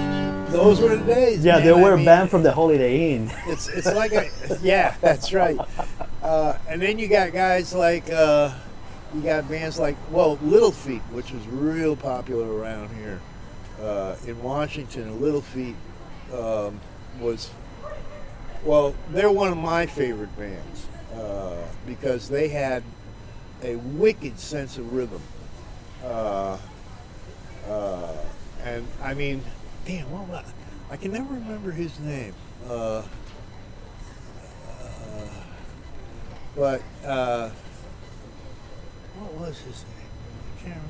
those 0.53 0.79
were 0.79 0.95
the 0.95 1.03
days. 1.03 1.43
Yeah, 1.43 1.55
man. 1.55 1.65
they 1.65 1.71
I 1.71 1.81
were 1.81 1.95
mean, 1.97 2.05
banned 2.05 2.29
from 2.29 2.43
the 2.43 2.51
Holiday 2.51 3.13
Inn. 3.15 3.31
It's 3.47 3.67
it's 3.67 3.93
like 3.93 4.13
a 4.13 4.29
yeah, 4.61 4.95
that's 5.01 5.33
right. 5.33 5.59
Uh, 6.21 6.57
and 6.69 6.81
then 6.81 6.99
you 6.99 7.07
got 7.07 7.33
guys 7.33 7.73
like 7.73 8.09
uh, 8.11 8.53
you 9.13 9.21
got 9.21 9.49
bands 9.49 9.79
like 9.79 9.97
well 10.11 10.37
Little 10.41 10.71
Feat, 10.71 11.01
which 11.11 11.31
was 11.31 11.45
real 11.47 11.95
popular 11.95 12.51
around 12.51 12.89
here 12.95 13.19
uh, 13.81 14.15
in 14.25 14.41
Washington. 14.41 15.19
Little 15.19 15.41
Feat 15.41 15.75
um, 16.33 16.79
was 17.19 17.49
well, 18.63 18.95
they're 19.09 19.31
one 19.31 19.51
of 19.51 19.57
my 19.57 19.85
favorite 19.85 20.35
bands 20.37 20.87
uh, 21.15 21.57
because 21.85 22.29
they 22.29 22.47
had 22.47 22.83
a 23.61 23.75
wicked 23.75 24.39
sense 24.39 24.77
of 24.77 24.93
rhythm. 24.93 25.21
Uh, 26.03 26.57
uh, 27.67 28.15
and 28.63 28.87
I 29.01 29.13
mean, 29.13 29.43
damn, 29.85 30.09
what 30.11 30.27
was 30.27 30.45
I 30.91 30.97
can 30.97 31.11
never 31.11 31.33
remember 31.33 31.71
his 31.71 31.99
name. 31.99 32.33
Uh, 32.69 33.01
but 36.55 36.81
uh, 37.03 37.49
what 39.17 39.33
was 39.33 39.59
his 39.59 39.83
name? 39.83 40.07
I 40.57 40.61
can't 40.61 40.81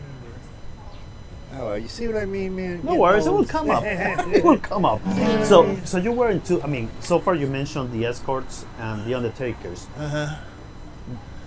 remember. 1.51 1.71
Oh, 1.71 1.75
you 1.75 1.87
see 1.87 2.07
what 2.07 2.17
I 2.17 2.25
mean, 2.25 2.55
man? 2.55 2.81
No 2.83 2.95
worries, 2.95 3.27
it 3.27 3.31
will 3.31 3.45
come 3.45 3.69
up. 3.69 3.83
it 3.85 4.43
will 4.43 4.57
come 4.57 4.83
up. 4.83 5.01
So, 5.45 5.79
so 5.85 5.97
you 5.97 6.11
were 6.11 6.31
into. 6.31 6.61
I 6.61 6.67
mean, 6.67 6.89
so 6.99 7.19
far 7.19 7.35
you 7.35 7.47
mentioned 7.47 7.93
the 7.93 8.05
Escorts 8.05 8.65
and 8.79 9.05
the 9.05 9.13
Undertakers. 9.13 9.87
uh-huh. 9.97 10.35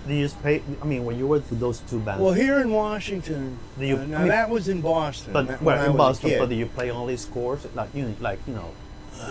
Do 0.07 0.13
you 0.13 0.23
just 0.25 0.41
pay? 0.41 0.61
I 0.81 0.85
mean, 0.85 1.03
when 1.05 1.17
you 1.17 1.27
were 1.27 1.37
with 1.37 1.59
those 1.59 1.79
two 1.89 1.99
bands, 1.99 2.21
Well, 2.21 2.33
here 2.33 2.59
in 2.59 2.71
Washington, 2.71 3.59
Do 3.77 3.85
you- 3.85 3.97
uh, 3.97 4.01
I 4.01 4.05
mean- 4.05 4.27
that 4.29 4.49
was 4.49 4.67
in 4.69 4.81
Boston. 4.81 5.33
but 5.33 5.47
that- 5.47 5.61
well, 5.61 5.75
when 5.75 5.85
I 5.85 5.91
in 5.91 5.97
Boston, 5.97 6.31
but 6.39 6.49
do 6.49 6.55
you 6.55 6.65
play 6.65 6.89
only 6.91 7.17
scores 7.17 7.67
like 7.75 7.89
you 7.93 8.03
know, 8.03 8.13
like 8.21 8.39
you 8.47 8.53
know, 8.53 8.69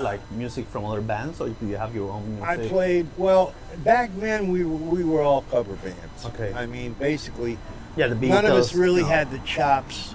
like 0.01 0.20
music 0.33 0.66
from 0.68 0.85
other 0.85 1.01
bands, 1.01 1.41
or 1.41 1.49
do 1.49 1.66
you 1.66 1.77
have 1.77 1.95
your 1.95 2.11
own 2.11 2.29
music? 2.37 2.49
I 2.49 2.68
played 2.68 3.07
well 3.16 3.55
back 3.85 4.11
then. 4.18 4.51
We 4.51 4.64
were, 4.64 4.77
we 4.77 5.03
were 5.05 5.22
all 5.22 5.43
cover 5.51 5.74
bands. 5.77 6.27
Okay. 6.27 6.53
I 6.55 6.66
mean, 6.66 6.95
basically, 6.99 7.57
Yeah, 7.97 8.09
the 8.09 8.14
Beatles. 8.14 8.29
none 8.29 8.45
of 8.47 8.53
us 8.53 8.74
really 8.74 9.03
no. 9.03 9.09
had 9.09 9.31
the 9.31 9.39
chops 9.39 10.14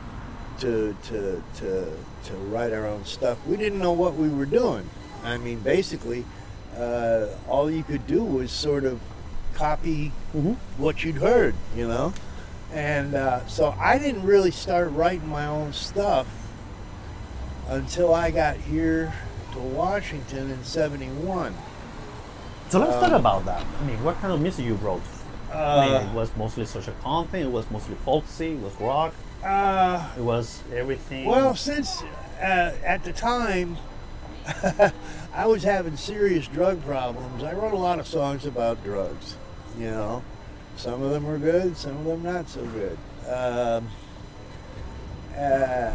to 0.60 0.96
to 1.08 1.42
to 1.60 1.88
to 2.26 2.34
write 2.52 2.72
our 2.72 2.86
own 2.86 3.04
stuff. 3.06 3.38
We 3.48 3.58
didn't 3.58 3.80
know 3.80 3.94
what 3.94 4.16
we 4.16 4.30
were 4.30 4.46
doing. 4.46 4.88
I 5.24 5.38
mean, 5.38 5.60
basically, 5.60 6.24
uh, 6.78 7.26
all 7.48 7.72
you 7.72 7.82
could 7.84 8.06
do 8.06 8.24
was 8.24 8.52
sort 8.52 8.84
of 8.86 9.00
copy 9.54 10.12
Mhm. 10.36 10.56
what 10.78 11.04
you'd 11.04 11.18
heard, 11.18 11.56
you 11.76 11.88
know. 11.88 12.14
And 12.74 13.16
uh, 13.16 13.46
so 13.48 13.76
I 13.80 13.98
didn't 13.98 14.24
really 14.26 14.52
start 14.52 14.92
writing 14.92 15.28
my 15.28 15.46
own 15.46 15.74
stuff 15.74 16.28
until 17.70 18.14
I 18.14 18.32
got 18.32 18.56
here 18.58 19.14
to 19.54 19.60
Washington 19.60 20.50
in 20.52 20.64
'71. 20.64 21.54
So 22.70 22.80
let's 22.80 22.94
talk 22.94 23.10
um, 23.12 23.14
about 23.16 23.46
that. 23.46 23.66
I 23.82 23.84
mean, 23.86 24.02
what 24.04 24.20
kind 24.22 24.32
of 24.34 24.40
music 24.42 24.66
you 24.66 24.76
wrote? 24.76 25.02
I 25.54 25.86
mean, 25.86 25.96
Uh, 25.96 26.00
it 26.10 26.14
was 26.16 26.32
mostly 26.38 26.66
social 26.66 26.94
content. 27.04 27.44
It 27.44 27.52
was 27.52 27.70
mostly 27.70 27.96
folksy. 28.06 28.54
It 28.54 28.62
was 28.62 28.74
rock. 28.80 29.14
uh, 29.44 30.08
It 30.18 30.22
was 30.24 30.62
everything. 30.74 31.26
Well, 31.26 31.56
since 31.56 32.02
uh, 32.42 32.72
at 32.86 33.04
the 33.04 33.12
time 33.12 33.76
I 35.34 35.46
was 35.46 35.64
having 35.64 35.98
serious 35.98 36.48
drug 36.48 36.84
problems, 36.86 37.44
I 37.44 37.52
wrote 37.54 37.74
a 37.74 37.78
lot 37.78 38.00
of 38.00 38.08
songs 38.08 38.46
about 38.46 38.82
drugs. 38.84 39.36
You 39.78 39.92
know, 39.92 40.24
some 40.76 41.02
of 41.02 41.12
them 41.12 41.26
were 41.26 41.38
good, 41.38 41.78
some 41.78 41.98
of 41.98 42.06
them 42.06 42.24
not 42.24 42.50
so 42.50 42.64
good. 42.66 42.98
Um, 43.28 43.88
uh, 45.38 45.94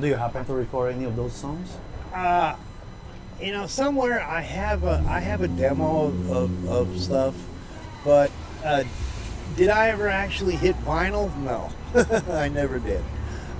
do 0.00 0.06
you 0.06 0.14
happen 0.14 0.44
to 0.44 0.52
record 0.52 0.94
any 0.94 1.04
of 1.04 1.16
those 1.16 1.32
songs? 1.32 1.76
uh, 2.14 2.56
you 3.40 3.52
know, 3.52 3.66
somewhere 3.66 4.20
I 4.22 4.40
have 4.40 4.84
a 4.84 5.04
I 5.08 5.20
have 5.20 5.42
a 5.42 5.48
demo 5.48 6.06
of, 6.06 6.30
of, 6.30 6.68
of 6.68 7.00
stuff, 7.00 7.34
but 8.04 8.30
uh, 8.64 8.84
did 9.56 9.68
I 9.68 9.88
ever 9.88 10.08
actually 10.08 10.56
hit 10.56 10.74
vinyl? 10.84 11.34
No, 11.38 11.70
I 12.32 12.48
never 12.48 12.78
did. 12.78 13.04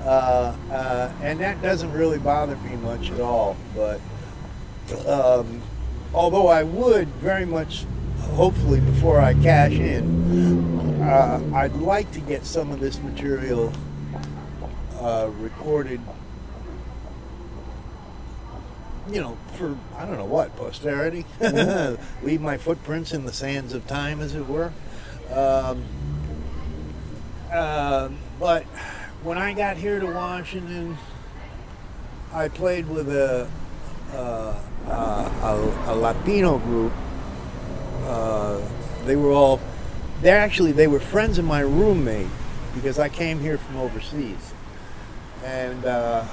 Uh, 0.03 0.57
uh, 0.71 1.13
and 1.21 1.41
that 1.41 1.61
doesn't 1.63 1.93
really 1.93 2.19
bother 2.19 2.57
me 2.57 2.77
much 2.77 3.11
at 3.11 3.21
all. 3.21 3.57
But 3.75 4.01
um, 5.07 5.61
although 6.15 6.47
I 6.49 6.63
would 6.63 7.09
very 7.09 7.45
much, 7.45 7.85
hopefully, 8.35 8.81
before 8.81 9.21
I 9.21 9.35
cash 9.35 9.73
in, 9.73 11.01
uh, 11.03 11.43
I'd 11.55 11.75
like 11.75 12.11
to 12.13 12.21
get 12.21 12.45
some 12.45 12.71
of 12.71 12.81
this 12.81 13.01
material 13.01 13.73
uh, 15.01 15.31
recorded. 15.39 16.01
You 19.11 19.21
know, 19.21 19.39
for 19.55 19.77
I 19.97 20.05
don't 20.05 20.19
know 20.19 20.25
what 20.25 20.57
posterity, 20.57 21.25
leave 22.23 22.41
my 22.41 22.57
footprints 22.57 23.13
in 23.13 23.25
the 23.25 23.33
sands 23.33 23.73
of 23.73 23.87
time, 23.87 24.21
as 24.21 24.35
it 24.35 24.49
were. 24.49 24.73
Um, 25.33 25.85
uh, 27.53 28.09
but 28.41 28.65
when 29.23 29.39
I 29.39 29.53
got 29.53 29.77
here 29.77 30.01
to 30.01 30.07
Washington, 30.07 30.99
I 32.33 32.49
played 32.49 32.89
with 32.89 33.09
a 33.09 33.49
uh, 34.13 34.59
uh, 34.89 35.75
a, 35.87 35.93
a, 35.93 35.95
Latino 35.95 36.59
group. 36.59 36.93
Uh, 38.05 38.61
they 39.05 39.17
were 39.17 39.31
all, 39.31 39.61
they're 40.23 40.39
actually 40.39 40.73
they 40.73 40.87
were 40.87 41.01
friends 41.01 41.39
of 41.39 41.45
my 41.45 41.61
roommate 41.61 42.29
because 42.75 42.99
I 42.99 43.09
came 43.09 43.41
here 43.41 43.59
from 43.59 43.77
overseas, 43.77 44.53
and 45.45 45.85
uh, 45.85 46.25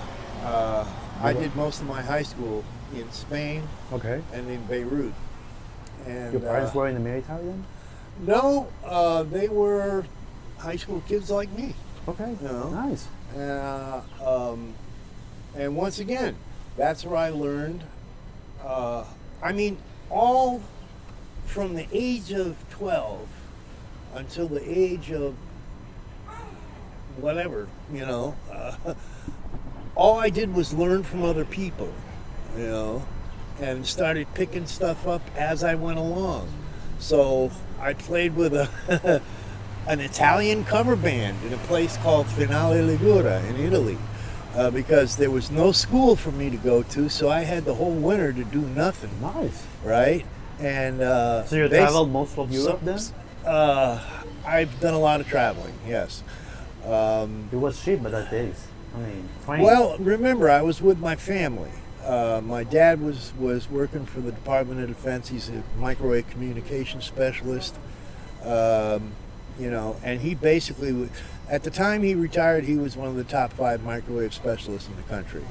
uh, 0.43 0.86
I 1.22 1.34
did 1.34 1.55
most 1.55 1.82
of 1.82 1.88
my 1.88 2.01
high 2.01 2.24
school 2.24 2.64
in 2.95 3.11
Spain 3.11 3.68
Okay. 3.91 4.22
and 4.34 4.49
in 4.49 4.64
Beirut. 4.66 5.14
And 6.05 6.34
Your 6.34 6.41
parents 6.41 6.76
uh, 6.76 6.80
were 6.80 6.88
in 6.88 6.95
the 6.95 6.99
military 6.99 7.43
then? 7.45 7.66
no, 8.26 8.68
uh, 8.86 9.24
they 9.24 9.47
were 9.47 10.05
high 10.57 10.76
school 10.76 11.01
kids 11.07 11.30
like 11.32 11.51
me. 11.53 11.74
Okay. 12.07 12.36
No. 12.41 12.70
Nice. 12.70 13.07
Uh, 13.36 14.01
um, 14.24 14.74
and 15.55 15.76
once 15.76 15.99
again, 15.99 16.36
that's 16.78 17.05
where 17.05 17.18
I 17.18 17.30
learned. 17.30 17.84
Uh, 18.64 19.05
I 19.41 19.53
mean, 19.53 19.78
all 20.09 20.61
from 21.46 21.76
the 21.76 21.88
age 21.91 22.32
of 22.32 22.56
12 22.72 23.28
until 24.16 24.48
the 24.48 24.62
age 24.68 25.12
of 25.12 25.36
whatever, 27.18 27.68
you 27.91 28.06
know, 28.06 28.36
uh, 28.52 28.76
all 29.96 30.20
I 30.20 30.30
did 30.30 30.54
was 30.54 30.74
learn 30.74 31.04
from 31.04 31.24
other 31.24 31.46
people, 31.46 31.91
you 32.58 32.66
know, 32.66 33.06
and 33.60 33.86
started 33.86 34.28
picking 34.34 34.66
stuff 34.66 35.08
up 35.08 35.22
as 35.36 35.64
I 35.64 35.76
went 35.76 36.00
along. 36.00 36.48
So 37.00 37.52
I 37.80 37.94
played 37.94 38.36
with 38.36 38.54
a 38.54 39.22
an 39.88 40.00
Italian 40.00 40.64
cover 40.64 40.96
band 40.96 41.38
in 41.46 41.54
a 41.54 41.58
place 41.58 41.98
called 41.98 42.28
Finale 42.28 42.80
Ligure 42.80 43.48
in 43.50 43.58
Italy. 43.58 43.98
Uh, 44.56 44.70
because 44.70 45.16
there 45.18 45.32
was 45.32 45.50
no 45.50 45.72
school 45.72 46.16
for 46.16 46.32
me 46.32 46.48
to 46.48 46.58
go 46.58 46.84
to, 46.84 47.10
so 47.10 47.28
I 47.28 47.39
had 47.39 47.66
the 47.66 47.74
whole 47.74 47.96
winter 47.96 48.32
to 48.32 48.44
do 48.44 48.62
nothing, 48.62 49.10
Nice. 49.20 49.66
right? 49.84 50.24
And 50.60 51.01
uh, 51.01 51.45
So 51.45 51.56
you 51.56 51.68
traveled 51.68 52.12
most 52.12 52.38
of 52.38 52.51
Europe 52.51 52.80
then? 52.84 52.99
Uh, 53.45 53.99
I've 54.45 54.80
done 54.80 54.93
a 54.93 54.99
lot 54.99 55.22
of 55.22 55.28
traveling, 55.28 55.74
yes. 55.88 56.24
Um, 56.86 57.49
It 57.51 57.58
was 57.58 57.82
cheap 57.84 58.04
by 58.04 58.10
that 58.10 58.30
days. 58.30 58.68
I 58.95 58.99
mean, 58.99 59.30
train. 59.45 59.62
well, 59.62 59.97
remember, 59.97 60.49
I 60.49 60.62
was 60.62 60.82
with 60.82 60.99
my 60.99 61.16
family. 61.16 61.72
Uh, 62.06 62.41
my 62.43 62.64
dad 62.64 63.01
was, 63.01 63.34
was 63.39 63.70
working 63.70 64.06
for 64.06 64.20
the 64.20 64.32
Department 64.32 64.82
of 64.82 64.88
Defense. 64.88 65.30
He's 65.30 65.49
a 65.49 65.64
microwave 65.80 66.30
communication 66.30 67.01
specialist. 67.01 67.76
Um, 68.43 69.14
you 69.58 69.72
know, 69.72 69.95
and 70.04 70.20
he 70.20 70.36
basically, 70.36 71.10
at 71.49 71.64
the 71.64 71.72
time 71.72 72.04
he 72.04 72.16
retired, 72.16 72.66
he 72.66 72.76
was 72.76 72.97
one 72.97 73.08
of 73.08 73.16
the 73.16 73.24
top 73.24 73.54
five 73.54 73.84
microwave 73.84 74.34
specialists 74.34 74.89
in 74.89 74.95
the 74.95 75.04
country. 75.04 75.43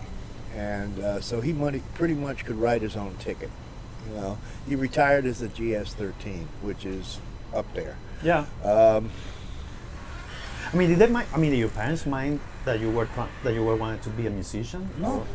And 0.54 0.98
uh, 0.98 1.20
so 1.20 1.40
he 1.40 1.52
money, 1.52 1.82
pretty 1.94 2.14
much 2.14 2.44
could 2.44 2.56
write 2.56 2.82
his 2.82 2.96
own 2.96 3.16
ticket. 3.16 3.50
You 4.08 4.14
know, 4.20 4.38
he 4.68 4.74
retired 4.76 5.24
as 5.26 5.42
a 5.42 5.48
GS-13, 5.48 6.44
which 6.62 6.84
is 6.84 7.18
up 7.54 7.66
there. 7.74 7.96
yeah. 8.22 8.46
Um, 8.64 9.10
I 10.72 10.76
mean, 10.76 10.88
did 10.90 10.98
they 10.98 11.06
mind? 11.06 11.28
I 11.34 11.36
mean, 11.38 11.50
did 11.50 11.58
your 11.58 11.68
parents 11.68 12.06
mind 12.06 12.40
that 12.64 12.80
you 12.80 12.90
were 12.90 13.06
that 13.44 13.52
you 13.52 13.62
were 13.64 13.76
wanting 13.76 14.00
to 14.00 14.10
be 14.10 14.26
a 14.26 14.30
musician? 14.30 14.88
No. 14.98 15.26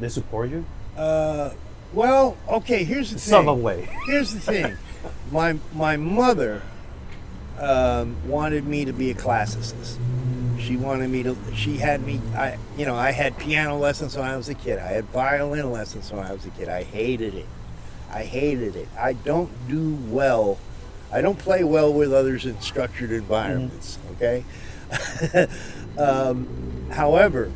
They 0.00 0.08
support 0.08 0.50
you. 0.50 0.64
uh, 0.96 1.50
well, 1.92 2.38
okay. 2.48 2.84
Here's 2.84 3.10
the 3.12 3.18
thing. 3.18 3.30
Some 3.30 3.62
way. 3.62 3.86
Here's 4.06 4.32
the 4.32 4.40
thing. 4.40 4.76
My 5.30 5.58
my 5.74 5.96
mother 5.98 6.62
um, 7.60 8.16
wanted 8.26 8.66
me 8.66 8.86
to 8.86 8.92
be 8.94 9.10
a 9.10 9.14
classicist. 9.14 9.96
She 10.62 10.76
wanted 10.76 11.10
me 11.10 11.22
to. 11.24 11.36
She 11.54 11.76
had 11.76 12.04
me. 12.04 12.20
I 12.36 12.56
you 12.76 12.86
know 12.86 12.94
I 12.94 13.10
had 13.10 13.36
piano 13.38 13.76
lessons 13.78 14.16
when 14.16 14.26
I 14.26 14.36
was 14.36 14.48
a 14.48 14.54
kid. 14.54 14.78
I 14.78 14.88
had 14.88 15.04
violin 15.06 15.70
lessons 15.70 16.12
when 16.12 16.24
I 16.24 16.32
was 16.32 16.46
a 16.46 16.50
kid. 16.50 16.68
I 16.68 16.82
hated 16.82 17.34
it. 17.34 17.46
I 18.10 18.24
hated 18.24 18.76
it. 18.76 18.88
I 18.98 19.14
don't 19.14 19.50
do 19.68 19.94
well. 20.08 20.58
I 21.10 21.20
don't 21.20 21.38
play 21.38 21.64
well 21.64 21.92
with 21.92 22.12
others 22.12 22.46
in 22.46 22.60
structured 22.60 23.10
environments. 23.10 23.98
Okay. 24.16 24.44
um, 25.98 26.46
however, 26.90 27.50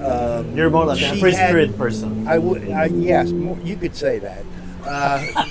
um, 0.00 0.54
You're 0.54 0.70
more 0.70 0.84
like 0.86 1.00
a 1.00 1.16
free 1.16 1.32
spirit 1.32 1.76
person. 1.78 2.28
I 2.28 2.38
would. 2.38 2.68
I, 2.70 2.86
yes, 2.86 3.30
mo- 3.30 3.58
you 3.64 3.76
could 3.76 3.96
say 3.96 4.18
that. 4.18 4.44
Uh, 4.84 5.44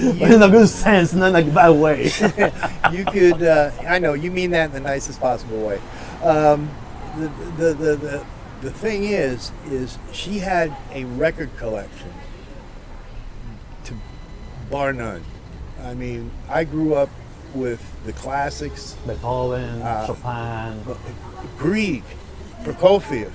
in 0.00 0.42
a 0.42 0.48
good 0.48 0.68
sense, 0.68 1.12
not 1.12 1.34
in 1.34 1.48
a 1.48 1.52
bad 1.52 1.70
way. 1.70 2.04
you 2.92 3.04
could. 3.04 3.42
Uh, 3.42 3.70
I 3.86 3.98
know 3.98 4.14
you 4.14 4.30
mean 4.30 4.50
that 4.50 4.66
in 4.66 4.72
the 4.72 4.80
nicest 4.80 5.20
possible 5.20 5.66
way. 5.66 5.80
Um, 6.22 6.70
the, 7.16 7.28
the, 7.56 7.74
the, 7.74 7.96
the, 7.96 8.26
the 8.62 8.70
thing 8.70 9.04
is, 9.04 9.50
is 9.70 9.98
she 10.12 10.38
had 10.38 10.74
a 10.92 11.04
record 11.04 11.54
collection 11.56 12.12
to 13.84 13.94
bar 14.70 14.92
none. 14.92 15.24
I 15.82 15.94
mean, 15.94 16.30
I 16.48 16.64
grew 16.64 16.94
up 16.94 17.08
with 17.54 17.80
the 18.04 18.12
classics, 18.12 18.96
Beethoven, 19.06 19.82
Uh, 19.82 20.06
Chopin. 20.06 20.84
Grieg, 21.58 22.04
Prokofiev, 22.62 23.32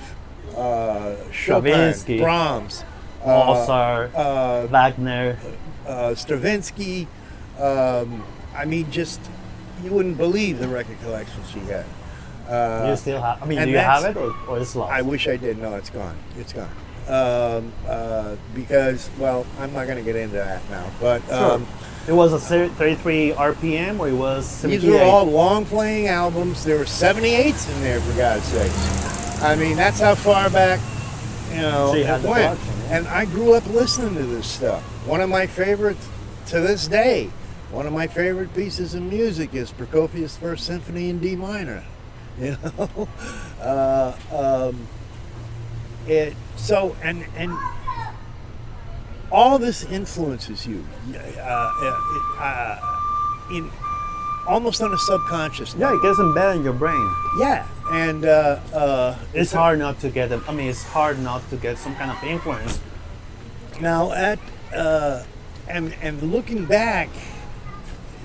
uh, 0.56 1.16
Chopin, 1.32 1.72
Stravinsky. 1.72 2.20
Brahms, 2.20 2.84
uh, 3.22 3.26
Mozart, 3.26 4.14
uh, 4.14 4.66
Wagner. 4.68 5.36
uh, 5.86 6.14
Stravinsky. 6.14 7.08
Um, 7.58 8.24
I 8.54 8.64
mean, 8.64 8.90
just 8.90 9.20
you 9.82 9.90
wouldn't 9.90 10.16
believe 10.16 10.60
the 10.60 10.68
record 10.68 10.98
collection 11.02 11.40
she 11.52 11.58
had. 11.60 11.84
Uh, 12.48 12.86
you 12.90 12.96
still 12.96 13.20
have? 13.20 13.42
I 13.42 13.46
mean, 13.46 13.60
do 13.62 13.70
you 13.70 13.78
have 13.78 14.04
it 14.04 14.16
or, 14.16 14.34
or 14.48 14.58
it's 14.58 14.74
lost? 14.76 14.92
I 14.92 15.02
wish 15.02 15.26
I 15.28 15.36
did. 15.36 15.58
No, 15.58 15.74
it's 15.74 15.90
gone. 15.90 16.16
It's 16.38 16.52
gone. 16.52 16.70
Um, 17.08 17.72
uh, 17.88 18.34
because, 18.54 19.10
well, 19.18 19.46
I'm 19.60 19.72
not 19.72 19.86
going 19.86 19.98
to 19.98 20.04
get 20.04 20.16
into 20.16 20.36
that 20.36 20.60
now. 20.70 20.84
But 21.00 21.22
Sure. 21.28 21.52
um, 21.52 21.66
it 22.08 22.12
was 22.12 22.32
a 22.32 22.38
33 22.38 23.32
RPM 23.32 23.98
or 24.00 24.08
it 24.08 24.12
was 24.14 24.44
78? 24.46 24.78
these 24.80 24.90
were 24.90 25.00
all 25.02 25.24
long 25.24 25.64
playing 25.66 26.08
albums. 26.08 26.64
There 26.64 26.78
were 26.78 26.84
78s 26.84 27.72
in 27.74 27.80
there, 27.82 28.00
for 28.00 28.16
God's 28.16 28.44
sakes. 28.44 29.42
I 29.42 29.54
mean, 29.54 29.76
that's 29.76 30.00
how 30.00 30.14
far 30.16 30.50
back, 30.50 30.80
you 31.50 31.60
know, 31.62 31.88
So 31.92 31.94
you 31.96 32.04
it 32.04 32.22
went. 32.22 32.58
yeah. 32.58 32.96
And 32.96 33.06
I 33.08 33.24
grew 33.24 33.54
up 33.54 33.66
listening 33.68 34.14
to 34.14 34.22
this 34.24 34.46
stuff. 34.48 34.82
One 35.06 35.20
of 35.20 35.28
my 35.28 35.46
favorites 35.46 36.08
to 36.48 36.60
this 36.60 36.86
day, 36.88 37.30
one 37.70 37.86
of 37.86 37.92
my 37.92 38.06
favorite 38.06 38.52
pieces 38.54 38.94
of 38.94 39.02
music 39.02 39.54
is 39.54 39.72
Prokofiev's 39.72 40.36
First 40.36 40.64
Symphony 40.66 41.10
in 41.10 41.18
D 41.20 41.36
minor. 41.36 41.84
You 42.40 42.56
know, 42.78 43.08
uh, 43.62 44.12
um, 44.30 44.86
it 46.06 46.34
so 46.56 46.94
and 47.02 47.24
and 47.36 47.50
all 49.32 49.58
this 49.58 49.84
influences 49.84 50.66
you 50.66 50.84
uh, 51.14 51.72
uh, 52.38 52.98
in 53.50 53.70
almost 54.46 54.82
on 54.82 54.92
a 54.92 54.98
subconscious 54.98 55.74
Yeah, 55.74 55.94
it 55.94 56.02
gets 56.02 56.18
embedded 56.18 56.56
in 56.56 56.64
your 56.64 56.72
brain. 56.74 57.10
Yeah, 57.38 57.66
and 57.90 58.24
uh, 58.24 58.60
uh, 58.72 59.18
It's 59.34 59.52
hard 59.52 59.78
not 59.78 59.98
to 60.00 60.10
get 60.10 60.28
them. 60.28 60.44
I 60.48 60.52
mean, 60.52 60.68
it's 60.68 60.84
hard 60.84 61.18
not 61.18 61.48
to 61.50 61.56
get 61.56 61.78
some 61.78 61.94
kind 61.96 62.10
of 62.10 62.22
influence. 62.22 62.80
now 63.80 64.12
at 64.12 64.38
uh, 64.74 65.24
and 65.68 65.94
and 66.02 66.22
looking 66.22 66.64
back, 66.66 67.08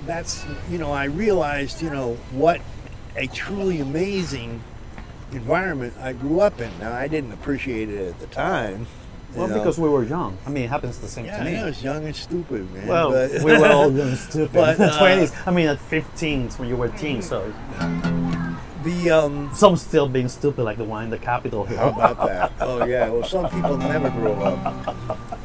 that's 0.06 0.44
you 0.70 0.78
know 0.78 0.92
I 0.92 1.04
realized 1.04 1.82
you 1.82 1.90
know 1.90 2.14
what 2.30 2.60
a 3.16 3.26
truly 3.28 3.80
amazing 3.80 4.62
environment 5.32 5.94
I 6.00 6.12
grew 6.12 6.40
up 6.40 6.60
in. 6.60 6.70
Now 6.78 6.92
I 6.92 7.08
didn't 7.08 7.32
appreciate 7.32 7.88
it 7.88 8.08
at 8.08 8.20
the 8.20 8.26
time. 8.28 8.86
Well, 9.34 9.48
know. 9.48 9.58
because 9.58 9.78
we 9.78 9.88
were 9.88 10.04
young. 10.04 10.36
I 10.46 10.50
mean, 10.50 10.64
it 10.64 10.68
happens 10.68 10.98
the 10.98 11.08
same 11.08 11.24
yeah, 11.24 11.38
to 11.38 11.44
me. 11.44 11.52
Yeah, 11.52 11.62
I 11.62 11.66
was 11.66 11.82
young 11.82 12.04
and 12.04 12.14
stupid, 12.14 12.70
man. 12.74 12.86
Well, 12.86 13.10
but- 13.10 13.42
we 13.42 13.52
were 13.58 13.66
all 13.66 13.90
young 13.96 14.08
and 14.08 14.18
stupid. 14.18 14.52
But, 14.52 14.80
uh, 14.80 14.98
20s. 15.00 15.46
I 15.46 15.50
mean, 15.50 15.68
at 15.68 15.78
15s 15.78 16.58
when 16.58 16.68
you 16.68 16.76
were 16.76 16.88
teens, 16.88 17.28
so 17.28 17.52
the 18.84 19.10
um. 19.10 19.50
some 19.54 19.76
still 19.76 20.08
being 20.08 20.28
stupid, 20.28 20.64
like 20.64 20.76
the 20.76 20.84
one 20.84 21.04
in 21.04 21.10
the 21.10 21.18
Capitol 21.18 21.64
How 21.64 21.88
about 21.88 22.26
that? 22.26 22.52
Oh 22.60 22.84
yeah. 22.84 23.08
Well, 23.08 23.24
some 23.24 23.48
people 23.48 23.78
never 23.78 24.10
grow 24.10 24.34
up. 24.34 24.96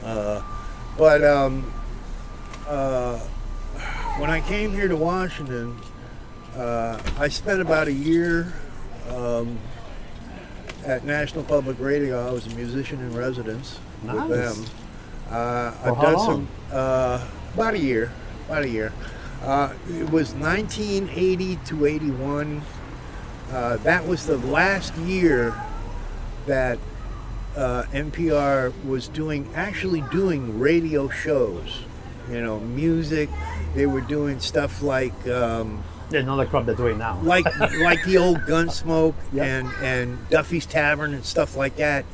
Uh, 0.04 0.42
but 0.98 1.24
um, 1.24 1.72
uh, 2.68 3.20
when 4.18 4.30
I 4.30 4.42
came 4.42 4.72
here 4.72 4.88
to 4.88 4.96
Washington, 4.96 5.80
uh, 6.58 7.00
I 7.18 7.28
spent 7.28 7.62
about 7.62 7.88
a 7.88 7.94
year 7.94 8.52
um, 9.10 9.58
at 10.86 11.06
National 11.06 11.44
Public 11.44 11.80
Radio. 11.80 12.28
I 12.28 12.32
was 12.32 12.48
a 12.48 12.56
musician 12.56 13.00
in 13.00 13.16
residence 13.16 13.80
Nice. 14.04 14.30
with 14.30 14.40
them. 14.40 14.66
Uh, 15.30 15.74
I've 15.84 16.02
done 16.02 16.14
long? 16.14 16.26
some 16.26 16.48
uh, 16.72 17.28
about 17.54 17.74
a 17.74 17.80
year, 17.80 18.12
about 18.48 18.64
a 18.64 18.70
year. 18.70 18.94
Uh, 19.44 19.74
it 19.90 20.10
was 20.10 20.34
1980 20.34 21.58
to 21.66 21.86
81. 21.86 22.62
Uh, 23.52 23.78
that 23.78 24.06
was 24.08 24.26
the 24.26 24.38
last 24.38 24.96
year 24.98 25.54
that 26.48 26.80
uh, 27.56 27.84
NPR 27.92 28.74
was 28.86 29.08
doing 29.10 29.50
actually 29.56 30.02
doing 30.12 30.60
radio 30.60 31.10
shows. 31.10 31.84
You 32.32 32.42
know, 32.42 32.60
music. 32.60 33.30
They 33.74 33.86
were 33.86 34.02
doing 34.02 34.40
stuff 34.40 34.82
like 34.82 35.28
um, 35.28 35.84
Yeah, 36.10 36.22
not 36.22 36.38
the 36.38 36.46
crop 36.46 36.66
they're 36.66 36.76
doing 36.76 36.98
now. 36.98 37.20
like 37.24 37.46
like 37.80 38.04
the 38.06 38.18
old 38.18 38.38
Gunsmoke 38.42 39.16
Yeah. 39.34 39.44
and 39.44 39.68
and 39.84 40.30
Duffy's 40.30 40.66
Tavern 40.66 41.14
and 41.14 41.26
stuff 41.26 41.56
like 41.58 41.76
that. 41.78 42.06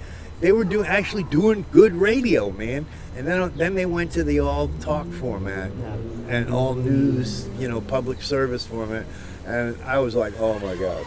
They 0.41 0.51
were 0.51 0.63
doing 0.65 0.87
actually 0.87 1.23
doing 1.23 1.65
good 1.71 1.93
radio, 1.93 2.49
man. 2.51 2.85
And 3.15 3.27
then 3.27 3.53
then 3.55 3.75
they 3.75 3.85
went 3.85 4.11
to 4.13 4.23
the 4.23 4.39
all 4.39 4.69
talk 4.79 5.07
format 5.13 5.71
Yeah. 5.79 5.95
and 6.35 6.53
all 6.53 6.73
news, 6.73 7.47
you 7.59 7.67
know, 7.67 7.81
public 7.81 8.21
service 8.21 8.65
format. 8.65 9.05
And 9.45 9.77
I 9.83 9.99
was 9.99 10.15
like, 10.15 10.33
oh 10.39 10.57
my 10.59 10.75
god. 10.75 11.05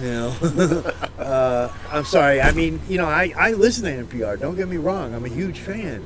You 0.00 0.10
know, 0.10 0.28
uh, 1.18 1.72
I'm 1.90 2.04
sorry. 2.04 2.40
I 2.40 2.52
mean, 2.52 2.80
you 2.88 2.98
know, 2.98 3.06
I, 3.06 3.32
I 3.36 3.52
listen 3.52 3.84
to 3.84 4.04
NPR. 4.16 4.38
Don't 4.40 4.56
get 4.56 4.68
me 4.68 4.76
wrong. 4.76 5.14
I'm 5.14 5.24
a 5.24 5.28
huge 5.28 5.60
fan, 5.60 6.02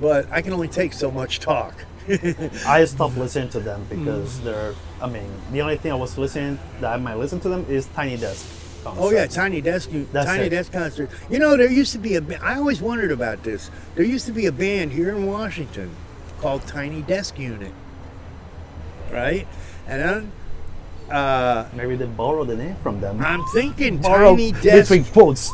but 0.00 0.26
I 0.32 0.40
can 0.40 0.52
only 0.54 0.68
take 0.68 0.92
so 0.94 1.10
much 1.10 1.38
talk. 1.38 1.84
I 2.66 2.84
stopped 2.84 3.16
listening 3.16 3.48
to 3.50 3.60
them 3.60 3.86
because 3.88 4.38
Mm. 4.40 4.44
they're. 4.44 4.74
I 5.00 5.08
mean, 5.08 5.30
the 5.52 5.60
only 5.62 5.76
thing 5.76 5.92
I 5.92 5.94
was 5.96 6.16
listening 6.18 6.58
that 6.80 6.92
I 6.92 6.96
might 6.96 7.14
listen 7.14 7.40
to 7.40 7.48
them 7.48 7.64
is 7.68 7.86
Tiny 7.94 8.16
Desk. 8.16 8.46
Oh 8.86 9.10
yeah. 9.12 9.26
Tiny 9.26 9.60
Desk, 9.60 9.90
That's 10.12 10.26
Tiny 10.26 10.44
it. 10.46 10.50
Desk 10.50 10.72
concert. 10.72 11.10
You 11.28 11.38
know, 11.38 11.56
there 11.56 11.70
used 11.70 11.92
to 11.92 11.98
be 11.98 12.16
a. 12.16 12.22
I 12.42 12.56
always 12.56 12.80
wondered 12.80 13.12
about 13.12 13.42
this. 13.42 13.70
There 13.94 14.04
used 14.04 14.26
to 14.26 14.32
be 14.32 14.46
a 14.46 14.52
band 14.52 14.92
here 14.92 15.10
in 15.10 15.26
Washington 15.26 15.90
called 16.40 16.66
Tiny 16.66 17.02
Desk 17.02 17.38
Unit, 17.38 17.72
right? 19.12 19.46
And 19.86 20.00
then, 20.02 20.32
uh, 21.14 21.66
Maybe 21.74 21.96
they 21.96 22.06
borrowed 22.06 22.48
the 22.48 22.56
name 22.56 22.76
from 22.82 23.00
them. 23.00 23.20
I'm 23.20 23.44
thinking 23.52 23.98
Borrow 23.98 24.30
Tiny 24.30 24.52
Desk, 24.52 24.88
between 24.90 25.04
quotes. 25.12 25.52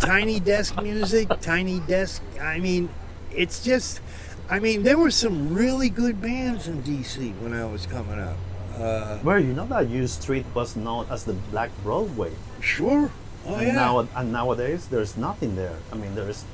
Tiny 0.00 0.40
Desk 0.40 0.80
music, 0.82 1.28
Tiny 1.40 1.80
Desk. 1.80 2.22
I 2.40 2.58
mean, 2.58 2.88
it's 3.32 3.62
just. 3.62 4.00
I 4.48 4.58
mean, 4.58 4.82
there 4.82 4.98
were 4.98 5.10
some 5.10 5.54
really 5.54 5.88
good 5.88 6.20
bands 6.20 6.68
in 6.68 6.82
DC 6.82 7.32
when 7.40 7.54
I 7.54 7.64
was 7.64 7.86
coming 7.86 8.18
up. 8.18 8.36
Uh, 8.76 9.18
Where 9.18 9.38
you 9.38 9.54
know 9.54 9.66
that 9.66 9.88
U 9.88 10.06
Street 10.06 10.44
was 10.52 10.76
known 10.76 11.06
as 11.08 11.24
the 11.24 11.32
Black 11.32 11.70
Broadway, 11.82 12.32
sure. 12.60 13.10
Oh 13.46 13.54
and 13.54 13.68
yeah. 13.68 13.74
now 13.74 13.98
and 14.00 14.32
nowadays 14.32 14.88
there's 14.88 15.16
nothing 15.16 15.54
there. 15.54 15.76
I 15.92 15.94
mean, 15.96 16.14
there's 16.14 16.44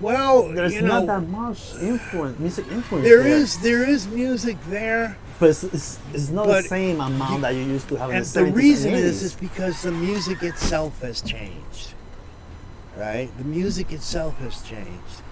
well, 0.00 0.48
there's 0.48 0.74
you 0.74 0.82
know, 0.82 1.04
not 1.04 1.06
that 1.06 1.28
much 1.28 1.74
influence, 1.80 2.38
music 2.38 2.66
influence. 2.70 3.06
There 3.06 3.22
there 3.22 3.32
is 3.32 3.58
there 3.60 3.88
is 3.88 4.06
music 4.08 4.56
there, 4.68 5.16
but 5.38 5.50
it's, 5.50 5.64
it's, 5.64 5.98
it's 6.12 6.28
not 6.30 6.46
the 6.46 6.62
same 6.62 7.00
amount 7.00 7.42
that 7.42 7.54
you 7.54 7.62
used 7.62 7.88
to 7.88 7.96
have 7.96 8.10
in 8.10 8.16
and 8.16 8.24
the 8.24 8.44
the 8.44 8.52
reason 8.52 8.94
and 8.94 9.04
is 9.04 9.22
is 9.22 9.34
because 9.34 9.82
the 9.82 9.92
music 9.92 10.42
itself 10.42 11.00
has 11.02 11.20
changed. 11.20 11.94
Right? 12.96 13.28
The 13.36 13.44
music 13.44 13.92
itself 13.92 14.38
has 14.38 14.62
changed. 14.62 15.22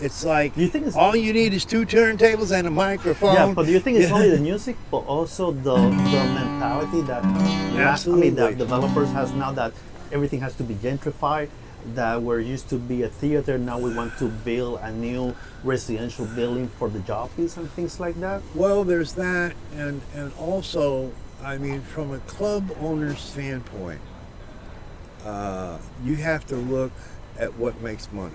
It's 0.00 0.24
like 0.24 0.54
Do 0.54 0.60
you 0.62 0.68
think 0.68 0.86
it's- 0.86 0.96
all 0.96 1.16
you 1.16 1.32
need 1.32 1.52
is 1.54 1.64
two 1.64 1.84
turntables 1.84 2.50
and 2.56 2.66
a 2.66 2.70
microphone. 2.70 3.34
Yeah, 3.34 3.52
but 3.54 3.66
do 3.66 3.72
you 3.72 3.80
think 3.80 3.98
it's 3.98 4.12
only 4.12 4.30
the 4.30 4.40
music, 4.52 4.76
but 4.90 4.98
also 5.06 5.50
the 5.52 5.74
the 5.74 6.22
mentality 6.40 7.00
that 7.02 7.22
yeah, 7.74 7.96
I 8.06 8.10
mean, 8.16 8.34
that 8.36 8.58
developers 8.58 9.10
has 9.10 9.32
now 9.32 9.52
that 9.52 9.72
everything 10.12 10.40
has 10.40 10.54
to 10.56 10.62
be 10.62 10.74
gentrified. 10.74 11.48
That 11.94 12.22
we're 12.22 12.40
used 12.40 12.68
to 12.70 12.76
be 12.76 13.02
a 13.04 13.08
theater, 13.08 13.56
now 13.56 13.78
we 13.78 13.94
want 13.94 14.18
to 14.18 14.26
build 14.44 14.80
a 14.82 14.90
new 14.92 15.34
residential 15.64 16.26
building 16.26 16.68
for 16.78 16.88
the 16.90 16.98
jockeys 17.00 17.56
and 17.56 17.70
things 17.70 17.98
like 18.00 18.16
that. 18.20 18.42
Well, 18.54 18.84
there's 18.84 19.12
that, 19.14 19.54
and 19.76 20.02
and 20.14 20.32
also, 20.38 21.12
I 21.42 21.56
mean, 21.56 21.80
from 21.82 22.12
a 22.12 22.18
club 22.34 22.64
owner's 22.80 23.20
standpoint, 23.20 24.00
uh, 25.24 25.78
you 26.04 26.16
have 26.16 26.46
to 26.48 26.56
look 26.56 26.92
at 27.38 27.56
what 27.56 27.80
makes 27.80 28.10
money. 28.12 28.34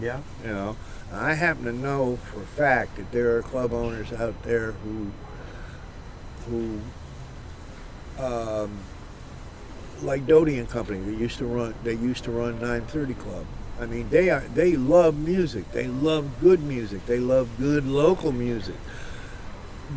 Yeah. 0.00 0.20
You 0.44 0.50
know, 0.52 0.76
I 1.12 1.34
happen 1.34 1.64
to 1.64 1.72
know 1.72 2.16
for 2.16 2.40
a 2.42 2.46
fact 2.46 2.96
that 2.96 3.10
there 3.10 3.36
are 3.36 3.42
club 3.42 3.72
owners 3.72 4.12
out 4.12 4.40
there 4.44 4.72
who, 4.72 5.10
who, 6.48 6.80
um, 8.22 8.78
like 10.02 10.26
Doty 10.26 10.58
and 10.58 10.68
Company, 10.68 11.00
that 11.00 11.18
used 11.18 11.38
to 11.38 11.46
run. 11.46 11.74
They 11.82 11.94
used 11.94 12.24
to 12.24 12.30
run 12.30 12.54
930 12.54 13.14
Club. 13.14 13.46
I 13.80 13.86
mean, 13.86 14.08
they 14.10 14.30
are. 14.30 14.40
They 14.54 14.76
love 14.76 15.16
music. 15.16 15.70
They 15.72 15.88
love 15.88 16.28
good 16.40 16.62
music. 16.62 17.04
They 17.06 17.18
love 17.18 17.48
good 17.58 17.86
local 17.86 18.30
music. 18.30 18.76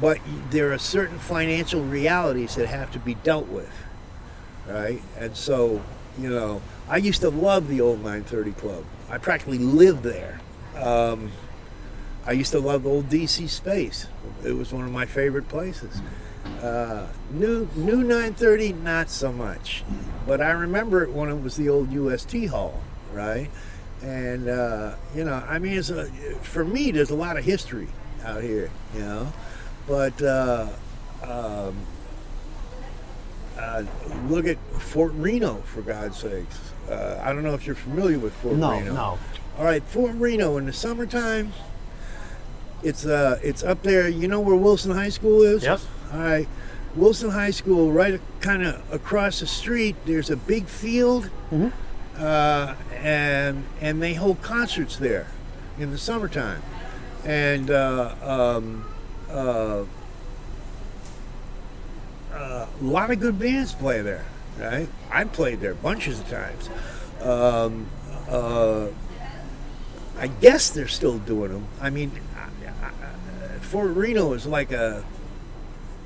But 0.01 0.19
there 0.49 0.73
are 0.73 0.79
certain 0.79 1.19
financial 1.19 1.83
realities 1.83 2.55
that 2.55 2.67
have 2.67 2.91
to 2.93 2.99
be 2.99 3.13
dealt 3.15 3.47
with, 3.49 3.71
right? 4.67 5.01
And 5.17 5.37
so, 5.37 5.83
you 6.17 6.29
know, 6.29 6.61
I 6.89 6.97
used 6.97 7.21
to 7.21 7.29
love 7.29 7.67
the 7.67 7.81
old 7.81 7.99
930 7.99 8.51
Club. 8.53 8.83
I 9.09 9.19
practically 9.19 9.59
lived 9.59 10.01
there. 10.01 10.39
Um, 10.75 11.31
I 12.25 12.31
used 12.31 12.51
to 12.53 12.59
love 12.59 12.85
old 12.85 13.09
DC 13.09 13.49
Space. 13.49 14.07
It 14.43 14.53
was 14.53 14.71
one 14.73 14.85
of 14.85 14.91
my 14.91 15.05
favorite 15.05 15.47
places. 15.49 16.01
Uh, 16.61 17.07
new 17.31 17.67
new 17.75 17.97
930, 18.03 18.73
not 18.73 19.09
so 19.09 19.31
much. 19.31 19.83
But 20.25 20.41
I 20.41 20.51
remember 20.51 21.03
it 21.03 21.11
when 21.11 21.29
it 21.29 21.41
was 21.41 21.55
the 21.57 21.69
old 21.69 21.91
UST 21.91 22.45
Hall, 22.45 22.81
right? 23.13 23.49
And 24.01 24.47
uh, 24.49 24.95
you 25.15 25.23
know, 25.25 25.43
I 25.47 25.59
mean, 25.59 25.73
it's 25.77 25.89
a, 25.89 26.05
for 26.41 26.63
me, 26.65 26.91
there's 26.91 27.09
a 27.11 27.15
lot 27.15 27.37
of 27.37 27.43
history 27.43 27.87
out 28.23 28.41
here, 28.41 28.69
you 28.93 29.01
know. 29.01 29.33
But 29.87 30.21
uh, 30.21 30.67
um, 31.23 31.75
uh, 33.57 33.83
look 34.27 34.45
at 34.47 34.57
Fort 34.79 35.13
Reno, 35.15 35.55
for 35.65 35.81
God's 35.81 36.17
sakes. 36.17 36.59
Uh, 36.89 37.19
I 37.21 37.31
don't 37.33 37.43
know 37.43 37.53
if 37.53 37.65
you're 37.65 37.75
familiar 37.75 38.19
with 38.19 38.33
Fort 38.35 38.55
No, 38.57 38.71
Reno. 38.71 38.93
no. 38.93 39.19
All 39.57 39.65
right, 39.65 39.83
Fort 39.83 40.13
Reno 40.15 40.57
in 40.57 40.65
the 40.65 40.73
summertime. 40.73 41.53
It's 42.81 43.05
uh, 43.05 43.39
it's 43.43 43.63
up 43.63 43.83
there. 43.83 44.07
You 44.09 44.27
know 44.27 44.39
where 44.39 44.55
Wilson 44.55 44.91
High 44.91 45.09
School 45.09 45.41
is? 45.43 45.63
Yes. 45.63 45.85
All 46.11 46.19
right, 46.19 46.47
Wilson 46.95 47.29
High 47.29 47.51
School, 47.51 47.91
right, 47.91 48.19
kind 48.41 48.63
of 48.63 48.81
across 48.93 49.39
the 49.39 49.47
street. 49.47 49.95
There's 50.05 50.29
a 50.29 50.35
big 50.35 50.65
field, 50.65 51.29
Mhm. 51.51 51.71
uh, 52.17 52.73
and 52.95 53.63
and 53.79 54.01
they 54.01 54.15
hold 54.15 54.41
concerts 54.41 54.97
there 54.97 55.27
in 55.79 55.91
the 55.91 55.97
summertime, 55.97 56.61
and 57.23 57.69
uh, 57.71 58.15
um, 58.23 58.85
uh, 59.29 59.83
uh, 62.33 62.65
a 62.81 62.83
lot 62.83 63.11
of 63.11 63.19
good 63.19 63.37
bands 63.39 63.73
play 63.73 64.01
there. 64.01 64.25
Right, 64.59 64.87
I 65.11 65.23
played 65.23 65.61
there 65.61 65.73
bunches 65.73 66.19
of 66.19 66.29
times. 66.29 66.69
Um, 67.21 67.87
uh, 68.29 68.87
I 70.17 70.27
guess 70.27 70.69
they're 70.69 70.87
still 70.87 71.17
doing 71.19 71.51
them. 71.51 71.67
I 71.81 71.89
mean, 71.89 72.11
Fort 73.61 73.95
Reno 73.95 74.33
is 74.33 74.45
like 74.45 74.71
a, 74.71 75.03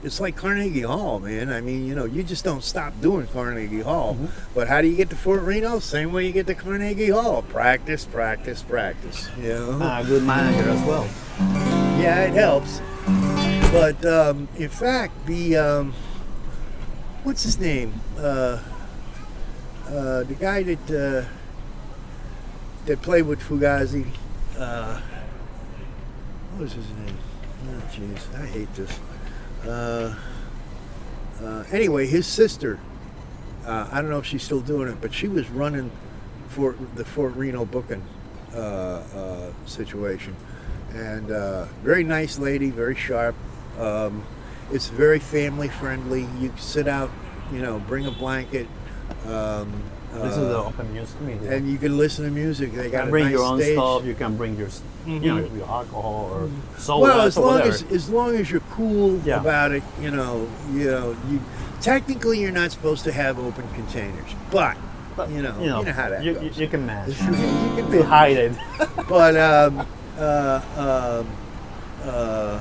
it's 0.03 0.19
like 0.21 0.37
Carnegie 0.37 0.81
Hall, 0.81 1.19
man. 1.19 1.51
I 1.51 1.59
mean, 1.59 1.85
you 1.85 1.95
know, 1.95 2.05
you 2.05 2.23
just 2.23 2.45
don't 2.45 2.63
stop 2.63 2.93
doing 3.01 3.27
Carnegie 3.27 3.81
Hall. 3.81 4.13
Mm-hmm. 4.13 4.25
But 4.55 4.67
how 4.67 4.81
do 4.81 4.87
you 4.87 4.95
get 4.95 5.09
to 5.09 5.15
Fort 5.15 5.41
Reno? 5.41 5.79
Same 5.79 6.13
way 6.13 6.25
you 6.25 6.31
get 6.31 6.47
to 6.47 6.55
Carnegie 6.55 7.09
Hall. 7.09 7.41
Practice, 7.41 8.05
practice, 8.05 8.61
practice. 8.61 9.29
You 9.37 9.49
know? 9.49 9.79
Ah, 9.81 10.03
good 10.03 10.23
manager 10.23 10.69
as 10.69 10.81
well. 10.85 11.09
Yeah, 11.99 12.21
it 12.21 12.33
helps. 12.33 12.79
But 13.71 14.05
um, 14.05 14.47
in 14.57 14.69
fact, 14.69 15.25
the 15.25 15.57
um, 15.57 15.93
what's 17.23 17.43
his 17.43 17.59
name? 17.59 17.93
Uh, 18.17 18.59
uh, 19.87 20.23
the 20.23 20.35
guy 20.39 20.63
that 20.63 20.91
uh, 20.91 21.36
that 22.88 23.01
played 23.01 23.23
with 23.23 23.39
Fugazi. 23.41 24.07
Uh, 24.57 24.99
what 26.51 26.61
was 26.63 26.73
his 26.73 26.89
name? 26.89 27.17
Oh, 27.69 27.81
jeez, 27.91 28.41
I 28.41 28.45
hate 28.45 28.73
this. 28.75 28.99
Uh, 29.65 30.15
uh, 31.43 31.63
anyway, 31.71 32.07
his 32.07 32.25
sister. 32.25 32.79
Uh, 33.65 33.88
I 33.91 34.01
don't 34.01 34.09
know 34.09 34.19
if 34.19 34.25
she's 34.25 34.43
still 34.43 34.61
doing 34.61 34.88
it, 34.88 34.99
but 35.01 35.13
she 35.13 35.27
was 35.27 35.49
running 35.49 35.91
for 36.47 36.75
the 36.95 37.03
Fort 37.03 37.35
Reno 37.35 37.65
booking 37.65 38.01
uh, 38.53 38.57
uh, 38.57 39.51
situation, 39.65 40.33
and 40.93 41.27
very 41.83 42.05
nice 42.05 42.39
lady, 42.39 42.69
very 42.69 42.95
sharp. 42.95 43.35
Um, 43.77 44.23
it's 44.71 44.88
very 44.88 45.19
family 45.19 45.67
friendly. 45.67 46.25
You 46.39 46.53
sit 46.57 46.88
out, 46.88 47.11
you 47.51 47.59
know, 47.59 47.79
bring 47.79 48.05
a 48.05 48.11
blanket. 48.11 48.67
Um, 49.25 49.83
this 50.13 50.31
is 50.37 50.47
the 50.47 50.57
open 50.57 50.91
music 50.93 51.21
media. 51.21 51.51
and 51.53 51.69
you 51.69 51.77
can 51.77 51.97
listen 51.97 52.25
to 52.25 52.31
music. 52.31 52.73
They 52.73 52.85
you 52.85 52.89
got 52.89 52.99
can 53.01 53.07
a 53.07 53.11
bring 53.11 53.25
nice 53.25 53.31
your 53.33 53.43
own 53.43 53.59
stage. 53.59 53.75
stuff. 53.77 54.05
You 54.05 54.13
can 54.15 54.35
bring 54.37 54.57
your, 54.57 54.67
s- 54.67 54.81
you 55.05 55.19
know, 55.19 55.37
your 55.37 55.67
alcohol 55.67 56.29
or 56.33 56.49
soda 56.79 57.01
Well, 57.03 57.21
as 57.21 57.37
long 57.37 57.45
whatever. 57.55 57.69
as 57.69 57.83
as 57.91 58.09
long 58.09 58.35
as 58.35 58.49
you're 58.49 58.61
cool 58.71 59.19
Yeah. 59.25 59.39
about 59.41 59.71
it, 59.73 59.83
you 60.01 60.11
know, 60.11 60.47
you 60.71 60.85
know, 60.85 61.15
you 61.29 61.39
technically 61.81 62.39
you're 62.39 62.51
not 62.51 62.71
supposed 62.71 63.03
to 63.03 63.11
have 63.11 63.37
open 63.37 63.65
containers, 63.75 64.31
but, 64.49 64.75
But, 65.15 65.29
you 65.29 65.41
know, 65.41 65.59
you 65.59 65.67
know, 65.67 65.83
how 65.83 66.09
that 66.09 66.23
you, 66.23 66.33
goes. 66.33 66.43
you, 66.57 66.63
you 66.63 66.67
can 66.67 66.85
manage. 66.85 67.19
you 67.19 67.25
can 67.27 67.85
to 67.85 67.91
be- 67.91 68.01
hide 68.01 68.37
it. 68.37 68.51
but 69.09 69.35
um, 69.37 69.85
uh, 70.17 70.61
um, 71.21 71.27
uh, 72.03 72.59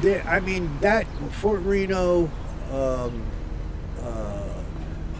there, 0.00 0.22
I 0.28 0.40
mean 0.40 0.70
that 0.80 1.06
Fort 1.32 1.60
Reno, 1.62 2.30
um, 2.72 3.22
uh, 4.02 4.41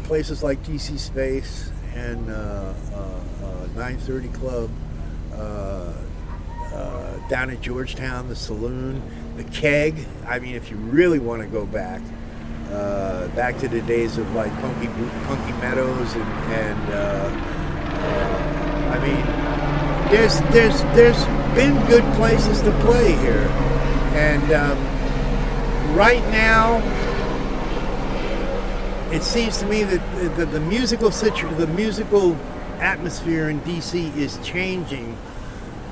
places 0.03 0.42
like 0.42 0.62
DC 0.64 0.98
Space 0.98 1.70
and 1.94 2.30
uh, 2.30 2.72
uh, 2.94 2.96
uh, 3.44 3.66
930 3.76 4.28
Club, 4.28 4.70
down 7.28 7.50
at 7.50 7.61
Georgetown, 7.62 8.28
the 8.28 8.36
Saloon, 8.36 9.00
the 9.36 9.44
Keg. 9.44 9.94
I 10.26 10.38
mean, 10.38 10.55
if 10.55 10.70
you 10.70 10.76
really 10.76 11.18
want 11.18 11.40
to 11.40 11.48
go 11.48 11.64
back. 11.66 12.03
Uh, 12.70 13.28
back 13.36 13.59
to 13.59 13.68
the 13.68 13.82
days 13.82 14.16
of 14.16 14.32
like 14.34 14.50
Punky 14.62 14.86
Punky 15.26 15.53
Meadows 15.61 16.14
and, 16.14 16.22
and 16.53 16.92
uh, 16.94 17.28
uh, 18.00 18.94
I 18.94 18.98
mean 19.05 20.11
there's 20.11 20.40
there's 20.53 20.82
there's 20.96 21.22
been 21.55 21.74
good 21.86 22.05
places 22.14 22.62
to 22.62 22.70
play 22.80 23.12
here, 23.16 23.46
and 24.14 24.53
um, 24.53 24.78
right 25.94 26.22
now 26.30 26.80
it 29.13 29.23
seems 29.23 29.59
to 29.59 29.67
me 29.67 29.85
that 29.85 30.37
the, 30.37 30.47
the 30.47 30.61
musical 30.61 31.11
situ- 31.11 31.55
the 31.57 31.67
musical 31.69 32.35
atmosphere 32.81 33.49
in 33.49 33.61
DC 33.61 34.17
is 34.17 34.39
changing. 34.43 35.17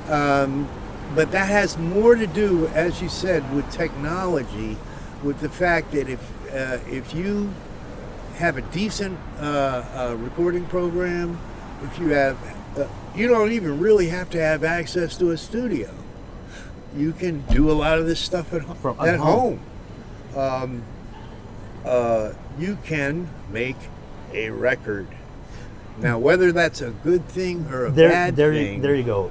Um, 0.09 0.69
but 1.15 1.31
that 1.33 1.49
has 1.49 1.77
more 1.77 2.15
to 2.15 2.27
do, 2.27 2.67
as 2.69 3.03
you 3.03 3.09
said, 3.09 3.53
with 3.55 3.71
technology, 3.71 4.77
with 5.23 5.41
the 5.41 5.49
fact 5.49 5.93
that 5.93 6.09
if 6.09 6.21
uh, 6.53 6.79
if 6.89 7.15
you 7.15 7.53
have 8.37 8.57
a 8.57 8.63
decent 8.63 9.19
uh, 9.39 9.43
uh, 9.43 10.17
recording 10.19 10.65
program, 10.67 11.39
if 11.83 11.99
you 11.99 12.09
have, 12.09 12.39
uh, 12.79 12.87
you 13.15 13.29
don't 13.29 13.53
even 13.53 13.79
really 13.79 14.09
have 14.09 14.31
to 14.31 14.41
have 14.41 14.65
access 14.65 15.17
to 15.19 15.31
a 15.31 15.37
studio. 15.37 15.91
You 16.97 17.13
can 17.13 17.43
do 17.43 17.71
a 17.71 17.75
lot 17.75 17.99
of 17.99 18.07
this 18.07 18.19
stuff 18.19 18.53
at, 18.55 18.63
From- 18.79 18.99
at 19.01 19.09
at 19.09 19.21
home. 19.21 19.61
Um, 20.35 20.83
uh, 21.85 22.33
you 22.59 22.79
can 22.85 23.29
make 23.51 23.77
a 24.33 24.51
record. 24.51 25.07
Now, 25.99 26.19
whether 26.19 26.51
that's 26.53 26.81
a 26.81 26.91
good 26.91 27.27
thing 27.29 27.67
or 27.71 27.87
a 27.87 27.91
there, 27.91 28.09
bad 28.09 28.37
there, 28.37 28.53
thing, 28.53 28.77
you, 28.77 28.83
there 28.83 28.95
you 28.95 29.03
go. 29.03 29.31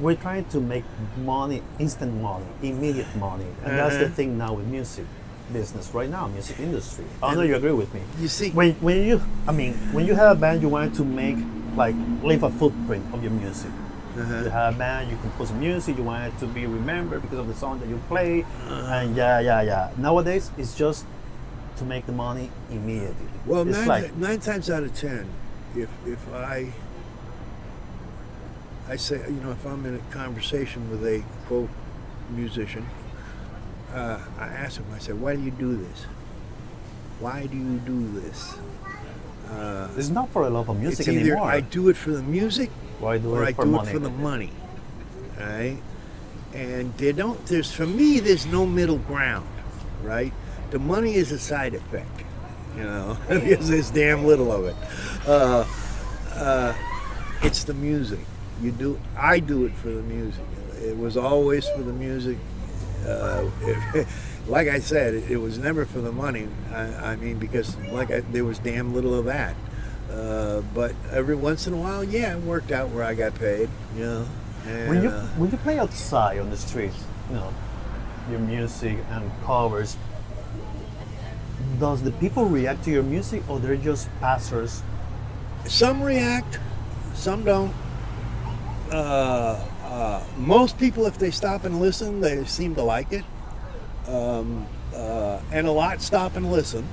We're 0.00 0.14
trying 0.14 0.44
to 0.46 0.60
make 0.60 0.84
money, 1.24 1.62
instant 1.78 2.20
money, 2.22 2.44
immediate 2.62 3.14
money, 3.16 3.46
and 3.64 3.78
that's 3.78 3.96
the 3.96 4.04
Uh-huh. 4.06 4.14
thing 4.14 4.38
now 4.38 4.54
with 4.54 4.66
music 4.66 5.04
business 5.52 5.92
right 5.94 6.10
now, 6.10 6.26
music 6.28 6.58
industry. 6.58 7.04
I 7.22 7.34
know 7.34 7.42
you 7.42 7.54
agree 7.56 7.72
with 7.72 7.92
me. 7.94 8.00
you 8.18 8.28
see, 8.28 8.50
When, 8.50 8.72
when 8.80 9.04
you, 9.06 9.20
I 9.46 9.52
mean, 9.52 9.74
when 9.92 10.04
you 10.06 10.14
have 10.14 10.36
a 10.36 10.40
band, 10.40 10.60
you 10.62 10.68
want 10.68 10.94
to 10.96 11.04
make 11.04 11.36
like 11.76 11.94
leave 12.22 12.42
a 12.42 12.50
footprint 12.50 13.04
of 13.12 13.22
your 13.22 13.32
music. 13.32 13.70
Uh-huh. 14.18 14.44
You 14.44 14.50
have 14.50 14.74
a 14.74 14.78
band, 14.78 15.10
you 15.10 15.16
compose 15.20 15.52
music, 15.52 15.98
you 15.98 16.02
want 16.04 16.32
it 16.32 16.38
to 16.40 16.46
be 16.46 16.66
remembered 16.66 17.20
because 17.22 17.38
of 17.38 17.46
the 17.48 17.54
song 17.54 17.78
that 17.80 17.88
you 17.88 18.00
play, 18.08 18.42
Uh-huh. 18.42 18.94
and 19.04 19.14
yeah, 19.16 19.38
yeah, 19.40 19.60
yeah. 19.62 19.90
Nowadays, 19.98 20.50
it's 20.56 20.74
just 20.74 21.04
to 21.76 21.84
make 21.84 22.06
the 22.06 22.12
money 22.12 22.50
immediately. 22.70 23.26
Well, 23.44 23.64
nine, 23.64 23.86
like 23.88 24.16
nine 24.16 24.40
times 24.40 24.70
out 24.70 24.82
of 24.82 24.94
ten, 24.94 25.28
if 25.76 25.88
if 26.06 26.32
I 26.32 26.72
I 28.88 28.96
say, 28.96 29.16
you 29.26 29.40
know, 29.42 29.50
if 29.50 29.64
I'm 29.66 29.84
in 29.86 29.96
a 29.96 30.12
conversation 30.12 30.88
with 30.90 31.04
a 31.04 31.22
quote 31.46 31.68
musician, 32.30 32.86
uh, 33.92 34.18
I 34.38 34.46
ask 34.46 34.78
him, 34.78 34.86
I 34.94 34.98
say, 34.98 35.12
why 35.12 35.34
do 35.36 35.42
you 35.42 35.50
do 35.50 35.76
this? 35.76 36.06
Why 37.18 37.46
do 37.46 37.56
you 37.56 37.78
do 37.78 38.20
this? 38.20 38.54
Uh, 39.50 39.88
it's 39.96 40.08
not 40.08 40.28
for 40.30 40.44
the 40.44 40.50
love 40.50 40.68
of 40.68 40.78
music 40.78 41.08
either 41.08 41.20
anymore. 41.20 41.48
I 41.50 41.60
do 41.60 41.88
it 41.88 41.96
for 41.96 42.10
the 42.10 42.22
music 42.22 42.68
Why 42.98 43.18
do 43.18 43.32
or 43.34 43.42
it 43.42 43.46
I 43.48 43.52
for 43.52 43.64
do 43.64 43.70
money? 43.70 43.88
it 43.88 43.92
for 43.92 43.98
the 44.00 44.10
money. 44.10 44.50
Right? 45.38 45.78
And 46.54 46.92
they 46.96 47.12
don't 47.12 47.44
there's 47.46 47.70
for 47.70 47.86
me 47.86 48.18
there's 48.20 48.46
no 48.46 48.66
middle 48.66 48.98
ground, 48.98 49.46
right? 50.02 50.32
The 50.70 50.78
money 50.78 51.14
is 51.14 51.32
a 51.32 51.38
side 51.38 51.74
effect. 51.74 52.22
You 52.76 52.82
know, 52.82 53.16
because 53.28 53.68
there's 53.68 53.90
damn 53.90 54.24
little 54.24 54.52
of 54.52 54.66
it. 54.66 54.76
Uh, 55.26 55.64
uh, 56.34 56.74
it's 57.42 57.64
the 57.64 57.74
music. 57.74 58.20
You 58.60 58.72
do 58.72 59.00
I 59.16 59.38
do 59.40 59.64
it 59.64 59.72
for 59.72 59.88
the 59.88 60.02
music. 60.02 60.44
It 60.82 60.96
was 60.96 61.16
always 61.16 61.68
for 61.68 61.82
the 61.82 61.92
music. 61.92 62.38
Uh, 63.06 63.48
like 64.46 64.68
I 64.68 64.78
said, 64.80 65.14
it, 65.14 65.30
it 65.30 65.36
was 65.36 65.58
never 65.58 65.84
for 65.84 66.00
the 66.00 66.12
money. 66.12 66.48
I, 66.72 67.12
I 67.12 67.16
mean, 67.16 67.38
because 67.38 67.76
like 67.92 68.10
I, 68.10 68.20
there 68.20 68.44
was 68.44 68.58
damn 68.58 68.94
little 68.94 69.14
of 69.14 69.26
that. 69.26 69.56
Uh, 70.10 70.62
but 70.74 70.94
every 71.10 71.34
once 71.34 71.66
in 71.66 71.74
a 71.74 71.76
while, 71.76 72.04
yeah, 72.04 72.36
it 72.36 72.42
worked 72.42 72.72
out 72.72 72.90
where 72.90 73.04
I 73.04 73.14
got 73.14 73.34
paid. 73.34 73.68
You 73.96 74.04
know. 74.04 74.26
And, 74.66 74.88
when 74.88 75.02
you 75.02 75.08
uh, 75.10 75.26
when 75.36 75.50
you 75.50 75.58
play 75.58 75.78
outside 75.78 76.38
on 76.38 76.50
the 76.50 76.56
streets, 76.56 76.96
you 77.28 77.36
know, 77.36 77.52
your 78.30 78.40
music 78.40 78.98
and 79.10 79.30
covers, 79.44 79.96
does 81.78 82.02
the 82.02 82.12
people 82.12 82.44
react 82.46 82.84
to 82.84 82.90
your 82.90 83.02
music 83.02 83.42
or 83.48 83.58
they're 83.58 83.76
just 83.76 84.08
passers? 84.20 84.82
some 85.66 86.02
react, 86.02 86.58
some 87.14 87.44
don't. 87.44 87.74
Uh, 88.90 89.58
uh, 89.84 90.24
most 90.38 90.78
people, 90.78 91.06
if 91.06 91.18
they 91.18 91.30
stop 91.30 91.64
and 91.64 91.80
listen, 91.80 92.20
they 92.20 92.44
seem 92.44 92.74
to 92.74 92.82
like 92.82 93.12
it. 93.12 93.24
Um, 94.08 94.66
uh, 94.94 95.40
and 95.50 95.66
a 95.66 95.72
lot 95.72 96.00
stop 96.00 96.36
and 96.36 96.50
listen. 96.50 96.86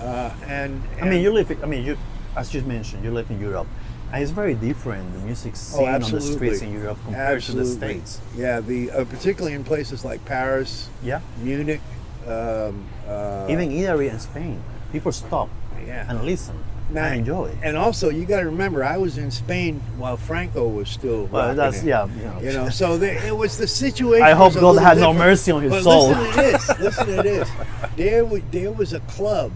Uh, 0.00 0.30
and, 0.46 0.82
I 1.00 1.08
mean, 1.08 1.22
you 1.22 1.32
live. 1.32 1.50
I 1.62 1.66
mean, 1.66 1.84
you 1.84 1.96
as 2.36 2.54
you 2.54 2.62
mentioned, 2.62 3.04
you 3.04 3.10
live 3.10 3.30
in 3.30 3.38
Europe, 3.40 3.66
and 4.12 4.22
it's 4.22 4.32
very 4.32 4.54
different 4.54 5.12
the 5.12 5.18
music 5.20 5.54
scene 5.54 5.86
on 5.86 6.00
the 6.00 6.16
Oh, 6.16 6.18
streets 6.18 6.62
in 6.62 6.72
Europe 6.72 6.98
compared 7.04 7.36
Absolutely. 7.36 7.74
to 7.74 7.80
the 7.80 7.86
states. 7.86 8.20
Yeah, 8.34 8.60
the 8.60 8.90
uh, 8.90 9.04
particularly 9.04 9.54
in 9.54 9.64
places 9.64 10.04
like 10.04 10.24
Paris, 10.24 10.88
Yeah, 11.02 11.20
Munich, 11.42 11.80
um, 12.26 12.86
uh, 13.08 13.46
even 13.50 13.70
Italy 13.70 14.08
and 14.08 14.20
Spain, 14.20 14.62
people 14.92 15.12
stop 15.12 15.48
yeah. 15.86 16.08
and 16.08 16.22
listen 16.24 16.56
Now- 16.90 17.06
and 17.06 17.20
enjoy. 17.20 17.56
And 17.62 17.76
also, 17.76 18.10
you 18.10 18.24
got 18.24 18.40
to 18.40 18.46
remember, 18.46 18.84
I 18.84 18.96
was 18.96 19.18
in 19.18 19.30
Spain 19.30 19.80
while 19.96 20.16
Franco 20.16 20.68
was 20.68 20.88
still. 20.88 21.26
Well, 21.26 21.54
that's 21.54 21.82
it. 21.82 21.86
yeah, 21.86 22.06
you 22.06 22.22
know. 22.22 22.40
You 22.40 22.52
know, 22.52 22.68
so 22.68 22.98
there, 22.98 23.24
it 23.26 23.36
was 23.36 23.58
the 23.58 23.66
situation. 23.66 24.26
I 24.26 24.32
hope 24.32 24.54
God 24.54 24.80
had 24.80 24.98
no 24.98 25.12
mercy 25.12 25.52
on 25.52 25.62
his 25.62 25.72
but 25.72 25.82
soul. 25.82 26.08
Listen 26.08 26.30
to 26.30 26.36
this. 26.40 26.78
Listen 26.78 27.06
to 27.06 27.22
this. 27.22 27.50
There, 27.96 28.24
was, 28.24 28.42
there 28.50 28.72
was 28.72 28.92
a 28.92 29.00
club 29.00 29.52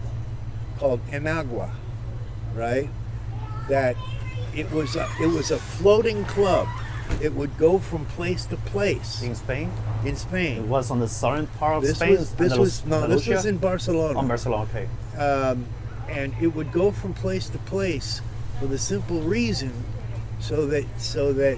called 0.79 1.05
Enagua, 1.07 1.71
right? 2.53 2.89
That 3.69 3.95
it 4.55 4.69
was 4.71 4.95
a, 4.95 5.07
it 5.21 5.27
was 5.27 5.51
a 5.51 5.57
floating 5.57 6.23
club. 6.25 6.67
It 7.21 7.33
would 7.33 7.57
go 7.57 7.79
from 7.79 8.05
place 8.05 8.45
to 8.47 8.57
place 8.57 9.21
in 9.23 9.33
Spain, 9.35 9.71
in 10.05 10.15
Spain. 10.15 10.57
it 10.63 10.67
was 10.67 10.91
on 10.91 10.99
the 10.99 11.07
southern 11.07 11.47
part 11.47 11.77
of 11.77 11.83
This 11.83 11.95
Spain. 11.97 12.11
was 12.11 12.31
this 12.33 12.53
Andalus- 12.53 12.59
was 12.59 12.85
no, 12.85 13.07
this 13.07 13.27
was 13.27 13.45
in 13.45 13.57
Barcelona. 13.57 14.19
on 14.19 14.27
Barcelona. 14.27 14.67
Okay. 14.69 14.87
um, 15.19 15.65
and 16.09 16.33
it 16.39 16.47
would 16.47 16.71
go 16.71 16.91
from 16.91 17.13
place 17.13 17.49
to 17.49 17.57
place 17.59 18.21
for 18.59 18.67
the 18.67 18.77
simple 18.77 19.19
reason 19.21 19.71
so 20.39 20.65
that 20.67 20.85
so 20.97 21.33
that 21.33 21.57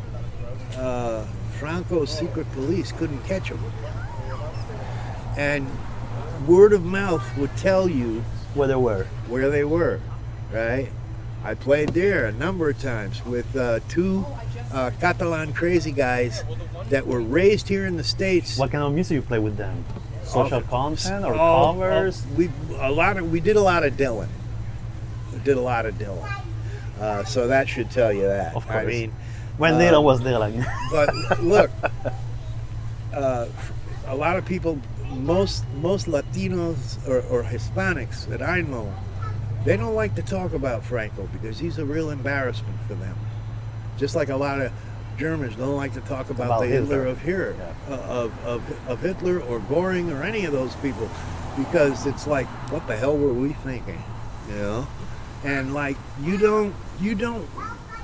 uh, 0.77 1.25
Franco's 1.59 2.09
secret 2.09 2.49
police 2.53 2.91
couldn't 2.93 3.21
catch 3.25 3.49
him. 3.49 3.59
And 5.37 5.67
word 6.47 6.73
of 6.73 6.83
mouth 6.83 7.23
would 7.37 7.55
tell 7.57 7.89
you 7.89 8.23
Where 8.53 8.67
they 8.67 8.75
were. 8.75 9.05
where 9.27 9.49
they 9.49 9.63
were, 9.63 9.99
right? 10.53 10.89
I 11.43 11.53
played 11.55 11.89
there 11.89 12.25
a 12.25 12.31
number 12.33 12.69
of 12.69 12.79
times 12.81 13.25
with 13.25 13.55
uh, 13.55 13.79
two 13.87 14.25
uh, 14.73 14.91
Catalan 14.99 15.53
crazy 15.53 15.91
guys 15.91 16.43
that 16.89 17.07
were 17.07 17.21
raised 17.21 17.67
here 17.69 17.85
in 17.85 17.95
the 17.97 18.03
States. 18.03 18.57
What 18.57 18.71
kind 18.71 18.83
of 18.83 18.93
music 18.93 19.15
you 19.15 19.21
play 19.21 19.39
with 19.39 19.55
them? 19.57 19.85
Social 20.23 20.61
content 20.61 21.25
or 21.25 21.33
Oh, 21.33 21.73
covers? 21.73 22.23
oh, 22.29 22.35
we 22.35 22.49
a 22.77 22.91
lot 22.91 23.17
of 23.17 23.31
we 23.31 23.39
did 23.39 23.55
a 23.55 23.61
lot 23.61 23.83
of 23.83 23.93
Dylan. 23.95 24.27
We 25.33 25.39
did 25.39 25.57
a 25.57 25.61
lot 25.61 25.85
of 25.85 25.95
Dylan. 25.95 26.29
Uh, 26.99 27.23
so 27.23 27.47
that 27.47 27.69
should 27.69 27.89
tell 27.89 28.11
you 28.11 28.23
that. 28.27 28.55
Of 28.55 28.67
course. 28.67 28.75
I 28.77 28.85
mean, 28.85 29.13
when 29.57 29.75
uh, 29.75 29.79
Dylan 29.79 30.03
was 30.03 30.21
Dylan. 30.21 30.65
but 30.91 31.41
look, 31.41 31.71
uh, 33.13 33.47
a 34.07 34.15
lot 34.15 34.37
of 34.37 34.45
people, 34.45 34.77
most 35.09 35.63
most 35.81 36.05
Latinos 36.07 36.97
or, 37.07 37.21
or 37.29 37.43
Hispanics 37.43 38.27
that 38.27 38.41
I 38.41 38.61
know, 38.61 38.93
they 39.65 39.77
don't 39.77 39.95
like 39.95 40.15
to 40.15 40.21
talk 40.21 40.53
about 40.53 40.83
Franco 40.83 41.27
because 41.33 41.59
he's 41.59 41.77
a 41.77 41.85
real 41.85 42.09
embarrassment 42.09 42.77
for 42.87 42.95
them. 42.95 43.15
Just 43.97 44.15
like 44.15 44.29
a 44.29 44.35
lot 44.35 44.61
of 44.61 44.71
Germans 45.17 45.55
don't 45.55 45.75
like 45.75 45.93
to 45.95 46.01
talk 46.01 46.29
about, 46.29 46.45
About 46.47 46.61
the 46.61 46.67
Hitler, 46.67 46.97
Hitler. 47.03 47.07
of 47.07 47.21
here, 47.21 47.55
Yeah. 47.89 47.95
uh, 47.95 47.99
of, 47.99 48.45
of 48.45 48.89
of 48.89 49.01
Hitler 49.01 49.39
or 49.41 49.59
Goring 49.59 50.11
or 50.11 50.23
any 50.23 50.45
of 50.45 50.53
those 50.53 50.75
people, 50.77 51.09
because 51.57 52.05
it's 52.05 52.25
like, 52.25 52.47
what 52.71 52.87
the 52.87 52.95
hell 52.95 53.17
were 53.17 53.33
we 53.33 53.53
thinking, 53.53 54.01
you 54.49 54.55
know? 54.55 54.87
and 55.43 55.73
like 55.73 55.95
you 56.21 56.37
don't 56.37 56.73
you 56.99 57.15
don't 57.15 57.47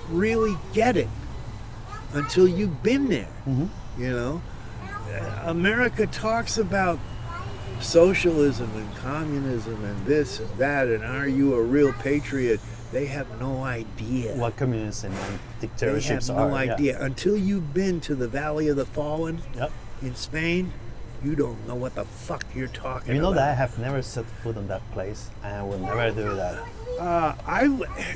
really 0.09 0.55
get 0.73 0.95
it 0.95 1.09
until 2.13 2.47
you've 2.47 2.81
been 2.83 3.07
there. 3.09 3.27
You 3.97 4.11
know, 4.11 4.41
America 5.43 6.07
talks 6.07 6.57
about 6.57 6.99
socialism 7.81 8.69
and 8.75 8.95
communism 8.97 9.83
and 9.83 10.05
this 10.05 10.39
and 10.39 10.49
that, 10.57 10.87
and 10.87 11.03
are 11.03 11.27
you 11.27 11.53
a 11.55 11.61
real 11.61 11.93
patriot? 11.93 12.59
They 12.91 13.05
have 13.07 13.27
no 13.39 13.63
idea. 13.63 14.35
What 14.35 14.55
communism 14.57 15.11
and 15.11 15.39
They 15.59 16.01
have 16.01 16.27
no 16.29 16.35
are. 16.35 16.65
yeah. 16.65 16.73
idea 16.73 17.01
until 17.01 17.35
you've 17.37 17.73
been 17.73 17.99
to 18.01 18.15
the 18.15 18.27
Valley 18.27 18.67
of 18.69 18.77
the 18.77 18.85
Fallen 18.85 19.41
Yep. 19.55 19.71
in 20.01 20.15
Spain. 20.15 20.71
You 21.23 21.35
don't 21.35 21.67
know 21.67 21.75
what 21.75 21.95
the 21.95 22.05
fuck 22.05 22.45
you're 22.53 22.67
talking 22.67 23.09
about. 23.09 23.15
You 23.15 23.21
know 23.21 23.29
about. 23.31 23.39
that 23.39 23.49
I 23.51 23.53
have 23.55 23.79
never 23.79 24.01
set 24.03 24.25
foot 24.43 24.57
on 24.57 24.67
that 24.67 24.81
place, 24.91 25.29
and 25.43 25.55
I 25.55 25.63
will 25.63 25.79
never 25.79 26.11
do 26.11 26.35
that. 26.35 26.63
Uh, 26.99 27.33
I, 27.47 27.63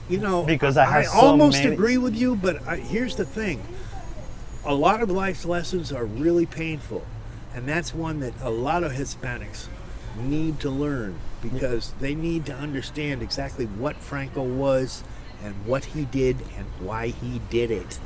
you 0.07 0.19
know, 0.19 0.43
Because 0.43 0.77
I 0.77 0.85
have 0.85 1.07
so 1.07 1.17
almost 1.19 1.63
many- 1.63 1.73
agree 1.73 1.97
with 1.97 2.15
you, 2.15 2.35
but 2.35 2.65
I, 2.67 2.75
here's 2.77 3.15
the 3.15 3.25
thing: 3.25 3.61
a 4.63 4.73
lot 4.75 5.01
of 5.01 5.09
life's 5.09 5.43
lessons 5.45 5.91
are 5.91 6.05
really 6.05 6.45
painful, 6.45 7.03
and 7.53 7.67
that's 7.67 7.93
one 7.93 8.19
that 8.19 8.33
a 8.41 8.49
lot 8.49 8.83
of 8.83 8.91
Hispanics 8.91 9.67
need 10.17 10.59
to 10.59 10.69
learn 10.69 11.19
because 11.41 11.93
they 11.99 12.13
need 12.15 12.45
to 12.45 12.53
understand 12.53 13.21
exactly 13.21 13.65
what 13.65 13.95
Franco 13.97 14.43
was 14.43 15.03
and 15.43 15.55
what 15.65 15.85
he 15.85 16.05
did 16.05 16.37
and 16.57 16.65
why 16.79 17.07
he 17.07 17.41
did 17.49 17.71
it. 17.71 17.99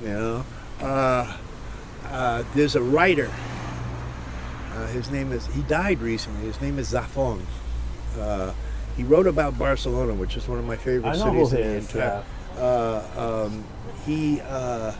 You 0.00 0.08
know, 0.08 0.44
uh, 0.80 1.36
uh, 2.06 2.44
there's 2.54 2.74
a 2.74 2.82
writer. 2.82 3.30
Uh, 4.74 4.86
his 4.88 5.10
name 5.10 5.32
is. 5.32 5.46
He 5.46 5.62
died 5.62 6.00
recently. 6.00 6.46
His 6.46 6.60
name 6.60 6.78
is 6.78 6.92
Zafon. 6.92 7.40
Uh, 8.18 8.52
he 8.96 9.04
wrote 9.04 9.26
about 9.26 9.58
Barcelona, 9.58 10.14
which 10.14 10.36
is 10.36 10.48
one 10.48 10.58
of 10.58 10.64
my 10.64 10.76
favorite 10.76 11.14
cities 11.16 11.52
in 11.52 11.60
the 11.60 11.76
entire. 11.76 12.24
Uh, 12.58 13.44
um, 13.46 13.64
he 14.04 14.40
uh, 14.40 14.92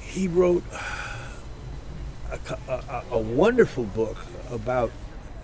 he 0.00 0.28
wrote 0.28 0.64
a, 2.32 2.58
a, 2.68 2.72
a- 2.74 3.04
a 3.12 3.18
wonderful 3.18 3.84
book 3.84 4.16
about 4.50 4.90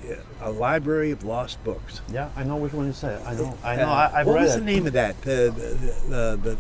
uh, 0.09 0.15
a 0.41 0.51
library 0.51 1.11
of 1.11 1.25
lost 1.25 1.63
books. 1.65 2.01
Yeah, 2.13 2.31
I 2.37 2.45
know 2.45 2.57
which 2.57 2.73
one 2.73 2.87
you 2.87 2.93
said. 2.93 3.21
I 3.27 3.35
know. 3.35 3.59
I 3.63 3.75
Uh, 3.75 3.77
know. 3.81 3.89
I, 3.93 4.21
I've 4.21 4.27
what 4.27 4.35
read 4.37 4.43
was 4.45 4.57
it. 4.57 4.61
the 4.61 4.65
name 4.65 4.87
of 4.87 4.93
that? 4.95 5.21
The 5.23 5.53
the 5.55 5.69
the, 6.09 6.37
the, 6.37 6.57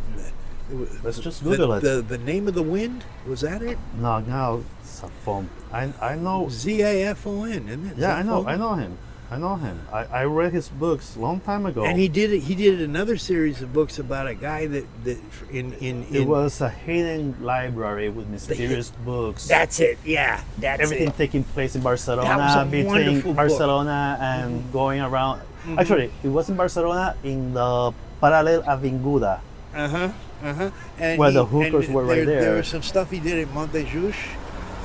the 0.75 0.99
Let's 1.03 1.19
just 1.19 1.43
the- 1.43 1.51
Google 1.51 1.73
it. 1.75 1.81
The, 1.81 2.03
the 2.03 2.19
name 2.19 2.47
of 2.49 2.55
the 2.55 2.63
wind 2.63 3.05
was 3.27 3.41
that 3.41 3.63
it? 3.63 3.79
No, 3.99 4.21
no, 4.21 4.65
Zafon. 4.85 5.47
I 5.73 5.93
I 6.01 6.15
know. 6.17 6.49
Z 6.51 6.83
A 6.83 7.05
F 7.09 7.27
O 7.27 7.45
N, 7.45 7.69
isn't 7.69 7.87
it? 7.93 7.97
Yeah, 7.99 8.17
I 8.17 8.23
know. 8.23 8.47
I 8.47 8.57
know 8.57 8.75
him. 8.75 8.99
I 9.31 9.37
know 9.37 9.57
him. 9.57 9.79
I, 9.93 10.05
I 10.05 10.25
read 10.25 10.53
his 10.55 10.69
books 10.71 11.15
a 11.15 11.19
long 11.21 11.41
time 11.41 11.67
ago. 11.67 11.85
And 11.85 11.99
he 11.99 12.09
did 12.09 12.33
it. 12.33 12.41
He 12.41 12.55
did 12.55 12.81
another 12.81 13.19
series 13.19 13.61
of 13.61 13.75
books 13.75 13.99
about 13.99 14.27
a 14.27 14.35
guy 14.35 14.67
that, 14.67 14.87
that 15.05 15.19
in 15.51 15.75
in, 15.75 16.07
it 16.11 16.27
was 16.27 16.63
a 16.63 16.71
hidden 16.71 17.37
library 17.41 18.09
with 18.09 18.27
mysterious 18.29 18.91
books. 19.05 19.47
That's 19.47 19.81
it. 19.81 19.99
Yeah, 20.05 20.41
that's 20.59 20.81
Everything 20.81 21.09
it. 21.09 21.17
taking 21.19 21.45
place 21.45 21.77
in 21.77 21.83
Barcelona, 21.83 22.27
That 22.27 22.39
was 22.39 22.57
a 22.57 22.65
between 22.71 22.87
wonderful 22.87 23.31
book. 23.33 23.37
Barcelona 23.37 24.17
and 24.21 24.73
going 24.73 25.01
around. 25.03 25.43
Actually, 25.77 26.11
it 26.25 26.29
was 26.29 26.49
in 26.49 26.57
Barcelona 26.57 27.15
in 27.23 27.53
the 27.53 27.93
Parallel 28.23 28.63
Avinguda. 28.63 29.41
Uh 29.75 29.89
huh. 29.89 30.13
Uh 30.43 30.55
huh. 30.55 30.71
Where 30.97 31.29
he- 31.29 31.35
the 31.37 31.45
hookers 31.45 31.89
were 31.91 32.05
right 32.05 32.25
There 32.25 32.41
there. 32.41 32.57
was 32.57 32.69
some 32.69 32.81
stuff 32.83 33.11
he 33.11 33.21
did 33.21 33.47
at 33.47 33.53
Montejus, 33.53 34.15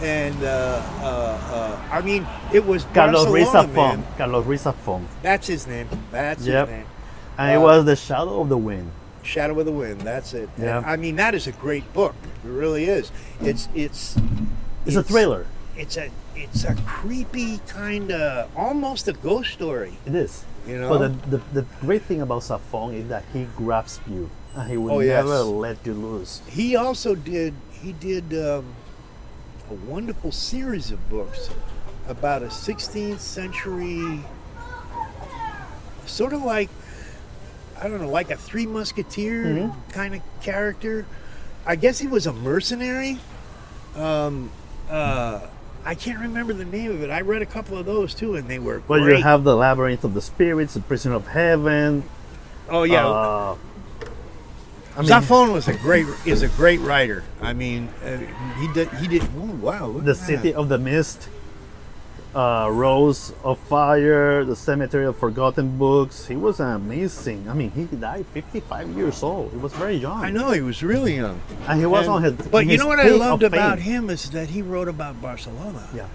and 0.03 0.43
uh, 0.43 0.81
uh, 1.01 1.03
uh, 1.05 1.87
I 1.91 2.01
mean, 2.01 2.27
it 2.53 2.65
was 2.65 2.83
Carlos 2.93 3.25
Barcelona, 3.25 3.31
Ruiz 3.31 3.47
Zafon. 3.47 3.75
man. 3.75 4.05
Carlos 4.17 4.45
Ruiz 4.45 4.63
Zafon. 4.63 5.05
That's 5.21 5.47
his 5.47 5.65
name. 5.67 5.87
That's 6.11 6.45
Yep. 6.45 6.67
his 6.67 6.77
name. 6.77 6.85
And 7.37 7.51
it 7.51 7.55
Uh, 7.57 7.61
was 7.61 7.85
The 7.85 7.95
Shadow 7.95 8.41
of 8.41 8.49
the 8.49 8.57
Wind. 8.57 8.91
Shadow 9.23 9.57
of 9.59 9.65
the 9.65 9.71
Wind. 9.71 10.01
That's 10.01 10.33
it. 10.33 10.49
Yeah. 10.57 10.77
And, 10.77 10.85
I 10.85 10.97
mean, 10.97 11.15
that 11.15 11.33
is 11.33 11.47
a 11.47 11.53
great 11.53 11.91
book. 11.93 12.13
It 12.43 12.49
really 12.49 12.85
is. 12.85 13.11
It's 13.41 13.69
it's 13.73 14.17
It's, 14.85 14.97
a 14.97 15.03
thriller. 15.03 15.45
It's 15.77 15.95
a 15.97 16.09
it's 16.35 16.65
a 16.65 16.75
creepy 16.85 17.59
kind 17.67 18.11
of 18.11 18.49
almost 18.57 19.07
a 19.07 19.13
ghost 19.13 19.53
story. 19.53 19.93
It 20.05 20.13
is. 20.15 20.43
You 20.67 20.79
know. 20.79 20.89
But 20.89 20.99
the, 21.31 21.37
the, 21.37 21.61
the 21.61 21.65
great 21.81 22.01
thing 22.03 22.21
about 22.21 22.41
Zafon 22.41 22.93
is 22.93 23.07
that 23.07 23.23
he 23.33 23.47
grabs 23.55 23.99
you 24.07 24.29
and 24.55 24.69
he 24.69 24.77
will 24.77 24.95
Oh, 24.95 24.99
yes. 24.99 25.23
never 25.23 25.39
let 25.43 25.77
you 25.85 25.93
lose. 25.93 26.41
He 26.47 26.75
also 26.75 27.15
did 27.15 27.53
he 27.71 27.93
did 27.93 28.33
um, 28.33 28.65
a 29.73 29.91
wonderful 29.91 30.31
series 30.31 30.91
of 30.91 31.09
books 31.09 31.49
about 32.07 32.43
a 32.43 32.47
16th 32.47 33.17
century 33.19 34.19
sort 36.05 36.31
of 36.33 36.43
like 36.43 36.69
I 37.81 37.87
don't 37.89 37.99
know 38.01 38.09
like 38.09 38.29
a 38.29 38.37
Three 38.37 38.67
Musketeer 38.67 39.45
Mm-hmm. 39.45 39.89
kind 39.91 40.13
of 40.15 40.21
character. 40.41 41.05
I 41.65 41.75
guess 41.75 41.97
he 41.97 42.07
was 42.07 42.27
a 42.27 42.33
mercenary. 42.33 43.19
Um, 43.95 44.51
uh, 44.89 45.41
I 45.85 45.95
can't 45.95 46.19
remember 46.19 46.53
the 46.53 46.65
name 46.65 46.91
of 46.91 47.01
it. 47.01 47.09
I 47.09 47.21
read 47.21 47.41
a 47.41 47.45
couple 47.45 47.77
of 47.77 47.85
those 47.85 48.13
too, 48.13 48.35
and 48.35 48.47
they 48.47 48.59
were 48.59 48.83
Well, 48.87 49.01
great. 49.01 49.17
you 49.17 49.23
have 49.23 49.43
the 49.43 49.55
Labyrinth 49.55 50.03
of 50.03 50.13
the 50.13 50.21
Spirits, 50.21 50.75
the 50.75 50.81
Prison 50.81 51.11
of 51.13 51.27
Heaven. 51.27 52.03
oh 52.69 52.83
yeah, 52.83 53.07
Uh, 53.07 53.55
I 54.95 55.01
mean, 55.01 55.09
Zafon 55.09 55.51
was 55.53 55.67
a 55.67 55.73
great 55.73 56.05
is 56.25 56.43
a 56.43 56.47
great 56.49 56.79
writer. 56.81 57.23
I 57.41 57.53
mean, 57.53 57.89
uh, 58.05 58.17
he 58.59 58.67
did 58.73 58.89
he 59.01 59.07
did. 59.07 59.23
Oh, 59.37 59.45
wow, 59.61 59.87
look 59.87 60.03
the 60.05 60.11
at 60.11 60.17
that. 60.17 60.25
City 60.25 60.53
of 60.53 60.69
the 60.69 60.77
Mist, 60.77 61.29
uh, 62.35 62.69
Rose 62.71 63.33
of 63.43 63.57
Fire, 63.59 64.45
the 64.45 64.55
Cemetery 64.55 65.05
of 65.05 65.17
Forgotten 65.17 65.77
Books. 65.77 66.27
He 66.27 66.35
was 66.35 66.59
amazing. 66.59 67.49
I 67.49 67.53
mean, 67.53 67.71
he 67.71 67.85
died 67.85 68.25
55 68.33 68.89
years 68.89 69.23
old. 69.23 69.51
He 69.51 69.57
was 69.57 69.73
very 69.73 69.95
young. 69.95 70.23
I 70.23 70.29
know 70.29 70.51
he 70.51 70.61
was 70.61 70.83
really 70.83 71.15
young. 71.15 71.41
And 71.67 71.79
he 71.79 71.85
was 71.87 72.05
And- 72.05 72.15
on 72.15 72.23
his. 72.23 72.33
but 72.33 72.59
in 72.63 72.69
you 72.69 72.71
his 72.73 72.81
know 72.81 72.87
what 72.87 72.99
I 72.99 73.09
loved 73.09 73.41
about 73.43 73.79
fame. 73.79 73.85
him 73.85 74.09
is 74.11 74.29
that 74.31 74.49
he 74.49 74.61
wrote 74.61 74.87
about 74.87 75.19
Barcelona. 75.21 75.87
Yeah, 75.95 76.05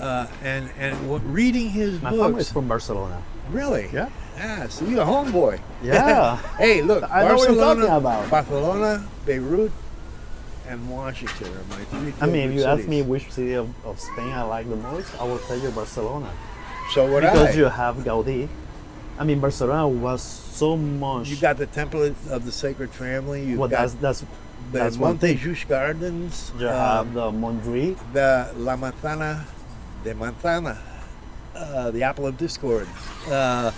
Uh, 0.00 0.26
and 0.42 0.68
and 0.78 1.08
what, 1.08 1.22
reading 1.24 1.70
his 1.70 2.02
my 2.02 2.10
family 2.10 2.40
is 2.42 2.52
from 2.52 2.68
Barcelona. 2.68 3.16
Really? 3.50 3.88
Yeah. 3.92 4.08
Ah, 4.38 4.66
so 4.68 4.84
you're 4.84 5.02
a 5.02 5.04
homeboy. 5.04 5.60
Yeah. 5.82 6.36
hey, 6.58 6.82
look, 6.82 7.04
I 7.10 7.26
know 7.26 7.36
what 7.36 7.48
you're 7.48 7.56
Barcelona, 7.56 7.86
talking 7.86 7.96
about. 7.96 8.30
Barcelona, 8.30 9.08
Beirut, 9.24 9.72
and 10.68 10.90
Washington 10.90 11.48
are 11.48 11.64
my 11.70 11.84
three. 11.84 12.14
I 12.20 12.26
mean, 12.26 12.50
if 12.50 12.54
you 12.54 12.60
favorite 12.60 12.80
ask 12.80 12.88
me 12.88 13.02
which 13.02 13.30
city 13.30 13.54
of, 13.54 13.68
of 13.86 13.98
Spain 13.98 14.32
I 14.32 14.42
like 14.42 14.68
the 14.68 14.76
most, 14.76 15.18
I 15.20 15.24
will 15.24 15.38
tell 15.38 15.58
you 15.58 15.70
Barcelona. 15.70 16.30
so 16.92 17.10
would 17.10 17.22
because 17.22 17.54
I. 17.54 17.58
you 17.58 17.64
have 17.64 17.96
Gaudi. 17.96 18.48
I 19.18 19.24
mean, 19.24 19.40
Barcelona 19.40 19.88
was 19.88 20.22
so 20.22 20.76
much. 20.76 21.28
You 21.28 21.36
got 21.36 21.56
the 21.56 21.66
Temple 21.66 22.02
of 22.02 22.44
the 22.44 22.52
Sacred 22.52 22.90
Family. 22.90 23.42
You've 23.42 23.58
well, 23.58 23.68
got 23.68 23.80
that's 23.80 23.94
that's 23.94 24.20
the 24.20 24.26
that's. 24.72 24.96
Montejus 24.98 25.66
Gardens. 25.66 26.52
You 26.58 26.68
um, 26.68 26.74
have 26.74 27.14
the 27.14 27.30
Mondri. 27.30 27.96
the 28.12 28.52
La 28.56 28.76
Manzana 28.76 29.44
de 30.04 30.14
Manzana, 30.14 30.76
uh, 31.54 31.90
the 31.90 32.02
apple 32.02 32.26
of 32.26 32.36
discord. 32.36 32.86
Uh, 33.28 33.72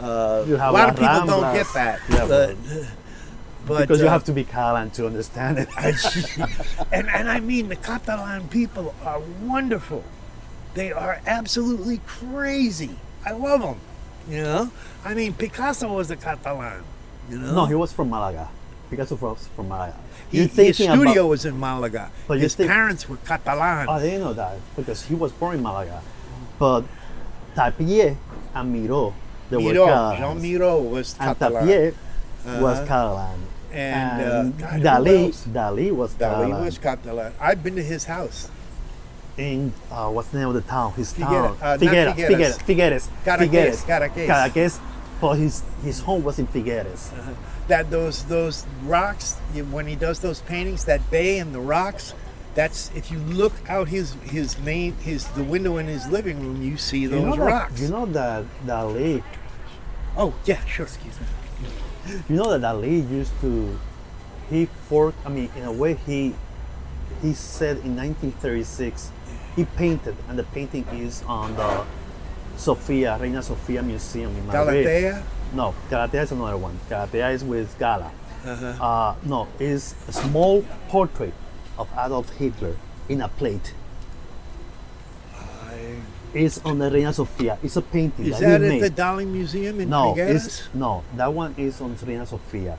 uh, 0.00 0.44
You 0.46 0.56
have 0.56 0.70
a 0.70 0.72
lot 0.72 0.88
of 0.90 0.96
people 0.96 1.26
don't 1.26 1.54
get 1.54 1.66
that. 1.74 2.00
Yeah, 2.08 2.26
but, 2.26 2.56
but, 3.66 3.80
because 3.82 4.00
you 4.00 4.06
uh, 4.06 4.10
have 4.10 4.24
to 4.24 4.32
be 4.32 4.44
Catalan 4.44 4.90
to 4.92 5.06
understand 5.06 5.58
it. 5.58 5.68
and, 6.92 7.08
and 7.08 7.30
I 7.30 7.40
mean, 7.40 7.68
the 7.68 7.76
Catalan 7.76 8.48
people 8.48 8.94
are 9.04 9.20
wonderful. 9.42 10.04
They 10.74 10.92
are 10.92 11.20
absolutely 11.26 12.00
crazy. 12.06 12.96
I 13.24 13.32
love 13.32 13.60
them. 13.60 13.78
You 14.28 14.42
know? 14.42 14.72
I 15.04 15.14
mean, 15.14 15.34
Picasso 15.34 15.92
was 15.92 16.10
a 16.10 16.16
Catalan. 16.16 16.84
You 17.30 17.38
know? 17.38 17.54
no, 17.54 17.66
he 17.66 17.74
was 17.74 17.92
from 17.92 18.10
Malaga. 18.10 18.48
Picasso 18.90 19.16
was 19.16 19.48
from 19.54 19.68
Malaga. 19.68 19.96
He- 20.30 20.46
his 20.46 20.76
studio 20.76 21.02
about- 21.02 21.28
was 21.28 21.44
in 21.44 21.58
Malaga. 21.58 22.10
But 22.26 22.40
his 22.40 22.54
think- 22.54 22.70
parents 22.70 23.08
were 23.08 23.16
Catalan. 23.18 23.88
Oh, 23.88 23.92
I 23.92 24.02
didn't 24.02 24.20
know 24.20 24.32
that 24.32 24.58
because 24.76 25.02
he 25.02 25.14
was 25.14 25.32
born 25.32 25.56
in 25.56 25.62
Malaga. 25.62 26.00
But 26.58 26.84
Tapies 27.54 28.16
and 28.54 28.72
Miro, 29.58 29.80
were 29.86 29.86
Catalans. 29.92 30.18
Jean 30.20 30.42
Miro 30.42 30.78
was 30.82 31.16
and 31.20 31.38
Catalan. 31.38 31.66
Tapies 31.68 31.94
was 32.60 32.78
Uh-huh. 32.78 32.86
Catalan. 32.86 33.38
And, 33.72 34.22
uh, 34.22 34.42
God, 34.66 34.80
Dali. 34.82 35.32
Dali 35.48 35.92
was 35.96 36.12
Dali 36.14 36.18
Catalan. 36.18 36.64
was 36.64 36.78
Catalan. 36.78 37.32
I've 37.40 37.62
been 37.62 37.76
to 37.76 37.82
his 37.82 38.04
house. 38.04 38.48
in 39.38 39.72
uh, 39.90 40.10
what's 40.10 40.28
the 40.28 40.38
name 40.38 40.48
of 40.48 40.54
the 40.54 40.60
town? 40.60 40.92
His 40.92 41.12
Figuera- 41.14 41.56
town. 41.56 41.56
uh, 41.62 41.78
Figueres, 41.80 42.14
Figueres. 42.14 42.58
Figueres, 42.68 43.08
Figueres, 43.24 43.84
Cadaqués. 43.86 44.26
Cadaqués. 44.26 44.78
But 45.22 45.34
his 45.38 45.62
his 45.82 46.00
home 46.00 46.22
was 46.22 46.38
in 46.38 46.46
Figueres. 46.48 47.08
That 47.68 47.90
those 47.90 48.24
those 48.24 48.66
rocks 48.84 49.36
when 49.70 49.86
he 49.86 49.96
does 49.96 50.18
those 50.18 50.42
paintings, 50.42 50.84
that 50.84 51.00
bay 51.10 51.38
and 51.38 51.54
the 51.54 51.60
rocks. 51.60 52.12
That's 52.54 52.90
if 52.94 53.10
you 53.10 53.18
look 53.20 53.54
out 53.70 53.88
his 53.88 54.12
his 54.24 54.58
main 54.58 54.92
his 54.96 55.24
the 55.28 55.44
window 55.44 55.78
in 55.78 55.86
his 55.86 56.06
living 56.08 56.38
room, 56.40 56.60
you 56.60 56.76
see 56.76 57.06
those 57.06 57.22
you 57.22 57.26
know 57.30 57.36
rocks. 57.46 57.72
That, 57.72 57.80
you 57.82 57.88
know 57.88 58.04
that 58.06 58.44
Dali. 58.66 59.22
Oh 60.16 60.34
yeah, 60.44 60.64
sure. 60.64 60.86
Excuse 60.86 61.18
me. 61.20 61.26
You 62.28 62.36
know 62.36 62.56
that 62.56 62.60
Dali 62.60 63.08
used 63.10 63.32
to. 63.40 63.78
He 64.50 64.66
fork. 64.88 65.14
I 65.24 65.28
mean, 65.28 65.50
in 65.56 65.64
a 65.64 65.72
way, 65.72 65.94
he 65.94 66.34
he 67.22 67.32
said 67.32 67.76
in 67.78 67.94
1936 67.96 69.10
he 69.56 69.64
painted, 69.64 70.16
and 70.28 70.38
the 70.38 70.42
painting 70.44 70.84
is 70.92 71.22
on 71.28 71.54
the 71.56 71.84
Sofia 72.56 73.16
Reina 73.20 73.42
Sofia 73.42 73.82
Museum 73.82 74.34
in 74.36 74.46
Madrid. 74.46 74.84
Galatea. 74.84 75.22
No, 75.54 75.74
Galatea 75.90 76.22
is 76.22 76.32
another 76.32 76.56
one. 76.56 76.78
Galatea 76.90 77.30
is 77.32 77.44
with 77.44 77.78
Gala. 77.78 78.10
Uh-huh. 78.44 78.66
Uh, 78.84 79.14
no, 79.24 79.46
is 79.60 79.94
a 80.08 80.12
small 80.12 80.64
portrait 80.88 81.34
of 81.78 81.88
Adolf 81.96 82.30
Hitler 82.30 82.76
in 83.08 83.20
a 83.20 83.28
plate. 83.28 83.74
I- 85.34 86.00
It's 86.34 86.58
on 86.64 86.78
the 86.78 86.90
Reina 86.90 87.12
Sofia. 87.12 87.58
It's 87.62 87.76
a 87.76 87.82
painting 87.82 88.26
Is 88.26 88.38
that, 88.38 88.40
that 88.40 88.62
at 88.62 88.68
made. 88.68 88.82
the 88.82 88.90
Dali 88.90 89.26
Museum 89.26 89.80
in 89.80 89.90
no, 89.90 90.14
no. 90.72 91.04
That 91.16 91.32
one 91.32 91.54
is 91.58 91.80
on 91.80 91.96
Reina 92.06 92.26
Sofia. 92.26 92.78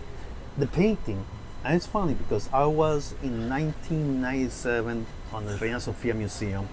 The 0.57 0.65
painting, 0.67 1.23
and 1.63 1.75
it's 1.75 1.85
funny 1.85 2.15
because 2.15 2.49
I 2.51 2.65
was 2.65 3.13
in 3.21 3.49
1997 3.49 5.05
on 5.31 5.45
the 5.45 5.55
Reina 5.57 5.79
Sofia 5.79 6.13
Museum, 6.15 6.67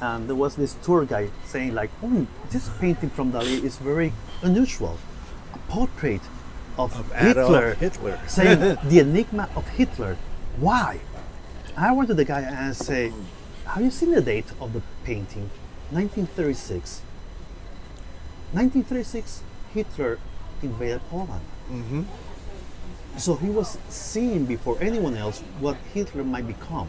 and 0.00 0.28
there 0.28 0.34
was 0.36 0.56
this 0.56 0.74
tour 0.82 1.04
guide 1.04 1.30
saying 1.46 1.74
like, 1.74 1.90
"Oh, 2.02 2.26
this 2.50 2.68
painting 2.80 3.10
from 3.10 3.32
Dali 3.32 3.62
is 3.62 3.76
very 3.76 4.12
unusual. 4.42 4.98
A 5.54 5.58
portrait 5.70 6.22
of, 6.76 6.96
Of 6.98 7.12
Hitler, 7.12 7.74
Hitler. 7.74 8.20
saying 8.26 8.78
the 8.84 8.98
enigma 9.00 9.48
of 9.54 9.66
Hitler. 9.68 10.16
Why?" 10.58 11.00
I 11.76 11.92
went 11.92 12.08
to 12.08 12.14
the 12.14 12.24
guy 12.24 12.40
and 12.40 12.74
say, 12.76 13.12
"Have 13.66 13.82
you 13.84 13.90
seen 13.92 14.10
the 14.10 14.20
date 14.20 14.50
of 14.60 14.72
the 14.72 14.82
painting? 15.04 15.48
1936." 15.90 17.02
1936, 18.52 19.42
Hitler 19.74 20.18
invaded 20.62 21.00
Poland. 21.10 21.42
Mm-hmm. 21.70 22.02
So 23.18 23.34
he 23.34 23.50
was 23.50 23.78
seeing 23.88 24.46
before 24.46 24.78
anyone 24.80 25.16
else 25.16 25.40
what 25.60 25.76
Hitler 25.92 26.24
might 26.24 26.46
become 26.46 26.88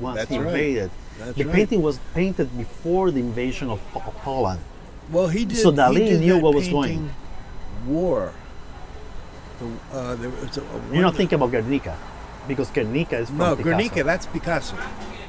once 0.00 0.16
That's 0.16 0.30
he 0.30 0.38
right. 0.38 0.46
invaded. 0.46 0.90
That's 1.18 1.36
the 1.36 1.44
right. 1.44 1.54
painting 1.54 1.82
was 1.82 1.98
painted 2.14 2.56
before 2.56 3.10
the 3.10 3.20
invasion 3.20 3.70
of 3.70 3.80
Poland. 3.92 4.60
Well, 5.10 5.28
he 5.28 5.44
did. 5.44 5.58
So 5.58 5.72
Dali 5.72 6.06
did 6.06 6.20
knew 6.20 6.34
that 6.34 6.42
what 6.42 6.54
was 6.54 6.68
going. 6.68 7.10
War. 7.86 8.32
The, 9.58 9.96
uh, 9.96 10.14
there 10.16 10.30
was 10.30 10.56
a, 10.56 10.60
a 10.62 10.92
You're 10.92 11.02
not 11.02 11.16
thinking 11.16 11.36
about 11.36 11.50
Guernica, 11.50 11.96
because 12.48 12.70
Guernica 12.70 13.18
is 13.18 13.28
from 13.28 13.38
No, 13.38 13.56
Picasso. 13.56 13.76
Guernica. 13.76 14.04
That's 14.04 14.26
Picasso. 14.26 14.76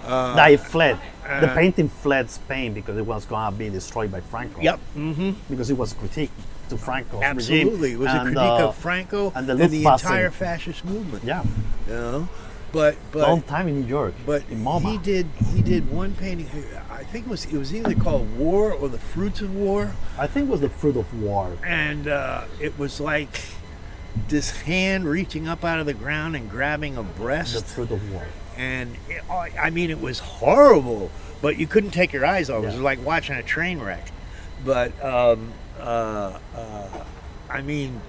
That 0.05 0.51
it 0.51 0.59
fled. 0.59 0.99
The 1.27 1.51
uh, 1.51 1.55
painting 1.55 1.89
fled 1.89 2.29
Spain 2.29 2.73
because 2.73 2.97
it 2.97 3.05
was 3.05 3.25
going 3.25 3.51
to 3.51 3.57
be 3.57 3.69
destroyed 3.69 4.11
by 4.11 4.21
Franco. 4.21 4.61
Yep. 4.61 4.79
Mm-hmm. 4.95 5.31
Because 5.49 5.69
it 5.69 5.77
was 5.77 5.91
a 5.91 5.95
critique 5.95 6.31
to 6.69 6.77
Franco's 6.77 7.23
Absolutely, 7.23 7.95
regime. 7.95 8.01
it 8.01 8.05
was 8.05 8.13
a 8.13 8.21
critique 8.21 8.37
uh, 8.37 8.67
of 8.67 8.75
Franco 8.75 9.31
and 9.35 9.49
and 9.49 9.59
the 9.59 9.67
the, 9.67 9.85
entire 9.85 10.31
fascist 10.31 10.83
movement. 10.85 11.23
Yeah, 11.23 11.43
You 11.87 11.93
know, 11.93 12.29
but 12.71 12.97
but 13.11 13.21
long 13.21 13.41
time 13.41 13.67
in 13.67 13.81
New 13.81 13.87
York. 13.87 14.13
but 14.25 14.43
in 14.49 14.63
MoMA. 14.63 14.91
he 14.91 14.97
did 14.97 15.27
he 15.53 15.61
did 15.61 15.89
one 15.89 16.13
painting. 16.15 16.49
I 16.91 17.03
think 17.03 17.25
it 17.25 17.29
was 17.29 17.45
it 17.45 17.57
was 17.57 17.73
either 17.73 17.95
called 17.95 18.37
War 18.37 18.73
or 18.73 18.89
the 18.89 18.99
Fruits 18.99 19.41
of 19.41 19.55
War, 19.55 19.93
I 20.17 20.27
think 20.27 20.49
it 20.49 20.51
was 20.51 20.61
the 20.61 20.69
fruit 20.69 20.97
of 20.97 21.21
war. 21.21 21.57
and 21.65 22.07
uh, 22.07 22.43
it 22.59 22.77
was 22.77 22.99
like 22.99 23.41
this 24.27 24.51
hand 24.61 25.05
reaching 25.05 25.47
up 25.47 25.63
out 25.63 25.79
of 25.79 25.85
the 25.85 25.93
ground 25.93 26.35
and 26.35 26.49
grabbing 26.49 26.97
a 26.97 27.03
breast. 27.03 27.53
The 27.53 27.59
breast, 27.61 27.75
fruit 27.75 27.91
of 27.91 28.11
war. 28.11 28.25
And 28.57 28.95
it, 29.09 29.21
I 29.29 29.51
I 29.59 29.69
mean 29.69 29.89
it 29.89 30.01
was 30.01 30.19
horrible, 30.19 31.11
but 31.41 31.57
you 31.57 31.67
couldn't 31.67 31.91
take 31.91 32.11
your 32.11 32.25
eyes 32.25 32.49
off. 32.49 32.63
It 32.63 32.67
was 32.67 32.79
like 32.79 33.03
watching 33.05 33.35
a 33.35 33.43
train 33.43 33.79
wreck. 33.79 34.07
But 34.65 34.91
um, 35.03 35.53
uh, 35.79 36.39
uh, 36.55 37.03
I 37.49 37.61
mean, 37.61 38.01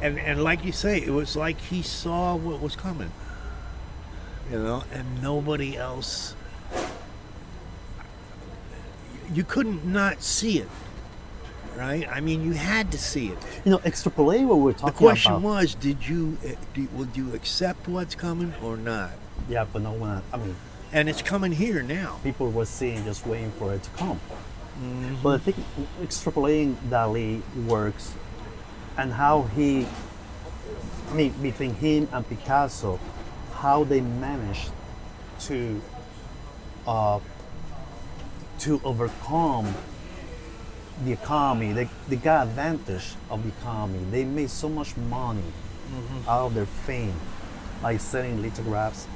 and 0.00 0.18
and 0.18 0.42
like 0.42 0.64
you 0.64 0.72
say, 0.72 1.00
it 1.00 1.10
was 1.10 1.36
like 1.36 1.60
he 1.60 1.82
saw 1.82 2.36
what 2.36 2.60
was 2.60 2.76
coming, 2.76 3.10
you 4.50 4.58
know, 4.58 4.84
and 4.92 5.22
nobody 5.22 5.76
else. 5.76 6.34
You 9.32 9.42
couldn't 9.42 9.84
not 9.84 10.22
see 10.22 10.58
it, 10.60 10.68
right? 11.76 12.06
I 12.08 12.20
mean, 12.20 12.44
you 12.44 12.52
had 12.52 12.92
to 12.92 12.98
see 12.98 13.28
it. 13.28 13.38
You 13.64 13.72
know, 13.72 13.80
extrapolate 13.84 14.42
what 14.42 14.58
we're 14.58 14.72
talking 14.72 14.88
about. 14.88 14.94
The 14.94 14.98
question 14.98 15.32
about. 15.32 15.42
was, 15.42 15.74
did 15.74 16.06
you 16.06 16.36
uh, 16.44 16.50
do, 16.74 16.86
would 16.92 17.16
you 17.16 17.34
accept 17.34 17.88
what's 17.88 18.14
coming 18.14 18.54
or 18.62 18.76
not? 18.76 19.12
Yeah, 19.48 19.64
but 19.72 19.82
no 19.82 19.92
one. 19.92 20.22
I 20.32 20.36
mean, 20.38 20.56
And 20.92 21.08
it's 21.08 21.22
coming 21.22 21.52
here 21.52 21.82
now. 21.82 22.18
people 22.22 22.50
were 22.50 22.64
seeing, 22.66 23.04
just 23.04 23.26
waiting 23.26 23.50
for 23.52 23.74
it 23.74 23.82
to 23.82 23.90
come. 23.90 24.20
Mm-hmm. 24.80 25.16
But 25.22 25.40
I 25.40 25.42
think 25.44 25.56
extrapolating 26.02 26.74
Dali 26.90 27.40
works 27.66 28.14
and 28.98 29.12
how 29.12 29.42
he, 29.54 29.86
I 31.10 31.14
mean, 31.14 31.32
between 31.42 31.74
him 31.74 32.08
and 32.12 32.28
Picasso, 32.28 32.98
how 33.54 33.84
they 33.84 34.00
managed 34.00 34.70
to 35.40 35.80
uh, 36.86 37.20
to 38.60 38.80
overcome 38.84 39.74
the 41.04 41.12
economy. 41.12 41.72
They, 41.72 41.88
they 42.08 42.16
got 42.16 42.46
advantage 42.46 43.14
of 43.30 43.42
the 43.42 43.48
economy. 43.60 43.98
They 44.10 44.24
made 44.24 44.50
so 44.50 44.68
much 44.68 44.96
money 44.96 45.42
Mm-hmm. 45.86 46.28
out 46.28 46.46
of 46.46 46.54
their 46.54 46.66
fame, 46.66 47.14
like 47.80 48.00
selling 48.00 48.42
lithographs 48.42 49.06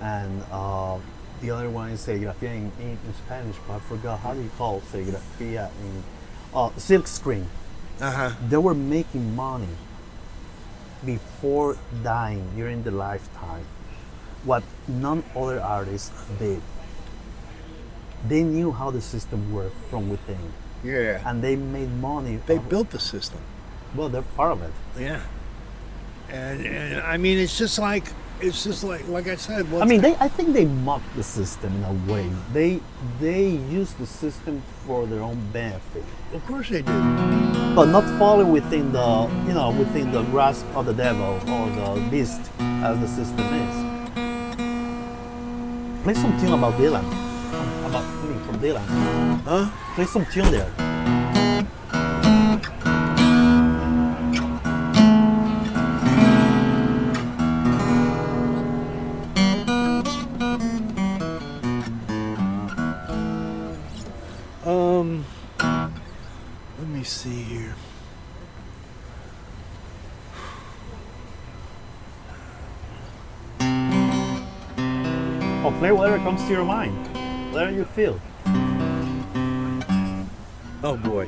and 0.00 0.42
uh, 0.50 0.98
the 1.40 1.50
other 1.50 1.70
one 1.70 1.90
is 1.90 2.06
serigrafía 2.06 2.54
in, 2.54 2.72
in, 2.80 2.90
in 2.90 3.14
Spanish, 3.26 3.56
but 3.66 3.74
I 3.74 3.78
forgot 3.80 4.20
how 4.20 4.34
do 4.34 4.40
you 4.42 4.50
call 4.58 4.80
serigrafía 4.92 5.70
in 5.82 6.02
uh, 6.54 6.70
silk 6.76 7.06
screen. 7.06 7.46
Uh 8.00 8.10
huh. 8.10 8.30
They 8.48 8.56
were 8.56 8.74
making 8.74 9.34
money 9.36 9.68
before 11.04 11.76
dying 12.02 12.44
during 12.56 12.82
the 12.82 12.90
lifetime. 12.90 13.64
What 14.44 14.62
none 14.88 15.22
other 15.36 15.60
artists 15.60 16.10
did. 16.38 16.60
They 18.28 18.42
knew 18.42 18.72
how 18.72 18.90
the 18.90 19.00
system 19.00 19.52
worked 19.52 19.76
from 19.90 20.08
within, 20.08 20.52
Yeah. 20.82 21.20
and 21.28 21.42
they 21.42 21.56
made 21.56 21.90
money. 22.00 22.40
They 22.46 22.58
built 22.58 22.90
the 22.90 22.98
system. 22.98 23.40
well, 23.94 24.08
they're 24.08 24.22
part 24.36 24.50
of 24.52 24.62
it. 24.62 24.72
Yeah. 24.98 25.20
And, 26.30 26.66
and 26.66 27.00
I 27.02 27.16
mean, 27.16 27.38
it's 27.38 27.56
just 27.56 27.78
like 27.78 28.04
it's 28.44 28.62
just 28.62 28.84
like 28.84 29.08
like 29.08 29.26
I 29.26 29.36
said. 29.36 29.66
I 29.74 29.84
mean, 29.84 30.00
they, 30.00 30.14
I 30.16 30.28
think 30.28 30.52
they 30.52 30.66
mock 30.66 31.02
the 31.16 31.22
system 31.22 31.74
in 31.76 31.84
a 31.84 32.12
way. 32.12 32.30
They 32.52 32.80
they 33.20 33.48
use 33.48 33.92
the 33.94 34.06
system 34.06 34.62
for 34.86 35.06
their 35.06 35.20
own 35.20 35.40
benefit. 35.52 36.04
of 36.34 36.44
course 36.46 36.68
they 36.68 36.82
do. 36.82 36.96
but 37.74 37.86
not 37.86 38.04
falling 38.18 38.52
within 38.52 38.92
the 38.92 39.28
you 39.46 39.54
know 39.54 39.70
within 39.70 40.12
the 40.12 40.22
grasp 40.24 40.66
of 40.76 40.86
the 40.86 40.94
devil 40.94 41.40
or 41.48 41.70
the 41.70 42.00
beast 42.10 42.42
as 42.84 42.98
the 43.00 43.08
system 43.08 43.46
is. 43.64 43.74
Play 46.04 46.14
some 46.14 46.38
tune 46.38 46.52
about 46.52 46.74
Dylan, 46.74 47.06
about 47.88 48.04
I 48.04 48.24
mean 48.28 48.40
from 48.44 48.56
Dylan. 48.60 48.84
Huh? 49.48 49.70
Play 49.94 50.04
some 50.04 50.26
tune 50.26 50.50
there. 50.52 50.83
To 76.46 76.50
your 76.50 76.64
mind, 76.64 76.94
whatever 77.54 77.72
you 77.72 77.84
feel. 77.86 78.20
Oh 80.82 80.98
boy. 81.02 81.26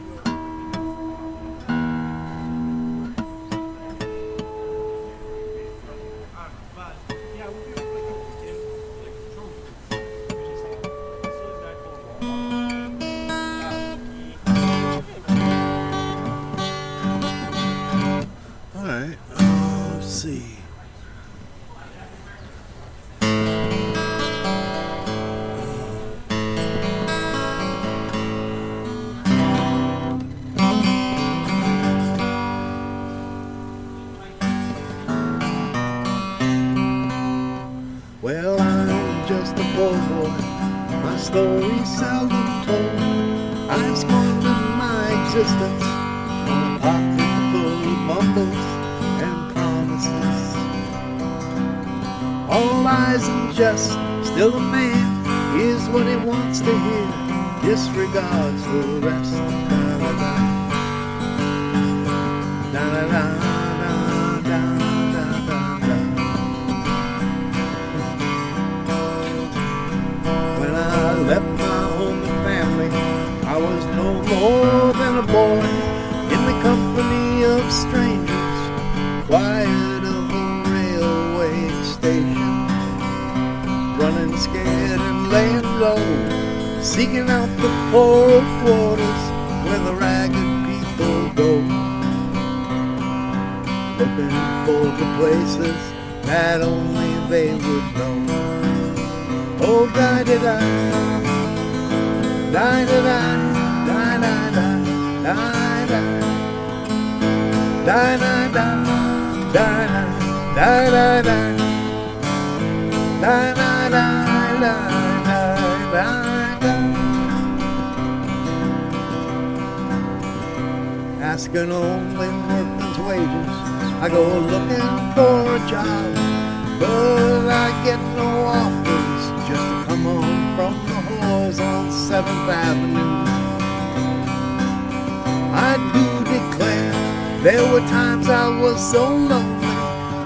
Was 138.76 138.90
so 138.90 139.08
lonely, 139.08 139.74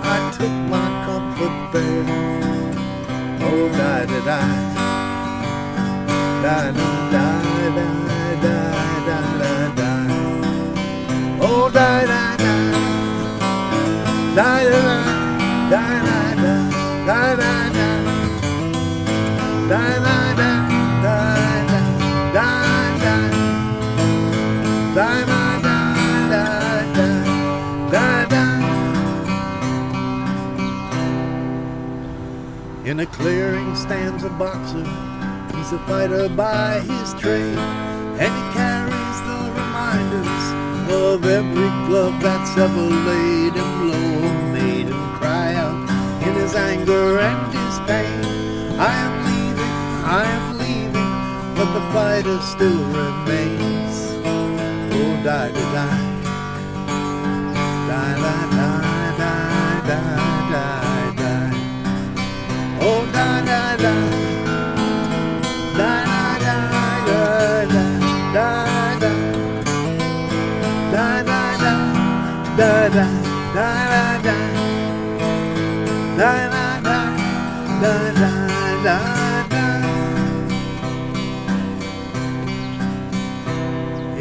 I 0.02 0.32
took 0.36 0.55
my 0.74 0.86
comfort 1.06 1.56
there. 1.72 2.05
Oh, 3.47 3.68
die, 3.78 4.06
die, 4.10 4.20
die. 4.28 4.51
Die, 6.43 6.72
die, 6.72 6.90
die, 7.12 7.36
die, 7.77 7.93
die, 8.43 8.59
die, 9.06 9.22
die, 9.39 9.66
die. 9.78 10.06
Oh, 11.40 11.70
die, 11.77 12.02
die, 12.10 12.35
die. 12.43 12.59
Die, 14.36 14.62
die, 14.70 14.81
die, 14.81 14.98
die, 15.60 16.16
die, 16.20 16.44
die, 16.51 17.06
die, 17.06 17.36
die, 17.39 17.70
die. 17.77 17.94
Die, 19.70 19.94
die, 20.05 20.30
In 32.91 32.99
a 32.99 33.07
clearing 33.07 33.77
stands 33.77 34.25
a 34.25 34.31
boxer. 34.31 34.83
He's 35.57 35.71
a 35.71 35.79
fighter 35.87 36.29
by 36.29 36.81
his 36.81 37.15
trade, 37.23 37.57
and 38.19 38.33
he 38.39 38.45
carries 38.53 39.19
the 39.31 39.39
reminders 39.55 40.45
of 40.91 41.25
every 41.25 41.71
glove 41.87 42.21
that's 42.21 42.59
ever 42.59 42.89
laid 43.09 43.53
him 43.55 43.91
low 43.91 44.33
made 44.51 44.89
him 44.89 45.05
cry 45.21 45.55
out 45.55 45.79
in 46.27 46.35
his 46.35 46.57
anger 46.57 47.21
and 47.21 47.55
his 47.55 47.79
pain. 47.87 48.25
I 48.81 48.93
am 49.07 49.15
leaving, 49.31 49.77
I 50.05 50.25
am 50.27 50.59
leaving, 50.59 51.12
but 51.55 51.73
the 51.73 51.85
fighter 51.93 52.41
still 52.41 52.83
remains. 52.91 53.99
Oh, 54.27 55.23
die. 55.23 55.53
Die, 55.53 55.62
die, 57.87 58.17
die, 58.19 58.51
die, 58.51 58.80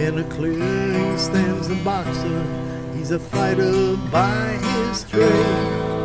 In 0.09 0.17
a 0.17 0.23
clearing 0.23 1.17
stands 1.17 1.67
the 1.67 1.75
boxer. 1.83 2.43
He's 2.95 3.11
a 3.11 3.19
fighter 3.19 3.95
by 4.11 4.57
his 4.57 5.03
trade. 5.03 5.98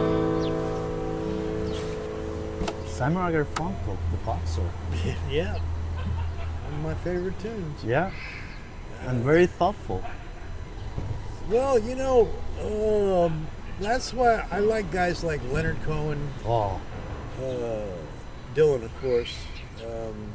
Simon 3.04 3.34
and 3.34 3.46
Garfunkel, 3.46 3.98
the 4.10 4.16
boxer. 4.24 4.70
yeah. 5.30 5.52
One 5.58 6.74
of 6.74 6.80
my 6.80 6.94
favorite 7.04 7.38
tunes. 7.38 7.84
Yeah. 7.84 8.10
And 9.02 9.22
very 9.22 9.46
thoughtful. 9.46 10.02
Well, 11.50 11.78
you 11.78 11.96
know, 11.96 12.30
um, 12.62 13.46
that's 13.78 14.14
why 14.14 14.46
I 14.50 14.60
like 14.60 14.90
guys 14.90 15.22
like 15.22 15.42
Leonard 15.52 15.82
Cohen, 15.82 16.30
Oh, 16.46 16.80
uh, 17.42 17.82
Dylan, 18.54 18.84
of 18.84 19.00
course. 19.02 19.36
Um, 19.84 20.32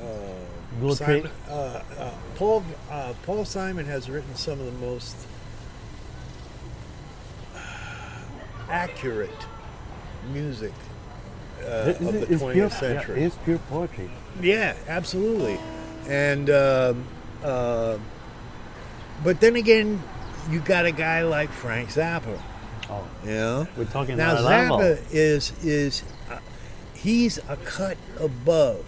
uh, 0.00 0.94
Simon, 0.94 1.28
uh, 1.48 1.82
uh, 1.98 2.10
Paul 2.36 2.62
uh, 2.88 3.14
Paul 3.24 3.44
Simon 3.44 3.84
has 3.86 4.08
written 4.08 4.32
some 4.36 4.60
of 4.60 4.66
the 4.66 4.86
most 4.86 5.16
accurate 8.68 9.30
music 10.30 10.72
uh, 11.64 11.90
of 11.90 11.98
the 12.12 12.32
it's 12.32 12.42
20th 12.42 12.52
pure, 12.52 12.70
century. 12.70 13.20
Yeah, 13.20 13.26
it's 13.26 13.36
pure 13.44 13.58
poetry. 13.70 14.10
Yeah, 14.40 14.74
absolutely. 14.88 15.58
And 16.08 16.50
um, 16.50 17.04
uh, 17.42 17.98
but 19.24 19.40
then 19.40 19.56
again, 19.56 20.02
you 20.50 20.60
got 20.60 20.86
a 20.86 20.92
guy 20.92 21.22
like 21.22 21.50
Frank 21.50 21.90
Zappa. 21.90 22.40
Oh, 22.90 23.06
You 23.24 23.30
know, 23.30 23.68
we're 23.76 23.84
talking 23.84 24.16
now 24.16 24.36
our 24.36 24.42
level. 24.42 24.78
Zappa 24.78 24.98
is 25.12 25.52
is 25.62 26.02
uh, 26.30 26.38
he's 26.94 27.38
a 27.48 27.56
cut 27.56 27.96
above. 28.18 28.84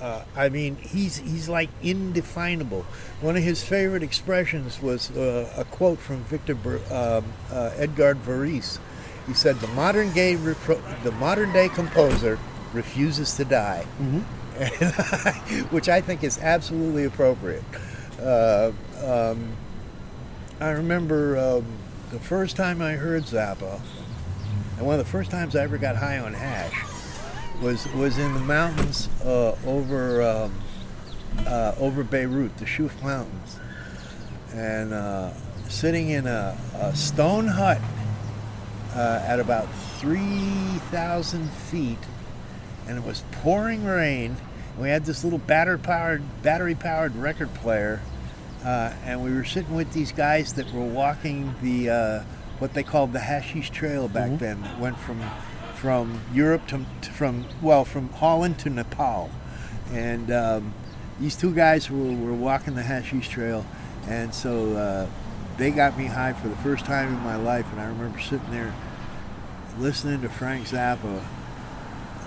Uh, 0.00 0.24
I 0.34 0.48
mean, 0.48 0.76
he's 0.76 1.18
he's 1.18 1.48
like 1.48 1.68
indefinable. 1.82 2.86
One 3.20 3.36
of 3.36 3.42
his 3.42 3.62
favorite 3.62 4.02
expressions 4.02 4.80
was 4.80 5.10
uh, 5.10 5.52
a 5.56 5.64
quote 5.64 5.98
from 5.98 6.24
Victor 6.24 6.54
Ber- 6.54 6.80
um, 6.90 7.24
uh, 7.52 7.70
Edgard 7.76 8.22
Varese. 8.24 8.78
He 9.30 9.36
said, 9.36 9.60
"The 9.60 9.68
modern 9.68 10.12
day 10.12 10.34
repro- 10.34 10.82
the 11.04 11.12
modern 11.12 11.52
day 11.52 11.68
composer 11.68 12.36
refuses 12.72 13.36
to 13.36 13.44
die," 13.44 13.84
which 15.70 15.88
I 15.88 16.00
think 16.00 16.24
is 16.24 16.40
absolutely 16.40 17.04
appropriate. 17.04 17.62
Uh, 18.20 18.72
um, 19.04 19.52
I 20.58 20.70
remember 20.70 21.38
um, 21.38 21.64
the 22.10 22.18
first 22.18 22.56
time 22.56 22.82
I 22.82 22.94
heard 22.94 23.22
Zappa, 23.22 23.80
and 24.76 24.84
one 24.84 24.98
of 24.98 25.06
the 25.06 25.08
first 25.12 25.30
times 25.30 25.54
I 25.54 25.62
ever 25.62 25.78
got 25.78 25.94
high 25.94 26.18
on 26.18 26.34
hash 26.34 26.82
was 27.62 27.86
was 27.92 28.18
in 28.18 28.34
the 28.34 28.40
mountains 28.40 29.08
uh, 29.24 29.54
over 29.64 30.22
um, 30.24 30.60
uh, 31.46 31.76
over 31.78 32.02
Beirut, 32.02 32.56
the 32.56 32.64
Shuf 32.64 33.00
Mountains, 33.00 33.60
and 34.52 34.92
uh, 34.92 35.30
sitting 35.68 36.10
in 36.10 36.26
a, 36.26 36.58
a 36.80 36.96
stone 36.96 37.46
hut 37.46 37.80
uh, 38.94 39.22
at 39.26 39.40
about 39.40 39.68
three 39.98 40.78
thousand 40.90 41.50
feet, 41.50 41.98
and 42.86 42.98
it 42.98 43.04
was 43.04 43.22
pouring 43.32 43.84
rain. 43.84 44.36
We 44.78 44.88
had 44.88 45.04
this 45.04 45.24
little 45.24 45.38
battery 45.38 45.78
powered 45.78 46.22
battery 46.42 46.74
powered 46.74 47.14
record 47.16 47.52
player, 47.54 48.00
uh, 48.64 48.92
and 49.04 49.22
we 49.22 49.32
were 49.32 49.44
sitting 49.44 49.74
with 49.74 49.92
these 49.92 50.12
guys 50.12 50.54
that 50.54 50.72
were 50.72 50.84
walking 50.84 51.54
the 51.62 51.90
uh, 51.90 52.22
what 52.58 52.74
they 52.74 52.82
called 52.82 53.12
the 53.12 53.20
Hashish 53.20 53.70
Trail 53.70 54.08
back 54.08 54.38
then. 54.38 54.62
That 54.62 54.78
went 54.80 54.98
from 54.98 55.20
from 55.76 56.20
Europe 56.32 56.66
to, 56.68 56.84
to 57.02 57.10
from 57.10 57.44
well 57.62 57.84
from 57.84 58.08
Holland 58.10 58.58
to 58.60 58.70
Nepal, 58.70 59.30
and 59.92 60.30
um, 60.30 60.74
these 61.18 61.36
two 61.36 61.54
guys 61.54 61.90
were, 61.90 61.96
were 61.96 62.34
walking 62.34 62.74
the 62.74 62.82
Hashish 62.82 63.28
Trail, 63.28 63.64
and 64.08 64.34
so 64.34 64.74
uh, 64.76 65.06
they 65.56 65.70
got 65.70 65.96
me 65.98 66.06
high 66.06 66.32
for 66.32 66.48
the 66.48 66.56
first 66.56 66.84
time 66.84 67.08
in 67.08 67.20
my 67.20 67.36
life. 67.36 67.66
And 67.72 67.80
I 67.80 67.86
remember 67.86 68.18
sitting 68.20 68.50
there 68.50 68.74
listening 69.78 70.22
to 70.22 70.28
Frank 70.28 70.66
Zappa, 70.66 71.22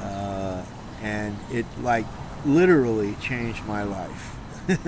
uh, 0.01 0.63
and 1.01 1.37
it 1.51 1.65
like 1.81 2.05
literally 2.45 3.15
changed 3.21 3.65
my 3.65 3.83
life. 3.83 4.35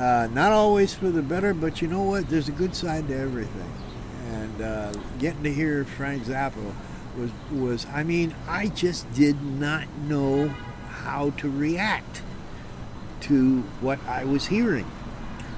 uh, 0.00 0.28
not 0.32 0.52
always 0.52 0.94
for 0.94 1.10
the 1.10 1.22
better, 1.22 1.52
but 1.52 1.82
you 1.82 1.88
know 1.88 2.02
what? 2.02 2.28
There's 2.28 2.48
a 2.48 2.52
good 2.52 2.74
side 2.74 3.08
to 3.08 3.16
everything. 3.16 3.72
And 4.30 4.62
uh, 4.62 4.92
getting 5.18 5.42
to 5.44 5.52
hear 5.52 5.84
Frank 5.84 6.24
Zappa 6.24 6.74
was 7.16 7.30
was 7.52 7.86
I 7.92 8.02
mean 8.02 8.34
I 8.48 8.68
just 8.68 9.12
did 9.14 9.40
not 9.42 9.86
know 10.08 10.48
how 10.88 11.30
to 11.30 11.50
react 11.50 12.22
to 13.22 13.60
what 13.80 13.98
I 14.06 14.24
was 14.24 14.46
hearing. 14.46 14.90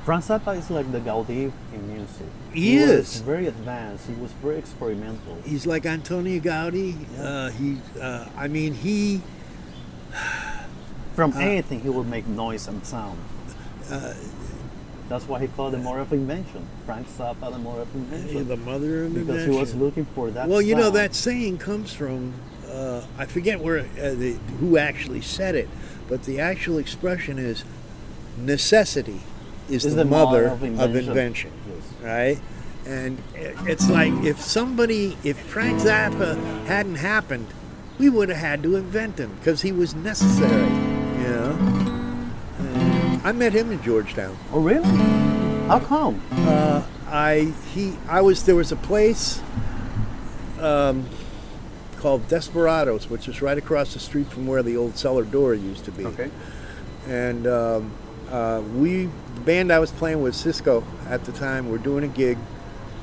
Frank 0.06 0.22
Zappa 0.22 0.56
is 0.56 0.70
like 0.70 0.92
the 0.92 1.00
Gaudi 1.00 1.50
in 1.74 1.92
music. 1.92 2.28
He 2.54 2.78
was 2.78 2.90
is. 2.90 3.20
very 3.22 3.48
advanced. 3.48 4.06
He 4.06 4.14
was 4.14 4.30
very 4.34 4.56
experimental. 4.56 5.36
He's 5.44 5.66
like 5.66 5.84
Antonio 5.84 6.38
Gaudi. 6.38 6.94
Uh, 7.18 7.50
he, 7.50 7.78
uh, 8.00 8.28
I 8.36 8.46
mean, 8.46 8.72
he. 8.72 9.20
From 11.16 11.32
anything, 11.32 11.80
he 11.80 11.88
would 11.88 12.06
make 12.06 12.24
noise 12.28 12.68
and 12.68 12.86
sound. 12.86 13.18
Uh, 13.90 14.14
That's 15.08 15.26
why 15.26 15.40
he 15.40 15.48
called 15.48 15.72
the 15.72 15.78
more 15.78 15.98
of 15.98 16.12
invention. 16.12 16.64
Frank 16.84 17.08
Zappa, 17.08 17.50
the 17.50 17.58
more 17.58 17.80
of 17.80 17.92
invention. 17.92 18.46
the 18.46 18.58
mother 18.58 19.06
of 19.06 19.14
because 19.14 19.28
invention. 19.28 19.52
he 19.54 19.58
was 19.58 19.74
looking 19.74 20.04
for 20.04 20.30
that. 20.30 20.48
Well, 20.48 20.62
you 20.62 20.76
know 20.76 20.90
that 20.90 21.16
saying 21.16 21.58
comes 21.58 21.92
from 21.92 22.32
uh, 22.70 23.02
I 23.18 23.26
forget 23.26 23.58
where 23.58 23.80
uh, 23.80 24.14
the, 24.14 24.34
who 24.60 24.78
actually 24.78 25.22
said 25.22 25.56
it, 25.56 25.68
but 26.06 26.22
the 26.22 26.38
actual 26.38 26.78
expression 26.78 27.40
is 27.40 27.64
necessity 28.38 29.20
is, 29.68 29.84
Is 29.84 29.94
the, 29.94 30.05
the 30.05 30.10
mother 30.10 30.47
of 30.47 30.62
of 30.62 30.64
invention. 30.64 31.09
invention, 31.09 31.51
Yes. 31.68 32.02
right? 32.02 32.38
And 32.86 33.18
it's 33.34 33.88
like 33.90 34.12
if 34.24 34.40
somebody, 34.40 35.16
if 35.24 35.36
Frank 35.38 35.80
Zappa 35.80 36.36
hadn't 36.66 36.97
happened, 36.97 37.48
we 37.98 38.09
would 38.09 38.28
have 38.28 38.38
had 38.38 38.62
to 38.62 38.76
invent 38.76 39.18
him 39.18 39.34
because 39.40 39.62
he 39.62 39.72
was 39.72 39.94
necessary, 39.94 40.62
you 40.62 41.28
know. 41.28 41.59
And 42.60 43.22
I 43.24 43.32
met 43.32 43.52
him 43.55 43.72
in 43.72 43.82
Georgetown. 43.82 44.36
Oh, 44.52 44.60
really? 44.60 44.86
How 45.66 45.80
come? 45.80 46.22
Uh, 46.30 46.82
I 47.09 47.52
he 47.74 47.97
I 48.09 48.20
was 48.20 48.44
there 48.44 48.55
was 48.55 48.70
a 48.70 48.76
place 48.76 49.40
um, 50.60 51.09
called 51.97 52.28
Desperados, 52.28 53.10
which 53.10 53.26
is 53.26 53.43
right 53.43 53.59
across 53.59 53.94
the 53.94 53.98
street 53.98 54.28
from 54.28 54.47
where 54.47 54.62
the 54.62 54.76
old 54.76 54.97
cellar 54.97 55.24
door 55.24 55.55
used 55.55 55.84
to 55.86 55.90
be. 55.90 56.06
Okay. 56.06 56.30
And 57.09 57.47
um, 57.48 57.90
uh, 58.30 58.62
we 58.74 59.08
the 59.34 59.40
band 59.42 59.72
I 59.72 59.78
was 59.78 59.90
playing 59.90 60.22
with 60.22 60.34
Cisco 60.34 60.84
at 61.08 61.24
the 61.24 61.32
time. 61.32 61.70
We're 61.70 61.78
doing 61.78 62.04
a 62.04 62.08
gig 62.08 62.38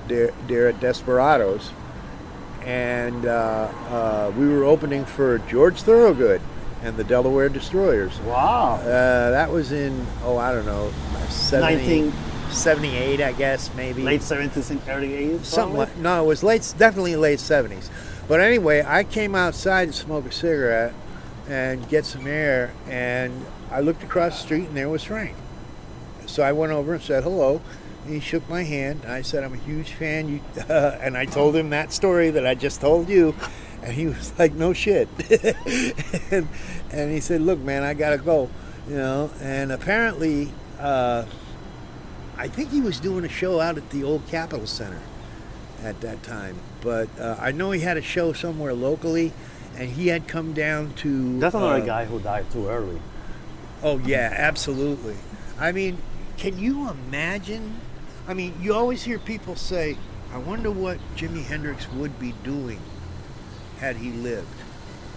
there, 0.08 0.34
there 0.48 0.68
at 0.68 0.80
Desperados, 0.80 1.72
and 2.64 3.26
uh, 3.26 3.70
uh, 3.90 4.34
we 4.38 4.48
were 4.48 4.64
opening 4.64 5.06
for 5.06 5.40
George 5.40 5.82
Thorogood 5.82 6.42
and 6.82 6.98
the 6.98 7.04
Delaware 7.04 7.50
Destroyers. 7.50 8.20
Wow. 8.22 8.76
Uh, 8.76 9.32
that 9.32 9.52
was 9.52 9.72
in 9.72 10.06
oh 10.24 10.38
I 10.38 10.52
don't 10.52 10.66
know 10.66 10.92
70, 11.30 11.76
19 11.78 12.14
78 12.52 13.22
I 13.22 13.32
guess 13.34 13.74
maybe 13.74 14.04
late 14.04 14.22
70s 14.22 14.70
and 14.70 14.82
early 14.88 15.10
80s. 15.10 15.46
something 15.46 15.78
like 15.78 15.98
no 15.98 16.24
it 16.24 16.28
was 16.28 16.44
late 16.44 16.72
definitely 16.78 17.16
late 17.16 17.40
70s 17.40 17.90
but 18.28 18.40
anyway 18.40 18.84
I 18.86 19.04
came 19.06 19.34
outside 19.34 19.88
to 19.88 19.94
smoke 19.94 20.26
a 20.28 20.32
cigarette 20.32 20.94
and 21.48 21.88
get 21.90 22.06
some 22.06 22.28
air 22.28 22.72
and 22.88 23.34
I 23.74 23.82
looked 23.82 24.04
across 24.04 24.38
the 24.38 24.44
street 24.44 24.68
and 24.68 24.78
there 24.78 24.90
was 24.90 25.04
Frank 25.04 25.36
so 26.26 26.44
I 26.44 26.52
went 26.52 26.72
over 26.72 26.94
and 26.94 27.04
said 27.04 27.24
hello 27.24 27.62
And 28.06 28.14
he 28.14 28.20
shook 28.20 28.48
my 28.50 28.64
hand 28.64 29.02
and 29.04 29.12
I 29.12 29.22
said 29.22 29.44
I'm 29.44 29.54
a 29.54 29.58
huge 29.58 29.92
fan 29.92 30.30
you 30.30 30.42
and 30.70 31.18
I 31.18 31.26
told 31.26 31.56
him 31.56 31.70
that 31.72 31.92
story 31.92 32.30
that 32.32 32.46
I 32.46 32.56
just 32.56 32.82
told 32.82 33.10
you 33.10 33.36
and 33.82 33.94
he 33.94 34.08
was 34.08 34.38
like 34.40 34.54
no 34.54 34.74
shit 34.74 35.10
and, 36.32 36.48
and 36.92 37.12
he 37.12 37.20
said 37.20 37.42
look 37.42 37.60
man 37.60 37.84
I 37.84 37.94
gotta 37.94 38.18
go 38.18 38.50
you 38.88 38.96
know 38.96 39.32
and 39.42 39.72
apparently 39.72 40.52
uh, 40.80 41.26
I 42.38 42.48
think 42.48 42.72
he 42.72 42.82
was 42.82 43.00
doing 43.00 43.26
a 43.26 43.30
show 43.30 43.60
out 43.60 43.78
at 43.78 43.90
the 43.90 44.04
old 44.04 44.28
Capitol 44.28 44.68
Center 44.68 45.00
at 45.84 46.00
that 46.02 46.24
time. 46.24 46.58
But 46.82 47.08
uh, 47.20 47.38
I 47.40 47.52
know 47.52 47.72
he 47.72 47.82
had 47.82 47.98
a 47.98 48.02
show 48.02 48.34
somewhere 48.34 48.74
locally, 48.74 49.32
and 49.78 49.90
he 49.90 50.08
had 50.08 50.28
come 50.28 50.54
down 50.54 50.94
to. 50.96 51.40
That's 51.40 51.56
another 51.56 51.82
uh, 51.82 51.86
guy 51.86 52.06
who 52.06 52.20
died 52.20 52.50
too 52.52 52.68
early. 52.68 53.00
Oh 53.84 54.00
yeah, 54.00 54.34
absolutely. 54.38 55.16
I 55.60 55.72
mean, 55.72 55.98
can 56.38 56.58
you 56.58 56.90
imagine? 56.90 57.80
I 58.28 58.34
mean, 58.34 58.56
you 58.62 58.74
always 58.74 59.04
hear 59.04 59.20
people 59.20 59.56
say, 59.56 59.98
"I 60.34 60.38
wonder 60.38 60.72
what 60.72 61.00
Jimi 61.16 61.44
Hendrix 61.44 61.92
would 61.92 62.18
be 62.20 62.34
doing 62.44 62.80
had 63.80 63.98
he 63.98 64.12
lived." 64.12 64.48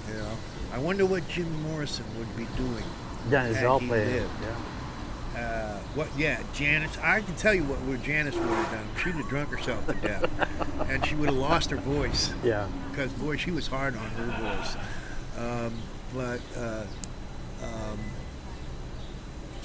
You 0.08 0.14
know, 0.14 0.36
I 0.72 0.78
wonder 0.78 1.06
what 1.06 1.26
Jim 1.28 1.50
Morrison 1.62 2.04
would 2.18 2.36
be 2.36 2.46
doing. 2.56 2.84
Janis 3.30 3.56
had 3.56 3.62
Joplin. 3.62 3.88
he 3.88 4.14
lived. 4.14 4.30
Yeah. 4.42 5.40
Uh, 5.40 5.78
what? 5.94 6.08
Yeah, 6.16 6.42
Janis. 6.52 6.96
I 6.98 7.20
can 7.20 7.34
tell 7.36 7.54
you 7.54 7.62
what, 7.64 7.78
what 7.82 8.02
Janis 8.02 8.34
would 8.34 8.48
have 8.48 8.70
done. 8.72 8.86
She'd 9.02 9.14
have 9.14 9.28
drunk 9.28 9.50
herself 9.50 9.86
to 9.86 9.94
death, 9.94 10.28
and 10.90 11.04
she 11.06 11.14
would 11.14 11.28
have 11.28 11.38
lost 11.38 11.70
her 11.70 11.76
voice 11.76 12.32
Yeah. 12.42 12.66
because 12.90 13.12
boy, 13.12 13.36
she 13.36 13.50
was 13.52 13.66
hard 13.68 13.96
on 13.96 14.08
her 14.10 14.56
voice. 14.56 14.76
Um, 15.38 15.72
but 16.14 16.40
uh, 16.56 16.84
um, 17.62 17.98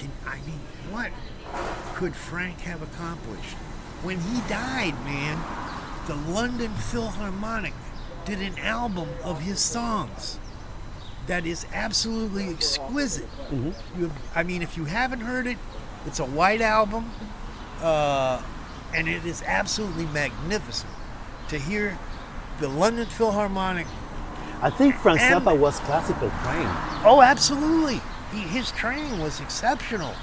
can, 0.01 0.11
I 0.25 0.37
mean, 0.47 0.59
what 0.89 1.11
could 1.95 2.15
Frank 2.15 2.59
have 2.61 2.81
accomplished 2.81 3.55
when 4.03 4.19
he 4.19 4.41
died? 4.49 4.95
Man, 5.05 5.37
the 6.07 6.15
London 6.31 6.73
Philharmonic 6.73 7.73
did 8.25 8.39
an 8.41 8.57
album 8.59 9.09
of 9.23 9.41
his 9.41 9.59
songs 9.59 10.39
that 11.27 11.45
is 11.45 11.65
absolutely 11.73 12.49
exquisite. 12.49 13.29
You, 13.97 14.11
I 14.35 14.41
mean, 14.43 14.61
if 14.63 14.75
you 14.75 14.85
haven't 14.85 15.21
heard 15.21 15.45
it, 15.45 15.57
it's 16.07 16.19
a 16.19 16.25
white 16.25 16.61
album, 16.61 17.11
uh, 17.81 18.41
and 18.95 19.07
it 19.07 19.23
is 19.25 19.43
absolutely 19.43 20.05
magnificent 20.07 20.91
to 21.49 21.59
hear 21.59 21.97
the 22.59 22.67
London 22.67 23.05
Philharmonic. 23.05 23.85
I 24.63 24.69
think 24.71 24.95
Frank 24.95 25.21
And- 25.21 25.43
Zappa 25.45 25.57
was 25.57 25.79
classical 25.81 26.31
trained. 26.43 26.69
Oh, 27.05 27.21
absolutely! 27.23 28.01
He, 28.31 28.39
his 28.39 28.71
training 28.71 29.19
was 29.19 29.39
exceptional. 29.41 30.13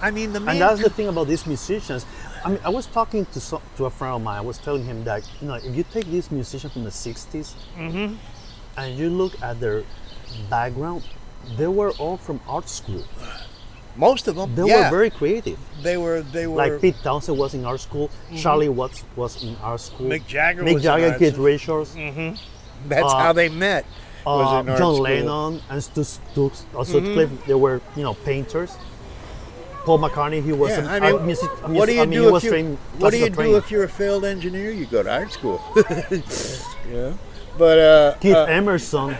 I 0.00 0.10
mean, 0.10 0.32
the 0.32 0.40
man. 0.40 0.54
And 0.54 0.60
that's 0.62 0.82
the 0.82 0.90
thing 0.90 1.08
about 1.08 1.26
these 1.26 1.46
musicians. 1.46 2.06
I 2.44 2.50
mean, 2.50 2.60
I 2.64 2.68
was 2.68 2.86
talking 2.86 3.26
to 3.26 3.40
so, 3.40 3.60
to 3.76 3.86
a 3.86 3.90
friend 3.90 4.14
of 4.14 4.22
mine. 4.22 4.38
I 4.38 4.42
was 4.42 4.58
telling 4.58 4.84
him 4.84 5.02
that 5.04 5.28
you 5.40 5.48
know, 5.48 5.54
if 5.54 5.74
you 5.74 5.84
take 5.84 6.06
these 6.06 6.30
musicians 6.30 6.72
from 6.72 6.84
the 6.84 6.90
'60s 6.90 7.54
Mm-hmm. 7.76 8.14
and 8.76 8.98
you 8.98 9.10
look 9.10 9.40
at 9.42 9.58
their 9.60 9.82
background, 10.48 11.02
they 11.56 11.66
were 11.66 11.90
all 11.92 12.16
from 12.16 12.40
art 12.48 12.68
school. 12.68 13.04
most 13.96 14.28
of 14.28 14.36
them. 14.36 14.54
They 14.54 14.66
yeah, 14.68 14.84
were 14.84 14.90
very 14.96 15.10
creative. 15.10 15.58
they 15.82 15.96
were. 15.96 16.22
They 16.22 16.46
were. 16.46 16.56
Like 16.56 16.80
Pete 16.80 16.96
Townshend 17.02 17.36
was 17.36 17.54
in 17.54 17.64
art 17.64 17.80
school. 17.80 18.08
Charlie 18.36 18.68
Watts 18.68 19.04
was 19.16 19.42
in 19.42 19.56
art 19.56 19.80
school. 19.80 20.06
Mick 20.08 20.26
Jagger 20.28 20.62
Mick 20.62 20.80
Jagger, 20.80 21.18
Keith. 21.18 21.36
Richards, 21.36 21.94
that's 22.86 23.12
uh, 23.12 23.18
how 23.18 23.32
they 23.32 23.48
met. 23.48 23.84
Was 24.36 24.54
uh, 24.54 24.60
in 24.60 24.66
John 24.66 24.76
school. 24.76 24.92
Mm-hmm. 25.04 25.26
Lennon, 25.28 25.62
and 25.70 25.82
Stu 25.84 26.04
Stokes, 26.04 26.66
also 26.74 27.00
Cliff. 27.00 27.30
They 27.46 27.54
were 27.54 27.80
you 27.96 28.02
know 28.02 28.14
painters. 28.14 28.76
Paul 29.84 29.98
McCartney, 30.00 30.44
he 30.44 30.52
was 30.52 30.70
Yeah, 30.72 30.80
an 30.80 30.86
I 30.86 31.00
mean, 31.00 31.14
art 31.14 31.24
music. 31.24 31.48
what 31.62 31.70
music- 31.70 31.88
do 31.88 31.94
you 31.94 32.02
I 32.02 32.06
mean, 32.06 32.20
do 32.20 32.36
if 32.36 32.44
you, 32.44 32.50
trained, 32.50 32.78
What 32.98 33.10
do 33.10 33.16
you 33.16 33.28
do 33.30 33.34
trained. 33.36 33.56
if 33.56 33.70
you're 33.70 33.84
a 33.84 33.88
failed 33.88 34.24
engineer? 34.26 34.70
You 34.70 34.84
go 34.84 35.02
to 35.02 35.10
art 35.10 35.32
school. 35.32 35.62
yeah, 36.92 37.14
but 37.56 37.78
uh, 37.78 38.14
Keith 38.20 38.36
uh, 38.36 38.44
Emerson, 38.44 39.16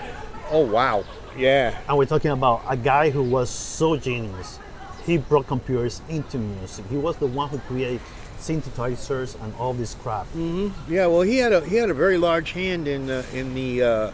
oh 0.50 0.66
wow, 0.66 1.04
yeah, 1.38 1.78
and 1.88 1.96
we're 1.96 2.04
talking 2.04 2.32
about 2.32 2.62
a 2.68 2.76
guy 2.76 3.08
who 3.10 3.22
was 3.22 3.48
so 3.48 3.96
genius. 3.96 4.58
He 5.06 5.16
brought 5.16 5.46
computers 5.46 6.02
into 6.10 6.36
music. 6.36 6.84
He 6.90 6.98
was 6.98 7.16
the 7.16 7.26
one 7.28 7.48
who 7.48 7.58
created 7.60 8.02
synthesizers 8.38 9.40
and 9.42 9.54
all 9.56 9.72
this 9.72 9.94
crap. 9.94 10.26
Mm-hmm. 10.34 10.92
yeah. 10.92 11.06
Well, 11.06 11.22
he 11.22 11.38
had 11.38 11.52
a 11.54 11.64
he 11.64 11.76
had 11.76 11.88
a 11.88 11.94
very 11.94 12.18
large 12.18 12.52
hand 12.52 12.86
in 12.86 13.06
the 13.06 13.24
in 13.32 13.54
the 13.54 13.82
uh, 13.82 14.10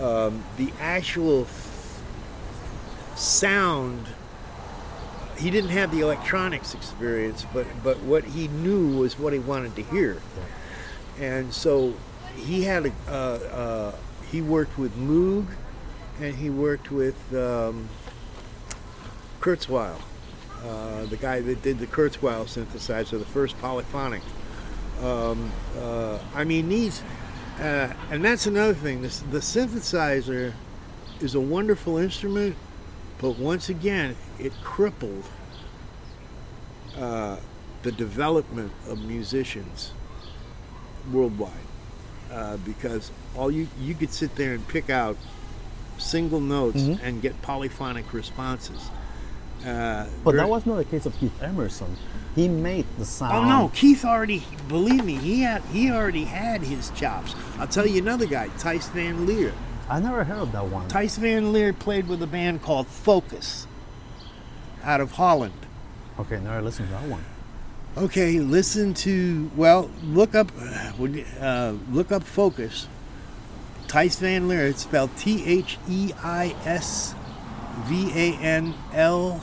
um, 0.00 0.42
the 0.56 0.72
actual 0.80 1.42
f- 1.42 2.02
sound. 3.16 4.06
He 5.38 5.50
didn't 5.50 5.70
have 5.70 5.90
the 5.90 6.00
electronics 6.00 6.74
experience, 6.74 7.44
but 7.52 7.66
but 7.82 7.98
what 8.00 8.24
he 8.24 8.48
knew 8.48 8.98
was 8.98 9.18
what 9.18 9.32
he 9.32 9.38
wanted 9.38 9.76
to 9.76 9.82
hear, 9.82 10.20
and 11.20 11.52
so 11.52 11.94
he 12.36 12.64
had 12.64 12.86
a 12.86 12.92
uh, 13.08 13.12
uh, 13.12 13.92
he 14.30 14.40
worked 14.42 14.78
with 14.78 14.96
Moog, 14.96 15.46
and 16.20 16.34
he 16.34 16.50
worked 16.50 16.90
with 16.90 17.16
um, 17.34 17.88
Kurzweil, 19.40 20.00
uh, 20.64 21.04
the 21.06 21.16
guy 21.16 21.40
that 21.40 21.62
did 21.62 21.78
the 21.78 21.86
Kurzweil 21.86 22.44
synthesizer, 22.46 23.18
the 23.18 23.24
first 23.24 23.58
polyphonic. 23.60 24.22
Um, 25.02 25.52
uh, 25.78 26.18
I 26.34 26.44
mean 26.44 26.68
these, 26.68 27.02
uh, 27.60 27.92
and 28.10 28.24
that's 28.24 28.46
another 28.46 28.74
thing. 28.74 29.02
This, 29.02 29.20
the 29.30 29.38
synthesizer 29.38 30.52
is 31.20 31.34
a 31.34 31.40
wonderful 31.40 31.96
instrument, 31.96 32.56
but 33.18 33.38
once 33.38 33.68
again, 33.68 34.16
it 34.38 34.52
crippled 34.62 35.24
uh, 36.98 37.36
the 37.82 37.92
development 37.92 38.72
of 38.88 39.02
musicians 39.04 39.92
worldwide 41.12 41.52
uh, 42.32 42.56
because 42.58 43.10
all 43.36 43.50
you 43.50 43.68
you 43.80 43.94
could 43.94 44.12
sit 44.12 44.34
there 44.34 44.54
and 44.54 44.66
pick 44.68 44.90
out 44.90 45.16
single 45.98 46.40
notes 46.40 46.82
and 47.02 47.22
get 47.22 47.40
polyphonic 47.42 48.12
responses. 48.12 48.90
Uh, 49.64 50.06
But 50.24 50.32
ver- 50.32 50.36
that 50.38 50.48
was 50.48 50.66
not 50.66 50.76
the 50.76 50.84
case 50.84 51.06
of 51.06 51.16
Keith 51.18 51.42
Emerson. 51.42 51.96
He 52.36 52.48
made 52.48 52.84
the 52.98 53.06
sound. 53.06 53.34
Oh 53.34 53.48
no, 53.48 53.72
Keith 53.74 54.04
already. 54.04 54.44
Believe 54.68 55.06
me, 55.06 55.14
he 55.14 55.40
had 55.40 55.62
he 55.72 55.90
already 55.90 56.24
had 56.24 56.60
his 56.60 56.90
chops. 56.90 57.34
I'll 57.58 57.66
tell 57.66 57.86
you 57.86 57.98
another 57.98 58.26
guy, 58.26 58.48
Thijs 58.58 58.90
Van 58.92 59.24
Leer. 59.24 59.54
I 59.88 60.00
never 60.00 60.22
heard 60.22 60.40
of 60.40 60.52
that 60.52 60.66
one. 60.66 60.86
Thijs 60.88 61.16
Van 61.18 61.54
Leer 61.54 61.72
played 61.72 62.08
with 62.08 62.22
a 62.22 62.26
band 62.26 62.62
called 62.62 62.88
Focus, 62.88 63.66
out 64.84 65.00
of 65.00 65.12
Holland. 65.12 65.54
Okay, 66.20 66.38
never 66.38 66.60
listened 66.60 66.88
to 66.88 66.94
that 66.94 67.08
one. 67.08 67.24
Okay, 67.96 68.38
listen 68.38 68.92
to 68.92 69.50
well, 69.56 69.90
look 70.04 70.34
up, 70.34 70.52
uh, 71.40 71.72
look 71.90 72.12
up 72.12 72.22
Focus. 72.22 72.86
Thijs 73.86 74.18
Van 74.18 74.46
Leer. 74.46 74.66
It's 74.66 74.82
spelled 74.82 75.16
T 75.16 75.42
H 75.46 75.78
E 75.88 76.12
I 76.22 76.54
S 76.66 77.14
V 77.86 78.10
A 78.14 78.36
N 78.42 78.74
L 78.92 79.40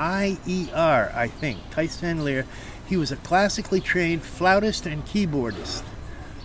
I 0.00 0.38
E 0.46 0.68
R. 0.74 1.12
I 1.14 1.28
think 1.28 1.58
Thijs 1.72 2.00
Van 2.00 2.24
Leer. 2.24 2.46
He 2.86 2.96
was 2.96 3.12
a 3.12 3.16
classically 3.16 3.82
trained 3.82 4.22
flautist 4.22 4.86
and 4.86 5.04
keyboardist, 5.04 5.82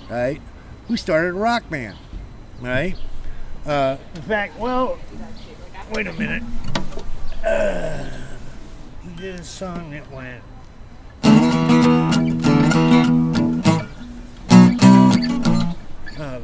right? 0.09 0.41
Who 0.89 0.97
started 0.97 1.29
a 1.29 1.33
rock 1.33 1.69
band, 1.69 1.97
right? 2.59 2.97
Uh, 3.65 3.95
in 4.13 4.21
fact, 4.23 4.59
well, 4.59 4.99
wait 5.93 6.05
a 6.05 6.13
minute. 6.13 6.43
Uh, 7.45 8.09
he 9.01 9.09
did 9.15 9.39
a 9.39 9.43
song 9.43 9.89
that 9.91 10.11
went. 10.11 10.43
Uh, 16.19 16.41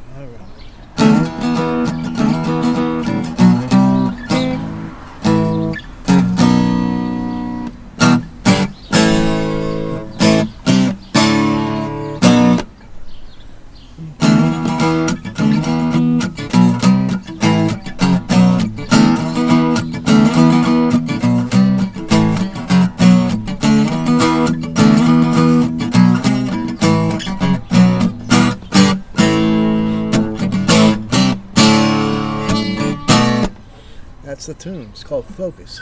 That's 34.42 34.60
the 34.60 34.72
tune. 34.72 34.90
It's 34.92 35.04
called 35.04 35.26
Focus. 35.26 35.82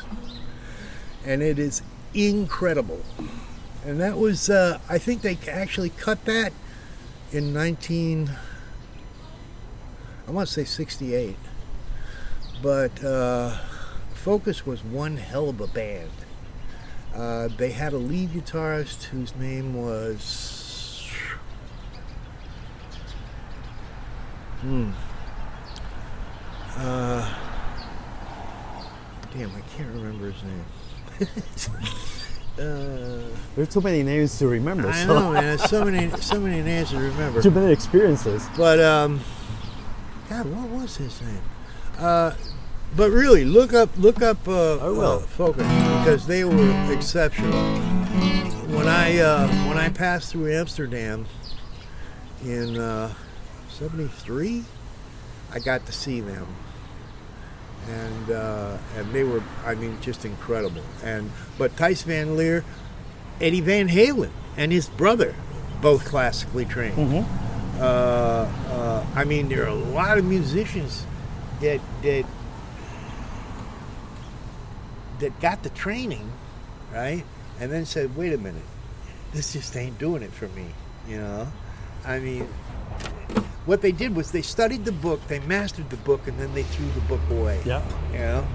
And 1.25 1.41
it 1.41 1.57
is 1.57 1.81
incredible. 2.13 3.01
And 3.85 4.01
that 4.01 4.17
was, 4.17 4.49
uh, 4.49 4.79
I 4.89 4.97
think 4.97 5.21
they 5.21 5.37
actually 5.49 5.91
cut 5.91 6.25
that 6.25 6.51
in 7.31 7.53
19, 7.53 8.29
I 10.27 10.31
want 10.31 10.45
to 10.45 10.53
say 10.53 10.65
68. 10.65 11.37
But 12.61 13.01
uh, 13.01 13.57
Focus 14.15 14.65
was 14.65 14.83
one 14.83 15.15
hell 15.15 15.47
of 15.47 15.61
a 15.61 15.67
band. 15.67 16.11
Uh, 17.15 17.47
they 17.55 17.71
had 17.71 17.93
a 17.93 17.97
lead 17.97 18.31
guitarist 18.31 19.03
whose 19.03 19.33
name 19.37 19.73
was. 19.73 21.07
Hmm. 24.59 24.91
Uh, 26.75 27.48
damn, 29.33 29.49
I 29.55 29.61
can't 29.75 29.93
remember 29.93 30.31
his 30.31 30.43
name. 30.43 30.65
uh, 32.59 33.35
There's 33.55 33.69
too 33.69 33.81
many 33.81 34.03
names 34.03 34.37
to 34.39 34.47
remember. 34.47 34.87
I 34.89 35.03
so 35.05 35.07
know, 35.19 35.31
man. 35.33 35.43
There's 35.43 35.69
so 35.69 35.85
many, 35.85 36.09
so 36.21 36.39
many 36.39 36.61
names 36.61 36.89
to 36.91 36.97
remember. 36.97 37.41
too 37.41 37.51
many 37.51 37.71
experiences. 37.71 38.47
But 38.57 38.79
um, 38.79 39.19
God, 40.29 40.45
what 40.47 40.69
was 40.69 40.97
his 40.97 41.21
name? 41.21 41.41
Uh, 41.97 42.33
but 42.95 43.11
really, 43.11 43.45
look 43.45 43.73
up, 43.73 43.89
look 43.97 44.21
up 44.21 44.47
uh, 44.47 44.77
I 44.77 44.89
will. 44.89 45.01
uh, 45.01 45.19
Focus 45.19 45.67
because 45.67 46.25
they 46.25 46.43
were 46.43 46.93
exceptional. 46.93 47.77
When 48.69 48.87
I 48.87 49.17
uh, 49.19 49.47
when 49.67 49.77
I 49.77 49.89
passed 49.89 50.31
through 50.31 50.51
Amsterdam 50.53 51.25
in 52.43 52.75
'73, 53.69 54.63
I 55.51 55.59
got 55.59 55.85
to 55.85 55.91
see 55.91 56.21
them, 56.21 56.47
and 57.89 58.31
uh, 58.31 58.77
and 58.95 59.11
they 59.11 59.23
were, 59.23 59.43
I 59.65 59.75
mean, 59.75 59.97
just 60.01 60.25
incredible. 60.25 60.83
And 61.03 61.31
but 61.57 61.75
Thijs 61.75 62.03
Van 62.03 62.37
Leer, 62.37 62.63
Eddie 63.41 63.61
Van 63.61 63.89
Halen, 63.89 64.31
and 64.57 64.71
his 64.71 64.87
brother, 64.89 65.35
both 65.81 66.05
classically 66.05 66.65
trained. 66.65 67.25
Uh, 67.79 67.83
uh, 67.83 69.05
I 69.15 69.23
mean, 69.23 69.49
there 69.49 69.63
are 69.63 69.69
a 69.69 69.73
lot 69.73 70.17
of 70.17 70.25
musicians 70.25 71.05
that 71.61 71.79
that 72.03 72.25
that 75.19 75.39
got 75.39 75.63
the 75.63 75.69
training, 75.69 76.31
right, 76.93 77.23
and 77.59 77.71
then 77.71 77.85
said, 77.85 78.15
"Wait 78.15 78.33
a 78.33 78.37
minute, 78.37 78.63
this 79.31 79.53
just 79.53 79.75
ain't 79.75 79.97
doing 79.97 80.21
it 80.21 80.31
for 80.31 80.47
me." 80.49 80.67
You 81.07 81.17
know, 81.17 81.47
I 82.05 82.19
mean, 82.19 82.47
what 83.69 83.83
they 83.83 83.91
did 83.91 84.15
was 84.15 84.31
they 84.31 84.41
studied 84.41 84.83
the 84.83 84.91
book, 84.91 85.21
they 85.27 85.39
mastered 85.41 85.87
the 85.91 85.97
book, 85.97 86.27
and 86.27 86.35
then 86.39 86.51
they 86.55 86.63
threw 86.63 86.87
the 86.95 87.01
book 87.01 87.21
away. 87.29 87.61
Yeah. 87.63 87.83
You 88.11 88.17
know, 88.17 88.47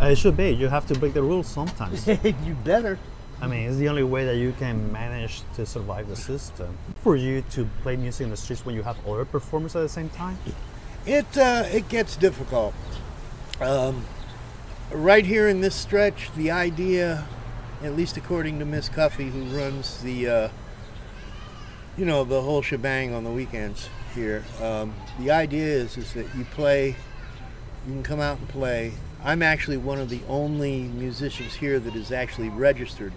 Uh, 0.00 0.06
it 0.06 0.16
should 0.16 0.36
be. 0.36 0.50
You 0.50 0.68
have 0.68 0.86
to 0.86 0.94
break 0.94 1.14
the 1.14 1.22
rules 1.22 1.48
sometimes. 1.48 2.06
you 2.46 2.54
better. 2.64 2.96
I 3.42 3.48
mean, 3.48 3.68
it's 3.68 3.76
the 3.76 3.88
only 3.88 4.04
way 4.04 4.24
that 4.24 4.36
you 4.36 4.52
can 4.58 4.90
manage 4.92 5.42
to 5.56 5.66
survive 5.66 6.08
the 6.08 6.14
system. 6.14 6.78
For 7.02 7.16
you 7.16 7.42
to 7.50 7.68
play 7.82 7.96
music 7.96 8.24
in 8.24 8.30
the 8.30 8.36
streets 8.36 8.64
when 8.64 8.76
you 8.76 8.84
have 8.84 8.96
other 9.04 9.24
performers 9.24 9.74
at 9.74 9.82
the 9.82 9.88
same 9.88 10.10
time, 10.10 10.38
It 11.04 11.26
uh, 11.36 11.78
it 11.78 11.88
gets 11.88 12.16
difficult. 12.16 12.72
Um, 13.60 14.04
right 14.92 15.26
here 15.26 15.48
in 15.48 15.60
this 15.60 15.74
stretch, 15.74 16.30
the 16.36 16.52
idea, 16.52 17.26
at 17.82 17.96
least 17.96 18.16
according 18.16 18.60
to 18.60 18.64
Miss 18.64 18.88
Cuffy, 18.88 19.28
who 19.28 19.42
runs 19.60 20.00
the, 20.02 20.28
uh, 20.28 20.48
you 21.98 22.06
know, 22.06 22.22
the 22.22 22.40
whole 22.42 22.62
shebang 22.62 23.12
on 23.12 23.24
the 23.24 23.34
weekends 23.42 23.88
here. 24.12 24.44
Um, 24.60 24.94
the 25.18 25.30
idea 25.30 25.66
is 25.66 25.96
is 25.96 26.12
that 26.14 26.26
you 26.36 26.44
play, 26.44 26.88
you 27.86 27.92
can 27.92 28.02
come 28.02 28.20
out 28.20 28.38
and 28.38 28.48
play. 28.48 28.92
I'm 29.24 29.42
actually 29.42 29.76
one 29.76 29.98
of 29.98 30.08
the 30.08 30.20
only 30.28 30.82
musicians 30.82 31.54
here 31.54 31.78
that 31.78 31.94
is 31.94 32.10
actually 32.10 32.48
registered 32.48 33.12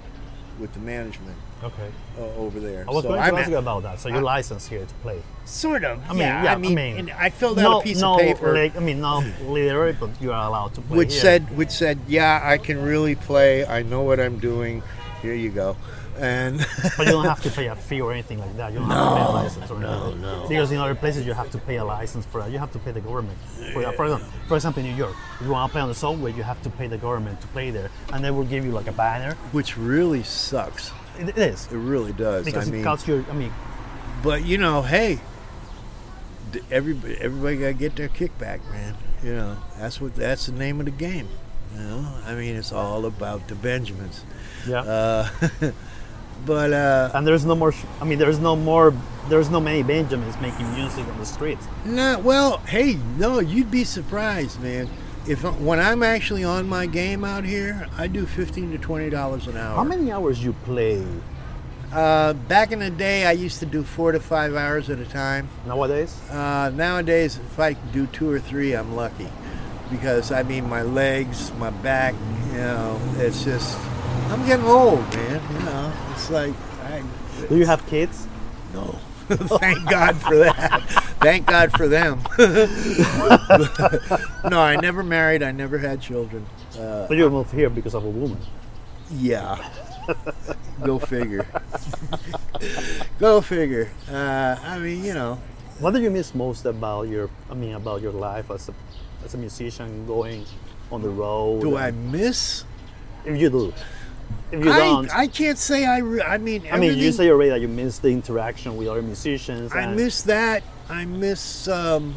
with 0.60 0.74
the 0.74 0.80
management 0.80 1.36
okay. 1.64 1.90
uh, 2.18 2.22
over 2.36 2.60
there. 2.60 2.86
I 2.88 2.92
was 2.92 3.04
So 3.04 3.10
going 3.10 3.22
to 3.22 3.28
I'm 3.28 3.36
ask 3.36 3.50
you 3.50 3.58
about 3.58 3.84
that. 3.84 4.00
So 4.00 4.10
you're 4.10 4.22
licensed 4.22 4.70
here 4.70 4.86
to 4.86 4.94
play. 4.96 5.22
Sort 5.46 5.84
of. 5.84 6.00
I 6.06 6.10
mean, 6.10 6.20
yeah, 6.20 6.44
yeah, 6.44 6.54
I 6.54 6.58
mean, 6.58 6.72
I 6.72 6.76
mean, 6.76 6.98
and 6.98 7.12
I 7.12 7.30
filled 7.30 7.60
out 7.60 7.64
no, 7.64 7.80
a 7.80 7.84
piece 7.84 8.02
no, 8.02 8.14
of 8.16 8.20
paper. 8.22 8.54
Like, 8.54 8.76
I 8.76 8.80
mean, 8.80 9.02
not 9.02 9.26
literally, 9.44 9.94
but 10.00 10.10
you 10.22 10.32
are 10.32 10.48
allowed 10.48 10.74
to 10.76 10.82
play. 10.82 10.98
which 10.98 11.14
here. 11.14 11.22
said 11.22 11.58
which 11.58 11.72
said 11.72 12.00
yeah 12.08 12.40
i 12.44 12.58
can 12.58 12.82
really 12.82 13.16
play 13.16 13.66
i 13.66 13.82
know 13.82 14.02
what 14.02 14.20
i'm 14.20 14.40
doing 14.40 14.82
here 15.22 15.34
you 15.34 15.50
go 15.50 15.76
and 16.18 16.60
But 16.98 17.06
you 17.06 17.14
don't 17.14 17.26
have 17.26 17.42
to 17.44 17.50
pay 17.50 17.68
a 17.68 17.76
fee 17.76 18.02
or 18.02 18.12
anything 18.12 18.40
like 18.40 18.56
that. 18.58 18.74
You 18.74 18.80
don't 18.80 18.90
have 18.90 19.10
to 19.10 19.16
pay 19.16 19.22
a 19.22 19.30
license 19.30 19.72
or 19.72 19.84
anything. 19.84 20.22
No, 20.22 20.46
Because 20.48 20.72
in 20.72 20.78
other 20.78 20.96
places 20.96 21.26
you 21.26 21.34
have 21.34 21.52
to 21.52 21.58
pay 21.58 21.78
a 21.78 21.86
license 21.86 22.26
for 22.26 22.42
that. 22.42 22.52
You 22.52 22.60
have 22.60 22.72
to 22.74 22.80
pay 22.80 22.92
the 22.92 23.02
government. 23.02 23.38
For, 23.74 23.84
for, 23.94 24.06
example, 24.06 24.28
for 24.48 24.56
example, 24.56 24.84
in 24.84 24.90
New 24.92 24.96
York, 24.96 25.16
if 25.40 25.46
you 25.46 25.52
want 25.52 25.70
to 25.70 25.72
play 25.74 25.82
on 25.82 25.90
the 25.90 25.96
subway, 25.96 26.34
you 26.34 26.44
have 26.44 26.62
to 26.64 26.70
pay 26.70 26.88
the 26.88 26.98
government 26.98 27.42
to 27.42 27.48
play 27.48 27.70
there, 27.72 27.90
and 28.14 28.24
they 28.24 28.32
will 28.32 28.46
give 28.46 28.66
you 28.66 28.72
like 28.72 28.88
a 28.88 28.94
banner. 28.94 29.36
which 29.52 29.78
really 29.78 30.24
sucks 30.24 30.92
It, 31.20 31.38
is 31.38 31.72
it 31.72 31.78
really 31.78 32.14
does 32.14 32.46
because 32.46 32.68
i 32.68 32.72
mean 32.72 32.82
it 32.82 32.84
costs 32.84 33.08
you. 33.08 33.26
I 33.30 33.34
mean, 33.34 33.54
but 34.24 34.46
you 34.46 34.58
know 34.58 34.82
hey 34.82 35.20
everybody 36.72 37.18
everybody 37.20 37.58
got 37.58 37.68
to 37.68 37.74
get 37.74 37.96
their 37.96 38.10
kickback 38.10 38.62
man 38.72 38.96
you 39.24 39.36
know 39.36 39.58
that's 39.78 40.00
what 40.00 40.16
that's 40.16 40.46
the 40.46 40.52
name 40.52 40.80
of 40.80 40.86
the 40.86 40.92
game 40.92 41.28
you 41.74 41.82
know 41.82 42.08
i 42.26 42.34
mean 42.34 42.56
it's 42.56 42.72
all 42.72 43.06
about 43.06 43.48
the 43.48 43.56
benjamins 43.56 44.24
yeah. 44.68 44.80
uh, 44.82 45.30
but 46.46 46.74
uh 46.74 47.12
and 47.14 47.26
there's 47.26 47.46
no 47.46 47.56
more. 47.56 47.72
sh- 47.72 47.86
I 48.02 48.06
mean, 48.06 48.20
there's 48.20 48.40
no 48.40 48.56
more. 48.56 48.94
There's 49.30 49.50
no 49.50 49.60
many 49.60 49.82
Benjamins 49.84 50.40
making 50.40 50.72
music 50.76 51.08
on 51.08 51.18
the 51.18 51.26
streets. 51.26 51.66
Nah, 51.86 52.20
well, 52.20 52.58
hey, 52.68 52.98
no, 53.18 53.40
you'd 53.40 53.72
be 53.72 53.84
surprised, 53.84 54.62
man. 54.62 54.88
If 55.28 55.44
when 55.60 55.80
I'm 55.80 56.04
actually 56.04 56.44
on 56.44 56.70
my 56.70 56.86
game 56.86 57.24
out 57.26 57.44
here, 57.46 57.88
I 57.98 58.06
do 58.08 58.26
fifteen 58.26 58.72
to 58.72 58.78
twenty 58.78 59.10
dollars 59.10 59.48
an 59.48 59.58
hour. 59.58 59.76
How 59.78 59.84
many 59.84 60.12
hours 60.12 60.44
you 60.44 60.54
play 60.66 61.04
Uh, 61.94 62.34
back 62.34 62.72
in 62.72 62.80
the 62.80 62.90
day, 62.92 63.26
I 63.26 63.32
used 63.32 63.60
to 63.60 63.66
do 63.66 63.82
four 63.84 64.12
to 64.12 64.20
five 64.20 64.54
hours 64.56 64.90
at 64.90 65.00
a 65.00 65.06
time. 65.06 65.48
nowadays? 65.66 66.14
Uh, 66.30 66.70
nowadays, 66.76 67.38
if 67.38 67.58
I 67.60 67.74
do 67.94 68.06
two 68.08 68.30
or 68.30 68.40
three, 68.40 68.74
I'm 68.76 68.96
lucky, 68.96 69.30
because 69.90 70.32
I 70.32 70.44
mean 70.44 70.68
my 70.70 70.82
legs, 70.82 71.52
my 71.58 71.70
back, 71.70 72.14
you 72.52 72.58
know, 72.60 73.00
it's 73.18 73.44
just 73.46 73.78
I'm 74.32 74.46
getting 74.46 74.66
old, 74.66 75.00
man. 75.16 75.42
You 75.54 75.60
know, 75.66 75.94
it's 76.14 76.30
like 76.30 76.54
I 76.84 77.04
Do 77.50 77.58
you 77.58 77.66
have 77.66 77.86
kids? 77.88 78.28
no. 78.74 78.96
Thank 79.28 79.90
God 79.90 80.16
for 80.18 80.36
that. 80.38 80.82
Thank 81.20 81.48
God 81.48 81.72
for 81.72 81.88
them. 81.88 82.22
no, 84.52 84.62
I 84.62 84.76
never 84.80 85.02
married. 85.02 85.42
I 85.42 85.52
never 85.52 85.80
had 85.80 86.00
children. 86.00 86.46
but 86.76 87.10
you 87.18 87.28
moved 87.32 87.52
here 87.52 87.72
because 87.72 87.96
of 87.96 88.06
a 88.06 88.10
woman. 88.10 88.38
Yeah. 89.10 89.58
Go 90.84 91.00
figure. 91.00 91.48
Go 93.20 93.42
figure. 93.42 93.90
Uh, 94.08 94.58
I 94.62 94.78
mean, 94.78 95.04
you 95.04 95.16
know, 95.16 95.40
What 95.80 95.94
do 95.96 96.02
you 96.02 96.12
miss 96.12 96.36
most 96.36 96.64
about 96.66 97.08
your? 97.10 97.30
I 97.50 97.56
mean, 97.56 97.74
about 97.74 98.02
your 98.02 98.14
life 98.14 98.52
as 98.52 98.70
a 98.70 98.74
as 99.26 99.34
a 99.34 99.38
musician, 99.38 100.06
going 100.06 100.46
on 100.92 101.02
the 101.02 101.10
road. 101.10 101.62
do 101.62 101.78
I 101.78 101.90
miss? 101.90 102.64
If 103.26 103.42
you 103.42 103.50
do, 103.50 103.74
if 104.52 104.60
you 104.60 104.66
don't, 104.66 105.10
I, 105.14 105.22
I 105.22 105.28
can't 105.28 105.58
say 105.58 105.86
I. 105.86 106.00
Re- 106.00 106.22
I 106.22 106.38
mean, 106.38 106.64
I 106.72 106.78
mean, 106.78 106.98
you 106.98 107.12
say 107.12 107.30
already 107.30 107.50
that 107.50 107.62
you 107.62 107.68
miss 107.68 108.00
the 108.00 108.10
interaction 108.10 108.78
with 108.78 108.88
other 108.88 109.02
musicians. 109.02 109.74
I 109.74 109.88
miss 109.88 110.22
that. 110.24 110.64
I 110.90 111.06
miss. 111.06 111.68
Um, 111.68 112.16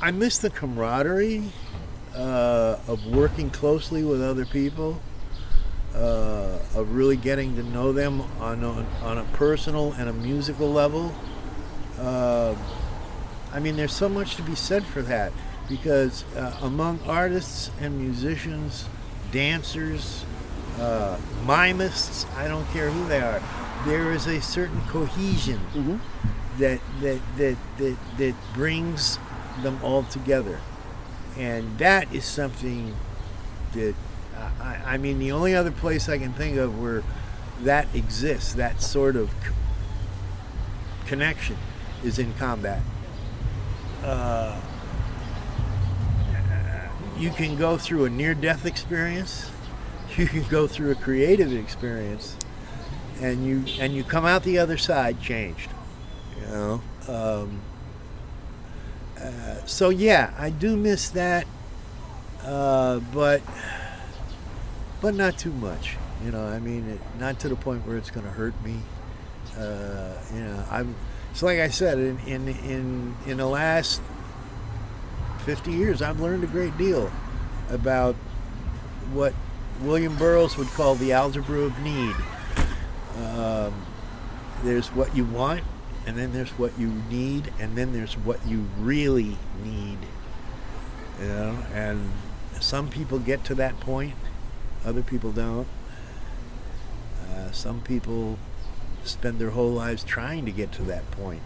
I 0.00 0.10
miss 0.10 0.38
the 0.38 0.50
camaraderie 0.50 1.50
uh, 2.14 2.78
of 2.86 3.06
working 3.06 3.50
closely 3.50 4.04
with 4.04 4.22
other 4.22 4.44
people, 4.44 5.00
uh, 5.94 6.58
of 6.74 6.94
really 6.94 7.16
getting 7.16 7.56
to 7.56 7.62
know 7.62 7.92
them 7.92 8.20
on 8.38 8.62
a, 8.62 8.86
on 9.02 9.18
a 9.18 9.24
personal 9.32 9.92
and 9.94 10.08
a 10.08 10.12
musical 10.12 10.70
level. 10.70 11.14
Uh, 11.98 12.54
I 13.52 13.60
mean, 13.60 13.76
there's 13.76 13.94
so 13.94 14.08
much 14.08 14.36
to 14.36 14.42
be 14.42 14.54
said 14.54 14.84
for 14.84 15.00
that 15.02 15.32
because 15.68 16.24
uh, 16.36 16.58
among 16.62 17.00
artists 17.06 17.70
and 17.80 17.98
musicians, 17.98 18.86
dancers, 19.34 20.24
uh, 20.78 21.18
mimists, 21.44 22.24
I 22.36 22.46
don't 22.46 22.66
care 22.68 22.88
who 22.88 23.06
they 23.08 23.20
are, 23.20 23.42
there 23.84 24.12
is 24.12 24.26
a 24.28 24.40
certain 24.40 24.80
cohesion 24.82 25.60
that, 26.58 26.80
that, 27.00 27.20
that, 27.36 27.56
that, 27.78 27.96
that 28.16 28.34
brings 28.54 29.18
them 29.62 29.78
all 29.82 30.04
together. 30.04 30.60
And 31.36 31.76
that 31.78 32.14
is 32.14 32.24
something 32.24 32.94
that, 33.72 33.94
I, 34.60 34.80
I 34.86 34.98
mean, 34.98 35.18
the 35.18 35.32
only 35.32 35.54
other 35.54 35.72
place 35.72 36.08
I 36.08 36.16
can 36.16 36.32
think 36.32 36.56
of 36.56 36.80
where 36.80 37.02
that 37.62 37.92
exists, 37.92 38.52
that 38.54 38.80
sort 38.80 39.16
of 39.16 39.34
connection, 41.06 41.56
is 42.04 42.20
in 42.20 42.32
combat. 42.34 42.82
Uh, 44.04 44.60
you 47.16 47.30
can 47.30 47.56
go 47.56 47.76
through 47.76 48.04
a 48.04 48.10
near-death 48.10 48.66
experience, 48.66 49.50
you 50.16 50.26
can 50.26 50.44
go 50.48 50.66
through 50.66 50.90
a 50.90 50.94
creative 50.94 51.52
experience, 51.52 52.36
and 53.20 53.46
you 53.46 53.64
and 53.80 53.94
you 53.94 54.04
come 54.04 54.24
out 54.24 54.42
the 54.42 54.58
other 54.58 54.76
side 54.76 55.20
changed. 55.20 55.70
You 56.40 56.46
know. 56.46 56.82
Um, 57.08 57.60
uh, 59.20 59.64
so 59.64 59.88
yeah, 59.90 60.34
I 60.38 60.50
do 60.50 60.76
miss 60.76 61.10
that, 61.10 61.46
uh, 62.42 63.00
but 63.12 63.42
but 65.00 65.14
not 65.14 65.38
too 65.38 65.52
much. 65.52 65.96
You 66.24 66.30
know, 66.30 66.44
I 66.44 66.58
mean, 66.58 66.88
it, 66.88 67.00
not 67.18 67.38
to 67.40 67.48
the 67.48 67.56
point 67.56 67.86
where 67.86 67.96
it's 67.96 68.10
going 68.10 68.26
to 68.26 68.32
hurt 68.32 68.54
me. 68.64 68.80
Uh, 69.56 70.14
you 70.34 70.40
know, 70.40 70.64
I'm. 70.70 70.94
It's 71.30 71.42
like 71.42 71.58
I 71.58 71.68
said 71.68 71.98
in 71.98 72.18
in 72.20 72.48
in 72.48 73.16
in 73.26 73.36
the 73.38 73.46
last 73.46 74.00
50 75.44 75.72
years, 75.72 76.00
I've 76.00 76.20
learned 76.20 76.42
a 76.42 76.46
great 76.46 76.76
deal 76.78 77.12
about 77.68 78.14
what 79.12 79.34
William 79.82 80.16
Burroughs 80.16 80.56
would 80.56 80.68
call 80.68 80.94
the 80.94 81.12
algebra 81.12 81.60
of 81.60 81.78
need. 81.80 82.14
Um, 83.18 83.84
there's 84.62 84.88
what 84.88 85.14
you 85.14 85.24
want, 85.24 85.62
and 86.06 86.16
then 86.16 86.32
there's 86.32 86.50
what 86.52 86.78
you 86.78 86.88
need, 87.10 87.52
and 87.60 87.76
then 87.76 87.92
there's 87.92 88.14
what 88.14 88.44
you 88.46 88.66
really 88.78 89.36
need. 89.62 89.98
You 91.20 91.26
know, 91.26 91.58
and 91.74 92.10
some 92.60 92.88
people 92.88 93.18
get 93.18 93.44
to 93.44 93.54
that 93.56 93.78
point, 93.80 94.14
other 94.84 95.02
people 95.02 95.30
don't. 95.30 95.68
Uh, 97.30 97.50
some 97.52 97.82
people 97.82 98.38
spend 99.04 99.38
their 99.38 99.50
whole 99.50 99.72
lives 99.72 100.02
trying 100.04 100.46
to 100.46 100.52
get 100.52 100.72
to 100.72 100.82
that 100.82 101.08
point. 101.10 101.42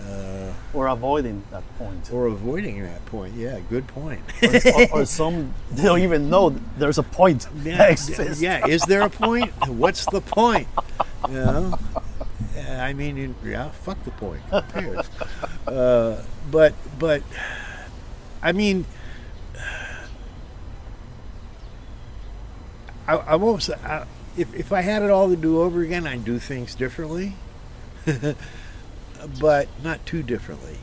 Uh, 0.00 0.52
or 0.74 0.86
avoiding 0.88 1.44
that 1.50 1.62
point. 1.78 2.10
or 2.12 2.26
avoiding 2.26 2.82
that 2.82 3.04
point. 3.06 3.34
Yeah, 3.34 3.60
good 3.68 3.86
point. 3.88 4.20
or, 4.92 5.00
or 5.00 5.04
some 5.04 5.54
they 5.70 5.82
don't 5.82 6.00
even 6.00 6.28
know 6.30 6.50
there's 6.78 6.98
a 6.98 7.02
point 7.02 7.46
that 7.64 7.90
exists. 7.90 8.40
yeah, 8.40 8.66
is 8.66 8.82
there 8.82 9.02
a 9.02 9.10
point? 9.24 9.52
What's 9.68 10.06
the 10.06 10.20
point? 10.20 10.66
You 11.28 11.34
know? 11.34 11.78
I 12.68 12.92
mean, 12.92 13.34
yeah, 13.44 13.70
fuck 13.70 14.02
the 14.04 14.10
point. 14.12 14.40
Who 14.50 14.60
cares? 14.62 15.08
Uh, 15.66 16.22
but, 16.50 16.74
but, 16.98 17.22
I 18.42 18.52
mean, 18.52 18.84
I, 23.06 23.14
I 23.16 23.36
won't 23.36 23.62
say, 23.62 23.74
I, 23.84 24.04
if, 24.36 24.54
if 24.54 24.72
I 24.72 24.80
had 24.80 25.02
it 25.02 25.10
all 25.10 25.28
to 25.28 25.36
do 25.36 25.60
over 25.60 25.82
again, 25.82 26.06
I'd 26.06 26.24
do 26.24 26.38
things 26.38 26.74
differently, 26.74 27.34
but 29.40 29.68
not 29.82 30.04
too 30.06 30.22
differently, 30.22 30.76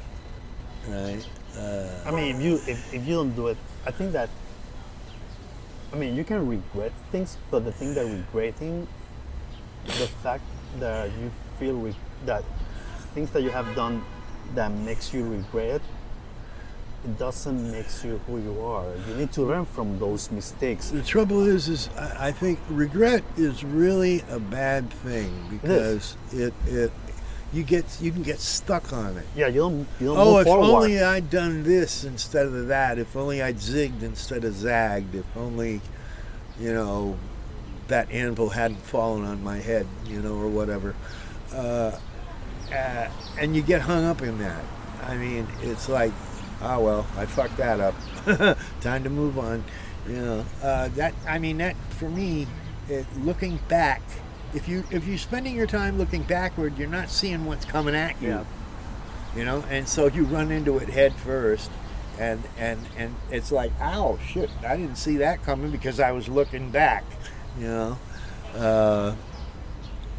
right? 0.87 1.25
Uh, 1.57 1.87
I 2.05 2.11
mean, 2.11 2.35
if 2.35 2.41
you 2.41 2.55
if, 2.67 2.93
if 2.93 3.07
you 3.07 3.15
don't 3.15 3.35
do 3.35 3.47
it, 3.47 3.57
I 3.85 3.91
think 3.91 4.11
that. 4.13 4.29
I 5.91 5.95
mean, 5.95 6.15
you 6.15 6.23
can 6.23 6.47
regret 6.47 6.91
things, 7.11 7.37
but 7.49 7.65
the 7.65 7.71
thing 7.71 7.95
that 7.95 8.05
regretting, 8.05 8.87
the 9.85 10.07
fact 10.21 10.43
that 10.79 11.09
you 11.19 11.31
feel 11.57 11.75
re- 11.75 11.95
that 12.25 12.43
things 13.15 13.31
that 13.31 13.41
you 13.41 13.49
have 13.49 13.75
done 13.75 14.03
that 14.53 14.71
makes 14.71 15.11
you 15.13 15.27
regret, 15.27 15.81
it 17.03 17.17
doesn't 17.17 17.71
makes 17.71 18.03
you 18.05 18.21
who 18.27 18.37
you 18.37 18.61
are. 18.61 18.85
You 19.07 19.15
need 19.15 19.31
to 19.33 19.41
learn 19.41 19.65
from 19.65 19.97
those 19.97 20.29
mistakes. 20.31 20.89
The 20.91 21.01
trouble 21.01 21.43
is, 21.47 21.67
is 21.67 21.89
I 21.97 22.27
I 22.27 22.31
think 22.31 22.59
regret 22.69 23.23
is 23.35 23.63
really 23.63 24.21
a 24.29 24.39
bad 24.39 24.89
thing 25.01 25.33
because 25.49 26.17
it 26.31 26.53
it 26.67 26.91
you 27.51 27.63
get 27.63 27.85
you 27.99 28.11
can 28.11 28.23
get 28.23 28.39
stuck 28.39 28.93
on 28.93 29.17
it. 29.17 29.26
Yeah, 29.35 29.47
you 29.47 29.61
don't 29.61 29.88
you 29.99 30.07
don't 30.07 30.17
Oh, 30.17 30.38
if 30.38 30.47
only 30.47 31.01
I'd 31.01 31.30
done 31.30 31.63
this 31.63 32.03
instead 32.03 32.45
of 32.45 32.67
that. 32.67 32.99
If 32.99 33.15
only 33.15 33.41
I'd 33.41 33.57
zigged 33.57 34.03
instead 34.03 34.43
of 34.43 34.53
zagged. 34.53 35.15
If 35.15 35.26
only, 35.35 35.81
you 36.59 36.73
know, 36.73 37.17
that 37.88 38.11
anvil 38.11 38.49
hadn't 38.49 38.81
fallen 38.81 39.26
on 39.26 39.43
my 39.43 39.57
head, 39.57 39.88
you 40.05 40.21
know, 40.21 40.35
or 40.35 40.47
whatever. 40.47 40.95
Uh, 41.53 41.97
uh, 42.71 43.09
and 43.39 43.55
you 43.55 43.63
get 43.63 43.81
hung 43.81 44.05
up 44.05 44.21
in 44.21 44.38
that. 44.38 44.63
I 45.07 45.17
mean, 45.17 45.47
it's 45.61 45.89
like, 45.89 46.13
oh 46.61 46.80
well, 46.84 47.07
I 47.17 47.26
fucked 47.26 47.57
that 47.57 47.80
up. 47.80 47.95
Time 48.81 49.03
to 49.03 49.09
move 49.09 49.39
on. 49.39 49.63
You 50.07 50.17
know, 50.17 50.45
uh, 50.61 50.89
that. 50.89 51.13
I 51.27 51.39
mean, 51.39 51.57
that 51.57 51.76
for 51.97 52.09
me, 52.09 52.45
it, 52.88 53.05
looking 53.17 53.59
back. 53.67 54.01
If 54.53 54.67
you 54.67 54.84
if 54.91 55.05
you're 55.07 55.17
spending 55.17 55.55
your 55.55 55.67
time 55.67 55.97
looking 55.97 56.23
backward, 56.23 56.77
you're 56.77 56.88
not 56.89 57.09
seeing 57.09 57.45
what's 57.45 57.65
coming 57.65 57.95
at 57.95 58.19
you 58.21 58.30
Yeah. 58.30 58.43
you 59.35 59.45
know 59.45 59.63
and 59.69 59.88
so 59.88 60.07
you 60.07 60.23
run 60.26 60.51
into 60.51 60.77
it 60.80 60.89
head 60.89 61.13
first 61.13 61.69
and 62.17 62.41
and 62.57 62.80
and 62.97 63.15
it's 63.31 63.51
like 63.51 63.71
ow 63.80 64.17
shit 64.27 64.49
i 64.67 64.76
didn't 64.76 64.97
see 64.97 65.17
that 65.17 65.41
coming 65.43 65.71
because 65.71 65.99
i 66.01 66.11
was 66.11 66.27
looking 66.27 66.69
back 66.71 67.03
you 67.57 67.67
know 67.67 67.97
uh 68.55 69.15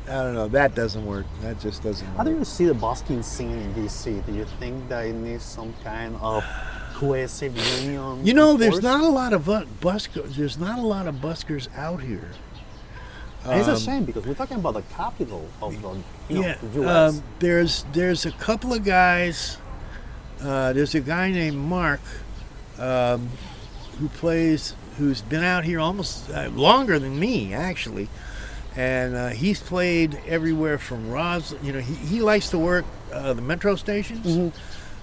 i 0.08 0.12
don't 0.12 0.34
know 0.34 0.48
that 0.48 0.74
doesn't 0.74 1.04
work 1.04 1.26
that 1.42 1.58
just 1.60 1.82
doesn't 1.82 2.06
How 2.16 2.22
do 2.24 2.30
you 2.30 2.44
see 2.44 2.64
the 2.66 2.74
busking 2.74 3.22
scene 3.22 3.50
in 3.58 3.74
DC? 3.74 4.24
Do 4.26 4.32
you 4.32 4.46
think 4.58 4.88
that 4.88 5.06
it 5.06 5.12
needs 5.12 5.44
some 5.44 5.74
kind 5.84 6.16
of 6.22 6.44
cohesive 6.94 7.56
union? 7.82 8.24
you 8.26 8.32
know 8.34 8.56
there's 8.56 8.80
not 8.82 9.02
a 9.02 9.08
lot 9.08 9.32
of 9.32 9.44
bu- 9.44 9.66
buskers 9.80 10.36
there's 10.36 10.56
not 10.58 10.78
a 10.78 10.82
lot 10.86 11.06
of 11.06 11.16
buskers 11.16 11.66
out 11.76 12.00
here 12.00 12.30
And 13.44 13.58
it's 13.58 13.68
a 13.68 13.72
Um, 13.72 13.78
shame 13.78 14.04
because 14.04 14.26
we're 14.26 14.34
talking 14.34 14.58
about 14.58 14.74
the 14.74 14.82
capital 14.94 15.48
of 15.62 15.80
the 15.80 15.88
you 16.28 16.40
know, 16.40 16.46
yeah 16.46 16.56
the 16.62 16.80
U.S. 16.82 17.14
um, 17.14 17.22
there's 17.38 17.84
there's 17.92 18.26
a 18.26 18.32
couple 18.32 18.72
of 18.74 18.84
guys 18.84 19.56
uh, 20.42 20.72
there's 20.72 20.94
a 20.94 21.00
guy 21.00 21.30
named 21.30 21.56
mark 21.56 22.00
um, 22.78 23.28
who 23.98 24.08
plays 24.08 24.74
who's 24.98 25.22
been 25.22 25.42
out 25.42 25.64
here 25.64 25.80
almost 25.80 26.30
uh, 26.30 26.48
longer 26.50 26.98
than 26.98 27.18
me 27.18 27.54
actually. 27.54 28.08
And 28.76 29.16
uh, 29.16 29.28
he's 29.30 29.60
played 29.60 30.20
everywhere 30.28 30.78
from 30.78 31.10
Ros 31.10 31.54
you 31.62 31.72
know 31.72 31.80
he, 31.80 31.94
he 31.94 32.20
likes 32.22 32.50
to 32.50 32.58
work 32.58 32.84
uh, 33.12 33.32
the 33.32 33.42
metro 33.42 33.74
stations. 33.76 34.52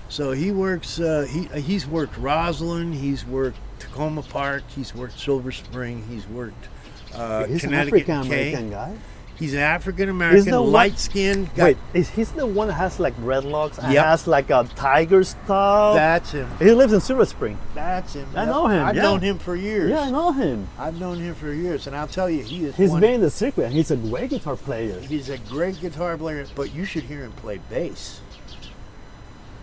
So 0.09 0.31
he 0.31 0.51
works 0.51 0.99
uh, 0.99 1.27
he, 1.29 1.47
he's 1.59 1.85
worked 1.87 2.13
Rosslyn 2.15 2.93
he's 2.93 3.25
worked 3.25 3.57
Takoma 3.79 4.27
Park 4.29 4.63
he's 4.75 4.95
worked 4.95 5.19
Silver 5.19 5.51
Spring 5.51 6.03
he's 6.09 6.25
worked 6.27 6.69
uh, 7.13 7.45
He's 7.45 7.63
an 7.63 7.69
Connecticut 7.71 8.09
African. 8.09 8.21
American 8.27 8.69
guy. 8.71 8.93
He's 9.37 9.53
an 9.53 9.59
African 9.59 10.09
American, 10.09 10.51
light 10.55 10.97
skinned 10.97 11.53
guy. 11.53 11.63
Wait, 11.65 11.77
is 11.93 12.09
he's 12.09 12.31
the 12.31 12.47
one 12.47 12.69
that 12.69 12.73
has 12.73 12.99
like 12.99 13.15
dreadlocks 13.17 13.77
and 13.77 13.93
Yep. 13.93 14.03
has 14.05 14.25
like 14.25 14.49
a 14.49 14.67
tiger 14.75 15.23
style? 15.23 15.93
That's 15.93 16.31
him. 16.31 16.49
he 16.57 16.71
lives 16.71 16.91
in 16.91 17.01
Silver 17.01 17.23
Spring. 17.23 17.55
That's 17.75 18.13
him. 18.13 18.27
I 18.35 18.45
know 18.45 18.65
him, 18.65 18.83
I've 18.83 18.95
yeah. 18.95 19.03
known 19.03 19.19
him 19.21 19.37
for 19.37 19.55
years. 19.55 19.91
Yeah, 19.91 19.99
I 20.01 20.09
know 20.09 20.31
him. 20.31 20.67
I've 20.79 20.99
known 20.99 21.19
him 21.19 21.35
for 21.35 21.53
years, 21.53 21.85
and 21.85 21.95
I'll 21.95 22.07
tell 22.07 22.27
you, 22.31 22.41
he 22.41 22.65
is. 22.65 22.75
He's 22.75 22.89
one, 22.89 22.99
been 22.99 23.13
in 23.13 23.21
the 23.21 23.29
circuit 23.29 23.65
and 23.65 23.73
he's 23.73 23.91
a 23.91 23.97
great 23.97 24.31
guitar 24.31 24.55
player. 24.55 24.99
He's 25.01 25.29
a 25.29 25.37
great 25.37 25.79
guitar 25.79 26.17
player, 26.17 26.47
but 26.55 26.73
you 26.73 26.83
should 26.85 27.03
hear 27.03 27.21
him 27.23 27.31
play 27.33 27.59
bass. 27.69 28.21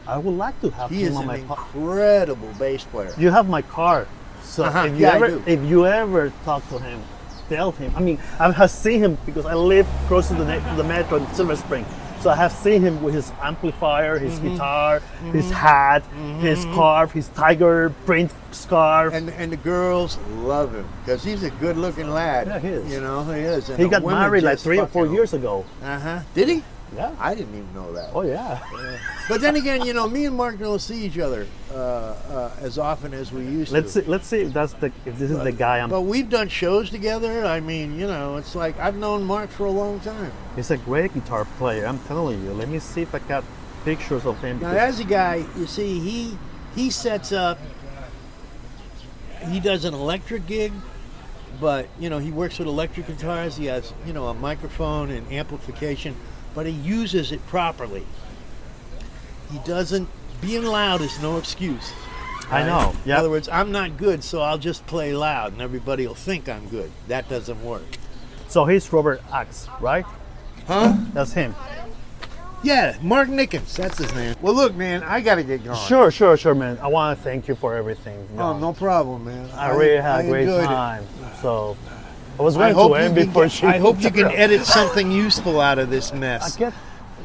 I 0.07 0.19
would 0.19 0.37
like 0.37 0.61
to 0.61 0.71
have 0.71 0.91
He 0.91 1.03
him 1.03 1.09
is 1.13 1.17
on 1.17 1.23
an 1.23 1.27
my 1.29 1.37
incredible 1.39 2.53
bass 2.61 2.85
player. 2.85 3.13
You 3.19 3.31
have 3.31 3.49
my 3.49 3.63
car, 3.63 4.07
So 4.43 4.65
Uh-huh, 4.65 4.85
if 4.87 4.93
you 4.93 4.99
yeah, 5.01 5.15
ever 5.15 5.43
if 5.47 5.61
you 5.65 5.87
ever 5.87 6.33
talk 6.45 6.63
to 6.69 6.79
him, 6.79 7.03
tell 7.49 7.73
him. 7.73 7.93
I 7.97 8.01
mean, 8.01 8.19
I 8.39 8.51
have 8.53 8.71
seen 8.71 9.01
him 9.01 9.19
because 9.27 9.47
I 9.47 9.55
live 9.55 9.87
close 10.09 10.29
to 10.29 10.35
the 10.35 10.45
to 10.45 10.75
the 10.77 10.85
metro 10.85 11.19
in 11.19 11.27
Silver 11.35 11.57
Spring. 11.57 11.85
So 12.21 12.31
I 12.31 12.37
have 12.37 12.53
seen 12.53 12.81
him 12.81 13.03
with 13.03 13.13
his 13.13 13.31
amplifier, 13.43 14.19
his 14.19 14.39
Mm-hmm. 14.41 14.53
guitar, 14.55 15.01
his 15.33 15.51
hat, 15.51 16.03
his 16.41 16.63
scarf, 16.63 17.13
his 17.13 17.29
tiger 17.29 17.91
print 18.07 18.33
scarf. 18.51 19.13
And 19.13 19.29
and 19.31 19.53
the 19.53 19.59
girls 19.59 20.17
love 20.41 20.73
him 20.75 20.87
because 21.05 21.23
he's 21.23 21.43
a 21.43 21.51
good-looking 21.61 22.09
lad. 22.09 22.47
Yeah, 22.47 22.59
he 22.61 22.69
is. 22.69 22.91
You 22.93 23.01
know, 23.03 23.25
he 23.25 23.41
is. 23.43 23.69
And 23.69 23.79
he 23.79 23.89
got 23.89 24.03
married 24.05 24.43
like 24.43 24.59
three 24.59 24.79
or 24.79 24.87
four 24.87 25.07
years 25.07 25.35
ago. 25.35 25.67
Uh-huh. 25.83 26.21
Did 26.35 26.49
he? 26.49 26.63
Yeah. 26.95 27.15
I 27.19 27.35
didn't 27.35 27.55
even 27.55 27.75
know 27.75 27.93
that. 27.93 28.11
Oh 28.15 28.23
yeah. 28.23 28.61
But 29.29 29.41
then 29.41 29.57
again, 29.57 29.85
you 29.87 29.95
know, 29.95 30.09
me 30.09 30.27
and 30.27 30.37
Mark 30.37 30.59
don't 30.59 30.79
see 30.79 31.05
each 31.05 31.19
other 31.19 31.47
uh, 31.73 31.75
uh, 31.75 32.57
as 32.61 32.79
often 32.79 33.15
as 33.15 33.33
we 33.33 33.43
used 33.43 33.71
to. 33.71 33.75
Let's 33.75 33.93
to. 33.95 34.03
see. 34.03 34.07
Let's 34.09 34.27
see 34.27 34.41
if 34.43 34.53
that's 34.53 34.75
the 34.75 34.93
if 35.05 35.19
this 35.19 35.31
is 35.31 35.39
the 35.39 35.53
guy 35.53 35.81
I'm. 35.81 35.91
But 35.91 36.03
we've 36.03 36.29
done 36.29 36.49
shows 36.49 36.91
together. 36.91 37.45
I 37.45 37.61
mean, 37.61 37.99
you 37.99 38.07
know, 38.07 38.37
it's 38.37 38.55
like 38.55 38.79
I've 38.79 38.97
known 38.97 39.25
Mark 39.25 39.51
for 39.51 39.65
a 39.65 39.71
long 39.71 40.01
time. 40.01 40.33
He's 40.57 40.71
a 40.71 40.77
great 40.77 41.15
guitar 41.15 41.45
player. 41.59 41.87
I'm 41.87 41.99
telling 42.01 42.45
you. 42.45 42.53
Let 42.53 42.69
me 42.69 42.79
see 42.79 43.03
if 43.03 43.15
I 43.15 43.19
got 43.21 43.45
pictures 43.85 44.25
of 44.25 44.41
him. 44.41 44.61
Now, 44.61 44.71
as 44.71 45.01
a 45.01 45.05
guy, 45.05 45.45
you 45.57 45.67
see, 45.67 46.01
he 46.01 46.39
he 46.75 46.91
sets 46.91 47.33
up. 47.33 47.59
He 49.51 49.61
does 49.61 49.85
an 49.85 49.95
electric 49.95 50.47
gig, 50.47 50.73
but 51.61 51.89
you 51.99 52.09
know, 52.09 52.19
he 52.19 52.31
works 52.31 52.59
with 52.59 52.69
electric 52.69 53.07
guitars. 53.07 53.57
He 53.57 53.67
has 53.67 53.93
you 54.07 54.13
know 54.13 54.29
a 54.29 54.35
microphone 54.35 55.11
and 55.11 55.31
amplification, 55.33 56.17
but 56.55 56.67
he 56.67 56.73
uses 56.73 57.33
it 57.33 57.45
properly. 57.47 58.05
He 59.51 59.59
doesn't. 59.59 60.09
Being 60.41 60.65
loud 60.65 61.01
is 61.01 61.21
no 61.21 61.39
excuse. 61.39 61.93
I 62.51 62.63
know. 62.65 62.95
In 63.05 63.13
other 63.13 63.31
words, 63.31 63.49
I'm 63.49 63.73
not 63.73 63.97
good, 63.97 64.23
so 64.23 64.43
I'll 64.43 64.59
just 64.59 64.87
play 64.87 65.15
loud, 65.15 65.53
and 65.53 65.63
everybody 65.63 66.07
will 66.07 66.15
think 66.15 66.49
I'm 66.49 66.69
good. 66.69 66.91
That 67.09 67.29
doesn't 67.29 67.63
work. 67.65 67.85
So 68.49 68.67
he's 68.67 68.93
Robert 68.93 69.23
Axe, 69.33 69.69
right? 69.81 70.05
Huh? 70.67 70.95
That's 71.13 71.33
him. 71.33 71.55
Yeah, 72.63 72.97
Mark 73.03 73.29
Nickens. 73.29 73.75
That's 73.77 73.99
his 73.99 74.15
name. 74.15 74.35
Well, 74.41 74.55
look, 74.55 74.75
man, 74.75 75.03
I 75.03 75.21
gotta 75.21 75.43
get 75.43 75.65
going. 75.65 75.79
Sure, 75.87 76.11
sure, 76.11 76.37
sure, 76.37 76.55
man. 76.55 76.79
I 76.81 76.87
want 76.89 77.19
to 77.19 77.23
thank 77.25 77.47
you 77.49 77.55
for 77.55 77.75
everything. 77.75 78.27
Oh, 78.39 78.59
no 78.59 78.73
problem, 78.73 79.25
man. 79.27 79.51
I 79.51 79.71
really 79.71 80.01
had 80.01 80.21
I 80.21 80.23
a 80.23 80.29
great 80.29 80.43
enjoyed 80.43 80.65
it. 80.65 80.67
time. 80.67 81.07
So 81.43 81.77
I 82.39 82.43
was 82.43 82.57
going 82.57 82.75
hope, 82.75 82.93
to 82.93 82.99
you 82.99 83.05
end 83.05 83.17
can, 83.17 83.27
before 83.27 83.45
get- 83.45 83.53
she. 83.53 83.67
I 83.67 83.79
hope 83.79 84.03
you 84.03 84.11
can 84.19 84.27
edit 84.45 84.65
something 84.65 85.11
useful 85.11 85.61
out 85.61 85.79
of 85.79 85.91
this 85.91 86.13
mess. 86.13 86.43
I 86.43 86.45
mess. 86.47 86.57
get. 86.57 86.73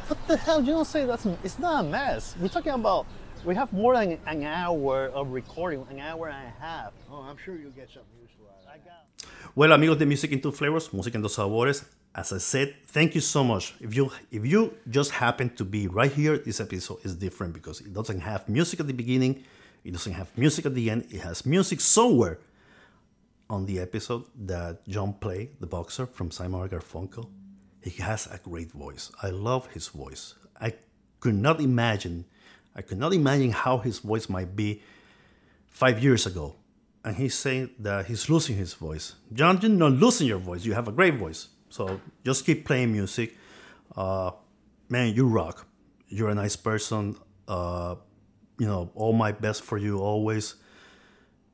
What 0.08 0.28
the 0.28 0.38
hell? 0.38 0.60
You 0.62 0.74
don't 0.74 0.86
say 0.86 1.06
that's. 1.06 1.26
It's 1.44 1.60
not 1.60 1.86
a 1.86 1.88
mess. 1.88 2.36
We're 2.40 2.48
talking 2.50 2.74
about. 2.74 3.06
We 3.46 3.56
have 3.56 3.72
more 3.72 3.96
than 3.98 4.20
an 4.28 4.44
hour 4.44 5.06
of 5.08 5.32
recording, 5.32 5.86
an 5.90 6.00
hour 6.00 6.28
and 6.28 6.48
a 6.48 6.62
half. 6.62 6.92
Oh, 7.10 7.22
I'm 7.22 7.38
sure 7.38 7.56
you'll 7.56 7.72
get 7.72 7.88
something 7.90 8.12
useful 8.22 8.46
out 8.50 8.76
of 8.76 8.76
it. 8.76 8.82
I 8.84 8.88
got. 8.90 9.56
Well, 9.56 9.72
amigos 9.72 9.98
de 9.98 10.06
Music 10.06 10.32
in 10.32 10.42
Two 10.42 10.52
Flavors, 10.52 10.90
Música 10.90 11.16
en 11.16 11.22
Dos 11.22 11.36
Sabores, 11.38 11.86
as 12.14 12.34
I 12.34 12.38
said, 12.38 12.76
thank 12.88 13.16
you 13.16 13.22
so 13.22 13.44
much. 13.44 13.74
If 13.80 13.96
you 13.96 14.12
if 14.32 14.46
you 14.46 14.74
just 14.90 15.12
happen 15.12 15.50
to 15.56 15.64
be 15.64 15.88
right 15.88 16.12
here, 16.12 16.38
this 16.38 16.60
episode 16.60 17.00
is 17.06 17.16
different 17.16 17.54
because 17.54 17.80
it 17.82 17.94
doesn't 17.94 18.20
have 18.20 18.48
music 18.50 18.80
at 18.82 18.88
the 18.88 18.94
beginning, 18.94 19.44
it 19.86 19.92
doesn't 19.92 20.14
have 20.14 20.28
music 20.38 20.66
at 20.66 20.76
the 20.76 20.90
end. 20.90 21.06
It 21.10 21.22
has 21.22 21.46
music 21.46 21.80
somewhere 21.80 22.40
on 23.50 23.66
the 23.66 23.80
episode 23.80 24.26
that 24.36 24.88
John 24.88 25.14
Play, 25.14 25.52
the 25.60 25.68
boxer 25.68 26.06
from 26.06 26.32
Simon 26.32 26.70
Garfunkel, 26.70 27.30
he 27.82 28.02
has 28.04 28.28
a 28.28 28.38
great 28.38 28.72
voice. 28.72 29.12
I 29.24 29.30
love 29.30 29.68
his 29.68 29.88
voice. 29.88 30.36
I 30.60 30.74
could 31.20 31.36
not 31.36 31.60
imagine, 31.60 32.26
I 32.76 32.82
could 32.82 32.98
not 33.00 33.14
imagine 33.14 33.52
how 33.52 33.80
his 33.80 34.00
voice 34.00 34.30
might 34.30 34.56
be 34.56 34.82
five 35.68 36.04
years 36.04 36.26
ago. 36.26 36.56
And 37.04 37.16
he's 37.16 37.34
saying 37.34 37.72
that 37.80 38.06
he's 38.08 38.30
losing 38.30 38.58
his 38.58 38.74
voice. 38.74 39.16
John, 39.32 39.60
you're 39.62 39.72
not 39.72 39.94
losing 39.94 40.28
your 40.28 40.38
voice. 40.38 40.66
You 40.66 40.74
have 40.74 40.88
a 40.88 40.92
great 40.92 41.16
voice. 41.16 41.48
So 41.70 42.00
just 42.26 42.46
keep 42.46 42.66
playing 42.66 42.92
music. 42.92 43.38
Uh, 43.96 44.32
man, 44.90 45.16
you 45.16 45.26
rock. 45.26 45.66
You're 46.10 46.30
a 46.30 46.36
nice 46.36 46.58
person. 46.58 47.16
Uh, 47.48 47.96
you 48.60 48.68
know, 48.68 48.92
all 48.96 49.14
my 49.14 49.32
best 49.32 49.64
for 49.64 49.78
you 49.78 50.00
always. 50.00 50.56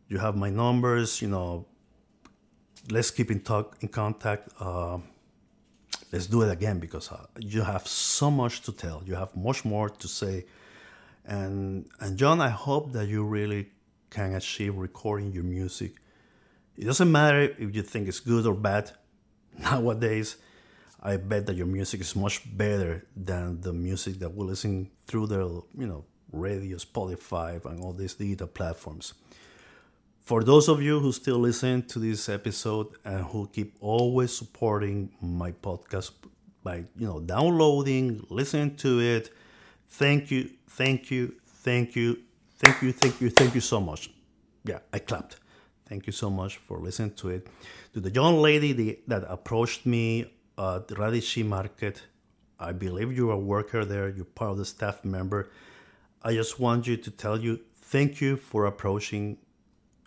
You 0.08 0.18
have 0.18 0.36
my 0.36 0.50
numbers. 0.50 1.22
You 1.22 1.28
know, 1.28 1.68
let's 2.90 3.12
keep 3.12 3.32
in 3.32 3.40
talk 3.42 3.78
in 3.82 3.90
contact. 3.90 4.50
Uh, 4.60 5.00
let's 6.12 6.28
do 6.28 6.42
it 6.44 6.52
again 6.52 6.80
because 6.80 7.12
uh, 7.12 7.26
you 7.40 7.62
have 7.62 7.88
so 7.88 8.30
much 8.32 8.62
to 8.62 8.72
tell. 8.72 9.02
You 9.06 9.16
have 9.16 9.36
much 9.36 9.66
more 9.66 9.90
to 9.90 10.08
say. 10.08 10.46
And 11.26 11.88
and 12.00 12.18
John, 12.18 12.42
I 12.42 12.50
hope 12.50 12.94
that 12.94 13.08
you 13.08 13.24
really 13.24 13.72
can 14.10 14.36
achieve 14.36 14.76
recording 14.76 15.32
your 15.32 15.44
music. 15.44 15.96
It 16.78 16.86
doesn't 16.86 17.12
matter 17.12 17.42
if 17.58 17.76
you 17.76 17.82
think 17.82 18.08
it's 18.08 18.20
good 18.20 18.46
or 18.46 18.54
bad. 18.54 18.92
Nowadays, 19.58 20.38
I 21.02 21.18
bet 21.18 21.46
that 21.48 21.56
your 21.56 21.68
music 21.68 22.02
is 22.02 22.16
much 22.16 22.42
better 22.58 23.06
than 23.16 23.62
the 23.62 23.74
music 23.74 24.20
that 24.20 24.34
we 24.36 24.46
listen 24.46 24.92
through 25.08 25.28
the 25.28 25.40
you 25.78 25.88
know 25.88 26.06
radio, 26.32 26.78
Spotify, 26.78 27.64
and 27.66 27.80
all 27.82 27.94
these 27.94 28.16
digital 28.16 28.48
platforms. 28.48 29.14
For 30.26 30.44
those 30.44 30.70
of 30.70 30.82
you 30.82 31.00
who 31.00 31.12
still 31.12 31.38
listen 31.38 31.84
to 31.84 32.00
this 32.00 32.30
episode 32.30 32.88
and 33.06 33.24
who 33.26 33.48
keep 33.54 33.76
always 33.80 34.36
supporting 34.36 35.12
my 35.22 35.52
podcast 35.52 36.14
by 36.64 36.78
you 36.98 37.06
know 37.06 37.20
downloading, 37.20 38.26
listening 38.32 38.76
to 38.78 39.00
it, 39.02 39.30
thank 39.88 40.32
you, 40.32 40.50
thank 40.68 41.12
you, 41.12 41.36
thank 41.46 41.96
you, 41.96 42.18
thank 42.58 42.82
you, 42.82 42.92
thank 42.92 43.22
you, 43.22 43.30
thank 43.30 43.54
you 43.54 43.62
so 43.62 43.80
much. 43.80 44.10
Yeah, 44.64 44.80
I 44.92 44.98
clapped. 44.98 45.42
Thank 45.88 46.08
you 46.08 46.12
so 46.12 46.32
much 46.32 46.58
for 46.58 46.80
listening 46.80 47.14
to 47.18 47.30
it. 47.30 47.48
To 47.94 48.00
the 48.00 48.10
young 48.10 48.38
lady 48.40 48.74
the, 48.74 49.00
that 49.06 49.26
approached 49.30 49.86
me 49.86 50.22
at 50.58 50.88
Radici 50.88 51.46
Market, 51.46 52.02
I 52.60 52.72
believe 52.72 53.14
you're 53.14 53.34
a 53.34 53.38
worker 53.38 53.86
there, 53.86 54.10
you're 54.10 54.26
part 54.26 54.54
of 54.54 54.58
the 54.58 54.66
staff 54.66 55.06
member. 55.06 55.52
I 56.24 56.34
just 56.34 56.60
want 56.60 56.88
you 56.88 56.98
to 56.98 57.12
tell 57.12 57.40
you 57.40 57.60
thank 57.76 58.22
you 58.22 58.38
for 58.38 58.66
approaching 58.66 59.38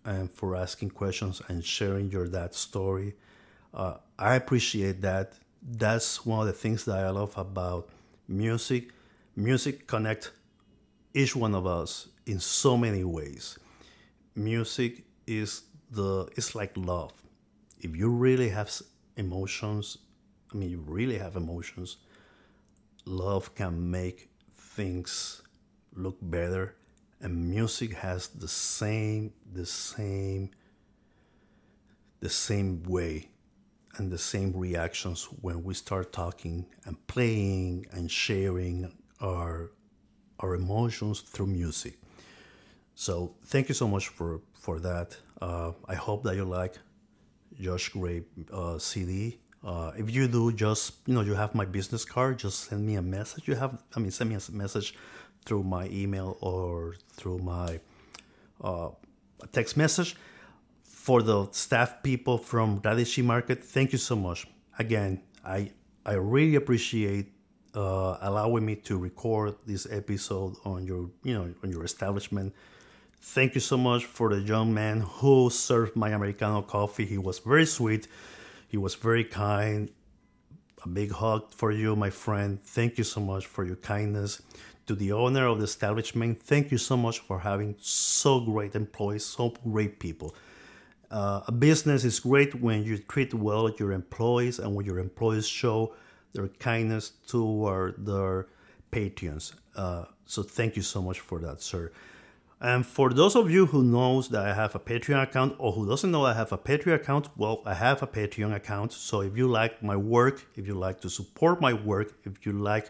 and 0.08 0.30
for 0.30 0.56
asking 0.56 0.90
questions 0.90 1.42
and 1.48 1.62
sharing 1.62 2.10
your 2.10 2.26
dad's 2.26 2.56
story. 2.56 3.14
Uh, 3.74 3.94
I 4.18 4.36
appreciate 4.36 5.02
that. 5.02 5.34
That's 5.62 6.24
one 6.24 6.40
of 6.40 6.46
the 6.46 6.52
things 6.54 6.86
that 6.86 6.96
I 6.96 7.10
love 7.10 7.36
about 7.36 7.90
music. 8.26 8.90
Music 9.36 9.86
connect 9.86 10.32
each 11.12 11.36
one 11.36 11.54
of 11.54 11.66
us 11.66 12.08
in 12.24 12.40
so 12.40 12.76
many 12.76 13.04
ways. 13.04 13.58
Music 14.34 15.04
is 15.26 15.62
the 15.90 16.28
it's 16.36 16.54
like 16.54 16.72
love. 16.76 17.12
If 17.80 17.94
you 17.94 18.08
really 18.08 18.48
have 18.48 18.70
emotions, 19.16 19.98
I 20.52 20.56
mean, 20.56 20.70
you 20.70 20.82
really 20.86 21.18
have 21.18 21.36
emotions. 21.36 21.98
Love 23.04 23.54
can 23.54 23.90
make 23.90 24.30
things 24.56 25.42
look 25.94 26.16
better, 26.22 26.76
and 27.20 27.50
music 27.50 27.94
has 27.94 28.28
the 28.28 28.48
same, 28.48 29.32
the 29.52 29.66
same, 29.66 30.50
the 32.20 32.28
same 32.28 32.82
way 32.84 33.28
and 33.96 34.10
the 34.10 34.18
same 34.18 34.52
reactions 34.56 35.24
when 35.40 35.64
we 35.64 35.74
start 35.74 36.12
talking 36.12 36.66
and 36.84 36.94
playing 37.06 37.86
and 37.92 38.10
sharing 38.10 38.92
our 39.20 39.72
our 40.40 40.54
emotions 40.54 41.20
through 41.20 41.48
music. 41.48 41.98
So 42.94 43.34
thank 43.46 43.68
you 43.68 43.74
so 43.74 43.88
much 43.88 44.08
for 44.08 44.40
for 44.54 44.78
that. 44.80 45.16
Uh, 45.40 45.72
I 45.88 45.94
hope 45.94 46.22
that 46.24 46.36
you 46.36 46.44
like 46.44 46.74
Josh 47.60 47.88
Gray 47.90 48.22
uh, 48.52 48.78
CD. 48.78 49.38
Uh, 49.64 49.90
if 49.96 50.14
you 50.14 50.28
do, 50.28 50.52
just 50.52 50.94
you 51.06 51.14
know, 51.14 51.22
you 51.22 51.34
have 51.34 51.54
my 51.54 51.64
business 51.64 52.04
card. 52.04 52.38
Just 52.38 52.64
send 52.68 52.86
me 52.86 52.94
a 52.94 53.02
message. 53.02 53.48
You 53.48 53.56
have, 53.56 53.82
I 53.96 53.98
mean, 54.00 54.12
send 54.12 54.30
me 54.30 54.36
a 54.36 54.52
message 54.52 54.94
through 55.44 55.64
my 55.64 55.86
email 55.88 56.36
or 56.40 56.96
through 57.12 57.38
my 57.38 57.80
uh, 58.60 58.90
text 59.52 59.76
message. 59.76 60.16
For 60.84 61.22
the 61.22 61.48
staff 61.52 62.02
people 62.02 62.36
from 62.36 62.80
Radici 62.80 63.24
Market, 63.24 63.64
thank 63.64 63.92
you 63.92 63.98
so 63.98 64.14
much. 64.14 64.46
Again, 64.78 65.22
I 65.44 65.70
I 66.04 66.14
really 66.14 66.56
appreciate 66.56 67.32
uh, 67.74 68.18
allowing 68.20 68.64
me 68.66 68.76
to 68.76 68.98
record 68.98 69.54
this 69.66 69.86
episode 69.90 70.56
on 70.64 70.84
your 70.84 71.10
you 71.22 71.34
know 71.34 71.54
on 71.62 71.70
your 71.70 71.84
establishment. 71.84 72.54
Thank 73.20 73.54
you 73.54 73.60
so 73.60 73.76
much 73.76 74.04
for 74.04 74.28
the 74.30 74.40
young 74.40 74.72
man 74.72 75.00
who 75.00 75.50
served 75.50 75.96
my 75.96 76.10
Americano 76.10 76.62
coffee. 76.62 77.04
He 77.04 77.18
was 77.18 77.38
very 77.40 77.66
sweet. 77.66 78.06
He 78.68 78.76
was 78.76 78.94
very 78.94 79.24
kind. 79.24 79.90
A 80.84 80.88
big 80.88 81.10
hug 81.10 81.52
for 81.52 81.72
you, 81.72 81.96
my 81.96 82.10
friend. 82.10 82.62
Thank 82.62 82.98
you 82.98 83.04
so 83.04 83.20
much 83.20 83.46
for 83.46 83.64
your 83.64 83.76
kindness. 83.76 84.40
To 84.88 84.94
the 84.94 85.12
owner 85.12 85.46
of 85.46 85.58
the 85.58 85.64
establishment, 85.64 86.42
thank 86.42 86.72
you 86.72 86.78
so 86.78 86.96
much 86.96 87.18
for 87.18 87.38
having 87.38 87.76
so 87.78 88.40
great 88.40 88.74
employees, 88.74 89.22
so 89.22 89.50
great 89.62 90.00
people. 90.00 90.34
Uh, 91.10 91.42
a 91.46 91.52
business 91.52 92.04
is 92.04 92.18
great 92.20 92.54
when 92.54 92.84
you 92.84 92.96
treat 92.96 93.34
well 93.34 93.68
your 93.78 93.92
employees 93.92 94.58
and 94.58 94.74
when 94.74 94.86
your 94.86 94.98
employees 94.98 95.46
show 95.46 95.94
their 96.32 96.48
kindness 96.48 97.12
toward 97.26 98.06
their 98.06 98.46
Patreons. 98.90 99.52
Uh, 99.76 100.06
so 100.24 100.42
thank 100.42 100.74
you 100.74 100.80
so 100.80 101.02
much 101.02 101.20
for 101.20 101.38
that, 101.38 101.60
sir. 101.60 101.92
And 102.62 102.86
for 102.86 103.10
those 103.10 103.36
of 103.36 103.50
you 103.50 103.66
who 103.66 103.84
knows 103.84 104.30
that 104.30 104.46
I 104.46 104.54
have 104.54 104.74
a 104.74 104.80
Patreon 104.80 105.22
account 105.22 105.54
or 105.58 105.72
who 105.72 105.86
doesn't 105.86 106.10
know 106.10 106.24
I 106.24 106.32
have 106.32 106.50
a 106.52 106.58
Patreon 106.58 106.94
account, 106.94 107.28
well, 107.36 107.60
I 107.66 107.74
have 107.74 108.02
a 108.02 108.06
Patreon 108.06 108.54
account. 108.54 108.92
So 108.92 109.20
if 109.20 109.36
you 109.36 109.48
like 109.48 109.82
my 109.82 109.96
work, 109.96 110.46
if 110.56 110.66
you 110.66 110.72
like 110.72 110.98
to 111.02 111.10
support 111.10 111.60
my 111.60 111.74
work, 111.74 112.14
if 112.24 112.46
you 112.46 112.52
like, 112.52 112.88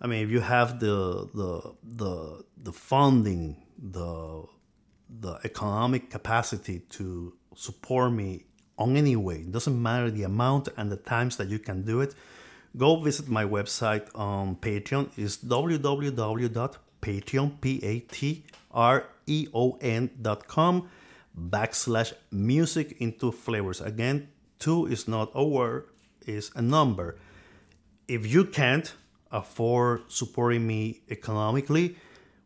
I 0.00 0.06
mean, 0.06 0.24
if 0.24 0.30
you 0.30 0.40
have 0.40 0.80
the 0.80 1.28
the 1.34 1.74
the 1.82 2.44
the 2.62 2.72
funding, 2.72 3.56
the 3.78 4.44
the 5.08 5.38
economic 5.44 6.10
capacity 6.10 6.80
to 6.90 7.34
support 7.54 8.12
me 8.12 8.44
on 8.78 8.96
any 8.96 9.16
way, 9.16 9.36
it 9.36 9.52
doesn't 9.52 9.80
matter 9.80 10.10
the 10.10 10.22
amount 10.22 10.68
and 10.76 10.90
the 10.90 10.96
times 10.96 11.36
that 11.36 11.48
you 11.48 11.58
can 11.58 11.82
do 11.82 12.00
it. 12.00 12.14
Go 12.76 12.96
visit 13.00 13.28
my 13.28 13.44
website 13.44 14.08
on 14.14 14.56
Patreon. 14.56 15.10
is 15.18 15.38
www.patreon, 15.38 16.60
P-A-T 17.60 18.44
R-E-O-N 18.70 20.10
dot 20.22 20.46
com 20.46 20.88
backslash 21.36 22.12
music 22.30 22.96
into 23.00 23.32
flavors. 23.32 23.80
Again, 23.80 24.28
two 24.58 24.86
is 24.86 25.08
not 25.08 25.30
a 25.34 25.44
word, 25.44 25.86
is 26.26 26.50
a 26.54 26.62
number. 26.62 27.16
If 28.08 28.26
you 28.26 28.44
can't 28.44 28.92
afford 29.30 30.10
supporting 30.10 30.66
me 30.66 31.02
economically, 31.10 31.96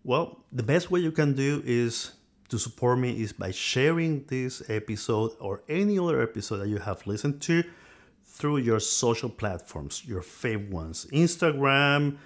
well, 0.02 0.44
the 0.52 0.62
best 0.62 0.90
way 0.90 1.00
you 1.00 1.12
can 1.12 1.34
do 1.34 1.62
is 1.64 2.12
to 2.48 2.58
support 2.58 2.98
me 2.98 3.22
is 3.22 3.32
by 3.32 3.50
sharing 3.50 4.24
this 4.24 4.62
episode 4.68 5.32
or 5.40 5.62
any 5.68 5.98
other 5.98 6.22
episode 6.22 6.58
that 6.58 6.68
you 6.68 6.78
have 6.78 7.06
listened 7.06 7.40
to 7.42 7.64
through 8.24 8.58
your 8.58 8.80
social 8.80 9.30
platforms, 9.30 10.04
your 10.04 10.20
favorite 10.20 10.70
ones 10.70 11.06
Instagram, 11.12 12.18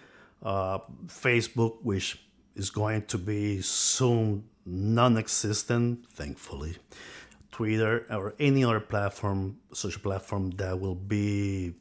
uh, 0.43 0.79
Facebook, 1.07 1.77
which 1.83 2.21
is 2.57 2.71
going 2.71 3.03
to 3.07 3.19
be 3.19 3.61
soon 3.61 4.45
non 4.67 5.17
existent, 5.17 6.07
thankfully. 6.13 6.77
Twitter 7.53 8.07
or 8.11 8.35
any 8.39 8.65
other 8.65 8.81
platform, 8.81 9.59
social 9.73 10.01
platform 10.01 10.51
that 10.53 10.79
will 10.79 10.95
be 10.95 11.75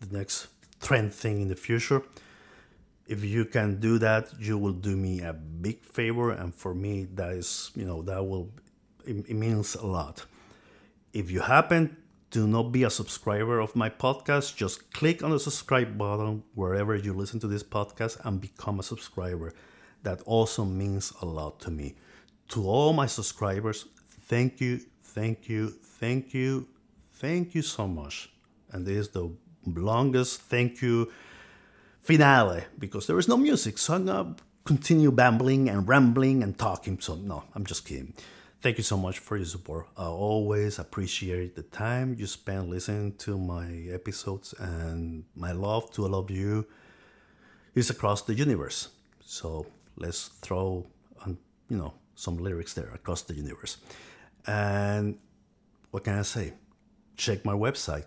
the 0.00 0.18
next 0.18 0.53
trend 0.84 1.12
thing 1.12 1.40
in 1.40 1.48
the 1.48 1.56
future. 1.56 2.02
If 3.06 3.24
you 3.24 3.44
can 3.44 3.80
do 3.80 3.98
that, 3.98 4.28
you 4.38 4.56
will 4.56 4.72
do 4.72 4.96
me 4.96 5.20
a 5.20 5.32
big 5.32 5.84
favor, 5.84 6.30
and 6.30 6.54
for 6.54 6.74
me, 6.74 7.06
that 7.14 7.32
is, 7.32 7.70
you 7.74 7.84
know, 7.84 8.02
that 8.02 8.22
will, 8.24 8.50
it, 9.04 9.28
it 9.28 9.34
means 9.34 9.74
a 9.74 9.86
lot. 9.86 10.24
If 11.12 11.30
you 11.30 11.40
happen 11.40 11.96
to 12.30 12.46
not 12.46 12.72
be 12.72 12.82
a 12.84 12.90
subscriber 12.90 13.60
of 13.60 13.76
my 13.76 13.90
podcast, 13.90 14.56
just 14.56 14.92
click 14.92 15.22
on 15.22 15.30
the 15.30 15.40
subscribe 15.40 15.96
button 15.98 16.42
wherever 16.54 16.94
you 16.96 17.12
listen 17.12 17.40
to 17.40 17.46
this 17.46 17.62
podcast 17.62 18.24
and 18.24 18.40
become 18.40 18.80
a 18.80 18.82
subscriber 18.82 19.52
that 20.04 20.20
also 20.22 20.64
means 20.64 21.12
a 21.22 21.26
lot 21.26 21.58
to 21.60 21.70
me. 21.70 21.96
To 22.50 22.68
all 22.68 22.92
my 22.92 23.06
subscribers, 23.06 23.86
thank 24.28 24.60
you, 24.60 24.80
thank 25.02 25.48
you, 25.48 25.70
thank 25.70 26.32
you, 26.32 26.68
thank 27.14 27.54
you 27.54 27.62
so 27.62 27.88
much. 27.88 28.30
And 28.70 28.86
this 28.86 28.96
is 28.96 29.08
the 29.08 29.30
longest 29.66 30.42
thank 30.42 30.82
you 30.82 31.10
finale 32.02 32.64
because 32.78 33.06
there 33.06 33.18
is 33.18 33.28
no 33.28 33.36
music, 33.36 33.78
so 33.78 33.94
I'm 33.94 34.06
gonna 34.06 34.36
continue 34.64 35.10
babbling 35.10 35.68
and 35.68 35.88
rambling 35.88 36.42
and 36.42 36.56
talking. 36.58 37.00
So, 37.00 37.14
no, 37.16 37.44
I'm 37.54 37.64
just 37.64 37.86
kidding. 37.86 38.14
Thank 38.60 38.78
you 38.78 38.84
so 38.84 38.96
much 38.96 39.18
for 39.18 39.36
your 39.36 39.46
support. 39.46 39.88
I 39.96 40.06
always 40.06 40.78
appreciate 40.78 41.54
the 41.54 41.62
time 41.62 42.16
you 42.18 42.26
spend 42.26 42.70
listening 42.70 43.12
to 43.18 43.36
my 43.38 43.88
episodes, 43.92 44.54
and 44.58 45.24
my 45.36 45.52
love 45.52 45.90
to 45.92 46.04
all 46.04 46.14
of 46.14 46.30
you 46.30 46.66
is 47.74 47.90
across 47.90 48.22
the 48.22 48.34
universe. 48.34 48.88
So, 49.20 49.66
let's 49.96 50.28
throw 50.40 50.86
on, 51.24 51.38
you 51.68 51.76
know 51.76 51.94
some 52.14 52.38
lyrics 52.38 52.74
there 52.74 52.90
across 52.94 53.22
the 53.22 53.34
universe 53.34 53.78
and 54.46 55.18
what 55.90 56.04
can 56.04 56.18
i 56.18 56.22
say 56.22 56.52
check 57.16 57.44
my 57.44 57.52
website 57.52 58.04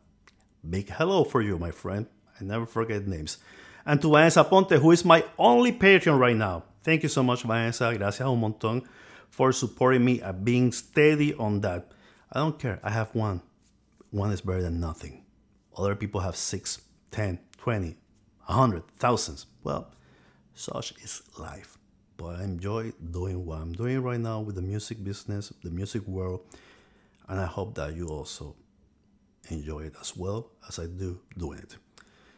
Big 0.67 0.89
hello 0.89 1.23
for 1.23 1.41
you, 1.41 1.57
my 1.57 1.71
friend. 1.71 2.07
I 2.39 2.43
never 2.43 2.65
forget 2.65 3.07
names. 3.07 3.37
And 3.85 4.01
to 4.01 4.09
Vanessa 4.09 4.43
Ponte, 4.43 4.71
who 4.71 4.91
is 4.91 5.03
my 5.03 5.23
only 5.37 5.71
Patreon 5.71 6.19
right 6.19 6.35
now. 6.35 6.63
Thank 6.83 7.03
you 7.03 7.09
so 7.09 7.23
much, 7.23 7.43
Vanessa. 7.43 7.93
Gracias 7.97 8.27
un 8.27 8.39
montón 8.39 8.85
for 9.29 9.51
supporting 9.51 10.05
me 10.05 10.21
and 10.21 10.43
being 10.43 10.71
steady 10.71 11.33
on 11.33 11.61
that. 11.61 11.91
I 12.31 12.39
don't 12.39 12.57
care. 12.57 12.79
I 12.83 12.91
have 12.91 13.13
one. 13.13 13.41
One 14.11 14.31
is 14.31 14.41
better 14.41 14.61
than 14.61 14.79
nothing. 14.79 15.25
Other 15.77 15.95
people 15.95 16.21
have 16.21 16.35
six, 16.35 16.81
ten, 17.11 17.39
twenty, 17.57 17.97
a 18.47 18.53
hundred, 18.53 18.83
thousands. 18.97 19.47
Well, 19.63 19.91
such 20.53 20.93
is 21.03 21.23
life 21.37 21.77
but 22.17 22.39
I 22.39 22.43
enjoy 22.43 22.93
doing 23.11 23.45
what 23.45 23.59
I'm 23.59 23.73
doing 23.73 24.01
right 24.01 24.19
now 24.19 24.39
with 24.39 24.55
the 24.55 24.61
music 24.61 25.03
business, 25.03 25.51
the 25.63 25.69
music 25.69 26.07
world, 26.07 26.41
and 27.27 27.39
I 27.39 27.45
hope 27.45 27.75
that 27.75 27.95
you 27.95 28.07
also 28.07 28.55
enjoy 29.49 29.81
it 29.81 29.95
as 29.99 30.15
well 30.15 30.51
as 30.67 30.79
I 30.79 30.85
do 30.85 31.19
doing 31.37 31.59
it. 31.59 31.75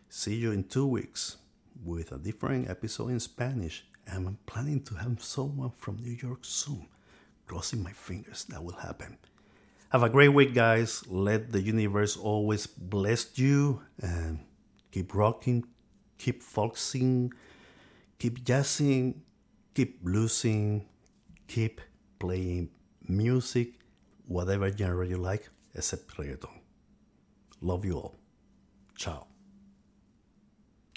See 0.10 0.36
you 0.36 0.52
in 0.52 0.64
two 0.64 0.88
weeks 0.88 1.38
with 1.84 2.12
a 2.12 2.18
different 2.18 2.70
episode 2.70 3.10
in 3.10 3.20
Spanish, 3.20 3.86
and 4.08 4.28
I'm 4.28 4.38
planning 4.46 4.82
to 4.84 4.96
have 4.96 5.22
someone 5.24 5.72
from 5.72 5.98
New 5.98 6.12
York 6.12 6.40
soon. 6.42 6.88
Crossing 7.48 7.84
my 7.84 7.92
fingers 7.92 8.46
that 8.46 8.64
will 8.64 8.74
happen. 8.74 9.18
Have 9.90 10.02
a 10.02 10.10
great 10.10 10.30
week, 10.30 10.56
guys. 10.56 11.06
Let 11.08 11.52
the 11.52 11.62
universe 11.62 12.18
always 12.18 12.66
bless 12.66 13.38
you 13.38 13.82
and 14.02 14.40
keep 14.92 15.14
rocking, 15.14 15.64
keep 16.18 16.42
foxing, 16.42 17.32
keep 18.18 18.44
jazzing, 18.44 19.22
keep 19.76 20.00
losing, 20.04 20.88
keep 21.48 21.82
playing 22.18 22.70
music, 23.08 23.74
whatever 24.28 24.70
genre 24.76 25.08
you 25.08 25.18
like, 25.18 25.50
except 25.74 26.16
reggaeton. 26.18 26.60
Love 27.62 27.86
you 27.86 27.96
all. 27.96 28.16
Ciao. 28.96 29.28